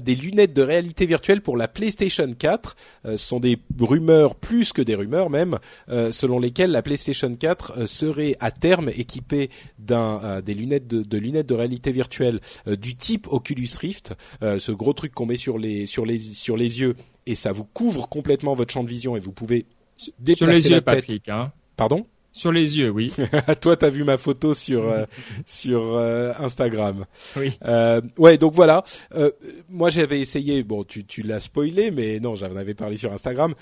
des 0.02 0.16
lunettes 0.16 0.54
de 0.54 0.62
réalité 0.62 1.06
virtuelle 1.06 1.42
pour 1.42 1.58
la 1.58 1.68
PlayStation 1.68 2.32
4. 2.32 2.76
Euh, 3.06 3.12
ce 3.12 3.18
sont 3.18 3.40
des 3.40 3.58
rumeurs 3.80 4.36
plus 4.36 4.74
que 4.74 4.82
des 4.82 4.96
rumeurs 4.96 5.30
même, 5.30 5.58
euh, 5.90 6.12
selon 6.12 6.40
lesquelles 6.40 6.72
la 6.72 6.82
PlayStation 6.82 7.36
4 7.36 7.74
euh, 7.78 7.88
serait 7.88 8.36
à 8.40 8.52
terme 8.52 8.90
équipée 8.90 9.50
d'un 9.80 10.22
euh, 10.24 10.42
des 10.42 10.54
lunettes 10.54 10.88
de, 10.88 11.02
de 11.02 11.18
lunettes 11.18 11.50
de 11.50 11.56
réalité 11.56 11.92
virtuelle 11.92 12.40
euh, 12.68 12.76
du 12.76 12.96
type 12.96 13.28
Oculus 13.32 13.70
Rift, 13.80 14.14
euh, 14.44 14.60
ce 14.60 14.72
gros 14.72 14.94
truc 14.94 15.14
qu'on 15.14 15.26
met 15.26 15.36
sur 15.38 15.58
les 15.58 15.86
sur 15.86 16.06
les 16.06 16.20
sur 16.20 16.56
les 16.58 16.80
yeux 16.80 16.96
et 17.26 17.36
ça 17.36 17.52
vous 17.52 17.66
couvre 17.66 18.08
complètement 18.08 18.54
votre 18.54 18.74
champ 18.74 18.84
de 18.84 18.90
vision 18.90 19.16
et 19.16 19.20
vous 19.20 19.32
pouvez 19.32 19.66
Sur 19.98 20.14
déplacer 20.20 20.54
les 20.54 20.64
yeux, 20.64 20.76
la 20.76 20.82
tête. 20.82 20.86
Patrick. 20.86 21.30
Hein. 21.30 21.52
Pardon? 21.76 22.06
Sur 22.40 22.54
les 22.54 22.78
yeux, 22.78 22.90
oui. 22.90 23.12
Toi, 23.62 23.76
t'as 23.76 23.90
vu 23.90 24.06
ma 24.06 24.18
photo 24.18 24.54
sur 24.54 24.90
euh, 24.90 25.04
sur 25.46 25.98
euh, 25.98 26.32
Instagram. 26.40 27.04
oui. 27.36 27.52
Euh, 27.66 28.00
ouais, 28.18 28.38
donc 28.38 28.54
voilà. 28.54 28.86
Euh, 29.14 29.30
moi, 29.70 29.90
j'avais 29.90 30.22
essayé. 30.22 30.64
Bon, 30.64 30.86
tu 30.86 31.04
tu 31.04 31.22
l'as 31.22 31.42
spoilé, 31.42 31.92
mais 31.92 32.22
non, 32.22 32.36
j'en 32.36 32.56
avais 32.56 32.76
parlé 32.76 32.96
sur 32.96 33.12
Instagram. 33.12 33.56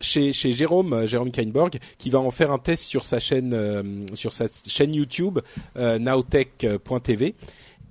Chez 0.00 0.32
chez 0.32 0.52
Jérôme 0.52 1.06
Jérôme 1.06 1.32
Kainborg, 1.32 1.80
qui 1.98 2.08
va 2.08 2.20
en 2.20 2.30
faire 2.30 2.52
un 2.52 2.60
test 2.60 2.84
sur 2.84 3.02
sa 3.02 3.18
chaîne 3.18 4.06
sur 4.14 4.32
sa 4.32 4.46
chaîne 4.64 4.94
YouTube 4.94 5.40
nowtech.tv. 5.74 7.34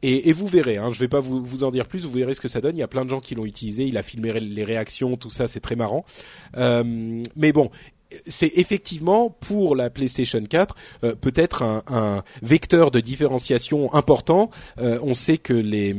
Et, 0.04 0.30
et 0.30 0.32
vous 0.32 0.48
verrez, 0.48 0.78
hein, 0.78 0.90
je 0.94 1.00
vais 1.00 1.08
pas 1.08 1.20
vous, 1.20 1.44
vous 1.44 1.64
en 1.64 1.70
dire 1.70 1.86
plus, 1.86 2.06
vous 2.06 2.12
verrez 2.12 2.34
ce 2.34 2.42
que 2.42 2.48
ça 2.48 2.60
donne. 2.60 2.76
Il 2.76 2.80
y 2.80 2.84
a 2.84 2.88
plein 2.88 3.06
de 3.06 3.10
gens 3.10 3.20
qui 3.20 3.36
l'ont 3.36 3.46
utilisé, 3.46 3.86
il 3.86 3.98
a 3.98 4.04
filmé 4.04 4.40
les 4.40 4.64
réactions, 4.64 5.16
tout 5.16 5.30
ça, 5.30 5.48
c'est 5.48 5.60
très 5.60 5.76
marrant. 5.76 6.06
Euh, 6.58 7.24
mais 7.36 7.52
bon, 7.52 7.70
c'est 8.26 8.52
effectivement 8.56 9.30
pour 9.30 9.76
la 9.76 9.90
PlayStation 9.90 10.44
4 10.44 10.76
euh, 11.04 11.16
peut-être 11.16 11.64
un, 11.64 11.84
un 11.88 12.24
vecteur 12.42 12.92
de 12.92 13.00
différenciation 13.00 13.94
important. 13.94 14.50
Euh, 14.80 15.00
on 15.02 15.14
sait 15.14 15.38
que 15.38 15.54
les 15.54 15.96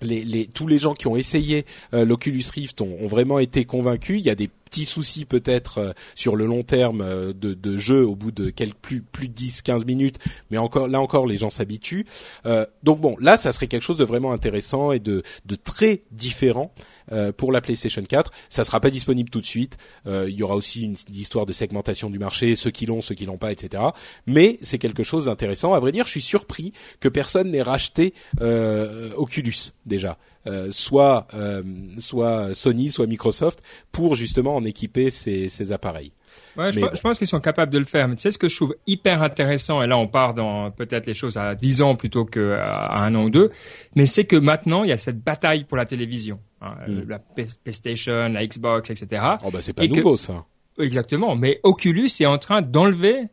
les, 0.00 0.24
les, 0.24 0.46
tous 0.46 0.66
les 0.66 0.78
gens 0.78 0.92
qui 0.94 1.06
ont 1.06 1.16
essayé 1.16 1.64
euh, 1.94 2.04
l'Oculus 2.04 2.44
Rift 2.52 2.80
ont, 2.80 2.96
ont 3.00 3.06
vraiment 3.06 3.38
été 3.38 3.64
convaincus. 3.64 4.20
Il 4.20 4.26
y 4.26 4.30
a 4.30 4.34
des 4.34 4.50
petits 4.74 4.84
soucis 4.86 5.24
peut-être 5.24 5.78
euh, 5.78 5.92
sur 6.16 6.34
le 6.34 6.46
long 6.46 6.64
terme 6.64 7.00
euh, 7.00 7.32
de, 7.32 7.54
de 7.54 7.76
jeu 7.78 8.04
au 8.04 8.16
bout 8.16 8.32
de 8.32 8.50
quelques 8.50 8.74
plus 8.74 9.02
plus 9.02 9.28
de 9.28 9.34
10-15 9.34 9.86
minutes, 9.86 10.18
mais 10.50 10.58
encore 10.58 10.88
là 10.88 11.00
encore 11.00 11.28
les 11.28 11.36
gens 11.36 11.50
s'habituent. 11.50 12.06
Euh, 12.44 12.66
donc 12.82 13.00
bon, 13.00 13.16
là 13.20 13.36
ça 13.36 13.52
serait 13.52 13.68
quelque 13.68 13.82
chose 13.82 13.96
de 13.96 14.04
vraiment 14.04 14.32
intéressant 14.32 14.90
et 14.90 14.98
de, 14.98 15.22
de 15.46 15.54
très 15.54 16.02
différent 16.10 16.74
euh, 17.12 17.32
pour 17.32 17.52
la 17.52 17.60
PlayStation 17.60 18.02
4. 18.02 18.30
Ça 18.48 18.64
sera 18.64 18.80
pas 18.80 18.88
disponible 18.90 19.28
tout 19.28 19.42
de 19.42 19.46
suite. 19.46 19.76
Euh, 20.06 20.26
il 20.28 20.34
y 20.34 20.42
aura 20.42 20.56
aussi 20.56 20.84
une, 20.84 20.96
histoire 21.12 21.44
de 21.44 21.52
segmentation 21.52 22.08
du 22.08 22.18
marché, 22.18 22.56
ceux 22.56 22.70
qui 22.70 22.86
l'ont, 22.86 23.02
ceux 23.02 23.14
qui 23.14 23.26
l'ont 23.26 23.36
pas, 23.36 23.52
etc. 23.52 23.82
Mais 24.26 24.58
c'est 24.62 24.78
quelque 24.78 25.02
chose 25.02 25.26
d'intéressant. 25.26 25.74
À 25.74 25.80
vrai 25.80 25.92
dire, 25.92 26.06
je 26.06 26.12
suis 26.12 26.22
surpris 26.22 26.72
que 27.00 27.08
personne 27.08 27.50
n'ait 27.50 27.62
racheté 27.62 28.14
euh, 28.40 29.12
Oculus 29.16 29.72
déjà. 29.84 30.16
Euh, 30.46 30.68
soit 30.70 31.26
euh, 31.32 31.62
soit 32.00 32.52
Sony, 32.54 32.90
soit 32.90 33.06
Microsoft, 33.06 33.62
pour 33.92 34.14
justement 34.14 34.54
en 34.56 34.64
équiper 34.64 35.08
ces, 35.08 35.48
ces 35.48 35.72
appareils. 35.72 36.12
Ouais, 36.56 36.70
je, 36.70 36.80
bon. 36.80 36.90
pense 37.02 37.16
qu'ils 37.16 37.26
sont 37.26 37.40
capables 37.40 37.72
de 37.72 37.78
le 37.78 37.86
faire. 37.86 38.08
Mais 38.08 38.16
tu 38.16 38.22
sais 38.22 38.30
ce 38.30 38.36
que 38.36 38.48
je 38.50 38.56
trouve 38.56 38.74
hyper 38.86 39.22
intéressant, 39.22 39.82
et 39.82 39.86
là 39.86 39.96
on 39.96 40.06
part 40.06 40.34
dans 40.34 40.70
peut-être 40.70 41.06
les 41.06 41.14
choses 41.14 41.38
à 41.38 41.54
10 41.54 41.80
ans 41.80 41.96
plutôt 41.96 42.26
qu'à 42.26 42.90
un 42.92 43.14
an 43.14 43.24
ou 43.24 43.30
deux, 43.30 43.50
mais 43.96 44.04
c'est 44.04 44.24
que 44.26 44.36
maintenant 44.36 44.84
il 44.84 44.90
y 44.90 44.92
a 44.92 44.98
cette 44.98 45.22
bataille 45.24 45.64
pour 45.64 45.76
la 45.78 45.86
télévision. 45.86 46.38
hein, 46.60 46.74
Mm. 46.88 47.08
La 47.08 47.18
P- 47.20 47.46
PlayStation, 47.62 48.28
la 48.28 48.46
Xbox, 48.46 48.90
etc. 48.90 49.22
Oh 49.46 49.50
bah 49.50 49.60
c'est 49.62 49.72
pas 49.72 49.84
Et 49.84 49.88
que- 49.88 49.94
nouveau 49.96 50.16
ça. 50.18 50.44
Exactement. 50.78 51.36
Mais 51.36 51.60
Oculus 51.62 52.08
est 52.20 52.26
en 52.26 52.36
train 52.38 52.60
d'enlever 52.60 53.28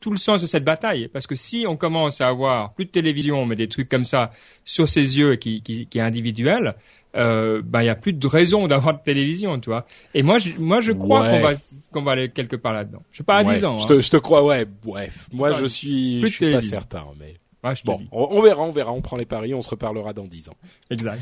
tout 0.00 0.10
le 0.10 0.16
sens 0.16 0.42
de 0.42 0.46
cette 0.46 0.64
bataille. 0.64 1.08
Parce 1.08 1.26
que 1.26 1.34
si 1.34 1.64
on 1.68 1.76
commence 1.76 2.20
à 2.20 2.28
avoir 2.28 2.72
plus 2.74 2.84
de 2.86 2.90
télévision, 2.90 3.44
mais 3.46 3.56
des 3.56 3.68
trucs 3.68 3.88
comme 3.88 4.04
ça 4.04 4.30
sur 4.64 4.88
ses 4.88 5.18
yeux 5.18 5.36
qui, 5.36 5.62
qui, 5.62 5.86
qui 5.86 5.98
est 5.98 6.02
individuel, 6.02 6.74
euh, 7.16 7.62
ben 7.64 7.80
il 7.82 7.86
y 7.86 7.88
a 7.88 7.94
plus 7.94 8.12
de 8.12 8.26
raison 8.26 8.66
d'avoir 8.68 8.98
de 8.98 9.02
télévision, 9.02 9.58
tu 9.58 9.70
vois. 9.70 9.86
Et 10.14 10.22
moi, 10.22 10.38
je, 10.38 10.50
moi, 10.58 10.80
je 10.80 10.92
crois 10.92 11.22
Ouais. 11.22 11.30
qu'on 11.30 11.40
va 11.48 11.52
qu'on 11.92 12.02
va 12.02 12.12
aller 12.12 12.28
quelque 12.28 12.56
part 12.56 12.72
là-dedans. 12.74 13.02
Je 13.10 13.18
sais 13.18 13.24
pas 13.24 13.38
à 13.38 13.44
Ouais, 13.44 13.54
10 13.54 13.64
ans. 13.64 13.78
Je 13.78 13.84
hein. 13.84 13.86
te, 13.88 14.00
je 14.00 14.10
te 14.10 14.16
crois, 14.18 14.44
ouais, 14.44 14.66
bref. 14.84 15.28
Moi 15.32 15.52
je 15.52 15.66
suis, 15.66 16.20
plus 16.20 16.30
je 16.30 16.36
suis 16.36 16.52
pas 16.52 16.60
certain, 16.60 17.04
mais 17.18 17.36
Ouais, 17.64 17.74
je 17.74 17.82
te 17.82 17.86
bon, 17.86 18.00
on 18.12 18.40
verra, 18.42 18.62
on 18.62 18.70
verra. 18.70 18.92
On 18.92 19.00
prend 19.00 19.16
les 19.16 19.24
paris, 19.26 19.52
on 19.54 19.62
se 19.62 19.70
reparlera 19.70 20.12
dans 20.12 20.24
10 20.24 20.50
ans. 20.50 20.56
Exact. 20.90 21.20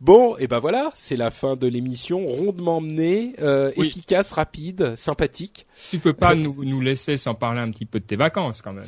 Bon, 0.00 0.36
et 0.36 0.46
ben 0.46 0.60
voilà, 0.60 0.92
c'est 0.94 1.16
la 1.16 1.32
fin 1.32 1.56
de 1.56 1.66
l'émission, 1.66 2.24
rondement 2.24 2.80
menée, 2.80 3.34
euh, 3.40 3.72
Oui. 3.76 3.88
efficace, 3.88 4.30
rapide, 4.30 4.94
sympathique. 4.94 5.66
Tu 5.90 5.98
peux 5.98 6.12
pas 6.12 6.36
nous, 6.36 6.64
nous 6.64 6.80
laisser 6.80 7.16
sans 7.16 7.34
parler 7.34 7.60
un 7.60 7.66
petit 7.72 7.84
peu 7.84 7.98
de 7.98 8.04
tes 8.04 8.14
vacances 8.14 8.62
quand 8.62 8.72
même. 8.72 8.86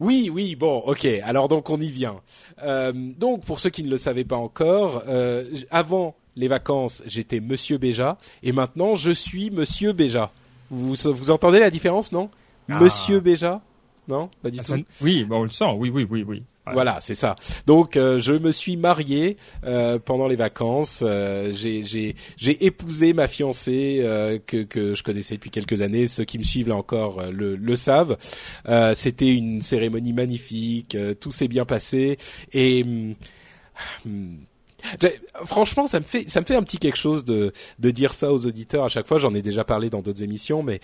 Oui, 0.00 0.28
oui, 0.30 0.54
bon, 0.54 0.80
ok. 0.86 1.06
Alors 1.24 1.48
donc 1.48 1.70
on 1.70 1.80
y 1.80 1.88
vient. 1.88 2.16
Euh, 2.62 2.92
donc 2.94 3.44
pour 3.44 3.58
ceux 3.58 3.70
qui 3.70 3.82
ne 3.84 3.88
le 3.88 3.96
savaient 3.96 4.24
pas 4.24 4.36
encore, 4.36 5.04
euh, 5.08 5.44
avant 5.70 6.14
les 6.36 6.48
vacances, 6.48 7.02
j'étais 7.06 7.40
Monsieur 7.40 7.78
Béja, 7.78 8.18
et 8.42 8.52
maintenant 8.52 8.96
je 8.96 9.12
suis 9.12 9.50
Monsieur 9.50 9.92
Béja. 9.92 10.30
Vous 10.70 10.94
vous 10.94 11.30
entendez 11.30 11.58
la 11.60 11.70
différence, 11.70 12.12
non? 12.12 12.28
Ah. 12.68 12.80
Monsieur 12.80 13.20
Béja, 13.20 13.62
non? 14.08 14.28
Pas 14.42 14.50
du 14.50 14.58
Ah, 14.60 14.62
tout. 14.64 14.72
ça- 14.72 14.82
oui, 15.00 15.26
on 15.30 15.44
le 15.44 15.50
sent. 15.52 15.64
Oui, 15.78 15.88
oui, 15.90 16.06
oui, 16.10 16.22
oui. 16.26 16.42
Voilà, 16.72 16.98
c'est 17.02 17.14
ça. 17.14 17.36
Donc 17.66 17.96
euh, 17.96 18.18
je 18.18 18.32
me 18.32 18.50
suis 18.50 18.76
marié 18.76 19.36
euh, 19.64 19.98
pendant 19.98 20.26
les 20.26 20.36
vacances. 20.36 21.02
Euh, 21.06 21.52
j'ai 21.52 22.14
épousé 22.64 23.12
ma 23.12 23.28
fiancée 23.28 24.00
euh, 24.02 24.38
que 24.46 24.62
que 24.62 24.94
je 24.94 25.02
connaissais 25.02 25.34
depuis 25.34 25.50
quelques 25.50 25.82
années. 25.82 26.06
Ceux 26.06 26.24
qui 26.24 26.38
me 26.38 26.42
suivent 26.42 26.68
là 26.68 26.76
encore 26.76 27.20
euh, 27.20 27.30
le 27.30 27.56
le 27.56 27.76
savent. 27.76 28.16
Euh, 28.68 28.94
C'était 28.94 29.32
une 29.34 29.60
cérémonie 29.60 30.14
magnifique. 30.14 30.96
tout 31.20 31.30
s'est 31.30 31.48
bien 31.48 31.66
passé 31.66 32.16
et 32.52 32.82
hum, 32.82 33.14
hum, 34.06 34.38
Franchement, 35.46 35.86
ça 35.86 35.98
me 36.00 36.04
fait 36.04 36.28
ça 36.30 36.40
me 36.40 36.46
fait 36.46 36.56
un 36.56 36.62
petit 36.62 36.78
quelque 36.78 36.98
chose 36.98 37.24
de 37.26 37.52
de 37.78 37.90
dire 37.90 38.14
ça 38.14 38.32
aux 38.32 38.46
auditeurs 38.46 38.84
à 38.84 38.88
chaque 38.88 39.06
fois. 39.06 39.18
J'en 39.18 39.34
ai 39.34 39.42
déjà 39.42 39.64
parlé 39.64 39.90
dans 39.90 40.00
d'autres 40.00 40.22
émissions, 40.22 40.62
mais 40.62 40.80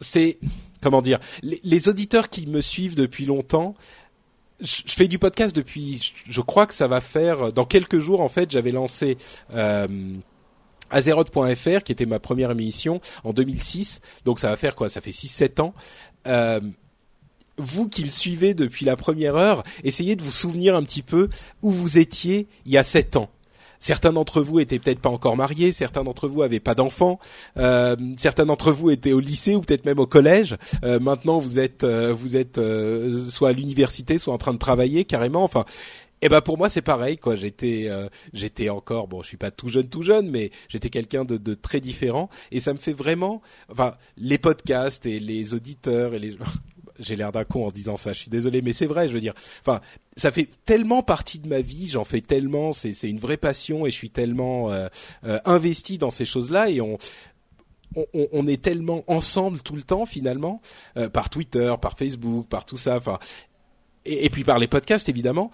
c'est 0.00 0.38
comment 0.82 1.02
dire 1.02 1.18
les, 1.42 1.88
auditeurs 1.88 2.28
qui 2.28 2.46
me 2.46 2.60
suivent 2.60 2.94
depuis 2.94 3.24
longtemps 3.26 3.74
je 4.60 4.82
fais 4.86 5.08
du 5.08 5.18
podcast 5.18 5.56
depuis, 5.56 5.96
je- 6.26 6.30
je 6.32 6.40
crois 6.42 6.66
que 6.66 6.74
ça 6.74 6.86
va 6.86 7.00
faire, 7.00 7.50
dans 7.50 7.64
quelques 7.64 7.98
jours 7.98 8.20
en 8.20 8.28
fait, 8.28 8.50
j'avais 8.50 8.72
lancé 8.72 9.16
euh, 9.54 9.86
Azeroth.fr 10.90 11.82
qui 11.82 11.92
était 11.92 12.04
ma 12.06 12.18
première 12.18 12.50
émission 12.50 13.00
en 13.24 13.32
2006, 13.32 14.00
donc 14.24 14.38
ça 14.40 14.50
va 14.50 14.56
faire 14.56 14.74
quoi? 14.76 14.88
Ça 14.90 15.00
fait 15.00 15.12
6-7 15.12 15.60
ans. 15.62 15.74
Euh, 16.26 16.60
vous 17.56 17.88
qui 17.88 18.04
me 18.04 18.08
suivez 18.10 18.54
depuis 18.54 18.84
la 18.84 18.96
première 18.96 19.36
heure, 19.36 19.62
essayez 19.84 20.16
de 20.16 20.22
vous 20.22 20.32
souvenir 20.32 20.74
un 20.76 20.82
petit 20.82 21.02
peu 21.02 21.28
où 21.62 21.70
vous 21.70 21.98
étiez 21.98 22.46
il 22.66 22.72
y 22.72 22.78
a 22.78 22.84
7 22.84 23.16
ans. 23.16 23.30
Certains 23.80 24.12
d'entre 24.12 24.42
vous 24.42 24.60
étaient 24.60 24.78
peut-être 24.78 25.00
pas 25.00 25.08
encore 25.08 25.36
mariés, 25.36 25.72
certains 25.72 26.04
d'entre 26.04 26.28
vous 26.28 26.42
avaient 26.42 26.60
pas 26.60 26.74
d'enfants, 26.74 27.18
euh, 27.56 27.96
certains 28.18 28.44
d'entre 28.44 28.72
vous 28.72 28.90
étaient 28.90 29.12
au 29.12 29.20
lycée 29.20 29.56
ou 29.56 29.62
peut-être 29.62 29.86
même 29.86 29.98
au 29.98 30.06
collège. 30.06 30.56
Euh, 30.84 31.00
maintenant, 31.00 31.38
vous 31.38 31.58
êtes 31.58 31.82
euh, 31.82 32.12
vous 32.12 32.36
êtes 32.36 32.60
soit 33.30 33.48
à 33.48 33.52
l'université, 33.52 34.18
soit 34.18 34.34
en 34.34 34.38
train 34.38 34.52
de 34.52 34.58
travailler 34.58 35.06
carrément. 35.06 35.42
Enfin, 35.42 35.64
eh 36.20 36.28
ben 36.28 36.42
pour 36.42 36.58
moi 36.58 36.68
c'est 36.68 36.82
pareil 36.82 37.16
quoi. 37.16 37.34
J'étais 37.34 37.90
j'étais 38.34 38.68
encore 38.68 39.08
bon, 39.08 39.22
je 39.22 39.28
suis 39.28 39.38
pas 39.38 39.50
tout 39.50 39.70
jeune 39.70 39.88
tout 39.88 40.02
jeune, 40.02 40.28
mais 40.28 40.50
j'étais 40.68 40.90
quelqu'un 40.90 41.24
de, 41.24 41.38
de 41.38 41.54
très 41.54 41.80
différent 41.80 42.28
et 42.52 42.60
ça 42.60 42.74
me 42.74 42.78
fait 42.78 42.92
vraiment. 42.92 43.40
Enfin, 43.72 43.94
les 44.18 44.36
podcasts 44.36 45.06
et 45.06 45.18
les 45.18 45.54
auditeurs 45.54 46.12
et 46.12 46.18
les 46.18 46.36
j'ai 47.00 47.16
l'air 47.16 47.32
d'un 47.32 47.44
con 47.44 47.66
en 47.66 47.70
disant 47.70 47.96
ça. 47.96 48.12
Je 48.12 48.20
suis 48.20 48.30
désolé, 48.30 48.62
mais 48.62 48.72
c'est 48.72 48.86
vrai. 48.86 49.08
Je 49.08 49.14
veux 49.14 49.20
dire, 49.20 49.34
enfin, 49.60 49.80
ça 50.16 50.30
fait 50.30 50.48
tellement 50.64 51.02
partie 51.02 51.38
de 51.38 51.48
ma 51.48 51.60
vie. 51.60 51.88
J'en 51.88 52.04
fais 52.04 52.20
tellement. 52.20 52.72
C'est 52.72 52.92
une 53.08 53.18
vraie 53.18 53.38
passion 53.38 53.86
et 53.86 53.90
je 53.90 53.96
suis 53.96 54.10
tellement 54.10 54.70
euh, 54.70 54.88
euh, 55.24 55.40
investi 55.44 55.98
dans 55.98 56.10
ces 56.10 56.24
choses-là 56.24 56.70
et 56.70 56.80
on. 56.80 56.98
Est 58.46 58.62
tellement 58.62 59.02
ensemble 59.08 59.62
tout 59.62 59.74
le 59.74 59.82
temps 59.82 60.06
finalement 60.06 60.62
euh, 60.96 61.08
par 61.08 61.28
Twitter, 61.28 61.74
par 61.82 61.98
Facebook, 61.98 62.46
par 62.46 62.64
tout 62.64 62.76
ça, 62.76 62.96
enfin 62.96 63.18
et, 64.04 64.30
puis 64.30 64.44
par 64.44 64.60
les 64.60 64.68
podcasts 64.68 65.08
évidemment. 65.08 65.50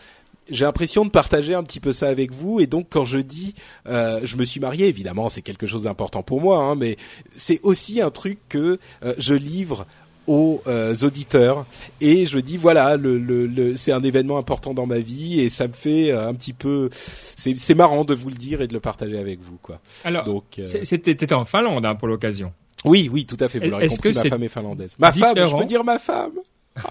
J'ai 0.51 0.67
l'impression 0.67 1.07
de 1.07 1.11
partager 1.11 1.55
un 1.55 1.63
petit 1.63 1.81
peu 1.81 1.93
ça 1.93 2.09
avec 2.09 2.33
vous 2.33 2.61
et 2.61 2.67
donc 2.67 2.89
quand 2.91 3.07
je 3.07 3.21
dis 3.21 3.55
euh, 3.89 4.21
je 4.23 4.37
me 4.37 4.45
suis 4.45 4.61
marié 4.61 4.87
évidemment 4.87 5.31
c'est 5.31 5.41
quelque 5.41 5.67
chose 5.67 5.85
d'important 5.85 6.23
pour 6.23 6.43
moi 6.43 6.59
hein, 6.63 6.75
mais 6.75 6.99
c'est 7.35 7.59
aussi 7.63 8.03
un 8.03 8.11
truc 8.11 8.39
que 8.51 8.79
je 9.17 9.33
livre 9.33 9.87
aux 10.27 10.63
euh, 10.67 10.95
auditeurs. 11.03 11.65
Et 12.01 12.27
je 12.27 12.39
dis 12.39 12.57
voilà 12.57 12.97
le, 12.97 13.19
le, 13.19 13.47
le- 13.47 13.77
c'est 13.77 13.93
un 13.93 14.03
événement 14.03 14.39
important 14.39 14.75
dans 14.75 14.87
ma 14.87 14.99
vie 14.99 15.41
et 15.41 15.49
ça 15.51 15.69
me 15.69 15.73
fait 15.73 16.11
euh, 16.11 16.29
un 16.29 16.35
petit 16.35 16.53
peu 16.53 16.91
c'est 17.37 17.75
marrant 17.75 18.05
de 18.05 18.15
vous 18.15 18.29
le 18.29 18.35
dire 18.37 18.63
et 18.63 18.67
de 18.67 18.73
le 18.75 18.81
partager 18.81 19.19
avec 19.19 19.41
vous 19.41 19.59
quoi. 19.63 19.81
Alors, 20.05 20.25
donc 20.25 20.45
euh, 20.59 20.67
c'était 20.85 21.33
en 21.33 21.45
Finlande 21.45 21.85
hein, 21.87 21.95
pour 21.95 22.09
l'occasion. 22.09 22.53
oui 22.85 23.09
oui 23.13 23.27
tout 23.27 23.37
à 23.41 23.49
fait 23.49 23.59
vous 23.59 23.71
l'aurez 23.71 23.89
compris 23.89 24.13
que 24.13 24.19
ma 24.19 24.25
femme 24.25 24.43
est 24.43 24.49
finlandaise. 24.49 24.97
Ma 24.99 25.13
femme 25.13 25.37
je 25.49 25.57
peux 25.57 25.65
dire 25.67 25.85
ma 25.85 25.99
femme. 25.99 26.33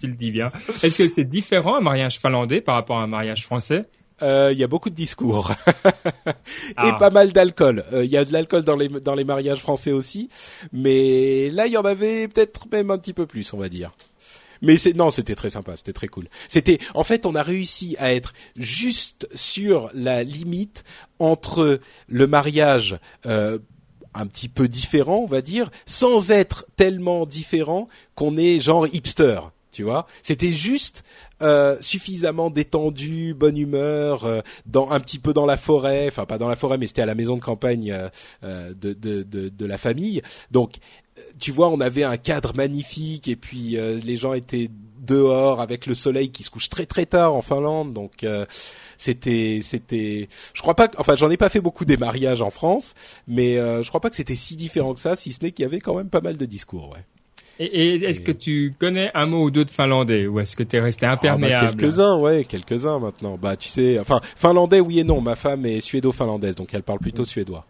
Tu 0.00 0.06
le 0.08 0.14
dis 0.14 0.32
bien. 0.32 0.50
Est-ce 0.82 0.98
que 0.98 1.06
c'est 1.06 1.24
différent 1.24 1.76
un 1.76 1.80
mariage 1.80 2.18
finlandais 2.18 2.60
par 2.60 2.74
rapport 2.74 2.98
à 2.98 3.02
un 3.02 3.06
mariage 3.06 3.44
français? 3.44 3.84
Euh, 4.22 4.50
il 4.52 4.58
y 4.58 4.64
a 4.64 4.68
beaucoup 4.68 4.90
de 4.90 4.94
discours 4.94 5.50
et 6.26 6.32
Ah. 6.76 6.92
pas 6.98 7.10
mal 7.10 7.32
d'alcool. 7.32 7.84
Euh, 7.92 8.04
Il 8.04 8.10
y 8.10 8.16
a 8.16 8.24
de 8.24 8.32
l'alcool 8.32 8.62
dans 8.64 8.76
les 8.76 8.88
dans 8.88 9.14
les 9.14 9.24
mariages 9.24 9.60
français 9.60 9.92
aussi, 9.92 10.28
mais 10.72 11.50
là 11.50 11.66
il 11.66 11.72
y 11.72 11.76
en 11.76 11.84
avait 11.84 12.28
peut-être 12.28 12.66
même 12.70 12.90
un 12.90 12.98
petit 12.98 13.12
peu 13.12 13.26
plus, 13.26 13.52
on 13.52 13.58
va 13.58 13.68
dire. 13.68 13.90
Mais 14.64 14.76
c'est 14.76 14.94
non, 14.94 15.10
c'était 15.10 15.34
très 15.34 15.50
sympa, 15.50 15.74
c'était 15.76 15.92
très 15.92 16.06
cool. 16.06 16.28
C'était 16.46 16.78
en 16.94 17.02
fait, 17.02 17.26
on 17.26 17.34
a 17.34 17.42
réussi 17.42 17.96
à 17.98 18.12
être 18.14 18.32
juste 18.56 19.28
sur 19.34 19.90
la 19.92 20.22
limite 20.22 20.84
entre 21.18 21.80
le 22.06 22.26
mariage 22.28 22.96
euh, 23.26 23.58
un 24.14 24.26
petit 24.26 24.48
peu 24.48 24.68
différent, 24.68 25.18
on 25.24 25.26
va 25.26 25.42
dire, 25.42 25.70
sans 25.84 26.30
être 26.30 26.66
tellement 26.76 27.26
différent 27.26 27.86
qu'on 28.14 28.36
est 28.36 28.60
genre 28.60 28.86
hipster, 28.86 29.40
tu 29.72 29.82
vois. 29.82 30.06
C'était 30.22 30.52
juste 30.52 31.04
euh, 31.42 31.76
suffisamment 31.80 32.50
détendu, 32.50 33.34
bonne 33.34 33.56
humeur, 33.58 34.24
euh, 34.24 34.40
dans 34.66 34.90
un 34.90 35.00
petit 35.00 35.18
peu 35.18 35.32
dans 35.32 35.46
la 35.46 35.56
forêt, 35.56 36.06
enfin 36.08 36.26
pas 36.26 36.38
dans 36.38 36.48
la 36.48 36.56
forêt, 36.56 36.78
mais 36.78 36.86
c'était 36.86 37.02
à 37.02 37.06
la 37.06 37.14
maison 37.14 37.36
de 37.36 37.42
campagne 37.42 37.90
euh, 37.90 38.08
euh, 38.44 38.72
de, 38.74 38.92
de, 38.92 39.22
de, 39.22 39.48
de 39.48 39.66
la 39.66 39.78
famille. 39.78 40.22
Donc, 40.50 40.76
euh, 41.18 41.22
tu 41.40 41.50
vois, 41.50 41.68
on 41.68 41.80
avait 41.80 42.04
un 42.04 42.16
cadre 42.16 42.54
magnifique 42.54 43.26
et 43.28 43.36
puis 43.36 43.76
euh, 43.76 43.98
les 44.04 44.16
gens 44.16 44.34
étaient 44.34 44.70
dehors 45.00 45.60
avec 45.60 45.86
le 45.86 45.94
soleil 45.94 46.30
qui 46.30 46.44
se 46.44 46.50
couche 46.50 46.68
très 46.68 46.86
très 46.86 47.06
tard 47.06 47.34
en 47.34 47.42
Finlande, 47.42 47.92
donc 47.92 48.24
c'était 49.02 49.60
c'était 49.62 50.28
je 50.54 50.62
crois 50.62 50.76
pas 50.76 50.86
que, 50.86 50.96
enfin 50.96 51.16
j'en 51.16 51.28
ai 51.28 51.36
pas 51.36 51.48
fait 51.48 51.60
beaucoup 51.60 51.84
des 51.84 51.96
mariages 51.96 52.40
en 52.40 52.50
France 52.50 52.94
mais 53.26 53.58
euh, 53.58 53.82
je 53.82 53.88
crois 53.88 54.00
pas 54.00 54.10
que 54.10 54.16
c'était 54.16 54.36
si 54.36 54.54
différent 54.54 54.94
que 54.94 55.00
ça 55.00 55.16
si 55.16 55.32
ce 55.32 55.42
n'est 55.42 55.50
qu'il 55.50 55.64
y 55.64 55.66
avait 55.66 55.80
quand 55.80 55.96
même 55.96 56.08
pas 56.08 56.20
mal 56.20 56.36
de 56.36 56.46
discours 56.46 56.90
ouais 56.90 57.04
Et, 57.58 57.64
et 57.66 58.04
est-ce 58.04 58.20
que 58.20 58.32
tu 58.32 58.74
connais 58.78 59.10
un 59.14 59.26
mot 59.26 59.44
ou 59.44 59.50
deux 59.50 59.64
de 59.64 59.70
finlandais 59.70 60.26
ou 60.26 60.40
est-ce 60.40 60.56
que 60.56 60.62
tu 60.62 60.76
es 60.76 60.80
resté 60.80 61.06
Ah, 61.06 61.10
bah, 61.10 61.32
imperméable 61.32 61.80
quelques-uns 61.80 62.16
ouais 62.18 62.44
quelques-uns 62.44 62.98
maintenant 62.98 63.36
bah 63.40 63.56
tu 63.56 63.68
sais 63.68 63.98
enfin 63.98 64.20
finlandais 64.36 64.80
oui 64.80 65.00
et 65.00 65.04
non 65.04 65.20
ma 65.20 65.34
femme 65.36 65.66
est 65.66 65.80
suédo-finlandaise 65.80 66.54
donc 66.56 66.72
elle 66.72 66.82
parle 66.82 66.98
plutôt 66.98 67.24
suédois 67.24 67.66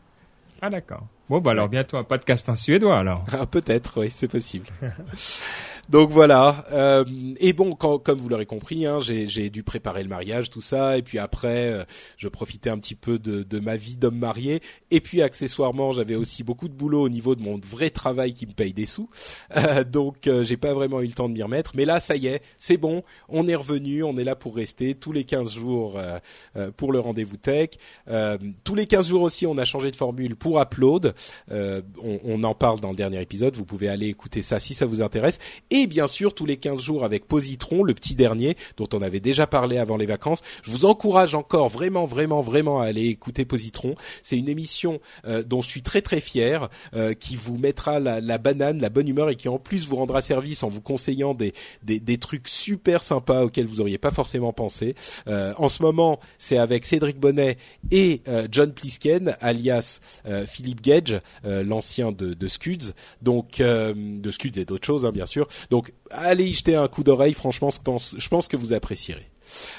Ah 0.60 0.70
d'accord. 0.70 1.02
Bon 1.28 1.40
bah 1.40 1.50
alors 1.52 1.68
bientôt 1.68 1.96
un 1.96 2.04
podcast 2.04 2.48
en 2.48 2.56
suédois 2.56 2.98
alors. 2.98 3.24
Ah, 3.32 3.46
peut-être, 3.46 4.00
oui, 4.00 4.10
c'est 4.10 4.28
possible. 4.28 4.66
Donc 5.88 6.10
voilà. 6.10 6.64
Euh, 6.72 7.04
et 7.40 7.52
bon, 7.52 7.72
comme 7.74 8.18
vous 8.18 8.28
l'aurez 8.28 8.46
compris, 8.46 8.86
hein, 8.86 9.00
j'ai 9.00 9.50
dû 9.50 9.62
préparer 9.62 10.02
le 10.02 10.08
mariage, 10.08 10.48
tout 10.48 10.60
ça, 10.60 10.96
et 10.96 11.02
puis 11.02 11.18
après, 11.18 11.72
euh, 11.72 11.84
je 12.16 12.28
profitais 12.28 12.70
un 12.70 12.78
petit 12.78 12.94
peu 12.94 13.18
de, 13.18 13.60
ma 13.60 13.76
vie 13.76 13.96
d'homme 13.96 14.18
marié. 14.18 14.60
Et 14.90 15.00
puis 15.00 15.22
accessoirement, 15.22 15.92
j'avais 15.92 16.14
aussi 16.14 16.44
beaucoup 16.44 16.68
de 16.68 16.74
boulot 16.74 17.02
au 17.02 17.08
niveau 17.08 17.34
de 17.34 17.42
mon 17.42 17.58
vrai 17.58 17.90
travail 17.90 18.32
qui 18.32 18.46
me 18.46 18.52
paye 18.52 18.72
des 18.72 18.86
sous. 18.86 19.08
Euh, 19.54 19.84
donc 19.84 20.26
euh, 20.26 20.44
j'ai 20.44 20.56
pas 20.56 20.72
vraiment 20.72 21.02
eu 21.02 21.06
le 21.06 21.12
temps 21.12 21.28
de 21.28 21.34
m'y 21.34 21.42
remettre. 21.42 21.72
Mais 21.74 21.84
là, 21.84 22.00
ça 22.00 22.16
y 22.16 22.26
est, 22.26 22.42
c'est 22.56 22.78
bon, 22.78 23.02
on 23.28 23.46
est 23.46 23.54
revenu, 23.54 24.02
on 24.02 24.16
est 24.16 24.24
là 24.24 24.34
pour 24.34 24.56
rester 24.56 24.94
tous 24.94 25.12
les 25.12 25.24
15 25.24 25.52
jours 25.52 26.00
pour 26.76 26.92
le 26.92 27.00
rendez-vous 27.00 27.36
tech. 27.36 27.70
Tous 28.64 28.74
les 28.74 28.86
15 28.86 29.08
jours 29.08 29.22
aussi, 29.22 29.46
on 29.46 29.58
a 29.58 29.64
changé 29.64 29.90
de 29.90 29.96
formule 29.96 30.36
pour 30.36 30.60
Upload. 30.60 31.14
On, 31.50 31.82
on 32.24 32.44
en 32.44 32.54
parle 32.54 32.80
dans 32.80 32.90
le 32.90 32.96
dernier 32.96 33.20
épisode. 33.20 33.56
Vous 33.56 33.66
pouvez 33.66 33.88
aller 33.88 34.08
écouter 34.08 34.42
ça 34.42 34.58
si 34.58 34.74
ça 34.74 34.86
vous 34.86 35.02
intéresse. 35.02 35.38
Et 35.74 35.86
bien 35.86 36.06
sûr, 36.06 36.34
tous 36.34 36.44
les 36.44 36.58
15 36.58 36.82
jours 36.82 37.02
avec 37.02 37.26
Positron, 37.26 37.82
le 37.82 37.94
petit 37.94 38.14
dernier 38.14 38.58
dont 38.76 38.88
on 38.92 39.00
avait 39.00 39.20
déjà 39.20 39.46
parlé 39.46 39.78
avant 39.78 39.96
les 39.96 40.04
vacances. 40.04 40.42
Je 40.62 40.70
vous 40.70 40.84
encourage 40.84 41.34
encore 41.34 41.70
vraiment, 41.70 42.04
vraiment, 42.04 42.42
vraiment 42.42 42.82
à 42.82 42.84
aller 42.84 43.06
écouter 43.06 43.46
Positron. 43.46 43.94
C'est 44.22 44.36
une 44.36 44.50
émission 44.50 45.00
euh, 45.24 45.42
dont 45.42 45.62
je 45.62 45.70
suis 45.70 45.80
très, 45.80 46.02
très 46.02 46.20
fier, 46.20 46.68
euh, 46.92 47.14
qui 47.14 47.36
vous 47.36 47.56
mettra 47.56 48.00
la, 48.00 48.36
banane, 48.36 48.82
la 48.82 48.90
bonne 48.90 49.08
humeur 49.08 49.30
et 49.30 49.34
qui 49.34 49.48
en 49.48 49.58
plus 49.58 49.88
vous 49.88 49.96
rendra 49.96 50.20
service 50.20 50.62
en 50.62 50.68
vous 50.68 50.82
conseillant 50.82 51.32
des, 51.32 51.54
des, 51.82 52.18
trucs 52.18 52.48
super 52.48 53.02
sympas 53.02 53.44
auxquels 53.44 53.66
vous 53.66 53.80
auriez 53.80 53.96
pas 53.96 54.10
forcément 54.10 54.52
pensé. 54.52 54.94
Euh, 55.26 55.54
en 55.56 55.70
ce 55.70 55.82
moment, 55.82 56.20
c'est 56.36 56.58
avec 56.58 56.84
Cédric 56.84 57.18
Bonnet 57.18 57.56
et 57.90 58.20
euh, 58.28 58.46
John 58.50 58.74
Plisken, 58.74 59.38
alias 59.40 60.00
Philippe 60.46 60.82
Gage, 60.82 61.18
l'ancien 61.44 62.12
de, 62.12 62.34
de 62.34 62.48
Scuds, 62.48 62.92
donc 63.22 63.58
de 63.58 64.30
Scuds 64.30 64.58
et 64.58 64.66
d'autres 64.66 64.86
choses, 64.86 65.06
hein, 65.06 65.12
bien 65.12 65.26
sûr. 65.26 65.48
Donc, 65.70 65.92
allez 66.10 66.44
y 66.44 66.54
jeter 66.54 66.74
un 66.74 66.88
coup 66.88 67.02
d'oreille. 67.02 67.34
Franchement, 67.34 67.70
je 67.70 68.28
pense, 68.28 68.48
que 68.48 68.56
vous 68.56 68.72
apprécierez. 68.72 69.26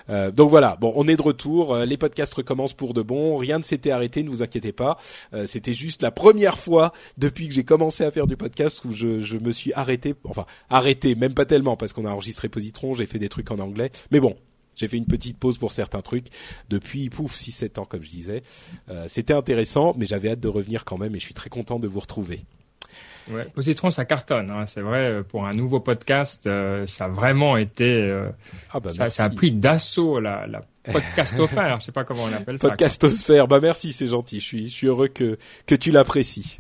Euh, 0.10 0.30
donc 0.30 0.50
voilà, 0.50 0.78
bon, 0.80 0.94
on 0.96 1.08
est 1.08 1.16
de 1.16 1.22
retour. 1.22 1.74
Euh, 1.74 1.86
les 1.86 1.98
podcasts 1.98 2.34
recommencent 2.34 2.74
pour 2.74 2.94
de 2.94 3.02
bon. 3.02 3.38
Rien 3.38 3.58
ne 3.58 3.64
s'était 3.64 3.92
arrêté, 3.92 4.24
ne 4.24 4.30
vous 4.30 4.44
inquiétez 4.44 4.72
pas. 4.72 4.98
Euh, 5.34 5.46
C'était 5.48 5.74
juste 5.74 6.02
la 6.04 6.12
première 6.12 6.60
fois 6.60 6.94
depuis 7.18 7.48
que 7.48 7.54
j'ai 7.54 7.64
commencé 7.64 8.04
à 8.04 8.12
faire 8.12 8.28
du 8.28 8.38
podcast 8.38 8.86
où 8.86 8.94
je, 8.94 9.20
je 9.20 9.38
me 9.38 9.52
suis 9.52 9.74
arrêté. 9.74 10.14
Enfin, 10.26 10.46
arrêté, 10.70 11.16
même 11.16 11.34
pas 11.34 11.46
tellement 11.46 11.76
parce 11.76 11.92
qu'on 11.94 12.06
a 12.06 12.12
enregistré 12.12 12.50
Positron. 12.50 12.94
J'ai 12.94 13.08
fait 13.08 13.20
des 13.20 13.30
trucs 13.30 13.50
en 13.52 13.60
anglais, 13.60 13.92
mais 14.12 14.20
bon. 14.20 14.36
J'ai 14.76 14.88
fait 14.88 14.98
une 14.98 15.06
petite 15.06 15.38
pause 15.38 15.58
pour 15.58 15.72
certains 15.72 16.02
trucs 16.02 16.28
depuis 16.70 17.10
pouf 17.10 17.36
6-7 17.36 17.80
ans 17.80 17.86
comme 17.86 18.02
je 18.02 18.10
disais. 18.10 18.42
Euh, 18.90 19.06
C'était 19.08 19.34
intéressant, 19.34 19.94
mais 19.98 20.06
j'avais 20.06 20.30
hâte 20.30 20.40
de 20.40 20.48
revenir 20.48 20.84
quand 20.86 20.98
même 20.98 21.16
et 21.16 21.20
je 21.20 21.26
suis 21.26 21.34
très 21.34 21.50
content 21.50 21.80
de 21.80 21.88
vous 21.88 22.00
retrouver. 22.00 22.46
Ouais. 23.30 23.46
Positron 23.54 23.92
ça 23.92 24.06
cartonne, 24.06 24.50
hein, 24.50 24.66
c'est 24.66 24.82
vrai 24.82 25.10
euh, 25.10 25.24
pour 25.24 25.46
un 25.46 25.54
nouveau 25.54 25.80
podcast, 25.80 26.48
euh, 26.48 26.86
ça 26.88 27.06
a 27.06 27.08
vraiment 27.08 27.58
été, 27.58 27.86
euh, 27.86 28.28
Ah 28.74 28.80
bah 28.80 28.92
ça, 28.92 29.10
ça 29.10 29.26
a 29.26 29.30
pris 29.30 29.52
d'assaut 29.52 30.20
la, 30.20 30.46
la 30.48 30.62
podcastosphère, 30.92 31.80
je 31.80 31.86
sais 31.86 31.92
pas 31.92 32.04
comment 32.04 32.24
on 32.24 32.34
appelle 32.34 32.60
ça. 32.60 32.68
Podcastosphère. 32.68 33.48
Bah 33.48 33.60
merci, 33.62 33.94
c'est 33.94 34.08
gentil. 34.08 34.40
Je 34.40 34.46
suis, 34.46 34.68
je 34.68 34.74
suis 34.74 34.88
heureux 34.88 35.08
que 35.08 35.38
que 35.66 35.76
tu 35.76 35.92
l'apprécies. 35.92 36.58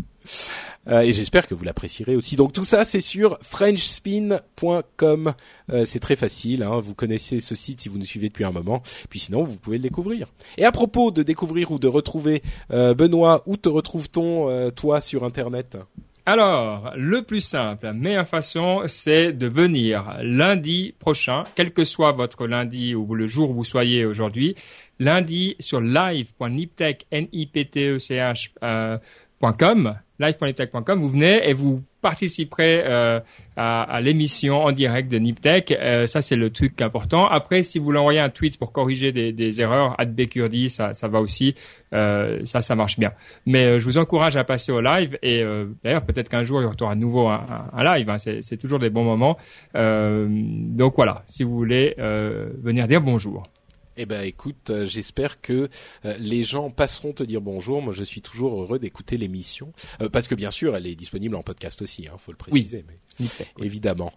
Euh, 0.87 1.01
et 1.01 1.13
j'espère 1.13 1.47
que 1.47 1.53
vous 1.55 1.63
l'apprécierez 1.63 2.15
aussi. 2.15 2.35
Donc 2.35 2.53
tout 2.53 2.63
ça, 2.63 2.83
c'est 2.83 3.01
sur 3.01 3.37
frenchspin.com. 3.41 5.33
Euh, 5.71 5.85
c'est 5.85 5.99
très 5.99 6.15
facile. 6.15 6.63
Hein. 6.63 6.79
Vous 6.79 6.93
connaissez 6.93 7.39
ce 7.39 7.55
site 7.55 7.81
si 7.81 7.89
vous 7.89 7.97
nous 7.97 8.05
suivez 8.05 8.29
depuis 8.29 8.43
un 8.43 8.51
moment. 8.51 8.81
Puis 9.09 9.19
sinon, 9.19 9.43
vous 9.43 9.57
pouvez 9.57 9.77
le 9.77 9.83
découvrir. 9.83 10.27
Et 10.57 10.65
à 10.65 10.71
propos 10.71 11.11
de 11.11 11.23
découvrir 11.23 11.71
ou 11.71 11.79
de 11.79 11.87
retrouver 11.87 12.43
euh, 12.71 12.93
Benoît, 12.93 13.43
où 13.45 13.55
te 13.57 13.69
retrouve-t-on 13.69 14.71
toi 14.71 15.01
sur 15.01 15.23
Internet? 15.23 15.77
Alors, 16.25 16.93
le 16.95 17.23
plus 17.23 17.41
simple, 17.41 17.85
la 17.85 17.91
meilleure 17.91 18.29
façon, 18.29 18.83
c'est 18.87 19.33
de 19.33 19.45
venir 19.45 20.19
lundi 20.21 20.95
prochain, 20.97 21.43
quel 21.55 21.73
que 21.73 21.83
soit 21.83 22.13
votre 22.13 22.47
lundi 22.47 22.95
ou 22.95 23.13
le 23.13 23.27
jour 23.27 23.49
où 23.49 23.55
vous 23.55 23.65
soyez 23.65 24.05
aujourd'hui, 24.05 24.55
lundi 24.99 25.57
sur 25.59 25.81
live.niptech, 25.81 27.07
N-I-P-T-E-C-H, 27.11 28.51
euh, 28.63 28.97
live.com, 29.43 29.95
live.niptech.com, 30.19 30.99
vous 30.99 31.09
venez 31.09 31.49
et 31.49 31.53
vous 31.53 31.81
participerez 32.01 32.81
euh, 32.85 33.19
à, 33.55 33.99
l'émission 34.01 34.63
en 34.63 34.71
direct 34.71 35.11
de 35.11 35.17
Niptech. 35.17 35.71
Euh, 35.71 36.05
ça, 36.05 36.21
c'est 36.21 36.35
le 36.35 36.49
truc 36.49 36.81
important. 36.81 37.27
Après, 37.27 37.63
si 37.63 37.79
vous 37.79 37.85
voulez 37.85 37.99
envoyer 37.99 38.19
un 38.19 38.29
tweet 38.29 38.57
pour 38.57 38.71
corriger 38.71 39.11
des, 39.11 39.61
erreurs, 39.61 39.95
@bkurdi, 39.97 40.69
ça, 40.69 40.93
ça 40.93 41.07
va 41.07 41.19
aussi. 41.19 41.55
Euh, 41.93 42.39
ça, 42.45 42.61
ça 42.61 42.75
marche 42.75 42.97
bien. 42.99 43.11
Mais 43.45 43.79
je 43.79 43.85
vous 43.85 43.97
encourage 43.97 44.37
à 44.37 44.43
passer 44.43 44.71
au 44.71 44.81
live 44.81 45.17
et 45.21 45.43
d'ailleurs, 45.83 46.05
peut-être 46.05 46.29
qu'un 46.29 46.43
jour, 46.43 46.61
il 46.61 46.63
y 46.63 46.67
aura 46.67 46.91
à 46.91 46.95
nouveau 46.95 47.27
un, 47.27 47.35
un, 47.35 47.77
un 47.77 47.95
live. 47.95 48.09
Hein. 48.09 48.17
C'est 48.17 48.57
toujours 48.57 48.79
des 48.79 48.89
bons 48.89 49.03
moments. 49.03 49.37
donc 49.73 50.95
voilà, 50.95 51.23
si 51.27 51.43
vous 51.43 51.55
voulez 51.55 51.95
venir 51.97 52.87
dire 52.87 53.01
bonjour. 53.01 53.47
Eh 53.95 54.05
ben, 54.05 54.23
écoute, 54.23 54.71
euh, 54.71 54.85
j'espère 54.85 55.39
que 55.39 55.69
euh, 56.05 56.17
les 56.19 56.43
gens 56.43 56.71
passeront 56.71 57.13
te 57.13 57.23
dire 57.23 57.41
bonjour. 57.41 57.81
Moi, 57.81 57.93
je 57.93 58.03
suis 58.03 58.21
toujours 58.21 58.59
heureux 58.59 58.79
d'écouter 58.79 59.17
l'émission 59.17 59.71
euh, 60.01 60.09
parce 60.09 60.27
que 60.27 60.33
bien 60.33 60.49
sûr, 60.49 60.75
elle 60.75 60.87
est 60.87 60.95
disponible 60.95 61.35
en 61.35 61.43
podcast 61.43 61.81
aussi. 61.81 62.07
Hein, 62.07 62.17
faut 62.17 62.31
le 62.31 62.37
préciser. 62.37 62.83
Oui. 62.87 62.95
Mais, 63.19 63.65
évidemment. 63.65 64.11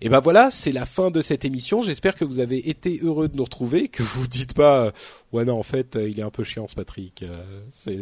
Et 0.00 0.06
eh 0.06 0.08
ben 0.08 0.20
voilà, 0.20 0.50
c'est 0.50 0.72
la 0.72 0.86
fin 0.86 1.10
de 1.10 1.20
cette 1.20 1.44
émission. 1.44 1.82
J'espère 1.82 2.14
que 2.14 2.24
vous 2.24 2.40
avez 2.40 2.70
été 2.70 2.98
heureux 3.02 3.28
de 3.28 3.36
nous 3.36 3.44
retrouver, 3.44 3.88
que 3.88 4.02
vous 4.02 4.26
dites 4.26 4.54
pas, 4.54 4.92
ouais 5.32 5.44
non, 5.44 5.58
en 5.58 5.62
fait, 5.62 5.98
il 6.00 6.18
est 6.18 6.22
un 6.22 6.30
peu 6.30 6.42
chiant 6.42 6.66
ce 6.66 6.74
Patrick. 6.74 7.22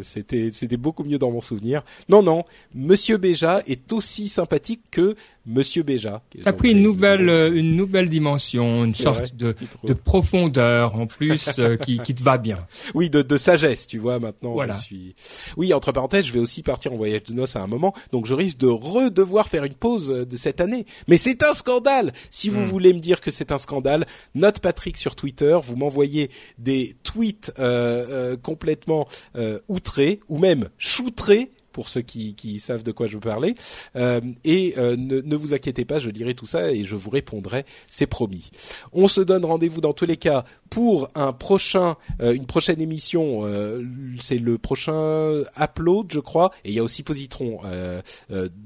C'était, 0.01 0.51
c'était 0.53 0.77
beaucoup 0.77 1.03
mieux 1.03 1.19
dans 1.19 1.31
mon 1.31 1.41
souvenir. 1.41 1.83
Non, 2.07 2.23
non, 2.23 2.45
Monsieur 2.73 3.17
Béja 3.17 3.61
est 3.67 3.91
aussi 3.91 4.29
sympathique 4.29 4.83
que 4.91 5.15
Monsieur 5.49 5.81
Béja. 5.83 6.21
Ça 6.43 6.51
a 6.51 6.53
pris 6.53 6.71
une 6.71 6.83
nouvelle, 6.83 7.29
une 7.55 7.75
nouvelle 7.75 8.07
dimension, 8.07 8.85
une 8.85 8.93
sorte 8.93 9.35
de, 9.35 9.55
de 9.83 9.93
profondeur 9.93 10.93
plus 11.07 11.59
euh, 11.59 11.75
qui, 11.75 11.97
qui, 11.99 12.13
te 12.13 12.21
va 12.23 12.37
bien. 12.37 12.67
Oui, 12.93 13.09
de, 13.09 13.21
de 13.21 13.37
sagesse, 13.37 13.87
tu 13.87 13.97
vois. 13.97 14.19
Maintenant, 14.19 14.55
je 14.67 14.79
suis. 14.79 15.15
Oui, 15.57 15.73
entre 15.73 15.91
parenthèses, 15.91 16.25
je 16.25 16.33
vais 16.33 16.39
aussi 16.39 16.63
partir 16.63 16.93
en 16.93 16.97
voyage 16.97 17.23
de 17.23 17.33
noces 17.33 17.55
à 17.55 17.61
un 17.61 17.67
moment, 17.67 17.93
donc 18.11 18.25
je 18.25 18.33
risque 18.33 18.57
de 18.57 18.67
redevoir 18.67 19.47
faire 19.47 19.63
une 19.63 19.73
pause 19.73 20.11
euh, 20.11 20.25
de 20.25 20.37
cette 20.37 20.61
année. 20.61 20.85
Mais 21.07 21.17
c'est 21.17 21.43
un 21.43 21.53
scandale. 21.53 22.13
Si 22.29 22.49
vous 22.49 22.61
hmm. 22.61 22.65
voulez 22.65 22.93
me 22.93 22.99
dire 22.99 23.21
que 23.21 23.31
c'est 23.31 23.51
un 23.51 23.57
scandale, 23.57 24.05
note 24.35 24.59
Patrick 24.59 24.97
sur 24.97 25.15
Twitter. 25.15 25.57
Vous 25.63 25.75
m'envoyez 25.75 26.29
des 26.57 26.95
tweets 27.03 27.51
euh, 27.59 28.05
euh 28.09 28.37
complètement 28.37 29.07
euh, 29.35 29.59
outrés 29.67 30.19
ou 30.29 30.37
même 30.37 30.69
choutrés 30.77 31.51
pour 31.79 31.87
ceux 31.87 32.01
qui, 32.01 32.35
qui, 32.35 32.59
savent 32.59 32.83
de 32.83 32.91
quoi 32.91 33.07
je 33.07 33.13
veux 33.13 33.21
parler. 33.21 33.55
Euh, 33.95 34.19
et 34.43 34.73
euh, 34.77 34.97
ne, 34.97 35.21
ne, 35.21 35.35
vous 35.37 35.53
inquiétez 35.53 35.85
pas, 35.85 35.97
je 35.97 36.09
dirai 36.09 36.33
tout 36.33 36.45
ça 36.45 36.73
et 36.73 36.83
je 36.83 36.97
vous 36.97 37.09
répondrai, 37.09 37.63
c'est 37.87 38.05
promis. 38.05 38.51
On 38.91 39.07
se 39.07 39.21
donne 39.21 39.45
rendez-vous 39.45 39.79
dans 39.79 39.93
tous 39.93 40.03
les 40.03 40.17
cas 40.17 40.43
pour 40.69 41.07
un 41.15 41.31
prochain, 41.31 41.95
euh, 42.21 42.33
une 42.33 42.45
prochaine 42.45 42.81
émission. 42.81 43.45
Euh, 43.45 43.81
c'est 44.19 44.39
le 44.39 44.57
prochain 44.57 45.41
upload, 45.57 46.07
je 46.11 46.19
crois, 46.19 46.51
et 46.65 46.71
il 46.71 46.75
y 46.75 46.79
a 46.79 46.83
aussi 46.83 47.01
Positron 47.01 47.61
euh, 47.63 48.01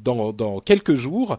dans, 0.03 0.34
dans 0.34 0.60
quelques 0.60 0.95
jours 0.95 1.38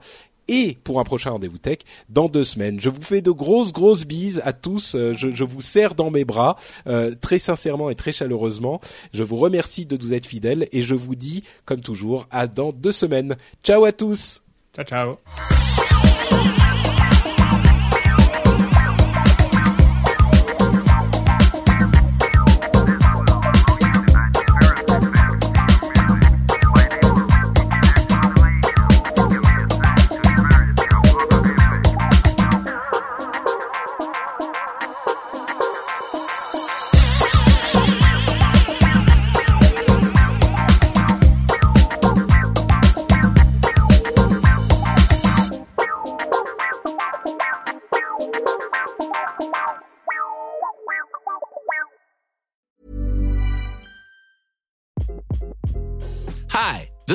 et 0.49 0.79
pour 0.85 1.01
un 1.01 1.05
prochain 1.05 1.31
rendez-vous 1.31 1.59
tech 1.59 1.79
dans 2.09 2.29
deux 2.29 2.45
semaines. 2.45 2.81
Je 2.81 2.89
vous 2.89 3.03
fais 3.03 3.21
de 3.21 3.31
grosses 3.31 3.73
grosses 3.73 4.05
bises 4.05 4.41
à 4.45 4.53
tous. 4.53 4.95
Euh, 4.95 5.13
je, 5.15 5.31
je 5.31 5.45
vous 5.45 5.61
serre 5.61 5.95
dans 5.95 6.11
mes 6.11 6.25
bras 6.25 6.57
euh, 6.87 7.15
très 7.21 7.39
sincèrement 7.39 7.91
et 7.91 7.95
très 7.95 8.13
chaleureusement. 8.13 8.81
Je 9.13 9.23
vous 9.23 9.37
remercie 9.37 9.87
de 9.87 9.97
nous 9.97 10.13
être 10.13 10.27
fidèles 10.27 10.69
et 10.73 10.83
je 10.83 10.95
vous 10.95 11.15
dis 11.15 11.45
comme 11.65 11.81
toujours 11.81 12.27
à 12.31 12.47
dans 12.47 12.73
deux 12.73 12.93
semaines. 12.93 13.37
Ciao 13.63 13.85
à 13.85 13.93
tous. 13.93 14.43
Ciao 14.75 14.85
ciao. 14.85 15.74